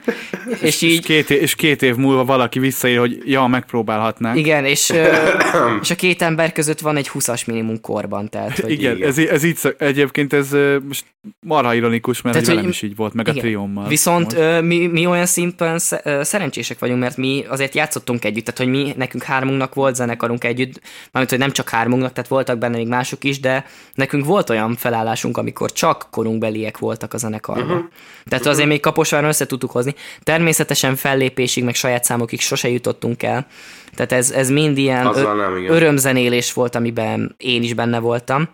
és 0.50 0.62
És 0.62 0.82
így 0.82 1.06
két, 1.06 1.30
év, 1.30 1.42
és 1.42 1.56
két 1.56 1.82
év 1.82 1.96
múlva 1.96 2.26
valaki 2.26 2.60
visszaír, 2.60 2.98
hogy 2.98 3.22
ja, 3.26 3.48
megpróbálhatnánk. 3.48 4.38
igen, 4.38 4.66
és, 4.66 4.94
és 5.82 5.90
a 5.92 5.96
két 5.96 6.22
ember 6.22 6.52
között 6.52 6.80
van 6.80 6.96
egy 6.98 7.10
20-as 7.14 7.46
minimum 7.46 7.82
korban, 7.82 8.30
tehát 8.30 8.60
hogy 8.60 8.72
Igen, 8.72 8.96
igen. 8.96 9.08
Ez, 9.08 9.18
ez 9.18 9.44
így 9.44 9.56
szok, 9.56 9.76
egyébként 9.82 10.34
ez 10.34 10.48
most 10.88 11.06
marha 11.46 11.74
ironikus, 11.74 12.22
mert 12.22 12.34
Tehát, 12.36 12.50
velem 12.50 12.64
hogy- 12.64 12.74
is 12.74 12.82
így 12.82 12.96
volt, 12.96 13.14
meg 13.14 13.28
igen. 13.28 13.40
a 13.40 13.42
triommal. 13.42 13.88
Viszont 13.88 14.34
ö, 14.34 14.62
mi, 14.62 14.88
mi 14.88 15.06
olyan 15.06 15.26
szinten 15.26 15.80
szerencsések 16.22 16.80
vagyunk, 16.80 17.00
mert 17.00 17.18
mi 17.18 17.46
azért 17.50 17.76
játszottunk 17.76 18.26
együtt, 18.26 18.46
tehát 18.46 18.60
hogy 18.60 18.82
mi, 18.82 18.94
nekünk 18.98 19.24
hármunknak 19.24 19.74
volt 19.74 19.96
zenekarunk 19.96 20.44
együtt, 20.44 20.82
mármint, 21.12 21.30
hogy 21.30 21.40
nem 21.40 21.52
csak 21.52 21.70
hármunknak, 21.70 22.14
tehát 22.14 22.30
voltak 22.30 22.58
benne 22.58 22.78
még 22.78 22.88
mások 22.88 23.24
is, 23.24 23.40
de 23.40 23.66
nekünk 23.94 24.26
volt 24.26 24.50
olyan 24.50 24.76
felállásunk, 24.76 25.38
amikor 25.38 25.72
csak 25.72 26.08
korunkbeliek 26.12 26.78
voltak 26.78 27.14
a 27.14 27.18
zenekarban. 27.18 27.66
Uh-huh. 27.78 27.86
Tehát 28.26 28.46
azért 28.46 28.68
még 28.68 28.80
Kaposváron 29.18 29.30
össze 29.30 29.46
tudtuk 29.46 29.72
hozni. 29.72 29.96
Természetesen 30.24 30.96
fellépésig, 30.96 31.64
meg 31.64 31.76
saját 31.76 32.04
számokig 32.04 32.40
sose 32.40 32.70
jutottunk 32.70 33.24
el. 33.24 33.48
Tehát 33.96 34.12
ez, 34.12 34.32
ez 34.32 34.50
mind 34.50 34.78
ilyen 34.78 35.06
ö- 35.06 35.36
nem, 35.36 35.58
igen. 35.58 35.74
örömzenélés 35.74 36.54
volt, 36.54 36.76
amiben 36.76 37.36
én 37.38 37.64
is 37.64 37.74
benne 37.74 38.00
voltam. 38.00 38.50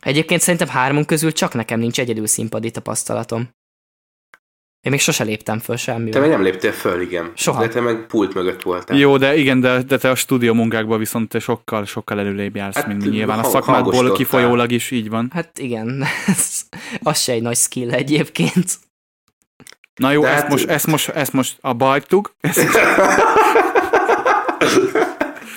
Egyébként 0.00 0.40
szerintem 0.40 0.68
hármunk 0.68 1.06
közül 1.06 1.32
csak 1.32 1.54
nekem 1.54 1.78
nincs 1.78 2.00
egyedül 2.00 2.26
színpadi 2.26 2.70
tapasztalatom. 2.70 3.48
Én 4.80 4.90
még 4.90 5.00
sose 5.00 5.24
léptem 5.24 5.58
föl 5.58 5.76
Te 5.76 5.80
semmivel. 5.82 6.20
meg 6.20 6.30
nem 6.30 6.42
léptél 6.42 6.72
föl, 6.72 7.00
igen. 7.00 7.32
Soha. 7.34 7.60
De 7.60 7.68
te 7.68 7.80
meg 7.80 8.06
pult 8.06 8.34
mögött 8.34 8.62
voltál. 8.62 8.96
Jó, 8.96 9.16
de 9.16 9.36
igen, 9.36 9.60
de, 9.60 9.82
de 9.82 9.98
te 9.98 10.10
a 10.10 10.14
stúdió 10.14 10.54
munkákban 10.54 10.98
viszont 10.98 11.28
te 11.28 11.38
sokkal, 11.38 11.84
sokkal 11.84 12.18
előrébb 12.18 12.56
jársz, 12.56 12.76
Hát, 12.76 12.86
mint 12.86 13.04
mi 13.04 13.08
nyilván. 13.08 13.38
A 13.38 13.44
szakmádból 13.44 14.12
kifolyólag 14.12 14.72
is 14.72 14.90
így 14.90 15.08
van. 15.08 15.30
Hát 15.34 15.58
igen, 15.58 16.04
ez, 16.26 16.62
az 17.02 17.20
se 17.20 17.32
egy 17.32 17.42
nagy 17.42 17.56
skill 17.56 17.90
egyébként. 17.90 18.78
Na 19.94 20.10
jó, 20.12 20.20
De 20.22 20.28
ezt, 20.28 20.40
hát- 20.40 20.50
most, 20.50 20.68
ezt, 20.68 20.86
most, 20.86 21.08
ezt 21.08 21.32
most 21.32 21.56
abba 21.60 21.84
hagytuk. 21.86 22.34
Ezt, 22.40 22.60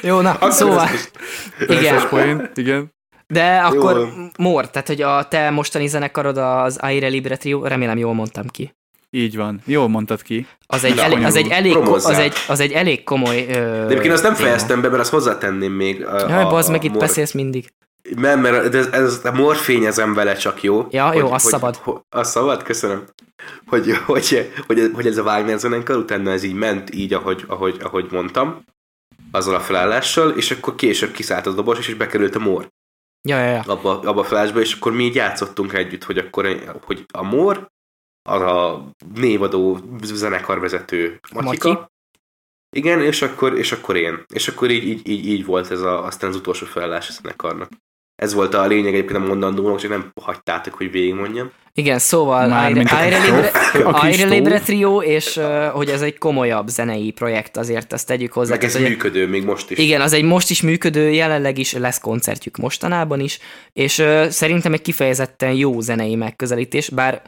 Jó, 0.01 0.19
na, 0.21 0.31
Akkor 0.31 0.51
szóval, 0.51 0.83
ez 0.83 0.91
most- 0.91 1.11
igen. 1.59 1.81
Perces 1.83 2.09
poén, 2.09 2.49
igen. 2.55 2.95
De 3.27 3.57
akkor 3.57 3.97
Jó. 3.97 4.05
Mor, 4.37 4.69
tehát 4.69 4.87
hogy 4.87 5.01
a 5.01 5.27
te 5.27 5.49
mostani 5.49 5.87
zenekarod 5.87 6.37
az 6.37 6.77
Aire 6.77 7.07
Libre 7.07 7.37
Trio, 7.37 7.63
remélem 7.67 7.97
jól 7.97 8.13
mondtam 8.13 8.47
ki. 8.47 8.75
Így 9.09 9.35
van. 9.35 9.61
Jól 9.65 9.87
mondtad 9.87 10.21
ki. 10.21 10.47
Az 10.67 10.83
egy, 10.83 10.97
elég, 10.97 11.23
az 11.23 11.35
egy, 11.35 11.47
elég, 11.49 11.75
az 11.77 12.05
egy, 12.09 12.33
az 12.47 12.59
egy 12.59 12.71
elég 12.71 13.03
komoly... 13.03 13.45
Ö, 13.49 13.51
De 13.53 13.85
egyébként 13.85 14.13
azt 14.13 14.23
nem 14.23 14.33
téma. 14.33 14.45
fejeztem 14.47 14.81
be, 14.81 14.87
mert 14.89 15.01
azt 15.01 15.11
hozzátenném 15.11 15.71
még. 15.71 16.05
A, 16.05 16.19
Jaj, 16.29 16.43
a- 16.43 16.47
bazd 16.49 16.69
a 16.69 16.71
meg, 16.71 16.83
itt 16.83 16.91
mor- 16.91 16.99
beszélsz 16.99 17.31
mindig. 17.31 17.73
Nem, 18.15 18.39
mert 18.39 18.73
ez, 18.75 18.87
ez 18.87 19.25
a 19.25 19.31
morfényezem 19.31 20.13
vele 20.13 20.33
csak 20.33 20.63
jó. 20.63 20.87
Ja, 20.89 21.13
jó, 21.13 21.31
az 21.31 21.43
szabad. 21.43 21.75
Hogy, 21.75 21.95
az 22.09 22.29
szabad, 22.29 22.63
köszönöm. 22.63 23.03
Hogy, 23.67 23.97
hogy, 24.05 24.51
hogy, 24.67 24.91
hogy 24.93 25.07
ez 25.07 25.17
a 25.17 25.23
Wagner 25.23 25.59
zenekar, 25.59 25.97
utána 25.97 26.31
ez 26.31 26.43
így 26.43 26.53
ment 26.53 26.93
így, 26.93 27.13
ahogy, 27.13 27.43
ahogy, 27.47 27.77
ahogy 27.81 28.07
mondtam, 28.11 28.63
azzal 29.31 29.55
a 29.55 29.59
felállással, 29.59 30.29
és 30.29 30.51
akkor 30.51 30.75
később 30.75 31.11
kiszállt 31.11 31.45
az 31.45 31.55
dobos, 31.55 31.87
és 31.87 31.93
bekerült 31.93 32.35
a 32.35 32.39
mor 32.39 32.67
Ja, 33.27 33.37
ja, 33.39 33.51
ja. 33.51 33.61
abba, 33.65 33.99
abba 33.99 34.19
a 34.19 34.23
felásba, 34.23 34.59
és 34.59 34.73
akkor 34.73 34.91
mi 34.91 35.03
így 35.03 35.15
játszottunk 35.15 35.73
együtt, 35.73 36.03
hogy 36.03 36.17
akkor 36.17 36.61
hogy 36.83 37.05
a 37.13 37.23
mor, 37.23 37.71
az 38.29 38.41
a 38.41 38.87
névadó 39.13 39.79
zenekarvezető 40.03 41.19
Matyika, 41.33 41.69
Matyi. 41.69 41.85
igen, 42.75 43.01
és 43.01 43.21
akkor, 43.21 43.57
és 43.57 43.71
akkor 43.71 43.95
én. 43.95 44.23
És 44.33 44.47
akkor 44.47 44.69
így, 44.69 44.83
így, 44.83 45.07
így, 45.07 45.25
így 45.25 45.45
volt 45.45 45.71
ez 45.71 45.81
a, 45.81 46.05
aztán 46.05 46.29
az 46.29 46.35
utolsó 46.35 46.65
felállás 46.65 47.09
a 47.09 47.11
zenekarnak. 47.11 47.71
Ez 48.21 48.33
volt 48.33 48.53
a 48.53 48.65
lényeg 48.65 48.93
egyébként 48.93 49.23
a 49.23 49.27
mondandónak, 49.27 49.79
csak 49.79 49.89
nem 49.89 50.11
hagytátok, 50.21 50.73
hogy 50.73 50.91
végigmondjam. 50.91 51.51
Igen, 51.73 51.99
szóval 51.99 52.51
Aire, 52.51 53.17
Libre, 53.17 54.29
Aire 54.29 54.59
Trio, 54.59 55.01
és 55.01 55.35
uh, 55.37 55.65
hogy 55.65 55.89
ez 55.89 56.01
egy 56.01 56.17
komolyabb 56.17 56.67
zenei 56.67 57.11
projekt, 57.11 57.57
azért 57.57 57.93
ezt 57.93 58.07
tegyük 58.07 58.31
hozzá. 58.33 58.53
Meg 58.53 58.63
ez 58.63 58.71
Tehát, 58.71 58.87
hogy- 58.87 58.95
működő 58.95 59.27
még 59.27 59.43
most 59.43 59.71
is. 59.71 59.77
Igen, 59.77 60.01
az 60.01 60.13
egy 60.13 60.23
most 60.23 60.49
is 60.49 60.61
működő, 60.61 61.09
jelenleg 61.11 61.57
is 61.57 61.73
lesz 61.73 61.99
koncertjük 61.99 62.57
mostanában 62.57 63.19
is, 63.19 63.39
és 63.73 64.03
szerintem 64.29 64.73
egy 64.73 64.81
kifejezetten 64.81 65.51
jó 65.53 65.79
zenei 65.79 66.15
megközelítés, 66.15 66.89
bár 66.89 67.21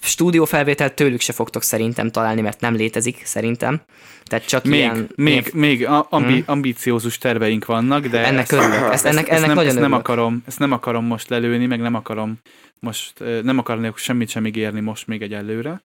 stúdiófelvételt 0.00 0.94
tőlük 0.94 1.20
se 1.20 1.32
fogtok 1.32 1.62
szerintem 1.62 2.10
találni, 2.10 2.40
mert 2.40 2.60
nem 2.60 2.74
létezik 2.74 3.20
szerintem. 3.24 3.82
Tehát 4.24 4.46
csak 4.46 4.64
Még, 4.64 4.78
ilyen... 4.78 5.08
még, 5.14 5.32
ilyen 5.32 5.44
még 5.52 5.86
ambi, 6.08 6.32
Hmm. 6.32 6.42
ambiciózus 6.46 7.18
terveink 7.18 7.64
vannak, 7.64 8.06
de 8.06 8.24
ennek 8.26 8.42
ezt, 8.42 8.52
örülök. 8.52 8.92
Ezt, 8.92 9.04
ennek, 9.04 9.28
ezt, 9.28 9.30
ennek 9.30 9.46
nem, 9.46 9.54
nagyon 9.56 9.70
ezt 9.70 9.74
nem 9.74 9.84
örülök. 9.84 10.08
akarom, 10.08 10.42
ezt 10.46 10.58
nem 10.58 10.72
akarom 10.72 11.04
most 11.04 11.28
lelőni, 11.28 11.66
meg 11.66 11.80
nem 11.80 11.94
akarom 11.94 12.38
most, 12.80 13.12
nem 13.42 13.58
akarnék 13.58 13.96
semmit 13.96 14.28
sem 14.28 14.46
ígérni 14.46 14.80
most 14.80 15.06
még 15.06 15.22
egy 15.22 15.32
előre. 15.32 15.82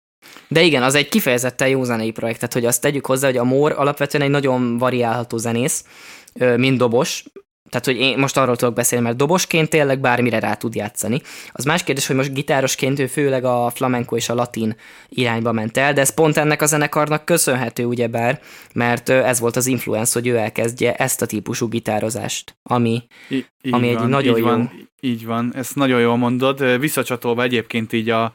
De 0.47 0.61
igen, 0.61 0.83
az 0.83 0.95
egy 0.95 1.09
kifejezetten 1.09 1.67
jó 1.67 1.83
zenei 1.83 2.11
projekt, 2.11 2.39
tehát 2.39 2.53
hogy 2.53 2.65
azt 2.65 2.81
tegyük 2.81 3.05
hozzá, 3.05 3.27
hogy 3.27 3.37
a 3.37 3.43
Mór 3.43 3.71
alapvetően 3.71 4.23
egy 4.23 4.29
nagyon 4.29 4.77
variálható 4.77 5.37
zenész, 5.37 5.85
ö, 6.33 6.57
mint 6.57 6.77
dobos, 6.77 7.23
tehát, 7.69 7.85
hogy 7.85 7.97
én 7.97 8.17
most 8.17 8.37
arról 8.37 8.55
tudok 8.55 8.73
beszélni, 8.73 9.05
mert 9.05 9.17
dobosként 9.17 9.69
tényleg 9.69 9.99
bármire 9.99 10.39
rá 10.39 10.53
tud 10.53 10.75
játszani. 10.75 11.21
Az 11.51 11.65
más 11.65 11.83
kérdés, 11.83 12.07
hogy 12.07 12.15
most 12.15 12.33
gitárosként 12.33 12.99
ő 12.99 13.07
főleg 13.07 13.43
a 13.43 13.71
flamenco 13.75 14.15
és 14.15 14.29
a 14.29 14.33
latin 14.33 14.75
irányba 15.09 15.51
ment 15.51 15.77
el, 15.77 15.93
de 15.93 16.01
ez 16.01 16.13
pont 16.13 16.37
ennek 16.37 16.61
a 16.61 16.65
zenekarnak 16.65 17.25
köszönhető, 17.25 17.85
ugyebár, 17.85 18.41
mert 18.73 19.09
ez 19.09 19.39
volt 19.39 19.55
az 19.55 19.67
influence, 19.67 20.19
hogy 20.19 20.27
ő 20.27 20.35
elkezdje 20.35 20.93
ezt 20.95 21.21
a 21.21 21.25
típusú 21.25 21.67
gitározást, 21.67 22.57
ami 22.63 23.03
I- 23.29 23.45
így 23.61 23.73
Ami 23.73 23.89
egy 23.89 24.07
nagyon 24.07 24.35
így 24.35 24.41
jó. 24.41 24.45
Van, 24.45 24.89
így 24.99 25.25
van, 25.25 25.51
ezt 25.55 25.75
nagyon 25.75 25.99
jól 25.99 26.17
mondod. 26.17 26.79
Visszacsatolva 26.79 27.43
egyébként 27.43 27.93
így 27.93 28.09
a, 28.09 28.33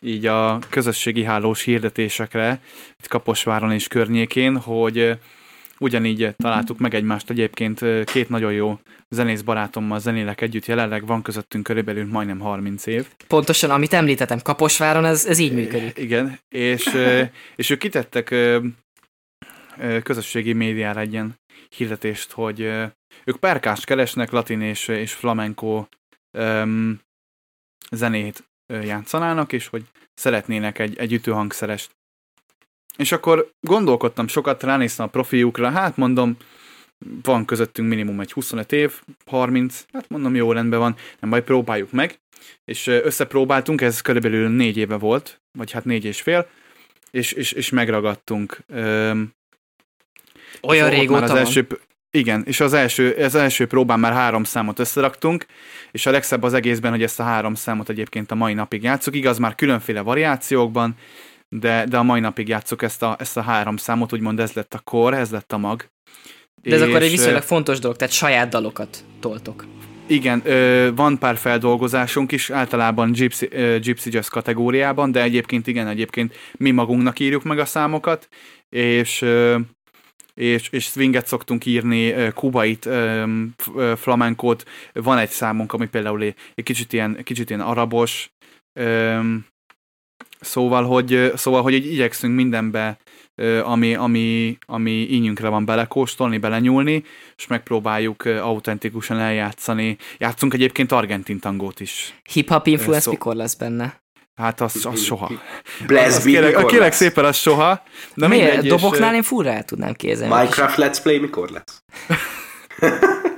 így 0.00 0.26
a 0.26 0.58
közösségi 0.70 1.24
hálós 1.24 1.62
hirdetésekre, 1.62 2.60
itt 2.98 3.08
Kaposváron 3.08 3.72
és 3.72 3.88
környékén, 3.88 4.56
hogy 4.56 5.18
ugyanígy 5.82 6.34
találtuk 6.36 6.78
meg 6.78 6.94
egymást 6.94 7.30
egyébként 7.30 7.82
ö, 7.82 8.02
két 8.04 8.28
nagyon 8.28 8.52
jó 8.52 8.78
zenész 9.08 9.40
barátommal 9.40 9.98
zenélek 9.98 10.40
együtt, 10.40 10.66
jelenleg 10.66 11.06
van 11.06 11.22
közöttünk 11.22 11.64
körülbelül 11.64 12.06
majdnem 12.06 12.38
30 12.38 12.86
év. 12.86 13.06
pontosan, 13.26 13.70
amit 13.70 13.92
említettem, 13.92 14.40
Kaposváron, 14.42 15.04
ez, 15.04 15.26
ez 15.26 15.38
így 15.38 15.52
működik. 15.52 15.98
Igen, 15.98 16.38
és, 16.48 16.96
és 17.56 17.70
ők 17.70 17.78
kitettek 17.78 18.34
közösségi 20.02 20.52
médiára 20.52 21.00
egy 21.00 21.12
ilyen 21.12 21.34
hirdetést, 21.76 22.32
hogy 22.32 22.60
ők 23.24 23.36
perkást 23.38 23.84
keresnek, 23.84 24.30
latin 24.30 24.60
és, 24.60 24.88
és 24.88 25.12
flamenco 25.12 25.86
öm, 26.38 27.00
zenét 27.90 28.44
játszanának, 28.66 29.52
és 29.52 29.66
hogy 29.66 29.84
szeretnének 30.14 30.78
egy, 30.78 30.98
egy 30.98 31.12
ütőhangszerest. 31.12 31.90
És 32.96 33.12
akkor 33.12 33.50
gondolkodtam 33.60 34.28
sokat, 34.28 34.62
ránéztem 34.62 35.06
a 35.06 35.08
profiukra, 35.08 35.70
hát 35.70 35.96
mondom, 35.96 36.36
van 37.22 37.44
közöttünk 37.44 37.88
minimum 37.88 38.20
egy 38.20 38.32
25 38.32 38.72
év, 38.72 39.00
30, 39.26 39.84
hát 39.92 40.08
mondom, 40.08 40.34
jó 40.34 40.52
rendben 40.52 40.78
van, 40.78 40.96
nem 41.20 41.30
baj, 41.30 41.42
próbáljuk 41.44 41.92
meg. 41.92 42.20
És 42.64 42.86
összepróbáltunk, 42.86 43.80
ez 43.80 44.00
körülbelül 44.00 44.48
négy 44.48 44.76
éve 44.76 44.96
volt, 44.96 45.40
vagy 45.58 45.70
hát 45.70 45.84
négy 45.84 46.04
és 46.04 46.22
fél, 46.22 46.48
és, 47.10 47.32
és, 47.32 47.52
és 47.52 47.70
megragadtunk. 47.70 48.58
Öm, 48.68 49.32
Olyan 50.62 50.88
már 50.88 50.98
régóta 50.98 51.22
az 51.22 51.30
van. 51.30 51.38
első, 51.38 51.66
Igen, 52.10 52.42
és 52.46 52.60
az 52.60 52.72
első, 52.72 53.14
az 53.14 53.34
első 53.34 53.66
próbán 53.66 54.00
már 54.00 54.12
három 54.12 54.44
számot 54.44 54.78
összeraktunk, 54.78 55.46
és 55.90 56.06
a 56.06 56.10
legszebb 56.10 56.42
az 56.42 56.54
egészben, 56.54 56.90
hogy 56.90 57.02
ezt 57.02 57.20
a 57.20 57.22
három 57.22 57.54
számot 57.54 57.88
egyébként 57.88 58.30
a 58.30 58.34
mai 58.34 58.54
napig 58.54 58.82
játszuk. 58.82 59.14
Igaz, 59.14 59.38
már 59.38 59.54
különféle 59.54 60.00
variációkban, 60.00 60.96
de, 61.60 61.84
de 61.88 61.96
a 61.96 62.02
mai 62.02 62.20
napig 62.20 62.48
játszuk 62.48 62.82
ezt 62.82 63.02
a, 63.02 63.16
ezt 63.18 63.36
a 63.36 63.40
három 63.40 63.76
számot, 63.76 64.12
úgymond 64.12 64.40
ez 64.40 64.52
lett 64.52 64.74
a 64.74 64.78
kor, 64.78 65.14
ez 65.14 65.30
lett 65.30 65.52
a 65.52 65.58
mag. 65.58 65.86
De 66.62 66.74
ez 66.74 66.82
akkor 66.82 66.96
egy 66.96 67.02
És, 67.02 67.10
viszonylag 67.10 67.42
fontos 67.42 67.78
dolog, 67.78 67.96
tehát 67.96 68.14
saját 68.14 68.48
dalokat 68.48 69.04
toltok. 69.20 69.66
Igen, 70.06 70.42
ö, 70.44 70.90
van 70.94 71.18
pár 71.18 71.36
feldolgozásunk 71.36 72.32
is, 72.32 72.50
általában 72.50 73.12
Gypsy, 73.12 73.48
ö, 73.50 73.78
Gypsy 73.78 74.10
Jazz 74.12 74.28
kategóriában, 74.28 75.12
de 75.12 75.22
egyébként 75.22 75.66
igen, 75.66 75.86
egyébként 75.86 76.36
mi 76.58 76.70
magunknak 76.70 77.18
írjuk 77.18 77.42
meg 77.42 77.58
a 77.58 77.64
számokat, 77.64 78.28
és 78.68 79.22
ö, 79.22 79.58
és, 80.34 80.68
és 80.68 80.84
swinget 80.84 81.26
szoktunk 81.26 81.66
írni, 81.66 82.32
kubait, 82.34 82.88
flamenkót, 83.96 84.64
van 84.92 85.18
egy 85.18 85.30
számunk, 85.30 85.72
ami 85.72 85.86
például 85.86 86.22
egy 86.22 86.64
kicsit 86.64 86.92
ilyen, 86.92 87.22
kicsit 87.22 87.48
ilyen 87.48 87.60
arabos, 87.60 88.30
szóval, 90.42 90.84
hogy, 90.84 91.32
szóval, 91.36 91.62
hogy 91.62 91.72
így 91.72 91.92
igyekszünk 91.92 92.34
mindenbe, 92.34 92.98
ami, 93.62 93.94
ami, 93.94 94.58
ami 94.66 94.90
ínyünkre 94.90 95.48
van 95.48 95.64
belekóstolni, 95.64 96.38
belenyúlni, 96.38 97.04
és 97.36 97.46
megpróbáljuk 97.46 98.24
autentikusan 98.24 99.18
eljátszani. 99.18 99.96
Játszunk 100.18 100.54
egyébként 100.54 100.92
argentin 100.92 101.38
tangót 101.38 101.80
is. 101.80 102.20
Hip-hop 102.32 102.66
influence 102.66 103.00
szó- 103.00 103.10
mikor 103.10 103.34
lesz 103.34 103.54
benne? 103.54 104.00
Hát 104.34 104.60
az, 104.60 104.86
az 104.86 105.02
soha. 105.02 105.30
Beat 105.86 106.22
kérek, 106.22 106.54
mikor 106.54 106.70
kérek 106.70 106.88
lesz? 106.88 106.96
szépen, 106.96 107.24
az 107.24 107.36
soha. 107.36 107.82
De 108.14 108.28
Miért? 108.28 108.62
és, 108.62 108.68
Doboknál 108.68 109.12
ö, 109.12 109.16
én 109.16 109.22
furra 109.22 109.50
el 109.50 109.64
tudnám 109.64 109.92
képzelni. 109.92 110.34
Minecraft 110.34 110.78
Let's 110.78 110.98
Play 111.02 111.18
mikor 111.18 111.50
lesz? 111.50 111.82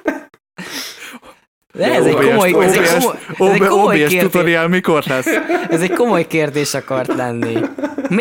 De 1.75 1.95
ez 1.95 2.07
egy 2.07 2.15
OBS 2.15 2.25
komoly, 2.25 2.65
ez 2.65 2.77
egy 2.77 2.89
komoly, 2.89 3.17
ez 3.39 3.61
egy 3.61 3.69
komoly 3.69 4.03
OBS 4.03 4.11
kérdés. 4.11 4.21
tutorial 4.21 4.69
mikor 4.69 5.03
lesz? 5.07 5.27
Ez 5.69 5.83
egy 5.83 5.93
komoly 5.93 6.27
kérdés 6.27 6.75
akart 6.75 7.15
lenni. 7.15 7.55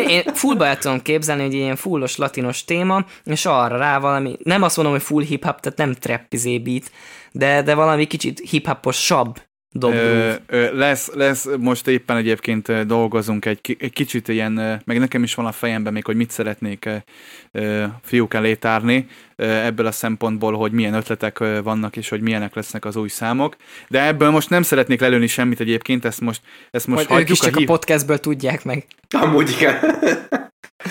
Én 0.06 0.22
fullba 0.34 0.66
el 0.66 0.78
tudom 0.78 1.02
képzelni, 1.02 1.42
hogy 1.42 1.54
ilyen 1.54 1.76
fullos 1.76 2.16
latinos 2.16 2.64
téma, 2.64 3.04
és 3.24 3.46
arra 3.46 3.76
rá 3.76 3.98
valami, 3.98 4.36
nem 4.42 4.62
azt 4.62 4.76
mondom, 4.76 4.94
hogy 4.94 5.04
full 5.04 5.22
hip-hop, 5.22 5.60
tehát 5.60 5.78
nem 5.78 5.92
trap 5.92 6.20
izé 6.28 6.58
beat, 6.58 6.90
de, 7.32 7.62
de 7.62 7.74
valami 7.74 8.06
kicsit 8.06 8.42
hip-hoposabb 8.50 9.40
Ö, 9.80 10.32
ö, 10.46 10.76
lesz, 10.76 11.10
lesz, 11.14 11.48
most 11.58 11.86
éppen 11.86 12.16
egyébként 12.16 12.86
dolgozunk 12.86 13.44
egy, 13.44 13.76
egy 13.78 13.92
kicsit 13.92 14.28
ilyen, 14.28 14.82
meg 14.84 14.98
nekem 14.98 15.22
is 15.22 15.34
van 15.34 15.46
a 15.46 15.52
fejemben 15.52 15.92
még, 15.92 16.04
hogy 16.04 16.16
mit 16.16 16.30
szeretnék 16.30 16.88
ö, 17.52 17.84
fiúk 18.02 18.34
elé 18.34 18.54
tárni, 18.54 19.06
ö, 19.36 19.44
ebből 19.44 19.86
a 19.86 19.92
szempontból, 19.92 20.52
hogy 20.56 20.72
milyen 20.72 20.94
ötletek 20.94 21.40
ö, 21.40 21.62
vannak, 21.62 21.96
és 21.96 22.08
hogy 22.08 22.20
milyenek 22.20 22.54
lesznek 22.54 22.84
az 22.84 22.96
új 22.96 23.08
számok. 23.08 23.56
De 23.88 24.06
ebből 24.06 24.30
most 24.30 24.50
nem 24.50 24.62
szeretnék 24.62 25.00
lelőni 25.00 25.26
semmit 25.26 25.60
egyébként, 25.60 26.04
ezt 26.04 26.20
most, 26.20 26.40
ezt 26.70 26.86
most 26.86 27.08
Majd 27.08 27.20
ők 27.20 27.30
is 27.30 27.38
hagyjuk 27.38 27.46
csak 27.46 27.54
a 27.54 27.58
hív- 27.58 27.68
podcastből 27.68 28.18
tudják 28.18 28.64
meg. 28.64 28.86
Amúgy 29.10 29.50
igen. 29.50 29.78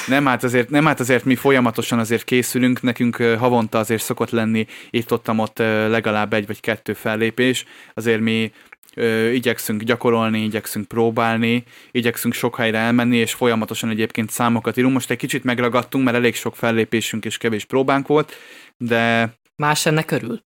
Nem 0.07 0.25
hát, 0.25 0.43
azért, 0.43 0.69
nem 0.69 0.85
hát 0.85 0.99
azért 0.99 1.25
mi 1.25 1.35
folyamatosan 1.35 1.99
azért 1.99 2.23
készülünk, 2.23 2.81
nekünk 2.81 3.15
havonta 3.15 3.77
azért 3.77 4.01
szokott 4.01 4.29
lenni 4.29 4.65
itt-ott 4.89 5.29
ott 5.29 5.59
ö, 5.59 5.89
legalább 5.89 6.33
egy 6.33 6.47
vagy 6.47 6.59
kettő 6.59 6.93
fellépés, 6.93 7.65
azért 7.93 8.19
mi 8.19 8.51
ö, 8.95 9.29
igyekszünk 9.29 9.81
gyakorolni, 9.83 10.43
igyekszünk 10.43 10.87
próbálni, 10.87 11.63
igyekszünk 11.91 12.33
sok 12.33 12.55
helyre 12.55 12.77
elmenni, 12.77 13.17
és 13.17 13.33
folyamatosan 13.33 13.89
egyébként 13.89 14.29
számokat 14.29 14.77
írunk. 14.77 14.93
Most 14.93 15.09
egy 15.11 15.17
kicsit 15.17 15.43
megragadtunk, 15.43 16.03
mert 16.03 16.17
elég 16.17 16.35
sok 16.35 16.55
fellépésünk 16.55 17.25
és 17.25 17.37
kevés 17.37 17.65
próbánk 17.65 18.07
volt, 18.07 18.33
de 18.77 19.33
Más 19.55 19.85
ennek 19.85 20.11
örül. 20.11 20.41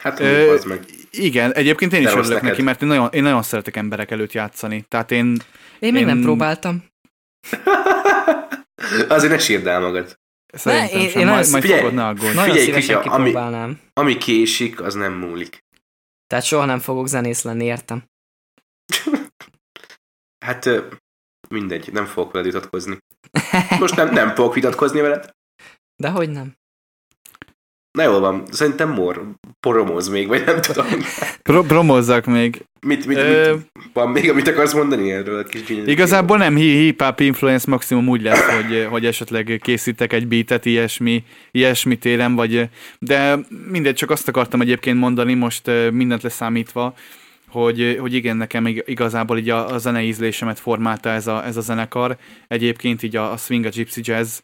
Hát 0.00 0.20
Ö, 0.20 0.52
az 0.54 0.64
meg. 0.64 0.84
igen, 1.10 1.52
egyébként 1.54 1.92
én 1.92 2.02
De 2.02 2.08
is 2.08 2.12
örülök 2.14 2.32
neked. 2.32 2.48
neki, 2.48 2.62
mert 2.62 2.82
én 2.82 2.88
nagyon, 2.88 3.08
én 3.12 3.22
nagyon 3.22 3.42
szeretek 3.42 3.76
emberek 3.76 4.10
előtt 4.10 4.32
játszani. 4.32 4.84
Tehát 4.88 5.10
én, 5.12 5.36
Én 5.78 5.92
még 5.92 6.00
Én- 6.00 6.06
nem 6.06 6.20
próbáltam. 6.20 6.84
Azért 9.08 9.32
ne 9.32 9.38
sírd 9.38 9.66
el 9.66 9.80
magad. 9.80 10.18
Szerintem 10.52 11.00
én- 11.00 11.08
sem. 11.08 11.20
én 11.20 11.26
majd, 11.26 11.50
majd 11.50 11.62
figyelj, 11.62 11.80
fogod, 11.80 11.94
ne 11.94 12.06
aggódj. 12.06 12.34
Nagyon 12.34 12.44
Figyelj, 12.44 12.64
szívesen 12.64 12.96
Kiki, 13.02 13.08
ami- 13.14 13.24
kipróbálnám. 13.26 13.78
Ami 13.92 14.16
késik, 14.18 14.80
az 14.80 14.94
nem 14.94 15.12
múlik. 15.12 15.58
Tehát 16.28 16.44
soha 16.44 16.64
nem 16.64 16.78
fogok 16.78 17.06
zenész 17.06 17.42
lenni, 17.42 17.64
értem. 17.64 18.04
Hát 20.46 20.68
mindegy, 21.48 21.92
nem 21.92 22.06
fogok 22.06 22.32
veled 22.32 22.46
vitatkozni. 22.52 22.98
Most 23.80 23.96
nem, 23.96 24.12
nem 24.12 24.34
fogok 24.34 24.54
vitatkozni 24.54 25.00
veled. 25.00 25.30
De 25.96 26.10
hogy 26.10 26.30
nem? 26.30 26.56
Na 27.98 28.04
jól 28.04 28.20
van, 28.20 28.42
szerintem 28.50 28.90
mor, 28.90 29.30
poromóz 29.60 30.08
még, 30.08 30.28
vagy 30.28 30.42
nem 30.46 30.60
tudom. 30.60 30.86
Pro- 31.42 31.66
promozzak 31.66 32.24
még. 32.26 32.64
Mit, 32.80 33.06
mit, 33.06 33.16
Ö, 33.16 33.52
mit, 33.52 33.90
van 33.92 34.08
még, 34.10 34.30
amit 34.30 34.48
akarsz 34.48 34.74
mondani 34.74 35.10
erről? 35.10 35.38
a 35.38 35.42
Kis 35.42 35.62
gyönyörű 35.64 35.90
Igazából 35.90 36.36
nem 36.36 36.56
hip-hop 36.56 37.20
influence 37.20 37.70
maximum 37.70 38.08
úgy 38.08 38.22
lesz, 38.22 38.44
hogy, 38.44 38.86
hogy 38.90 39.06
esetleg 39.06 39.60
készítek 39.62 40.12
egy 40.12 40.26
beatet, 40.26 40.64
ilyesmi, 40.64 41.24
ilyesmi 41.50 41.96
téren, 41.96 42.34
vagy, 42.34 42.68
de 42.98 43.38
mindegy, 43.70 43.94
csak 43.94 44.10
azt 44.10 44.28
akartam 44.28 44.60
egyébként 44.60 44.98
mondani, 44.98 45.34
most 45.34 45.70
mindent 45.92 46.22
leszámítva, 46.22 46.94
hogy, 47.48 47.96
hogy 48.00 48.14
igen, 48.14 48.36
nekem 48.36 48.66
ig- 48.66 48.84
igazából 48.86 49.38
így 49.38 49.50
a, 49.50 49.72
a 49.72 49.78
zenei 49.78 50.06
ízlésemet 50.06 50.58
formálta 50.58 51.08
ez 51.08 51.26
a, 51.26 51.46
ez 51.46 51.56
a 51.56 51.60
zenekar. 51.60 52.16
Egyébként 52.48 53.02
így 53.02 53.16
a, 53.16 53.32
a 53.32 53.36
swing, 53.36 53.64
a 53.64 53.68
gypsy 53.68 54.00
jazz, 54.04 54.38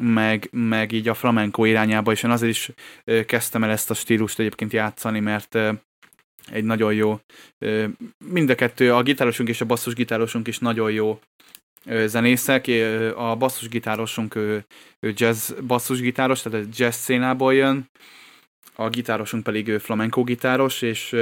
meg, 0.00 0.48
meg 0.52 0.92
így 0.92 1.08
a 1.08 1.14
flamenco 1.14 1.64
irányába, 1.64 2.12
és 2.12 2.22
én 2.22 2.30
azért 2.30 2.52
is 2.52 2.70
kezdtem 3.26 3.64
el 3.64 3.70
ezt 3.70 3.90
a 3.90 3.94
stílust 3.94 4.38
egyébként 4.38 4.72
játszani, 4.72 5.20
mert 5.20 5.58
egy 6.50 6.64
nagyon 6.64 6.94
jó, 6.94 7.20
mind 8.24 8.50
a 8.50 8.54
kettő, 8.54 8.94
a 8.94 9.02
gitárosunk 9.02 9.48
és 9.48 9.60
a 9.60 9.64
basszusgitárosunk 9.64 10.48
is 10.48 10.58
nagyon 10.58 10.90
jó 10.90 11.20
zenészek. 12.04 12.70
A 13.16 13.36
basszusgitárosunk 13.36 14.34
ő, 14.34 14.64
ő 15.00 15.12
jazz 15.16 15.52
basszusgitáros, 15.66 16.42
tehát 16.42 16.64
a 16.64 16.68
jazz 16.76 16.96
szénából 16.96 17.54
jön, 17.54 17.90
a 18.74 18.88
gitárosunk 18.88 19.42
pedig 19.42 19.68
ő 19.68 19.78
flamenco 19.78 20.24
gitáros, 20.24 20.82
és 20.82 21.16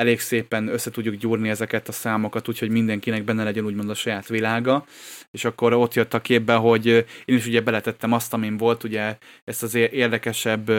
elég 0.00 0.20
szépen 0.20 0.68
össze 0.68 0.90
tudjuk 0.90 1.14
gyúrni 1.14 1.48
ezeket 1.48 1.88
a 1.88 1.92
számokat, 1.92 2.48
úgyhogy 2.48 2.70
mindenkinek 2.70 3.24
benne 3.24 3.44
legyen 3.44 3.64
úgymond 3.64 3.90
a 3.90 3.94
saját 3.94 4.28
világa, 4.28 4.84
és 5.30 5.44
akkor 5.44 5.72
ott 5.72 5.94
jött 5.94 6.14
a 6.14 6.20
képbe, 6.20 6.54
hogy 6.54 6.86
én 7.24 7.36
is 7.36 7.46
ugye 7.46 7.60
beletettem 7.60 8.12
azt, 8.12 8.32
amin 8.32 8.56
volt, 8.56 8.84
ugye 8.84 9.16
ezt 9.44 9.62
az 9.62 9.74
érdekesebb, 9.74 10.70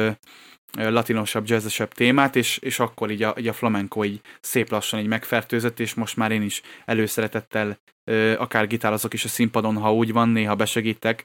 latinosabb, 0.74 1.48
jazzesebb 1.48 1.94
témát, 1.94 2.36
és, 2.36 2.58
és 2.58 2.80
akkor 2.80 3.12
így 3.12 3.24
a, 3.24 3.36
így 3.38 3.48
a 3.48 3.54
flamenco 3.54 4.04
így 4.04 4.22
szép 4.40 4.70
lassan 4.70 5.00
így 5.00 5.08
megfertőzött, 5.08 5.80
és 5.80 5.94
most 5.94 6.18
már 6.18 6.32
én 6.32 6.42
is 6.42 6.62
előszeretettel 6.86 7.78
akár 8.38 8.68
gitározok 8.68 9.14
is 9.14 9.24
a 9.26 9.28
színpadon, 9.28 9.78
ha 9.78 9.94
úgy 9.94 10.12
van, 10.12 10.30
néha 10.30 10.56
besegítek, 10.56 11.24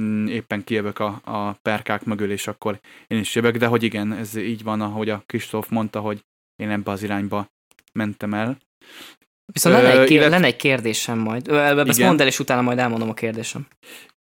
mm, 0.00 0.26
éppen 0.26 0.64
kijövök 0.64 0.98
a, 0.98 1.20
a 1.24 1.52
perkák 1.52 2.04
mögül, 2.04 2.30
és 2.30 2.46
akkor 2.46 2.80
én 3.06 3.18
is 3.18 3.34
jövök, 3.34 3.56
de 3.56 3.66
hogy 3.66 3.82
igen, 3.82 4.12
ez 4.12 4.36
így 4.36 4.62
van, 4.62 4.80
ahogy 4.80 5.08
a 5.08 5.22
Kristóf 5.26 5.68
mondta, 5.68 6.00
hogy 6.00 6.24
én 6.60 6.70
ebbe 6.70 6.90
az 6.90 7.02
irányba 7.02 7.46
mentem 7.92 8.34
el. 8.34 8.58
Viszont 9.52 9.74
lenne, 9.76 10.00
egy, 10.00 10.06
kér, 10.08 10.16
illet- 10.16 10.30
lenne 10.30 10.46
egy 10.46 10.56
kérdésem 10.56 11.18
majd. 11.18 11.48
Ö, 11.48 11.56
Ezt 11.86 11.98
mondd 11.98 12.20
el, 12.20 12.26
és 12.26 12.38
utána 12.38 12.60
majd 12.62 12.78
elmondom 12.78 13.08
a 13.08 13.14
kérdésem. 13.14 13.66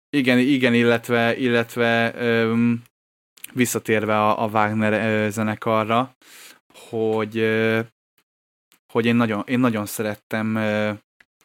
Igen, 0.09 0.37
igen, 0.39 0.73
illetve, 0.73 1.37
illetve 1.37 2.13
öm, 2.15 2.81
visszatérve 3.53 4.19
a, 4.19 4.43
a 4.43 4.47
Wagner 4.47 4.93
ö, 4.93 5.29
zenekarra, 5.29 6.15
hogy, 6.89 7.37
ö, 7.37 7.79
hogy 8.93 9.05
én 9.05 9.15
nagyon, 9.15 9.43
én 9.47 9.59
nagyon 9.59 9.85
szerettem, 9.85 10.55
ö, 10.55 10.91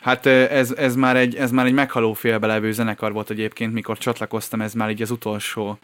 hát 0.01 0.27
ez, 0.27 0.71
ez, 0.71 0.95
már 0.95 1.17
egy, 1.17 1.37
ez 1.37 1.51
már 1.51 1.67
egy 1.67 1.73
meghaló 1.73 2.13
félbe 2.13 2.47
levő 2.47 2.73
zenekar 2.73 3.13
volt 3.13 3.31
egyébként, 3.31 3.73
mikor 3.73 3.99
csatlakoztam, 3.99 4.61
ez 4.61 4.75
már 4.75 4.91
így 4.91 5.03
az 5.03 5.11
utolsó 5.11 5.79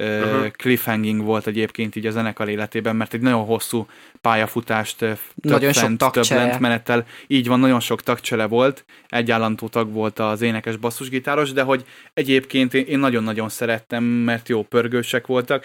uh-huh. 0.00 0.50
Cliffhanging 0.50 1.22
volt 1.22 1.46
egyébként 1.46 1.96
így 1.96 2.06
a 2.06 2.10
zenekar 2.10 2.48
életében, 2.48 2.96
mert 2.96 3.14
egy 3.14 3.20
nagyon 3.20 3.44
hosszú 3.44 3.86
pályafutást, 4.20 4.96
több 4.96 5.18
Nagyon 5.34 5.72
sok 5.72 5.82
fent, 5.82 5.98
több 5.98 6.10
tagcsere. 6.10 6.44
lentmenettel, 6.44 7.06
így 7.26 7.46
van, 7.46 7.60
nagyon 7.60 7.80
sok 7.80 8.02
tagcsere 8.02 8.44
volt, 8.46 8.84
egy 9.08 9.30
állandó 9.30 9.68
tag 9.68 9.92
volt 9.92 10.18
az 10.18 10.42
énekes 10.42 10.76
basszusgitáros, 10.76 11.52
de 11.52 11.62
hogy 11.62 11.84
egyébként 12.14 12.74
én 12.74 12.84
én 12.86 12.98
nagyon-nagyon 12.98 13.48
szerettem, 13.48 14.04
mert 14.04 14.48
jó 14.48 14.62
pörgősek 14.62 15.26
voltak. 15.26 15.64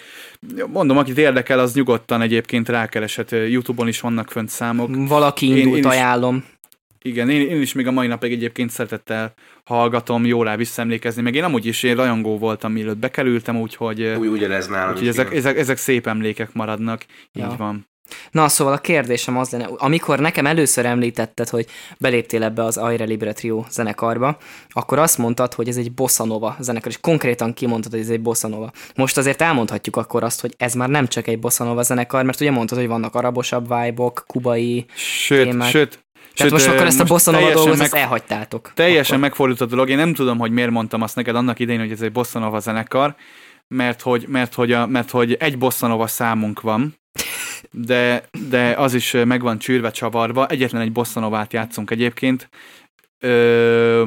Mondom, 0.68 0.98
akit 0.98 1.18
érdekel, 1.18 1.60
az 1.60 1.74
nyugodtan 1.74 2.22
egyébként 2.22 2.70
rákeresett, 2.70 3.32
Youtube-on 3.32 3.88
is 3.88 4.00
vannak 4.00 4.32
fönt 4.32 4.50
számok. 4.50 4.90
Valaki 5.08 5.48
Én- 5.50 5.58
indult, 5.58 5.76
én 5.78 5.84
is- 5.84 5.90
ajánlom. 5.90 6.44
Igen, 7.06 7.30
én, 7.30 7.50
én 7.50 7.62
is 7.62 7.74
még 7.74 7.88
a 7.88 7.92
mai 7.92 8.08
napig 8.08 8.32
egyébként 8.32 8.70
szeretettel 8.70 9.34
hallgatom, 9.64 10.26
jó 10.26 10.44
rá 10.44 10.56
visszaemlékezni, 10.56 11.22
meg 11.22 11.36
én 11.36 11.44
amúgy 11.44 11.66
is 11.66 11.84
én 11.84 11.96
rajongó 11.96 12.38
voltam, 12.38 12.72
mielőtt 12.72 12.98
bekerültem, 12.98 13.60
úgyhogy, 13.60 14.04
Úgy, 14.04 14.28
ugyanez 14.28 14.68
nálam 14.68 14.92
úgyhogy 14.92 15.08
ezek, 15.08 15.34
ezek, 15.34 15.58
ezek 15.58 15.78
szép 15.78 16.08
emlékek 16.08 16.54
maradnak, 16.54 17.06
Ja. 17.34 17.48
így 17.52 17.58
van. 17.58 17.88
Na, 18.32 18.48
szóval 18.48 18.74
a 18.74 18.78
kérdésem 18.78 19.38
az 19.38 19.50
lenne, 19.50 19.68
amikor 19.78 20.20
nekem 20.20 20.46
először 20.46 20.86
említetted, 20.86 21.50
hogy 21.50 21.66
beléptél 22.00 22.44
ebbe 22.44 22.64
az 22.64 22.78
Aire 22.78 23.04
Libre 23.04 23.34
Trio 23.34 23.66
zenekarba, 23.70 24.38
akkor 24.70 25.00
azt 25.00 25.18
mondtad, 25.18 25.54
hogy 25.54 25.68
ez 25.68 25.78
egy 25.78 25.94
bossa 25.94 26.26
nova 26.26 26.56
zenekar, 26.60 26.92
és 26.92 27.00
konkrétan 27.00 27.54
kimondtad, 27.54 27.92
hogy 27.92 28.02
ez 28.02 28.10
egy 28.10 28.22
bossa 28.22 28.48
nova. 28.48 28.72
Most 28.96 29.18
azért 29.18 29.42
elmondhatjuk 29.42 29.96
akkor 29.96 30.24
azt, 30.24 30.42
hogy 30.42 30.54
ez 30.58 30.74
már 30.74 30.90
nem 30.90 31.08
csak 31.08 31.28
egy 31.28 31.40
bossa 31.40 31.64
nova 31.64 31.82
zenekar, 31.84 32.24
mert 32.24 32.42
ugye 32.42 32.52
mondtad, 32.52 32.78
hogy 32.78 32.88
vannak 32.88 33.16
arabosabb 33.16 33.68
vibe-ok, 33.68 34.24
kubai, 34.28 34.86
Sőt, 34.96 35.50
Témák. 35.50 35.70
sőt, 35.70 36.05
tehát 36.36 36.52
most 36.52 36.68
akkor 36.68 36.86
ezt 36.86 37.00
a 37.00 37.04
bossa 37.04 37.32
nova 37.32 37.44
teljesen 37.44 37.66
dolgot 37.70 37.92
meg- 37.92 38.02
elhagytátok. 38.02 38.72
Teljesen 38.74 39.16
akkor. 39.16 39.28
megfordult 39.28 39.62
a 39.62 39.66
dolog. 39.66 39.90
Én 39.90 39.98
nem 39.98 40.14
tudom, 40.14 40.38
hogy 40.38 40.52
miért 40.52 40.70
mondtam 40.70 41.02
azt 41.02 41.16
neked 41.16 41.36
annak 41.36 41.60
idején, 41.60 41.82
hogy 41.82 41.92
ez 41.92 42.02
egy 42.02 42.12
bosszanova 42.12 42.60
zenekar, 42.60 43.16
mert 43.68 44.02
hogy, 44.02 44.26
mert 44.28 44.54
hogy, 44.54 44.72
a, 44.72 44.88
mert 44.88 45.12
hogy 45.12 45.34
egy 45.34 45.58
bosszanova 45.58 46.08
számunk 46.08 46.62
van, 46.62 46.96
de, 47.72 48.24
de 48.50 48.74
az 48.78 48.94
is 48.94 49.16
meg 49.26 49.42
van 49.42 49.60
csűrve, 49.60 49.92
csavarva. 49.92 50.48
Egyetlen 50.48 50.82
egy 50.82 50.92
bosszanovát 50.92 51.54
játszunk 51.54 51.92
egyébként. 51.92 52.50
Ö, 53.20 54.04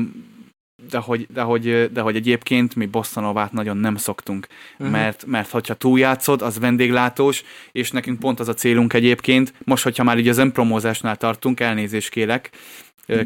de 0.90 0.98
hogy, 0.98 1.26
de, 1.32 1.42
hogy, 1.42 1.92
de 1.92 2.00
hogy 2.00 2.16
egyébként 2.16 2.74
mi 2.74 2.86
bosszanovát 2.86 3.52
nagyon 3.52 3.76
nem 3.76 3.96
szoktunk, 3.96 4.46
uh-huh. 4.72 4.90
mert, 4.90 5.26
mert 5.26 5.50
hogyha 5.50 5.74
túljátszod, 5.74 6.42
az 6.42 6.58
vendéglátós, 6.58 7.42
és 7.72 7.90
nekünk 7.90 8.18
pont 8.18 8.40
az 8.40 8.48
a 8.48 8.54
célunk 8.54 8.92
egyébként, 8.92 9.52
most, 9.64 9.82
hogyha 9.82 10.04
már 10.04 10.18
így 10.18 10.28
az 10.28 10.38
önpromózásnál 10.38 11.16
tartunk, 11.16 11.60
elnézést 11.60 12.10
kérek, 12.10 12.50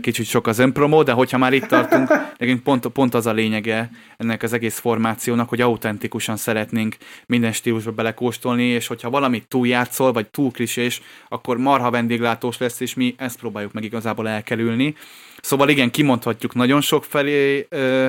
kicsit 0.01 0.27
sok 0.27 0.47
az 0.47 0.59
önpromó, 0.59 1.03
de 1.03 1.13
hogyha 1.13 1.39
már 1.39 1.53
itt 1.53 1.67
tartunk, 1.67 2.09
nekünk 2.39 2.63
pont, 2.63 2.87
pont 2.87 3.15
az 3.15 3.27
a 3.27 3.33
lényege 3.33 3.91
ennek 4.17 4.43
az 4.43 4.53
egész 4.53 4.79
formációnak, 4.79 5.49
hogy 5.49 5.61
autentikusan 5.61 6.37
szeretnénk 6.37 6.97
minden 7.27 7.53
stílusba 7.53 7.91
belekóstolni, 7.91 8.65
és 8.65 8.87
hogyha 8.87 9.11
valamit 9.11 9.49
túljátszol, 9.49 10.13
vagy 10.13 10.29
túl 10.29 10.51
klisés, 10.51 11.03
akkor 11.29 11.57
marha 11.57 11.91
vendéglátós 11.91 12.59
lesz, 12.59 12.81
és 12.81 12.95
mi 12.95 13.15
ezt 13.19 13.39
próbáljuk 13.39 13.73
meg 13.73 13.85
igazából 13.85 14.29
elkerülni. 14.29 14.95
Szóval 15.41 15.69
igen, 15.69 15.91
kimondhatjuk 15.91 16.55
nagyon 16.55 16.81
sok 16.81 17.05
felé 17.05 17.67
ö, 17.69 18.07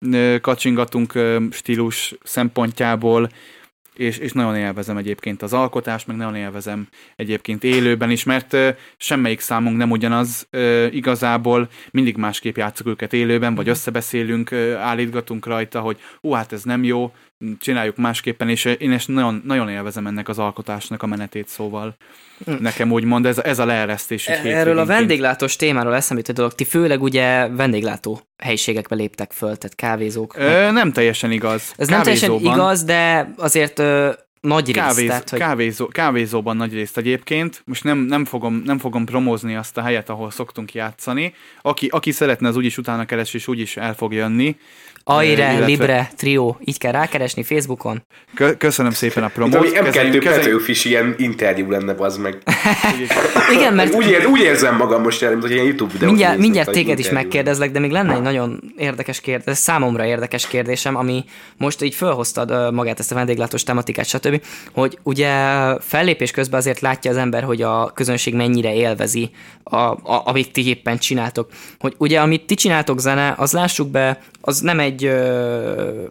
ö, 0.00 0.36
kacsingatunk 0.40 1.14
ö, 1.14 1.36
stílus 1.50 2.14
szempontjából, 2.22 3.28
és, 3.94 4.18
és 4.18 4.32
nagyon 4.32 4.56
élvezem 4.56 4.96
egyébként 4.96 5.42
az 5.42 5.52
alkotást, 5.52 6.06
meg 6.06 6.16
nagyon 6.16 6.34
élvezem 6.34 6.88
egyébként 7.16 7.64
élőben 7.64 8.10
is, 8.10 8.24
mert 8.24 8.56
semmelyik 8.96 9.40
számunk 9.40 9.76
nem 9.76 9.90
ugyanaz 9.90 10.48
igazából, 10.90 11.68
mindig 11.90 12.16
másképp 12.16 12.56
játszuk 12.56 12.86
őket 12.86 13.12
élőben, 13.12 13.54
vagy 13.54 13.68
összebeszélünk, 13.68 14.50
ö, 14.50 14.74
állítgatunk 14.74 15.46
rajta, 15.46 15.80
hogy 15.80 15.98
ú, 16.20 16.32
hát 16.32 16.52
ez 16.52 16.62
nem 16.62 16.84
jó, 16.84 17.12
csináljuk 17.60 17.96
másképpen, 17.96 18.48
és 18.48 18.64
én 18.64 18.92
ezt 18.92 19.08
nagyon, 19.08 19.42
nagyon 19.44 19.68
élvezem 19.68 20.06
ennek 20.06 20.28
az 20.28 20.38
alkotásnak 20.38 21.02
a 21.02 21.06
menetét, 21.06 21.48
szóval 21.48 21.96
Mm. 22.50 22.54
nekem 22.60 22.92
úgymond 22.92 23.26
ez, 23.26 23.38
ez 23.38 23.58
a 23.58 23.64
leeresztés. 23.64 24.28
így 24.28 24.34
Erről 24.50 24.78
a 24.78 24.84
vendéglátós 24.86 25.56
témáról 25.56 25.94
eszembe 25.94 26.20
jutott 26.22 26.36
dolog, 26.36 26.52
ti 26.54 26.64
főleg 26.64 27.02
ugye 27.02 27.48
vendéglátó 27.48 28.20
helyiségekbe 28.42 28.94
léptek 28.94 29.32
föl, 29.32 29.56
tehát 29.56 29.76
kávézók. 29.76 30.34
Ö, 30.36 30.70
nem 30.70 30.92
teljesen 30.92 31.30
igaz. 31.30 31.72
Ez 31.76 31.88
nem 31.88 32.02
teljesen 32.02 32.28
Kávézóban- 32.28 32.56
igaz, 32.56 32.84
de 32.84 33.32
azért 33.36 33.78
ö, 33.78 34.10
nagy 34.40 34.66
rész. 34.66 34.74
Kávéz, 34.76 35.06
tehát, 35.06 35.30
hogy... 35.30 35.38
kávézó, 35.38 35.86
kávézóban 35.88 36.56
nagy 36.56 36.72
részt 36.72 36.98
egyébként. 36.98 37.62
Most 37.64 37.84
nem, 37.84 37.98
nem, 37.98 38.24
fogom, 38.24 38.62
nem 38.64 38.78
fogom 38.78 39.04
promózni 39.04 39.54
azt 39.54 39.76
a 39.78 39.82
helyet, 39.82 40.08
ahol 40.10 40.30
szoktunk 40.30 40.74
játszani. 40.74 41.34
Aki, 41.62 41.86
aki 41.86 42.10
szeretne, 42.10 42.48
az 42.48 42.56
úgyis 42.56 42.78
utána 42.78 43.04
keres, 43.04 43.34
és 43.34 43.48
úgyis 43.48 43.76
el 43.76 43.94
fog 43.94 44.12
jönni. 44.12 44.56
Aire, 45.04 45.46
illetve- 45.48 45.66
Libre, 45.66 46.10
Trio, 46.16 46.56
így 46.64 46.78
kell 46.78 46.92
rákeresni 46.92 47.42
Facebookon. 47.42 48.02
Kö- 48.34 48.56
köszönöm 48.56 48.92
szépen 48.92 49.22
a 49.24 49.28
promót. 49.28 49.54
ami 49.54 49.68
M2 49.68 49.72
Kezeljük- 49.72 50.22
kezeljük- 50.22 50.44
Petőfis 50.44 50.84
ilyen 50.84 51.14
interjú 51.18 51.70
lenne, 51.70 51.94
az 51.98 52.16
meg. 52.16 52.38
Igen, 53.56 53.74
mert 53.74 53.94
Úgy, 53.94 54.06
ér, 54.06 54.26
úgy 54.26 54.40
érzem 54.40 54.76
magam 54.76 55.02
most 55.02 55.22
erre, 55.22 55.30
mint 55.30 55.42
hogy 55.42 55.52
ilyen 55.52 55.64
YouTube 55.64 55.92
videót 55.92 56.08
mindjárt, 56.10 56.32
néznék, 56.36 56.52
mindjárt 56.52 56.70
téged 56.76 56.98
is 56.98 57.04
interjú. 57.04 57.22
megkérdezlek, 57.24 57.70
de 57.70 57.78
még 57.78 57.90
lenne 57.90 58.14
egy 58.14 58.20
nagyon 58.22 58.72
érdekes 58.76 59.20
kérdés, 59.20 59.56
számomra 59.56 60.04
érdekes 60.04 60.46
kérdésem, 60.46 60.96
ami 60.96 61.24
most 61.56 61.82
így 61.82 61.94
felhoztad 61.94 62.50
ö, 62.50 62.70
magát 62.70 62.98
ezt 62.98 63.12
a 63.12 63.14
vendéglátós 63.14 63.62
tematikát, 63.62 64.06
stb., 64.06 64.42
hogy 64.72 64.98
ugye 65.02 65.30
fellépés 65.80 66.30
közben 66.30 66.58
azért 66.58 66.80
látja 66.80 67.10
az 67.10 67.16
ember, 67.16 67.42
hogy 67.42 67.62
a 67.62 67.90
közönség 67.94 68.34
mennyire 68.34 68.74
élvezi, 68.74 69.30
a, 69.64 69.76
a, 69.76 70.22
amit 70.24 70.52
ti 70.52 70.68
éppen 70.68 70.98
csináltok. 70.98 71.48
Hogy 71.78 71.94
ugye, 71.98 72.20
amit 72.20 72.46
ti 72.46 72.54
csináltok 72.54 72.98
zene, 73.00 73.34
az 73.36 73.52
lássuk 73.52 73.88
be, 73.88 74.18
az 74.44 74.60
nem 74.60 74.80
egy 74.80 75.04
ö, 75.04 76.04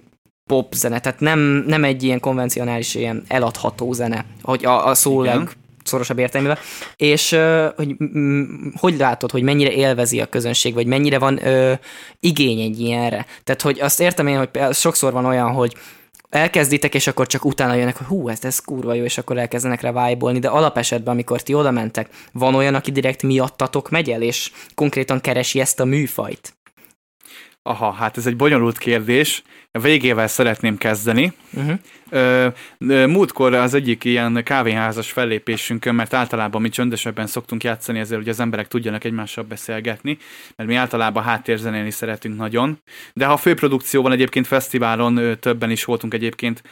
pop 0.46 0.74
zene, 0.74 1.00
tehát 1.00 1.20
nem, 1.20 1.40
nem 1.68 1.84
egy 1.84 2.04
ilyen 2.04 2.20
konvencionális, 2.20 2.96
ilyen 2.96 3.24
eladható 3.28 3.94
zene, 3.94 4.26
hogy 4.42 4.66
a, 4.66 4.88
a 4.88 4.94
szó 4.94 5.24
Igen. 5.24 5.38
leg 5.38 5.50
szorosabb 5.84 6.20
értelmével, 6.20 6.58
és 6.96 7.32
ö, 7.32 7.68
hogy 7.76 7.96
hogy 8.80 8.98
látod, 8.98 9.32
hogy 9.32 9.44
mennyire 9.44 9.72
élvezi 9.72 10.22
a 10.22 10.26
közönség, 10.26 10.74
vagy 10.74 10.86
mennyire 10.86 11.20
van 11.20 11.46
ö, 11.48 11.74
igény 12.20 12.60
egy 12.60 12.80
ilyenre. 12.80 13.26
Tehát, 13.44 13.62
hogy 13.62 13.80
azt 13.80 14.00
értem 14.00 14.28
én, 14.28 14.38
hogy 14.38 14.74
sokszor 14.74 15.14
van 15.14 15.26
olyan, 15.26 15.52
hogy 15.52 15.76
elkezditek, 16.30 16.96
és 16.96 17.08
akkor 17.08 17.28
csak 17.28 17.46
utána 17.46 17.74
jönnek, 17.74 17.98
hogy 17.98 18.08
hú, 18.08 18.30
ez, 18.30 18.44
ez 18.44 18.60
kurva 18.60 18.94
jó, 18.94 19.04
és 19.04 19.18
akkor 19.18 19.38
elkezdenek 19.38 19.82
rá 19.82 20.08
vibe 20.08 20.40
de 20.40 20.48
alapesetben, 20.48 21.14
amikor 21.14 21.42
ti 21.42 21.54
oda 21.54 21.72
mentek, 21.72 22.10
van 22.32 22.56
olyan, 22.56 22.76
aki 22.76 22.92
direkt 22.92 23.24
miattatok 23.24 23.90
megy 23.90 24.10
el, 24.10 24.22
és 24.22 24.52
konkrétan 24.76 25.22
keresi 25.22 25.60
ezt 25.60 25.80
a 25.80 25.86
műfajt. 25.86 26.56
Aha, 27.64 27.92
hát 27.92 28.18
ez 28.18 28.26
egy 28.26 28.36
bonyolult 28.36 28.78
kérdés. 28.78 29.44
A 29.72 29.80
végével 29.80 30.28
szeretném 30.28 30.78
kezdeni. 30.78 31.34
Uh-huh. 31.54 32.54
Múltkor 33.08 33.54
az 33.54 33.74
egyik 33.74 34.04
ilyen 34.04 34.44
kávéházas 34.44 35.12
fellépésünkön, 35.12 35.96
mert 35.96 36.14
általában 36.14 36.62
mi 36.62 36.70
csöndesebben 36.70 37.28
szoktunk 37.28 37.64
játszani, 37.64 38.00
ezért 38.00 38.20
hogy 38.20 38.30
az 38.30 38.40
emberek 38.40 38.68
tudjanak 38.68 39.04
egymással 39.04 39.44
beszélgetni, 39.44 40.18
mert 40.56 40.70
mi 40.70 40.76
általában 40.76 41.24
háttérzenélni 41.24 41.92
szeretünk 41.92 42.38
nagyon. 42.38 42.82
De 43.14 43.26
ha 43.26 43.38
főprodukció 43.38 44.02
van 44.02 44.12
egyébként 44.12 44.48
fesztiválon, 44.48 45.40
többen 45.40 45.72
is 45.72 45.84
voltunk 45.84 46.14
egyébként, 46.14 46.64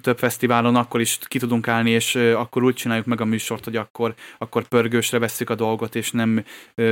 több 0.00 0.18
fesztiválon, 0.18 0.76
akkor 0.76 1.00
is 1.00 1.18
ki 1.28 1.38
tudunk 1.38 1.68
állni, 1.68 1.90
és 1.90 2.14
akkor 2.14 2.62
úgy 2.62 2.74
csináljuk 2.74 3.06
meg 3.06 3.20
a 3.20 3.24
műsort, 3.24 3.64
hogy 3.64 3.76
akkor, 3.76 4.14
akkor 4.38 4.68
pörgősre 4.68 5.18
vesszük 5.18 5.50
a 5.50 5.54
dolgot, 5.54 5.94
és 5.94 6.10
nem 6.10 6.44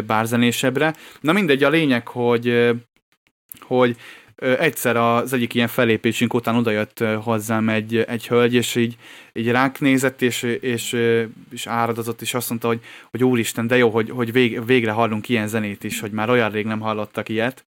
bárzenésebbre. 0.07 0.95
Na 1.21 1.33
mindegy, 1.33 1.63
a 1.63 1.69
lényeg, 1.69 2.09
hogy 2.09 2.75
hogy 3.61 3.97
egyszer 4.39 4.97
az 4.97 5.33
egyik 5.33 5.55
ilyen 5.55 5.69
fellépésünk 5.69 6.35
után 6.35 6.57
odajött 6.57 7.05
hozzám 7.23 7.69
egy, 7.69 7.97
egy 7.97 8.27
hölgy, 8.27 8.55
és 8.55 8.75
így, 8.75 8.97
így 9.33 9.51
ránk 9.51 9.81
nézett, 9.81 10.23
és, 10.23 10.43
és, 10.43 10.97
és 11.51 11.67
áradozott, 11.67 12.21
és 12.23 12.35
azt 12.35 12.49
mondta, 12.49 12.69
hogy, 12.69 12.81
hogy 13.11 13.25
úristen, 13.25 13.67
de 13.67 13.77
jó, 13.77 13.91
hogy, 13.91 14.11
hogy 14.11 14.33
vég, 14.33 14.67
végre 14.67 14.91
hallunk 14.91 15.29
ilyen 15.29 15.49
zenét 15.49 15.85
is, 15.85 16.01
hogy 16.01 16.11
már 16.11 16.31
olyan 16.31 16.51
rég 16.51 16.67
nem 16.67 16.81
hallottak 16.81 17.29
ilyet. 17.29 17.65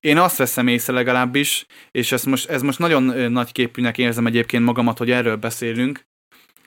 Én 0.00 0.18
azt 0.18 0.36
veszem 0.36 0.66
észre 0.66 0.92
legalábbis, 0.92 1.66
és 1.90 2.12
ez 2.12 2.24
most, 2.24 2.48
ez 2.48 2.62
most 2.62 2.78
nagyon 2.78 3.32
nagy 3.32 3.52
képűnek 3.52 3.98
érzem 3.98 4.26
egyébként 4.26 4.64
magamat, 4.64 4.98
hogy 4.98 5.10
erről 5.10 5.36
beszélünk, 5.36 6.06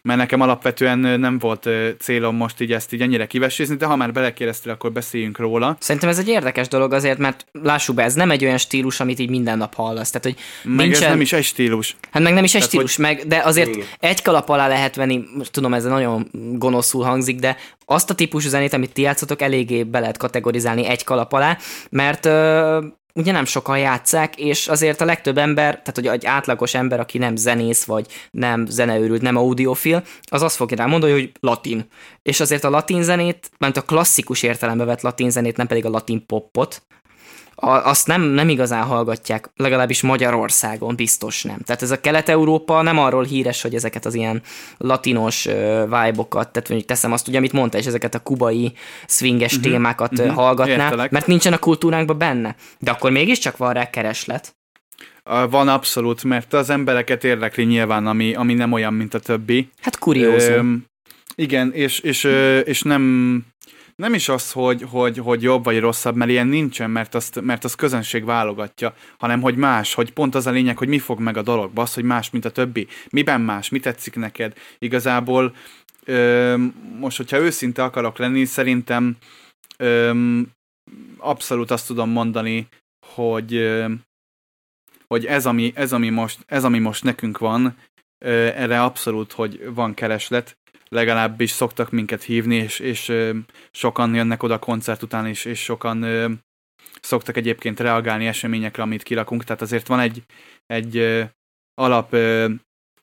mert 0.09 0.21
nekem 0.21 0.41
alapvetően 0.41 0.99
nem 0.99 1.39
volt 1.39 1.69
célom 1.99 2.35
most 2.35 2.61
így 2.61 2.71
ezt 2.71 2.93
így 2.93 3.01
ennyire 3.01 3.25
kivesézni, 3.25 3.75
de 3.75 3.85
ha 3.85 3.95
már 3.95 4.11
belekérdeztél, 4.11 4.71
akkor 4.71 4.91
beszéljünk 4.91 5.37
róla. 5.37 5.77
Szerintem 5.79 6.09
ez 6.09 6.17
egy 6.17 6.27
érdekes 6.27 6.67
dolog 6.67 6.93
azért, 6.93 7.17
mert 7.17 7.45
lássuk 7.51 7.95
be, 7.95 8.03
ez 8.03 8.13
nem 8.13 8.31
egy 8.31 8.43
olyan 8.43 8.57
stílus, 8.57 8.99
amit 8.99 9.19
így 9.19 9.29
minden 9.29 9.57
nap 9.57 9.73
hallasz. 9.73 10.09
Tehát, 10.09 10.23
hogy 10.23 10.35
Meg 10.63 10.85
nincsen... 10.85 11.03
ez 11.03 11.09
nem 11.09 11.21
is 11.21 11.33
egy 11.33 11.43
stílus. 11.43 11.95
Hát 12.11 12.23
meg 12.23 12.33
nem 12.33 12.43
is 12.43 12.53
egy 12.53 12.59
Tehát, 12.59 12.73
stílus, 12.73 12.97
meg, 12.97 13.27
de 13.27 13.41
azért 13.43 13.75
Igen. 13.75 13.87
egy 13.99 14.21
kalap 14.21 14.49
alá 14.49 14.67
lehet 14.67 14.95
venni, 14.95 15.23
most 15.37 15.51
tudom, 15.51 15.73
ez 15.73 15.83
nagyon 15.83 16.27
gonoszul 16.53 17.03
hangzik, 17.03 17.39
de 17.39 17.57
azt 17.85 18.09
a 18.09 18.15
típusú 18.15 18.49
zenét, 18.49 18.73
amit 18.73 18.93
ti 18.93 19.01
játszotok, 19.01 19.41
eléggé 19.41 19.83
be 19.83 19.99
lehet 19.99 20.17
kategorizálni 20.17 20.85
egy 20.85 21.03
kalap 21.03 21.33
alá, 21.33 21.57
mert 21.89 22.29
ugye 23.19 23.31
nem 23.31 23.45
sokan 23.45 23.77
játszák, 23.79 24.35
és 24.35 24.67
azért 24.67 25.01
a 25.01 25.05
legtöbb 25.05 25.37
ember, 25.37 25.69
tehát 25.69 25.95
hogy 25.95 26.07
egy 26.07 26.25
átlagos 26.25 26.73
ember, 26.73 26.99
aki 26.99 27.17
nem 27.17 27.35
zenész, 27.35 27.83
vagy 27.83 28.05
nem 28.31 28.65
zeneőrült, 28.65 29.21
nem 29.21 29.37
audiofil, 29.37 30.03
az 30.21 30.41
azt 30.41 30.55
fogja 30.55 30.77
rá 30.77 30.85
mondani, 30.85 31.11
hogy 31.11 31.31
latin. 31.39 31.87
És 32.21 32.39
azért 32.39 32.63
a 32.63 32.69
latin 32.69 33.03
zenét, 33.03 33.51
mert 33.57 33.77
a 33.77 33.81
klasszikus 33.81 34.43
értelembe 34.43 34.83
vett 34.83 35.01
latin 35.01 35.29
zenét, 35.29 35.57
nem 35.57 35.67
pedig 35.67 35.85
a 35.85 35.89
latin 35.89 36.25
popot, 36.25 36.83
a, 37.59 37.87
azt 37.89 38.07
nem, 38.07 38.21
nem 38.21 38.49
igazán 38.49 38.83
hallgatják, 38.83 39.49
legalábbis 39.55 40.01
Magyarországon 40.01 40.95
biztos 40.95 41.43
nem. 41.43 41.57
Tehát 41.57 41.81
ez 41.81 41.91
a 41.91 41.99
Kelet-Európa 41.99 42.81
nem 42.81 42.99
arról 42.99 43.23
híres, 43.23 43.61
hogy 43.61 43.75
ezeket 43.75 44.05
az 44.05 44.13
ilyen 44.13 44.41
latinos 44.77 45.43
vibe-okat, 45.83 46.51
tehát 46.51 46.69
mondjuk 46.69 46.85
teszem 46.85 47.11
azt 47.11 47.27
ugye, 47.27 47.37
amit 47.37 47.53
mondta, 47.53 47.77
és 47.77 47.85
ezeket 47.85 48.15
a 48.15 48.19
kubai 48.19 48.73
swinges 49.07 49.55
uh-huh, 49.55 49.71
témákat 49.71 50.19
uh-huh, 50.19 50.35
hallgatná, 50.35 50.83
értelek. 50.83 51.11
mert 51.11 51.27
nincsen 51.27 51.53
a 51.53 51.57
kultúránkban 51.57 52.17
benne. 52.17 52.55
De 52.79 52.91
akkor 52.91 53.11
mégiscsak 53.11 53.57
van 53.57 53.73
rá 53.73 53.89
kereslet. 53.89 54.57
Van 55.49 55.67
abszolút, 55.67 56.23
mert 56.23 56.53
az 56.53 56.69
embereket 56.69 57.23
érdekli 57.23 57.63
nyilván, 57.63 58.07
ami, 58.07 58.33
ami 58.33 58.53
nem 58.53 58.71
olyan, 58.71 58.93
mint 58.93 59.13
a 59.13 59.19
többi. 59.19 59.69
Hát 59.81 59.99
kuriózum. 59.99 60.53
Öm, 60.53 60.85
igen, 61.35 61.71
és, 61.73 61.99
és, 61.99 62.23
és 62.63 62.81
nem, 62.81 63.45
nem 63.99 64.13
is 64.13 64.29
az, 64.29 64.51
hogy, 64.51 64.85
hogy, 64.89 65.17
hogy 65.17 65.41
jobb 65.41 65.63
vagy 65.63 65.79
rosszabb, 65.79 66.15
mert 66.15 66.31
ilyen 66.31 66.47
nincsen, 66.47 66.89
mert 66.89 67.15
azt, 67.15 67.41
mert 67.41 67.63
az 67.63 67.75
közönség 67.75 68.25
válogatja, 68.25 68.93
hanem 69.17 69.41
hogy 69.41 69.55
más, 69.55 69.93
hogy 69.93 70.13
pont 70.13 70.35
az 70.35 70.47
a 70.47 70.51
lényeg, 70.51 70.77
hogy 70.77 70.87
mi 70.87 70.99
fog 70.99 71.19
meg 71.19 71.37
a 71.37 71.41
dologba, 71.41 71.81
az, 71.81 71.93
hogy 71.93 72.03
más, 72.03 72.29
mint 72.29 72.45
a 72.45 72.51
többi. 72.51 72.87
Miben 73.09 73.41
más, 73.41 73.69
mi 73.69 73.79
tetszik 73.79 74.15
neked? 74.15 74.53
Igazából 74.77 75.55
öm, 76.05 76.73
most, 76.99 77.17
hogyha 77.17 77.37
őszinte 77.37 77.83
akarok 77.83 78.17
lenni, 78.17 78.45
szerintem 78.45 79.17
öm, 79.77 80.47
abszolút 81.17 81.71
azt 81.71 81.87
tudom 81.87 82.09
mondani, 82.09 82.67
hogy, 83.15 83.53
öm, 83.53 84.01
hogy 85.07 85.25
ez, 85.25 85.45
ami, 85.45 85.71
ez, 85.75 85.93
ami 85.93 86.09
most, 86.09 86.39
ez, 86.45 86.63
ami 86.63 86.79
most 86.79 87.03
nekünk 87.03 87.37
van, 87.37 87.77
ö, 88.25 88.29
erre 88.55 88.83
abszolút, 88.83 89.31
hogy 89.31 89.73
van 89.73 89.93
kereslet, 89.93 90.57
legalábbis 90.89 91.51
szoktak 91.51 91.91
minket 91.91 92.23
hívni, 92.23 92.55
és, 92.55 92.79
és 92.79 93.13
sokan 93.71 94.15
jönnek 94.15 94.43
oda 94.43 94.59
koncert 94.59 95.03
után, 95.03 95.27
és, 95.27 95.45
és 95.45 95.63
sokan 95.63 96.05
szoktak 97.01 97.37
egyébként 97.37 97.79
reagálni 97.79 98.27
eseményekre, 98.27 98.83
amit 98.83 99.03
kirakunk, 99.03 99.43
tehát 99.43 99.61
azért 99.61 99.87
van 99.87 99.99
egy, 99.99 100.23
egy 100.65 101.23
alap 101.73 102.15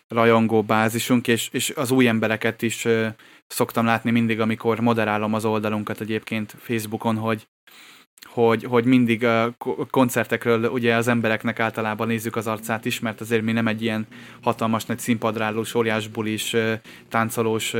rajongó 0.08 0.62
bázisunk, 0.62 1.28
és, 1.28 1.48
és 1.52 1.70
az 1.70 1.90
új 1.90 2.08
embereket 2.08 2.62
is 2.62 2.86
szoktam 3.46 3.84
látni 3.84 4.10
mindig, 4.10 4.40
amikor 4.40 4.80
moderálom 4.80 5.34
az 5.34 5.44
oldalunkat 5.44 6.00
egyébként 6.00 6.54
Facebookon, 6.58 7.16
hogy 7.16 7.48
hogy, 8.24 8.64
hogy 8.64 8.84
mindig 8.84 9.24
a 9.24 9.54
ko- 9.58 9.90
koncertekről 9.90 10.64
ugye 10.64 10.94
az 10.94 11.08
embereknek 11.08 11.60
általában 11.60 12.06
nézzük 12.06 12.36
az 12.36 12.46
arcát 12.46 12.84
is, 12.84 13.00
mert 13.00 13.20
azért 13.20 13.42
mi 13.42 13.52
nem 13.52 13.66
egy 13.66 13.82
ilyen 13.82 14.06
hatalmas 14.42 14.84
nagy 14.84 14.98
színpadrálós, 14.98 15.74
óriás 15.74 16.08
bulis, 16.08 16.56
táncolós 17.08 17.74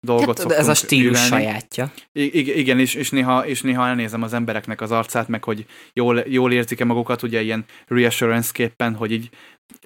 dolgot 0.00 0.38
Hát, 0.42 0.52
ez 0.52 0.68
a 0.68 0.74
stílus 0.74 1.04
művelni. 1.22 1.44
sajátja. 1.44 1.92
I- 2.12 2.38
ig- 2.38 2.56
igen, 2.56 2.78
és, 2.78 2.94
és, 2.94 3.10
néha, 3.10 3.46
és 3.46 3.62
néha 3.62 3.86
elnézem 3.86 4.22
az 4.22 4.32
embereknek 4.32 4.80
az 4.80 4.90
arcát, 4.90 5.28
meg 5.28 5.44
hogy 5.44 5.66
jól, 5.92 6.22
jól 6.26 6.52
érzik-e 6.52 6.84
magukat, 6.84 7.22
ugye 7.22 7.42
ilyen 7.42 7.64
reassurance-képpen, 7.86 8.94
hogy 8.94 9.12
így 9.12 9.30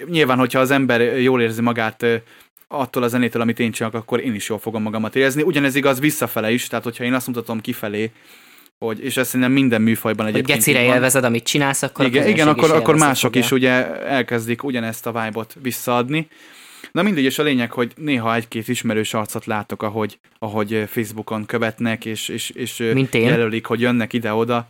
nyilván, 0.05 0.39
hogyha 0.39 0.61
az 0.61 0.71
ember 0.71 1.21
jól 1.21 1.43
érzi 1.43 1.63
magát 1.63 2.07
attól 2.69 3.03
a 3.03 3.09
zenétől, 3.09 3.43
amit 3.43 3.59
én 3.61 3.71
csinálok, 3.71 3.97
akkor 4.01 4.21
én 4.21 4.35
is 4.35 4.49
jól 4.49 4.59
fogom 4.59 4.83
magamat 4.83 5.17
érezni. 5.17 5.43
Ugyanez 5.43 5.75
igaz 5.75 6.01
visszafele 6.01 6.51
is, 6.53 6.67
tehát 6.67 6.85
hogyha 6.85 7.05
én 7.05 7.15
azt 7.15 7.27
mutatom 7.27 7.61
kifelé, 7.61 8.11
hogy, 8.79 9.05
és 9.05 9.17
ezt 9.17 9.29
szerintem 9.31 9.53
minden 9.53 9.83
műfajban 9.83 10.25
Hogy 10.25 10.35
egyébként 10.35 10.59
gecire 10.59 10.81
így 10.81 10.87
van. 10.87 10.95
élvezed, 10.95 11.25
amit 11.25 11.45
csinálsz, 11.45 11.83
akkor 11.83 12.05
igen, 12.05 12.29
igen, 12.29 12.49
akkor, 12.49 12.71
akkor 12.71 12.97
mások 12.97 13.33
fogja. 13.33 13.41
is 13.41 13.51
ugye 13.51 14.01
elkezdik 14.03 14.65
ugyanezt 14.65 15.07
a 15.07 15.13
vibe-ot 15.13 15.57
visszaadni. 15.63 16.29
Na 16.93 17.03
mindegy, 17.03 17.25
és 17.25 17.39
a 17.39 17.43
lényeg, 17.43 17.73
hogy 17.73 17.93
néha 17.97 18.35
egy-két 18.35 18.69
ismerős 18.69 19.15
arcot 19.15 19.47
látok, 19.47 19.83
ahogy, 19.83 20.19
ahogy 20.39 20.85
Facebookon 20.89 21.47
követnek, 21.47 22.05
és, 22.05 22.29
és, 22.29 22.51
és 22.51 22.79
jelölik, 23.13 23.67
hogy 23.67 23.81
jönnek 23.81 24.13
ide-oda. 24.13 24.69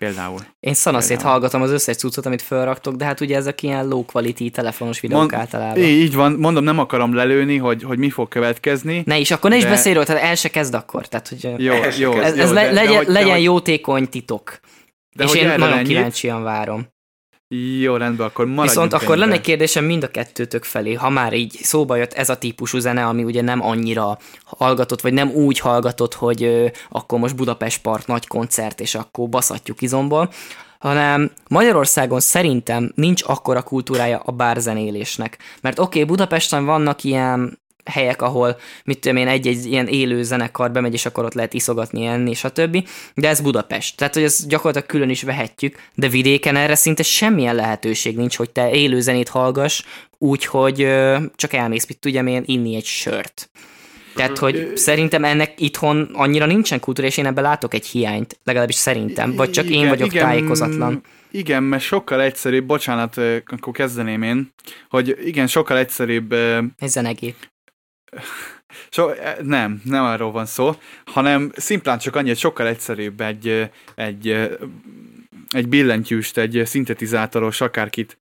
Például. 0.00 0.38
Én 0.60 0.74
szanaszét 0.74 1.08
Például. 1.08 1.30
hallgatom 1.30 1.62
az 1.62 1.70
összes 1.70 1.96
cuccot, 1.96 2.26
amit 2.26 2.42
felraktok, 2.42 2.94
de 2.94 3.04
hát 3.04 3.20
ugye 3.20 3.36
ezek 3.36 3.62
ilyen 3.62 3.88
low 3.88 4.04
quality 4.04 4.50
telefonos 4.50 5.00
videók 5.00 5.20
Mond- 5.20 5.34
általában. 5.34 5.78
Így 5.82 6.14
van, 6.14 6.32
mondom, 6.32 6.64
nem 6.64 6.78
akarom 6.78 7.14
lelőni, 7.14 7.56
hogy, 7.56 7.82
hogy 7.82 7.98
mi 7.98 8.10
fog 8.10 8.28
következni. 8.28 9.02
Ne 9.06 9.18
is, 9.18 9.30
akkor 9.30 9.50
ne 9.50 9.56
is 9.56 9.62
De- 9.62 9.68
beszélj 9.68 9.94
róla, 9.94 10.06
tehát 10.06 10.22
el 10.22 10.34
se 10.34 10.48
kezd 10.48 10.74
akkor. 10.74 11.06
Tehát, 11.08 11.28
hogy 11.28 11.54
Jó, 11.64 11.72
Ez 11.72 11.98
jó. 11.98 12.12
ez, 12.20 12.36
jó, 12.36 12.42
ez 12.42 12.52
le, 12.52 12.62
de- 12.62 12.68
de 12.68 12.72
legyen, 12.74 12.96
hogy- 12.96 13.06
de 13.06 13.12
legyen 13.12 13.30
hogy- 13.34 13.42
jótékony 13.42 14.08
titok. 14.08 14.58
de 15.16 15.24
és 15.24 15.30
hogy 15.30 15.40
én 15.40 15.46
nagyon 15.48 15.72
ennyit? 15.72 15.86
kíváncsian 15.88 16.42
várom. 16.42 16.86
Jó, 17.48 17.96
rendben, 17.96 18.26
akkor 18.26 18.44
maradjunk 18.44 18.68
Viszont 18.68 18.92
akkor 18.92 19.16
lenne 19.16 19.40
kérdésem 19.40 19.84
mind 19.84 20.02
a 20.02 20.10
kettőtök 20.10 20.64
felé, 20.64 20.92
ha 20.92 21.10
már 21.10 21.32
így 21.32 21.52
szóba 21.62 21.96
jött 21.96 22.12
ez 22.12 22.28
a 22.28 22.36
típusú 22.36 22.78
zene, 22.78 23.06
ami 23.06 23.24
ugye 23.24 23.42
nem 23.42 23.62
annyira 23.62 24.18
hallgatott, 24.44 25.00
vagy 25.00 25.12
nem 25.12 25.30
úgy 25.30 25.58
hallgatott, 25.58 26.14
hogy 26.14 26.42
ö, 26.42 26.66
akkor 26.88 27.18
most 27.18 27.36
Budapest 27.36 27.82
Park 27.82 28.06
nagy 28.06 28.26
koncert, 28.26 28.80
és 28.80 28.94
akkor 28.94 29.28
baszatjuk 29.28 29.82
izomból, 29.82 30.30
hanem 30.78 31.30
Magyarországon 31.48 32.20
szerintem 32.20 32.92
nincs 32.94 33.22
akkora 33.26 33.62
kultúrája 33.62 34.18
a 34.24 34.32
bárzenélésnek. 34.32 35.38
Mert 35.60 35.78
oké, 35.78 36.00
okay, 36.00 36.10
Budapesten 36.10 36.64
vannak 36.64 37.04
ilyen 37.04 37.58
helyek, 37.90 38.22
ahol, 38.22 38.56
mit 38.84 38.98
tudom 39.00 39.16
én, 39.16 39.28
egy-egy 39.28 39.66
ilyen 39.66 39.86
élő 39.86 40.22
zenekar 40.22 40.70
bemegy, 40.70 40.92
és 40.92 41.06
akkor 41.06 41.24
ott 41.24 41.34
lehet 41.34 41.54
iszogatni, 41.54 42.04
enni, 42.04 42.34
stb. 42.34 42.88
De 43.14 43.28
ez 43.28 43.40
Budapest. 43.40 43.96
Tehát, 43.96 44.14
hogy 44.14 44.22
ezt 44.22 44.48
gyakorlatilag 44.48 44.88
külön 44.88 45.10
is 45.10 45.22
vehetjük, 45.22 45.76
de 45.94 46.08
vidéken 46.08 46.56
erre 46.56 46.74
szinte 46.74 47.02
semmilyen 47.02 47.54
lehetőség 47.54 48.16
nincs, 48.16 48.36
hogy 48.36 48.50
te 48.50 48.70
élő 48.70 49.00
zenét 49.00 49.28
hallgass, 49.28 49.82
úgy, 50.18 50.44
hogy 50.44 50.82
ö, 50.82 51.16
csak 51.34 51.52
elmész, 51.52 51.86
mit 51.86 51.98
tudjam 51.98 52.26
én, 52.26 52.42
inni 52.46 52.74
egy 52.74 52.84
sört. 52.84 53.50
Tehát, 54.14 54.38
hogy 54.38 54.76
szerintem 54.76 55.24
ennek 55.24 55.60
itthon 55.60 56.10
annyira 56.12 56.46
nincsen 56.46 56.80
kultúra, 56.80 57.06
és 57.06 57.16
én 57.16 57.26
ebben 57.26 57.44
látok 57.44 57.74
egy 57.74 57.86
hiányt, 57.86 58.38
legalábbis 58.44 58.74
szerintem, 58.74 59.34
vagy 59.34 59.50
csak 59.50 59.64
én 59.64 59.88
vagyok 59.88 60.12
igen, 60.12 60.24
tájékozatlan. 60.24 61.02
Igen, 61.30 61.62
mert 61.62 61.82
sokkal 61.82 62.22
egyszerűbb, 62.22 62.66
bocsánat, 62.66 63.16
akkor 63.46 63.72
kezdeném 63.72 64.22
én, 64.22 64.52
hogy 64.88 65.18
igen, 65.24 65.46
sokkal 65.46 65.78
egyszerűbb... 65.78 66.32
Ez 66.78 66.90
zenegép. 66.90 67.36
So, 68.90 69.10
nem, 69.42 69.80
nem 69.84 70.04
arról 70.04 70.30
van 70.30 70.46
szó, 70.46 70.74
hanem 71.04 71.50
szimplán 71.56 71.98
csak 71.98 72.16
annyi, 72.16 72.28
hogy 72.28 72.38
sokkal 72.38 72.66
egyszerűbb 72.66 73.20
egy, 73.20 73.70
egy 73.94 74.48
egy 75.56 75.68
billentyűst, 75.68 76.38
egy 76.38 76.62
szintetizátoros, 76.64 77.60
akárkit, 77.60 78.16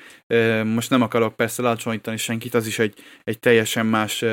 most 0.63 0.89
nem 0.89 1.01
akarok 1.01 1.35
persze 1.35 1.63
alacsonyítani 1.63 2.17
senkit, 2.17 2.53
az 2.53 2.67
is 2.67 2.79
egy, 2.79 2.93
egy 3.23 3.39
teljesen 3.39 3.85
más 3.85 4.23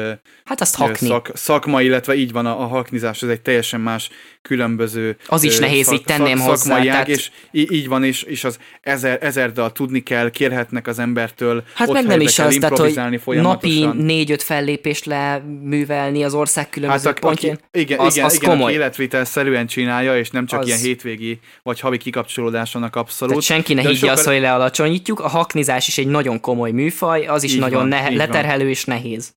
hát 0.45 0.61
azt 0.61 0.75
hakni. 0.75 1.07
Szak, 1.07 1.31
szakma, 1.35 1.83
illetve 1.83 2.15
így 2.15 2.33
van 2.33 2.47
a, 2.47 2.61
a 2.61 2.67
haknizás, 2.67 3.23
ez 3.23 3.29
egy 3.29 3.41
teljesen 3.41 3.81
más 3.81 4.11
különböző 4.43 5.17
Az 5.27 5.43
is 5.43 5.59
nehéz, 5.59 5.85
szak, 5.85 5.95
így 5.95 6.05
tenném 6.05 6.37
szak, 6.37 6.49
hozzá. 6.49 6.77
Ág, 6.77 6.85
tehát... 6.85 7.09
és 7.09 7.31
így 7.51 7.89
van, 7.89 8.05
és, 8.05 8.23
és 8.23 8.45
az 8.45 8.59
ezer, 8.81 9.19
ezer 9.21 9.53
dal 9.53 9.73
tudni 9.73 10.03
kell, 10.03 10.31
kérhetnek 10.31 10.87
az 10.87 10.99
embertől, 10.99 11.65
Hát 11.75 11.93
meg 11.93 12.07
nem 12.07 12.21
is 12.21 12.39
az, 12.39 12.57
tehát, 12.61 12.79
hogy 13.25 13.41
napi 13.41 13.87
négy-öt 13.87 14.43
fellépést 14.43 15.05
leművelni 15.05 16.25
az 16.25 16.35
ország 16.35 16.69
különböző 16.69 17.09
hát, 17.09 17.19
pontján, 17.19 17.55
aki, 17.55 17.81
igen, 17.81 17.99
az, 17.99 18.15
igen, 18.15 18.27
az 18.27 18.35
igen, 18.35 18.51
komoly. 18.51 18.73
életvitel 18.73 19.25
szerűen 19.25 19.67
csinálja, 19.67 20.19
és 20.19 20.31
nem 20.31 20.47
csak 20.47 20.61
az... 20.61 20.67
ilyen 20.67 20.79
hétvégi 20.79 21.41
vagy 21.63 21.81
havi 21.81 21.97
kikapcsolódáson 21.97 22.83
vannak 22.93 22.97
abszolút. 22.97 23.35
Tehát 23.35 23.65
senki 23.65 23.75
ne 23.75 23.89
higgye 23.89 24.11
azt, 24.11 24.25
hogy 24.25 24.41
lealacsonyítjuk. 24.41 25.21
A 25.21 25.29
haknizás 25.29 25.89
is 25.89 25.99
egy 25.99 26.07
nagyon 26.07 26.41
komoly 26.41 26.71
műfaj, 26.71 27.27
az 27.27 27.43
is 27.43 27.53
így 27.53 27.59
nagyon 27.59 27.79
van, 27.79 27.89
nehe- 27.89 28.15
leterhelő 28.15 28.63
van. 28.63 28.71
és 28.71 28.85
nehéz. 28.85 29.35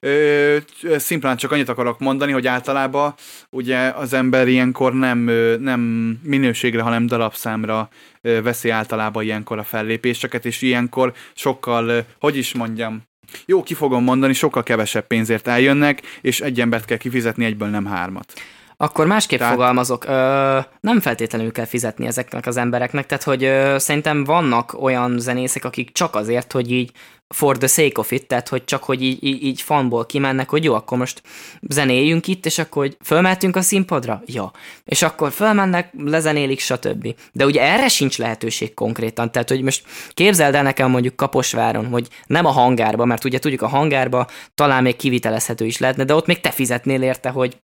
Ö, 0.00 0.56
szimplán 0.96 1.36
csak 1.36 1.52
annyit 1.52 1.68
akarok 1.68 1.98
mondani, 1.98 2.32
hogy 2.32 2.46
általában 2.46 3.14
ugye 3.50 3.78
az 3.78 4.12
ember 4.12 4.48
ilyenkor 4.48 4.94
nem, 4.94 5.18
nem 5.60 5.80
minőségre, 6.22 6.82
hanem 6.82 7.06
darabszámra 7.06 7.88
veszi 8.20 8.70
általában 8.70 9.22
ilyenkor 9.22 9.58
a 9.58 9.62
fellépéseket, 9.62 10.44
és 10.44 10.62
ilyenkor 10.62 11.12
sokkal, 11.34 12.04
hogy 12.18 12.36
is 12.36 12.54
mondjam, 12.54 13.02
jó, 13.46 13.62
ki 13.62 13.74
fogom 13.74 14.04
mondani, 14.04 14.32
sokkal 14.32 14.62
kevesebb 14.62 15.06
pénzért 15.06 15.46
eljönnek, 15.46 16.02
és 16.20 16.40
egy 16.40 16.60
embert 16.60 16.84
kell 16.84 16.96
kifizetni, 16.96 17.44
egyből 17.44 17.68
nem 17.68 17.86
hármat. 17.86 18.32
Akkor 18.76 19.06
másképp 19.06 19.38
tehát... 19.38 19.54
fogalmazok, 19.54 20.04
ö, 20.04 20.58
nem 20.80 21.00
feltétlenül 21.00 21.52
kell 21.52 21.64
fizetni 21.64 22.06
ezeknek 22.06 22.46
az 22.46 22.56
embereknek, 22.56 23.06
tehát 23.06 23.24
hogy 23.24 23.44
ö, 23.44 23.78
szerintem 23.78 24.24
vannak 24.24 24.82
olyan 24.82 25.18
zenészek, 25.18 25.64
akik 25.64 25.92
csak 25.92 26.14
azért, 26.14 26.52
hogy 26.52 26.72
így 26.72 26.92
for 27.34 27.58
the 27.58 27.66
sake 27.66 28.00
of 28.00 28.10
it, 28.10 28.26
tehát 28.26 28.48
hogy 28.48 28.64
csak 28.64 28.84
hogy 28.84 29.02
így, 29.02 29.24
így, 29.24 29.42
így 29.42 29.60
fanból 29.60 30.06
kimennek, 30.06 30.48
hogy 30.48 30.64
jó, 30.64 30.74
akkor 30.74 30.98
most 30.98 31.22
zenéljünk 31.60 32.26
itt, 32.26 32.46
és 32.46 32.58
akkor 32.58 32.82
hogy 32.82 32.96
fölmeltünk 33.04 33.56
a 33.56 33.60
színpadra? 33.60 34.22
Ja. 34.26 34.52
És 34.84 35.02
akkor 35.02 35.32
fölmennek, 35.32 35.92
lezenélik, 35.98 36.60
stb. 36.60 37.14
De 37.32 37.44
ugye 37.44 37.62
erre 37.62 37.88
sincs 37.88 38.18
lehetőség 38.18 38.74
konkrétan, 38.74 39.32
tehát 39.32 39.48
hogy 39.48 39.62
most 39.62 39.86
képzeld 40.14 40.54
el 40.54 40.62
nekem 40.62 40.90
mondjuk 40.90 41.16
Kaposváron, 41.16 41.86
hogy 41.86 42.08
nem 42.26 42.46
a 42.46 42.50
hangárba, 42.50 43.04
mert 43.04 43.24
ugye 43.24 43.38
tudjuk 43.38 43.62
a 43.62 43.68
hangárba 43.68 44.26
talán 44.54 44.82
még 44.82 44.96
kivitelezhető 44.96 45.64
is 45.64 45.78
lehetne, 45.78 46.04
de 46.04 46.14
ott 46.14 46.26
még 46.26 46.40
te 46.40 46.50
fizetnél 46.50 47.02
érte, 47.02 47.28
hogy 47.28 47.56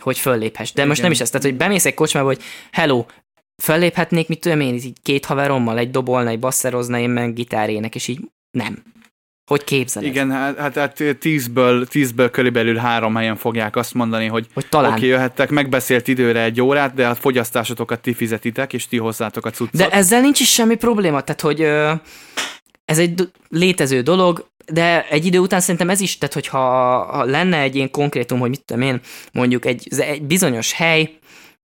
hogy 0.00 0.18
fölléphess. 0.18 0.68
De 0.68 0.72
Igen. 0.74 0.88
most 0.88 1.02
nem 1.02 1.10
is 1.10 1.20
ez, 1.20 1.30
tehát 1.30 1.46
hogy 1.46 1.56
bemész 1.56 1.84
egy 1.84 1.94
kocsmába, 1.94 2.26
hogy 2.26 2.42
hello, 2.72 3.04
fölléphetnék, 3.62 4.28
mit 4.28 4.40
tudom 4.40 4.60
én, 4.60 4.74
így 4.74 4.92
két 5.02 5.24
haverommal, 5.24 5.78
egy 5.78 5.90
dobolna, 5.90 6.30
egy 6.30 6.38
basszerozna, 6.38 6.98
én 6.98 7.10
meg 7.10 7.34
gitárének, 7.34 7.94
és 7.94 8.08
így 8.08 8.20
nem. 8.50 8.82
Hogy 9.50 9.64
képzeled? 9.64 10.08
Igen, 10.08 10.30
hát, 10.30 10.58
hát, 10.58 10.76
hát 10.76 11.02
tízből, 11.18 11.86
tízből 11.86 12.30
körülbelül 12.30 12.76
három 12.76 13.14
helyen 13.14 13.36
fogják 13.36 13.76
azt 13.76 13.94
mondani, 13.94 14.26
hogy, 14.26 14.46
hogy 14.54 14.68
talán. 14.68 14.92
oké, 14.92 15.06
jöhettek, 15.06 15.50
megbeszélt 15.50 16.08
időre 16.08 16.42
egy 16.42 16.60
órát, 16.60 16.94
de 16.94 17.08
a 17.08 17.14
fogyasztásotokat 17.14 18.00
ti 18.00 18.14
fizetitek, 18.14 18.72
és 18.72 18.86
ti 18.86 18.96
hozzátok 18.96 19.46
a 19.46 19.50
cuccot. 19.50 19.76
De 19.76 19.88
ezzel 19.90 20.20
nincs 20.20 20.40
is 20.40 20.52
semmi 20.52 20.76
probléma, 20.76 21.20
tehát 21.20 21.40
hogy 21.40 21.60
ö, 21.60 21.92
ez 22.84 22.98
egy 22.98 23.30
létező 23.48 24.00
dolog, 24.00 24.48
de 24.72 25.08
egy 25.08 25.26
idő 25.26 25.38
után 25.38 25.60
szerintem 25.60 25.90
ez 25.90 26.00
is, 26.00 26.18
tehát 26.18 26.34
hogyha 26.34 26.58
ha 27.04 27.24
lenne 27.24 27.60
egy 27.60 27.74
ilyen 27.74 27.90
konkrétum, 27.90 28.38
hogy 28.38 28.48
mit 28.48 28.64
tudom 28.64 28.82
én, 28.82 29.00
mondjuk 29.32 29.64
egy, 29.64 29.88
egy 29.96 30.22
bizonyos 30.22 30.72
hely, 30.72 31.18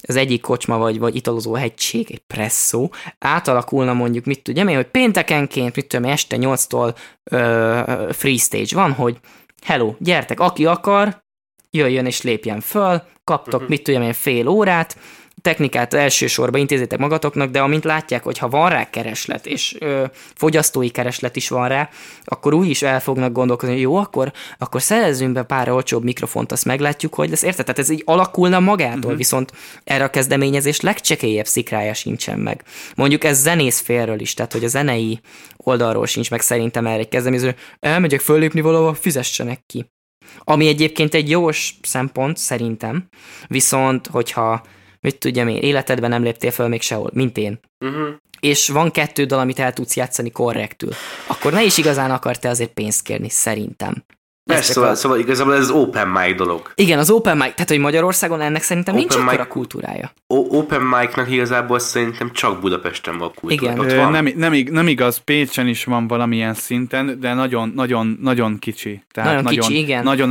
az 0.06 0.16
egyik 0.16 0.40
kocsma 0.40 0.78
vagy, 0.78 0.98
vagy 0.98 1.16
italozó 1.16 1.54
hegység, 1.54 2.10
egy 2.10 2.18
presszó, 2.18 2.92
átalakulna 3.18 3.92
mondjuk, 3.92 4.24
mit 4.24 4.42
tudjam 4.42 4.68
én, 4.68 4.76
hogy 4.76 4.86
péntekenként, 4.86 5.76
mit 5.76 5.86
tudom, 5.86 6.10
este 6.10 6.36
8-tól 6.40 6.94
ö, 7.24 8.08
free 8.12 8.36
stage 8.36 8.74
van, 8.74 8.92
hogy 8.92 9.16
hello, 9.64 9.94
gyertek, 9.98 10.40
aki 10.40 10.66
akar, 10.66 11.22
jöjjön 11.70 12.06
és 12.06 12.22
lépjen 12.22 12.60
föl, 12.60 13.02
kaptok, 13.24 13.54
uh-huh. 13.54 13.68
mit 13.68 13.82
tudjam 13.82 14.02
én, 14.02 14.12
fél 14.12 14.48
órát, 14.48 14.96
technikát 15.42 15.94
elsősorban 15.94 16.60
intézitek 16.60 16.98
magatoknak, 16.98 17.50
de 17.50 17.60
amint 17.60 17.84
látják, 17.84 18.22
hogy 18.22 18.38
ha 18.38 18.48
van 18.48 18.68
rá 18.68 18.90
kereslet, 18.90 19.46
és 19.46 19.76
ö, 19.78 20.04
fogyasztói 20.34 20.88
kereslet 20.88 21.36
is 21.36 21.48
van 21.48 21.68
rá, 21.68 21.88
akkor 22.24 22.54
úgy 22.54 22.68
is 22.68 22.82
el 22.82 23.00
fognak 23.00 23.32
gondolkozni, 23.32 23.74
hogy 23.74 23.82
jó, 23.82 23.96
akkor, 23.96 24.32
akkor 24.58 24.82
szerezzünk 24.82 25.32
be 25.32 25.42
pár 25.42 25.70
olcsóbb 25.70 26.04
mikrofont, 26.04 26.52
azt 26.52 26.64
meglátjuk, 26.64 27.14
hogy 27.14 27.30
lesz. 27.30 27.42
Érted? 27.42 27.64
Tehát 27.64 27.80
ez 27.80 27.88
így 27.88 28.02
alakulna 28.04 28.60
magától, 28.60 28.98
uh-huh. 28.98 29.16
viszont 29.16 29.52
erre 29.84 30.04
a 30.04 30.10
kezdeményezés 30.10 30.80
legcsekélyebb 30.80 31.46
szikrája 31.46 31.94
sincsen 31.94 32.38
meg. 32.38 32.62
Mondjuk 32.94 33.24
ez 33.24 33.40
zenész 33.40 33.80
félről 33.80 34.20
is, 34.20 34.34
tehát 34.34 34.52
hogy 34.52 34.64
a 34.64 34.68
zenei 34.68 35.20
oldalról 35.56 36.06
sincs 36.06 36.30
meg 36.30 36.40
szerintem 36.40 36.86
erre 36.86 36.98
egy 36.98 37.08
kezdeményező, 37.08 37.54
elmegyek 37.80 38.20
föllépni 38.20 38.60
valahol, 38.60 38.94
fizessenek 38.94 39.60
ki. 39.66 39.92
Ami 40.38 40.66
egyébként 40.66 41.14
egy 41.14 41.30
jó 41.30 41.48
szempont, 41.82 42.36
szerintem, 42.36 43.08
viszont 43.46 44.06
hogyha 44.06 44.62
mit 45.04 45.18
tudjam 45.18 45.48
én, 45.48 45.56
életedben 45.56 46.10
nem 46.10 46.22
léptél 46.22 46.50
föl 46.50 46.68
még 46.68 46.82
sehol, 46.82 47.10
mint 47.12 47.36
én. 47.36 47.60
Uh-huh. 47.84 48.08
És 48.40 48.68
van 48.68 48.90
kettő 48.90 49.24
dal, 49.24 49.38
amit 49.38 49.58
el 49.58 49.72
tudsz 49.72 49.96
játszani 49.96 50.30
korrektül. 50.30 50.90
Akkor 51.26 51.52
ne 51.52 51.62
is 51.62 51.78
igazán 51.78 52.10
akart-e 52.10 52.48
azért 52.48 52.72
pénzt 52.72 53.02
kérni, 53.02 53.28
szerintem. 53.28 54.04
Persze, 54.50 54.72
szóval, 54.72 54.90
a... 54.90 54.94
szóval 54.94 55.18
igazából 55.18 55.54
ez 55.54 55.60
az 55.60 55.70
open 55.70 56.08
mic 56.08 56.36
dolog. 56.36 56.72
Igen, 56.74 56.98
az 56.98 57.10
open 57.10 57.36
mic, 57.36 57.54
tehát 57.54 57.68
hogy 57.68 57.78
Magyarországon 57.78 58.40
ennek 58.40 58.62
szerintem 58.62 58.94
open 58.94 59.24
nincs 59.24 59.38
a 59.38 59.46
kultúrája. 59.46 60.12
O- 60.26 60.52
open 60.52 60.82
mic-nak 60.82 61.30
igazából 61.30 61.78
szerintem 61.78 62.32
csak 62.32 62.60
Budapesten 62.60 63.18
van 63.18 63.32
kultúra. 63.34 63.72
Igen. 63.72 63.78
Ott 63.78 63.92
van. 63.92 64.10
Nem, 64.10 64.32
nem, 64.36 64.52
nem 64.70 64.88
igaz, 64.88 65.16
Pécsen 65.16 65.66
is 65.66 65.84
van 65.84 66.06
valamilyen 66.06 66.54
szinten, 66.54 67.20
de 67.20 67.34
nagyon, 67.34 67.72
nagyon, 67.74 68.18
nagyon 68.20 68.58
kicsi. 68.58 69.02
Tehát 69.10 69.30
nagyon, 69.30 69.44
nagyon 69.44 69.68
kicsi, 69.68 69.78
igen. 69.78 70.02
Nagyon 70.02 70.30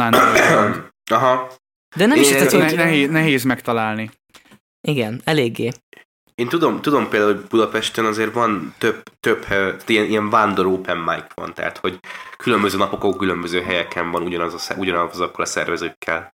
Aha. 1.12 1.52
De 1.96 2.06
nem 2.06 2.18
Én 2.18 2.24
is, 2.24 2.30
tehát, 2.30 2.52
hogy... 2.52 2.76
Nehéz, 2.76 3.10
nehéz 3.10 3.44
megtalálni. 3.44 4.12
Igen, 4.88 5.22
eléggé. 5.24 5.72
Én 6.36 6.48
tudom, 6.48 6.82
tudom 6.82 7.10
például, 7.10 7.34
hogy 7.34 7.46
Budapesten 7.50 8.06
azért 8.06 8.34
van 8.34 8.74
több, 8.78 9.04
több 9.20 9.46
ilyen, 9.88 10.06
ilyen 10.06 10.30
vándor 10.30 10.66
open 10.66 10.98
mic 10.98 11.24
van, 11.36 11.54
tehát 11.54 11.78
hogy 11.78 12.00
különböző 12.38 12.78
napokon, 12.78 13.18
különböző 13.18 13.62
helyeken 13.62 14.12
van 14.12 14.22
ugyanaz, 14.22 14.54
a, 14.70 14.74
ugyanaz 14.78 15.20
akkor 15.20 15.44
a 15.44 15.48
szervezőkkel. 15.48 16.34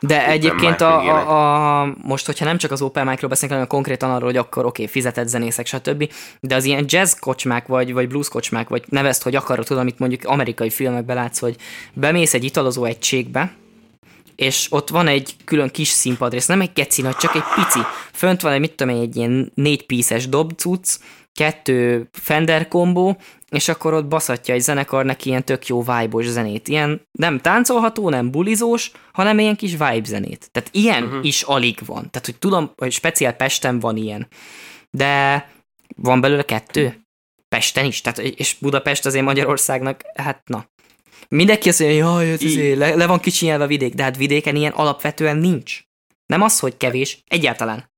De 0.00 0.16
open 0.16 0.30
egyébként 0.30 0.80
a, 0.80 0.98
a, 0.98 1.82
a, 1.82 1.94
most, 2.02 2.26
hogyha 2.26 2.44
nem 2.44 2.58
csak 2.58 2.70
az 2.70 2.82
open 2.82 3.06
mic-ról 3.06 3.28
beszélünk, 3.28 3.52
hanem 3.52 3.68
konkrétan 3.68 4.10
arról, 4.10 4.28
hogy 4.28 4.36
akkor 4.36 4.64
oké, 4.64 4.82
okay, 4.82 4.92
fizetett 4.92 5.26
zenészek, 5.26 5.66
stb. 5.66 6.12
De 6.40 6.54
az 6.54 6.64
ilyen 6.64 6.84
jazz 6.86 7.12
kocsmák, 7.12 7.66
vagy, 7.66 7.92
vagy 7.92 8.08
blues 8.08 8.28
kocsmák, 8.28 8.68
vagy 8.68 8.84
nevezd, 8.88 9.22
hogy 9.22 9.34
akarod, 9.34 9.64
tudom, 9.64 9.82
amit 9.82 9.98
mondjuk 9.98 10.24
amerikai 10.24 10.70
filmekben 10.70 11.16
látsz, 11.16 11.38
hogy 11.38 11.56
bemész 11.92 12.34
egy 12.34 12.44
italozó 12.44 12.84
egységbe, 12.84 13.52
és 14.40 14.66
ott 14.70 14.88
van 14.88 15.06
egy 15.06 15.36
külön 15.44 15.68
kis 15.68 15.88
színpadrész, 15.88 16.46
nem 16.46 16.60
egy 16.60 16.72
keci 16.72 17.02
nagy, 17.02 17.16
csak 17.16 17.34
egy 17.34 17.42
pici. 17.54 17.80
Fönt 18.12 18.40
van 18.40 18.52
egy, 18.52 18.60
mit 18.60 18.72
tudom 18.72 19.00
egy 19.00 19.16
ilyen 19.16 19.52
négy 19.54 19.86
píszes 19.86 20.28
dobcuc, 20.28 20.98
kettő 21.32 22.08
Fender 22.12 22.68
kombó, 22.68 23.16
és 23.48 23.68
akkor 23.68 23.94
ott 23.94 24.06
baszatja 24.06 24.54
egy 24.54 24.60
zenekar 24.60 25.04
neki 25.04 25.28
ilyen 25.28 25.44
tök 25.44 25.66
jó 25.66 25.82
vibe 25.82 26.22
zenét. 26.22 26.68
Ilyen 26.68 27.08
nem 27.12 27.38
táncolható, 27.38 28.08
nem 28.08 28.30
bulizós, 28.30 28.90
hanem 29.12 29.38
ilyen 29.38 29.56
kis 29.56 29.70
vibe 29.70 30.04
zenét. 30.04 30.48
Tehát 30.52 30.68
ilyen 30.72 31.02
uh-huh. 31.02 31.26
is 31.26 31.42
alig 31.42 31.78
van. 31.86 32.10
Tehát, 32.10 32.26
hogy 32.26 32.36
tudom, 32.38 32.72
hogy 32.76 32.92
speciál 32.92 33.32
Pesten 33.32 33.78
van 33.78 33.96
ilyen. 33.96 34.28
De 34.90 35.48
van 35.96 36.20
belőle 36.20 36.42
kettő? 36.42 37.00
Pesten 37.48 37.84
is? 37.84 38.00
Tehát, 38.00 38.18
és 38.18 38.56
Budapest 38.60 39.06
azért 39.06 39.24
Magyarországnak, 39.24 40.00
hát 40.14 40.42
na, 40.48 40.66
Mindenki 41.28 41.68
azt 41.68 41.80
mondja, 41.80 42.06
hogy 42.06 42.22
jaj, 42.22 42.32
ez 42.32 42.42
izé, 42.42 42.72
le, 42.72 42.94
le 42.94 43.06
van 43.06 43.20
kicsinyelve 43.20 43.64
a 43.64 43.66
vidék, 43.66 43.94
de 43.94 44.02
hát 44.02 44.16
vidéken 44.16 44.56
ilyen 44.56 44.72
alapvetően 44.72 45.36
nincs. 45.36 45.80
Nem 46.26 46.42
az, 46.42 46.58
hogy 46.58 46.76
kevés, 46.76 47.22
egyáltalán. 47.28 47.90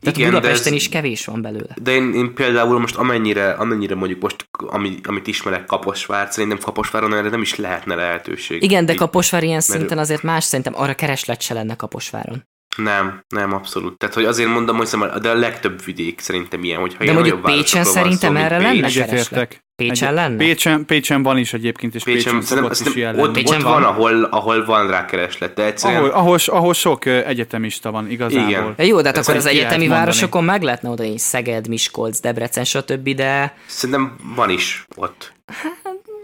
Tehát 0.00 0.16
Igen, 0.16 0.30
Budapesten 0.30 0.72
ez, 0.72 0.78
is 0.78 0.88
kevés 0.88 1.24
van 1.24 1.42
belőle. 1.42 1.76
De 1.82 1.90
én, 1.90 2.14
én 2.14 2.34
például 2.34 2.78
most 2.78 2.96
amennyire, 2.96 3.50
amennyire 3.50 3.94
mondjuk 3.94 4.22
most, 4.22 4.48
ami, 4.58 4.98
amit 5.02 5.26
ismerek 5.26 5.64
Kaposvár, 5.64 6.28
szerintem 6.30 6.58
Kaposváron 6.58 7.14
erre 7.14 7.28
nem 7.28 7.42
is 7.42 7.56
lehetne 7.56 7.94
lehetőség. 7.94 8.62
Igen, 8.62 8.86
de 8.86 8.94
Kaposvár 8.94 9.42
ilyen 9.42 9.54
mert... 9.54 9.66
szinten 9.66 9.98
azért 9.98 10.22
más, 10.22 10.44
szerintem 10.44 10.74
arra 10.76 10.94
kereslet 10.94 11.40
se 11.40 11.54
lenne 11.54 11.76
Kaposváron. 11.76 12.44
Nem, 12.76 13.24
nem, 13.28 13.52
abszolút. 13.52 13.98
Tehát, 13.98 14.14
hogy 14.14 14.24
azért 14.24 14.48
mondom, 14.48 14.76
hogy 14.76 14.86
szóval, 14.86 15.18
de 15.18 15.30
a 15.30 15.34
legtöbb 15.34 15.84
vidék 15.84 16.20
szerintem 16.20 16.64
ilyen, 16.64 16.80
hogyha 16.80 16.98
De 16.98 17.04
ilyen 17.04 17.16
mondjuk 17.16 17.42
nagyobb 17.42 17.58
Pécsen 17.58 17.84
szerintem 17.84 18.34
szó, 18.34 18.40
erre 18.40 18.58
mint 18.58 18.72
lenne. 18.72 18.86
Egyetértek. 18.86 19.64
Pécsen 19.76 20.08
Egy- 20.08 20.14
lenne? 20.14 20.36
Pécsen, 20.36 20.84
Pécsen 20.84 21.22
van 21.22 21.38
is 21.38 21.52
egyébként, 21.52 21.94
és 21.94 22.04
Pécsen, 22.04 22.38
Pécsen, 22.38 22.56
szokott 22.56 22.86
is 22.86 22.94
ilyen 22.94 23.18
ott. 23.18 23.32
Pécsen 23.32 23.56
ott 23.56 23.62
van, 23.62 23.72
van? 23.72 23.82
ahol, 23.82 24.22
ahol 24.24 24.64
van 24.64 24.88
rá 24.90 25.04
kereslet, 25.04 25.54
de 25.54 25.64
egyszerűen... 25.64 26.00
Ahol, 26.00 26.10
ahol, 26.10 26.38
ahol 26.46 26.74
sok 26.74 27.06
egyetemista 27.06 27.90
van 27.90 28.10
igazából. 28.10 28.48
Igen. 28.48 28.74
Ja, 28.76 28.84
jó, 28.84 29.00
de 29.00 29.08
hát 29.08 29.16
akkor 29.16 29.36
az 29.36 29.46
egyetemi 29.46 29.88
városokon 29.88 30.44
meg 30.44 30.62
lehetne 30.62 30.88
oda 30.88 31.04
így 31.04 31.18
Szeged, 31.18 31.68
Miskolc, 31.68 32.20
Debrecen, 32.20 32.64
stb., 32.64 33.08
de 33.08 33.54
Szerintem 33.66 34.16
van 34.34 34.50
is 34.50 34.86
ott. 34.96 35.34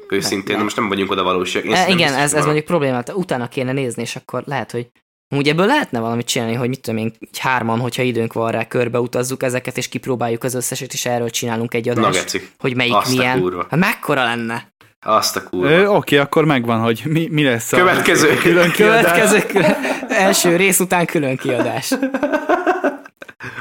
Őszintén, 0.08 0.56
ne. 0.56 0.62
most 0.62 0.76
nem 0.76 0.88
vagyunk 0.88 1.10
oda 1.10 1.22
valóság. 1.22 1.66
E, 1.66 1.88
igen, 1.88 2.14
ez, 2.14 2.34
ez 2.34 2.44
mondjuk 2.44 2.64
problémát. 2.64 3.12
Utána 3.14 3.48
kéne 3.48 3.72
nézni, 3.72 4.02
és 4.02 4.16
akkor 4.16 4.42
lehet, 4.46 4.70
hogy 4.70 4.88
Úgy 5.36 5.48
ebből 5.48 5.66
lehetne 5.66 6.00
valamit 6.00 6.26
csinálni, 6.26 6.54
hogy 6.54 6.68
mit 6.68 6.80
tudom 6.80 7.00
én, 7.00 7.12
így 7.20 7.38
hárman, 7.38 7.78
hogyha 7.78 8.02
időnk 8.02 8.32
van 8.32 8.50
rá, 8.50 8.64
körbeutazzuk 8.68 9.42
ezeket, 9.42 9.76
és 9.76 9.88
kipróbáljuk 9.88 10.44
az 10.44 10.54
összeset, 10.54 10.92
és 10.92 11.06
erről 11.06 11.30
csinálunk 11.30 11.74
egy 11.74 11.86
Na, 11.86 12.06
adást, 12.06 12.40
hogy 12.58 12.76
melyik 12.76 12.94
Azt 12.94 13.12
a 13.12 13.16
milyen. 13.16 13.40
kurva. 13.40 13.66
Hát 13.70 13.80
mekkora 13.80 14.22
lenne? 14.24 14.72
Azt 15.00 15.36
a 15.36 15.42
kurva. 15.42 15.70
Ö, 15.70 15.86
Oké, 15.86 16.16
akkor 16.16 16.44
megvan, 16.44 16.80
hogy 16.80 17.02
mi, 17.04 17.28
mi 17.30 17.42
lesz 17.44 17.72
a 17.72 17.76
Következő. 17.76 18.34
külön 18.36 18.70
kiadás. 18.70 19.00
Következő 19.02 19.46
kö- 19.46 19.76
első 20.08 20.56
rész 20.56 20.80
után 20.80 21.06
külön 21.06 21.36
kiadás. 21.36 21.92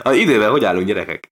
A 0.03 0.11
idővel 0.11 0.49
hogy 0.49 0.65
állunk, 0.65 0.85
gyerekek? 0.87 1.31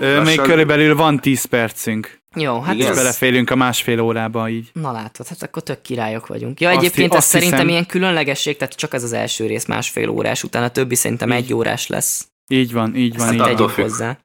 Ö, 0.00 0.22
Még 0.22 0.40
körülbelül 0.40 0.96
van 0.96 1.20
10 1.20 1.44
percünk, 1.44 2.21
Jó, 2.34 2.60
hát 2.60 2.74
Igen. 2.74 2.90
ez... 2.90 2.96
beleférünk 2.96 3.50
a 3.50 3.54
másfél 3.56 4.00
órába 4.00 4.48
így. 4.48 4.70
Na 4.72 4.92
látod, 4.92 5.26
hát 5.26 5.42
akkor 5.42 5.62
tök 5.62 5.82
királyok 5.82 6.26
vagyunk. 6.26 6.60
Ja, 6.60 6.68
Azt 6.68 6.78
egyébként 6.78 7.06
hi- 7.06 7.12
ez 7.12 7.18
azt 7.18 7.28
szerintem 7.28 7.52
hiszem- 7.58 7.72
ilyen 7.72 7.86
különlegesség, 7.86 8.56
tehát 8.56 8.74
csak 8.74 8.94
ez 8.94 9.02
az 9.02 9.12
első 9.12 9.46
rész 9.46 9.64
másfél 9.66 10.08
órás, 10.08 10.42
utána 10.42 10.64
a 10.64 10.70
többi 10.70 10.94
szerintem 10.94 11.28
Így. 11.30 11.36
egy 11.36 11.54
órás 11.54 11.86
lesz. 11.86 12.26
Így 12.48 12.72
van, 12.72 12.96
így 12.96 13.16
van. 13.16 13.26
Ezt 13.26 13.34
Így 13.34 13.42
tegyük 13.42 13.70
hozzá. 13.70 14.18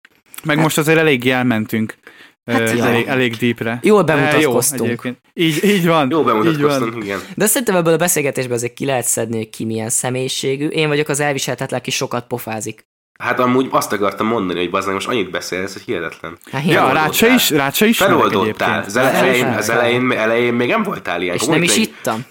Meg 0.44 0.58
most 0.58 0.78
azért 0.78 0.98
eléggé 0.98 1.30
elmentünk. 1.30 1.98
Hát 2.46 2.60
Hát 2.70 2.78
jó. 2.78 2.84
elég, 2.84 3.06
elég 3.08 3.36
deepre. 3.36 3.80
Jól 3.84 4.04
bemutatkoztunk. 4.04 5.02
Jó, 5.04 5.12
így, 5.34 5.64
így 5.64 5.86
van. 5.86 6.08
Jó 6.12 6.20
így 6.20 6.26
van. 6.26 6.42
bemutatkoztunk, 6.42 7.04
igen. 7.04 7.20
De 7.36 7.46
szerintem 7.46 7.76
ebből 7.76 7.94
a 7.94 7.98
beszélgetésből 7.98 8.56
azért 8.56 8.74
ki 8.74 8.86
lehet 8.86 9.06
szedni, 9.06 9.38
hogy 9.38 9.50
ki 9.50 9.66
milyen 9.66 9.90
személyiségű. 9.90 10.68
Én 10.68 10.88
vagyok 10.88 11.10
az 11.10 11.20
elviselhetetlen, 11.20 11.80
aki 11.80 11.92
sokat 11.92 12.28
pofázik. 12.28 12.86
Hát 13.18 13.40
amúgy 13.40 13.68
azt 13.72 13.94
akartam 13.94 14.28
mondani, 14.28 14.60
hogy 14.60 14.70
bazdmeg 14.70 14.96
most 14.96 15.08
annyit 15.08 15.30
beszélsz, 15.30 15.74
hogy 15.74 15.82
hihetetlen. 15.82 16.38
Hát 16.52 16.66
Ja, 16.66 17.12
se 17.12 17.28
is, 17.28 17.50
rád 17.50 17.74
se 17.74 17.86
is 17.86 17.98
Feloldódtál. 17.98 18.84
Az 18.84 18.96
elején, 18.96 19.46
az 19.46 19.70
elején, 19.70 20.12
elején 20.12 20.54
még 20.54 20.70
nem 20.70 20.84
voltál 20.84 21.22
ilyen. 21.22 21.36
És 21.36 21.46
nem 21.46 21.64
is 21.64 21.70
Konkrét- 21.74 21.96
ittam. 21.98 22.26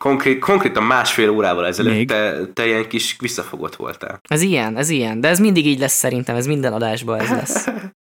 Konkrét, 0.00 0.38
konkrétan 0.38 0.82
másfél 0.82 1.30
órával 1.30 1.66
ezelőtt 1.66 1.94
Még? 1.94 2.08
te, 2.08 2.46
te 2.52 2.66
ilyen 2.66 2.88
kis 2.88 3.16
visszafogott 3.18 3.76
voltál. 3.76 4.20
Ez 4.28 4.42
ilyen, 4.42 4.76
ez 4.76 4.88
ilyen. 4.88 5.20
De 5.20 5.28
ez 5.28 5.38
mindig 5.38 5.66
így 5.66 5.78
lesz 5.78 5.92
szerintem, 5.96 6.36
ez 6.36 6.46
minden 6.46 6.72
adásban 6.72 7.20
ez 7.20 7.30
lesz. 7.30 7.66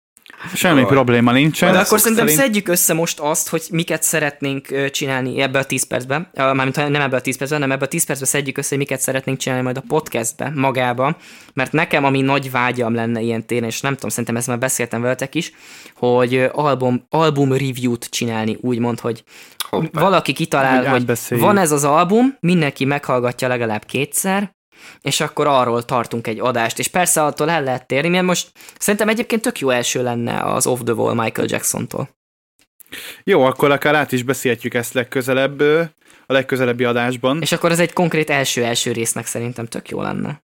Semmi 0.54 0.80
Jaj. 0.80 0.88
probléma 0.88 1.32
nincsen. 1.32 1.72
De 1.72 1.78
akkor 1.78 1.98
szerintem 2.00 2.26
szerint- 2.26 2.44
szedjük 2.44 2.68
össze 2.68 2.94
most 2.94 3.20
azt, 3.20 3.48
hogy 3.48 3.62
miket 3.70 4.02
szeretnénk 4.02 4.90
csinálni 4.90 5.40
ebbe 5.40 5.58
a 5.58 5.64
10 5.64 5.86
percben. 5.86 6.28
Mármint 6.34 6.76
nem 6.76 6.94
ebbe 6.94 7.16
a 7.16 7.20
10 7.20 7.36
percben, 7.36 7.60
hanem 7.60 7.76
ebbe 7.76 7.84
a 7.84 7.88
10 7.88 8.04
percben 8.04 8.28
szedjük 8.28 8.58
össze, 8.58 8.68
hogy 8.68 8.78
miket 8.78 9.00
szeretnénk 9.00 9.38
csinálni 9.38 9.64
majd 9.64 9.76
a 9.76 9.82
podcastbe, 9.88 10.52
magába. 10.54 11.16
Mert 11.54 11.72
nekem, 11.72 12.04
ami 12.04 12.20
nagy 12.20 12.50
vágyam 12.50 12.94
lenne 12.94 13.20
ilyen 13.20 13.46
téren, 13.46 13.68
és 13.68 13.80
nem 13.80 13.94
tudom, 13.94 14.10
szerintem 14.10 14.36
ezt 14.36 14.46
már 14.46 14.58
beszéltem 14.58 15.00
veletek 15.00 15.34
is, 15.34 15.52
hogy 15.96 16.48
album, 16.52 17.06
album 17.08 17.52
review-t 17.52 18.04
csinálni, 18.10 18.58
úgymond, 18.60 19.00
hogy 19.00 19.24
Hoppá. 19.68 20.00
valaki 20.00 20.32
kitalál, 20.32 20.90
Hogy 20.90 21.04
hogy 21.28 21.38
van 21.38 21.58
ez 21.58 21.72
az 21.72 21.84
album, 21.84 22.36
mindenki 22.40 22.84
meghallgatja 22.84 23.48
legalább 23.48 23.84
kétszer, 23.84 24.52
és 25.00 25.20
akkor 25.20 25.46
arról 25.46 25.84
tartunk 25.84 26.26
egy 26.26 26.40
adást, 26.40 26.78
és 26.78 26.88
persze 26.88 27.24
attól 27.24 27.50
el 27.50 27.62
lehet 27.62 27.86
térni, 27.86 28.08
mert 28.08 28.24
most 28.24 28.50
szerintem 28.78 29.08
egyébként 29.08 29.42
tök 29.42 29.58
jó 29.58 29.70
első 29.70 30.02
lenne 30.02 30.40
az 30.40 30.66
Off 30.66 30.80
the 30.84 30.94
Wall 30.94 31.14
Michael 31.14 31.48
Jackson-tól. 31.50 32.08
Jó, 33.24 33.42
akkor 33.42 33.70
akár 33.70 33.94
át 33.94 34.12
is 34.12 34.22
beszélhetjük 34.22 34.74
ezt 34.74 34.92
legközelebb, 34.92 35.60
a 36.26 36.32
legközelebbi 36.32 36.84
adásban. 36.84 37.40
És 37.40 37.52
akkor 37.52 37.70
ez 37.70 37.80
egy 37.80 37.92
konkrét 37.92 38.30
első-első 38.30 38.92
résznek 38.92 39.26
szerintem 39.26 39.66
tök 39.66 39.88
jó 39.88 40.02
lenne. 40.02 40.42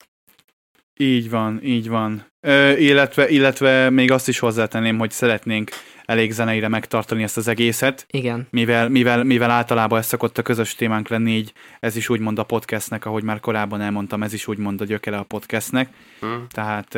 Így 0.98 1.30
van, 1.30 1.60
így 1.64 1.90
van. 1.90 2.32
Ö, 2.40 2.72
illetve, 2.72 3.30
illetve 3.30 3.90
még 3.90 4.12
azt 4.12 4.28
is 4.28 4.40
hozzátenném, 4.40 4.98
hogy 4.98 5.12
szeretnénk 5.12 5.70
elég 6.06 6.32
zeneire 6.32 6.68
megtartani 6.68 7.24
ezt 7.24 7.38
az 7.38 7.48
egészet, 7.48 8.06
Igen. 8.10 8.48
mivel, 8.52 8.90
mivel, 8.90 9.24
mivel 9.24 9.50
általában 9.50 10.00
ez 10.00 10.06
szokott 10.06 10.38
a 10.38 10.42
közös 10.42 10.76
témánk 10.76 11.08
lenni, 11.08 11.32
így 11.32 11.54
ez 11.80 11.96
is 11.96 12.10
úgymond 12.10 12.40
a 12.40 12.44
podcastnek, 12.44 13.06
ahogy 13.06 13.24
már 13.24 13.40
korábban 13.40 13.82
elmondtam, 13.82 14.24
ez 14.24 14.34
is 14.34 14.48
úgymond 14.48 14.82
a 14.82 14.86
gyökere 14.86 15.18
a 15.18 15.24
podcastnek, 15.24 15.90
Hm. 16.20 16.28
tehát 16.50 16.98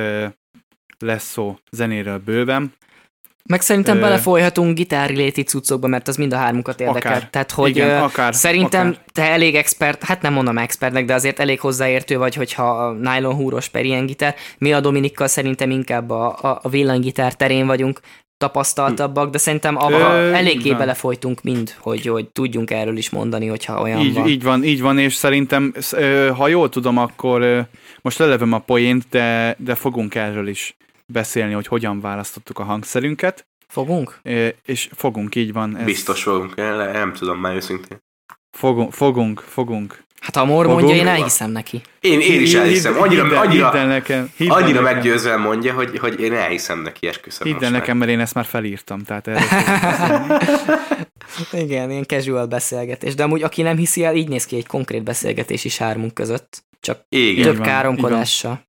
lesz 1.00 1.30
szó 1.32 1.58
zenéről 1.72 2.18
bőven. 2.18 2.74
Meg 3.50 3.62
szerintem 3.62 3.96
Ö- 3.96 4.02
belefolyhatunk 4.02 4.76
gitár-related 4.76 5.48
cuccokba, 5.48 5.88
mert 5.88 6.08
az 6.08 6.16
mind 6.16 6.34
a 6.34 6.38
hármunkat 6.38 6.80
érdekel. 6.80 7.12
Akár. 7.12 7.30
Tehát, 7.30 7.52
hogy 7.52 7.70
Igen, 7.70 8.02
akár, 8.04 8.36
szerintem 8.36 8.88
akár. 8.88 9.02
te 9.12 9.24
elég 9.24 9.56
expert, 9.56 10.04
hát 10.04 10.22
nem 10.22 10.34
mondom 10.34 10.58
expertnek, 10.58 11.06
de 11.06 11.14
azért 11.14 11.40
elég 11.40 11.60
hozzáértő 11.60 12.18
vagy, 12.18 12.36
hogyha 12.36 12.70
a 12.70 12.94
nylon 12.94 13.34
húros 13.36 13.70
per 13.70 13.86
ilyen 13.86 14.06
gitár. 14.06 14.36
Mi 14.58 14.74
a 14.74 14.80
Dominikkal 14.80 15.28
szerintem 15.28 15.70
inkább 15.70 16.10
a, 16.10 16.38
a, 16.42 16.60
a 16.62 16.70
villanygitár 16.70 17.34
terén 17.36 17.66
vagyunk 17.66 18.00
tapasztaltabbak, 18.38 19.30
de 19.30 19.38
szerintem 19.38 19.78
abba 19.78 20.14
Ö, 20.14 20.32
eléggé 20.34 20.66
igen. 20.66 20.78
belefolytunk 20.78 21.42
mind, 21.42 21.76
hogy, 21.80 22.06
hogy 22.06 22.30
tudjunk 22.30 22.72
erről 22.72 22.98
is 22.98 23.10
mondani, 23.10 23.48
hogyha 23.48 23.82
olyan 23.82 24.00
Így, 24.00 24.14
van. 24.14 24.28
így 24.28 24.44
van, 24.44 24.64
így 24.64 24.82
van, 24.82 25.00
és 25.00 25.14
szerintem, 25.14 25.74
ha 26.36 26.48
jól 26.48 26.70
tudom, 26.70 26.98
akkor 26.98 27.68
most 28.02 28.18
lelevem 28.18 28.54
a 28.54 28.60
poént, 28.60 29.06
de, 29.10 29.56
de 29.60 29.76
fogunk 29.76 30.16
erről 30.16 30.48
is 30.48 30.76
beszélni, 31.06 31.54
hogy 31.54 31.68
hogyan 31.68 32.02
választottuk 32.02 32.60
a 32.60 32.64
hangszerünket, 32.64 33.48
Fogunk? 33.68 34.20
És 34.66 34.90
fogunk, 34.96 35.36
így 35.36 35.54
van. 35.54 35.78
Ez 35.78 35.86
Biztos 35.86 36.24
fogunk, 36.24 36.56
nem 36.56 37.14
tudom 37.14 37.40
már 37.40 37.56
őszintén. 37.56 37.98
Fogunk, 38.58 38.94
fogunk, 38.94 39.40
fogunk. 39.40 40.04
Hát 40.22 40.36
ha 40.36 40.42
a 40.42 40.46
Mor 40.46 40.68
mondja, 40.68 40.96
én 40.96 41.08
elhiszem 41.08 41.52
neki. 41.52 41.82
Én, 42.00 42.20
én 42.20 42.42
is 42.42 42.54
elhiszem, 42.54 42.98
annyira, 42.98 43.24
hidd 43.24 43.34
annyira, 43.34 43.72
hidd 43.72 43.88
nekem, 43.88 44.30
hidd 44.38 44.50
annyira 44.50 44.82
nekem. 44.82 44.96
meggyőzően 44.96 45.40
mondja, 45.40 45.74
hogy, 45.74 45.98
hogy 46.00 46.20
én 46.20 46.34
elhiszem 46.34 46.80
neki, 46.82 47.08
esküszöm. 47.08 47.48
Hidd 47.48 47.64
el 47.64 47.72
már. 47.72 47.80
nekem, 47.80 47.98
mert 47.98 48.12
én 48.12 48.20
ezt 48.20 48.34
már 48.34 48.46
felírtam, 48.46 49.04
tehát. 49.04 49.30
Igen, 51.52 51.92
ilyen 51.92 52.04
casual 52.06 52.46
beszélgetés. 52.46 53.16
De 53.16 53.24
amúgy, 53.24 53.44
aki 53.44 53.62
nem 53.62 53.78
hiszi 53.78 54.04
el, 54.04 54.16
így 54.16 54.28
néz 54.28 54.46
ki 54.46 54.56
egy 54.56 54.68
konkrét 54.68 55.04
beszélgetés 55.04 55.66
is 55.66 55.78
hármunk 55.78 56.14
között. 56.14 56.64
Csak 56.80 57.02
Igen, 57.10 57.44
több 57.44 57.58
van, 57.58 57.68
káromkodással. 57.68 58.62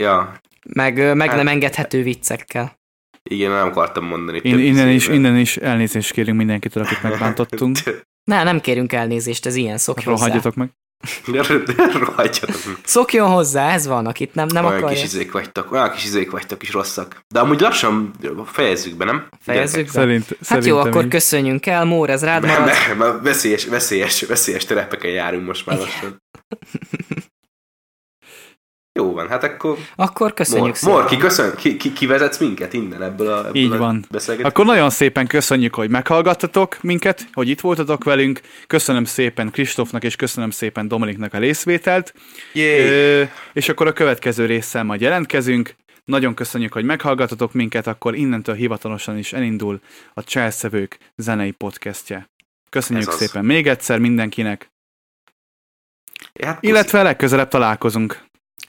ja, 0.00 0.40
Meg, 0.74 1.14
meg 1.16 1.28
Hát- 1.28 1.36
nem 1.36 1.48
engedhető 1.48 2.02
viccekkel. 2.02 2.78
igen, 3.22 3.50
nem 3.50 3.66
akartam 3.66 4.04
mondani. 4.04 4.40
Több 4.40 4.58
innen, 4.58 4.88
is, 4.88 5.08
innen 5.08 5.36
is 5.38 5.56
elnézést 5.56 6.12
kérünk 6.12 6.38
mindenkitől, 6.38 6.82
akit 6.82 7.02
megbántottunk. 7.02 7.78
Ne, 8.24 8.42
nem 8.42 8.60
kérünk 8.60 8.92
elnézést, 8.92 9.46
ez 9.46 9.54
ilyen, 9.54 9.78
szokj 9.78 10.04
hozzá. 10.04 10.16
Rohadjatok 10.16 10.54
meg. 10.54 10.68
De, 11.32 11.40
de 11.58 11.98
rohadjatok. 11.98 12.56
Szokjon 12.84 13.30
hozzá, 13.30 13.72
ez 13.72 13.86
van, 13.86 14.06
akit 14.06 14.34
nem, 14.34 14.46
nem 14.52 14.64
olyan 14.64 14.76
akarja. 14.76 14.96
kis 14.96 15.04
izék 15.04 15.32
vagytok, 15.32 15.72
olyan 15.72 15.90
kis 15.90 16.04
izék 16.04 16.30
vagytok 16.30 16.62
is 16.62 16.70
rosszak. 16.72 17.20
De 17.34 17.40
amúgy 17.40 17.60
lassan 17.60 18.10
fejezzük 18.46 18.96
be, 18.96 19.04
nem? 19.04 19.28
Fejezzük 19.40 19.84
be? 19.84 19.90
Szerint, 19.90 20.26
Hát 20.28 20.36
szerintem 20.40 20.72
jó, 20.72 20.78
akkor 20.78 21.04
így. 21.04 21.10
köszönjünk 21.10 21.66
el, 21.66 21.84
Mór, 21.84 22.10
ez 22.10 22.24
rád 22.24 22.46
marad. 22.46 22.64
Me- 22.64 22.94
me- 22.98 23.22
veszélyes, 23.22 23.64
veszélyes, 23.64 24.22
veszélyes 24.22 24.64
terepeken 24.64 25.10
járunk 25.10 25.46
most 25.46 25.66
már 25.66 25.78
lassan. 25.78 26.16
Jó 28.98 29.12
van, 29.12 29.28
hát 29.28 29.44
akkor 29.44 29.78
Akkor 29.96 30.34
köszönjük 30.34 30.66
Mor, 30.66 30.76
szépen. 30.76 30.94
Morki, 30.94 31.16
köszön, 31.16 31.54
ki, 31.56 31.76
ki, 31.76 31.92
kivezetsz 31.92 32.38
minket 32.38 32.72
innen 32.72 33.02
ebből 33.02 33.28
a, 33.28 33.38
ebből 33.38 33.56
Így 33.56 33.72
a 33.72 33.76
van. 33.76 34.06
Akkor 34.42 34.64
nagyon 34.64 34.90
szépen 34.90 35.26
köszönjük, 35.26 35.74
hogy 35.74 35.90
meghallgattatok 35.90 36.78
minket, 36.80 37.28
hogy 37.32 37.48
itt 37.48 37.60
voltatok 37.60 38.04
velünk. 38.04 38.40
Köszönöm 38.66 39.04
szépen 39.04 39.50
Kristófnak 39.50 40.04
és 40.04 40.16
köszönöm 40.16 40.50
szépen 40.50 40.88
Dominiknak 40.88 41.34
a 41.34 41.38
részvételt. 41.38 42.14
Ö, 42.54 43.22
és 43.52 43.68
akkor 43.68 43.86
a 43.86 43.92
következő 43.92 44.46
résszel 44.46 44.84
majd 44.84 45.00
jelentkezünk. 45.00 45.74
Nagyon 46.04 46.34
köszönjük, 46.34 46.72
hogy 46.72 46.84
meghallgatatok 46.84 47.52
minket, 47.52 47.86
akkor 47.86 48.14
innentől 48.14 48.54
hivatalosan 48.54 49.18
is 49.18 49.32
elindul 49.32 49.80
a 50.14 50.24
Cselszevők 50.24 50.98
zenei 51.16 51.50
podcastje. 51.50 52.28
Köszönjük 52.70 53.08
Ez 53.08 53.14
az. 53.14 53.20
szépen 53.20 53.44
még 53.44 53.66
egyszer 53.66 53.98
mindenkinek, 53.98 54.72
Hát, 56.42 56.62
illetve 56.62 57.02
legközelebb 57.02 57.48
találkozunk. 57.48 58.23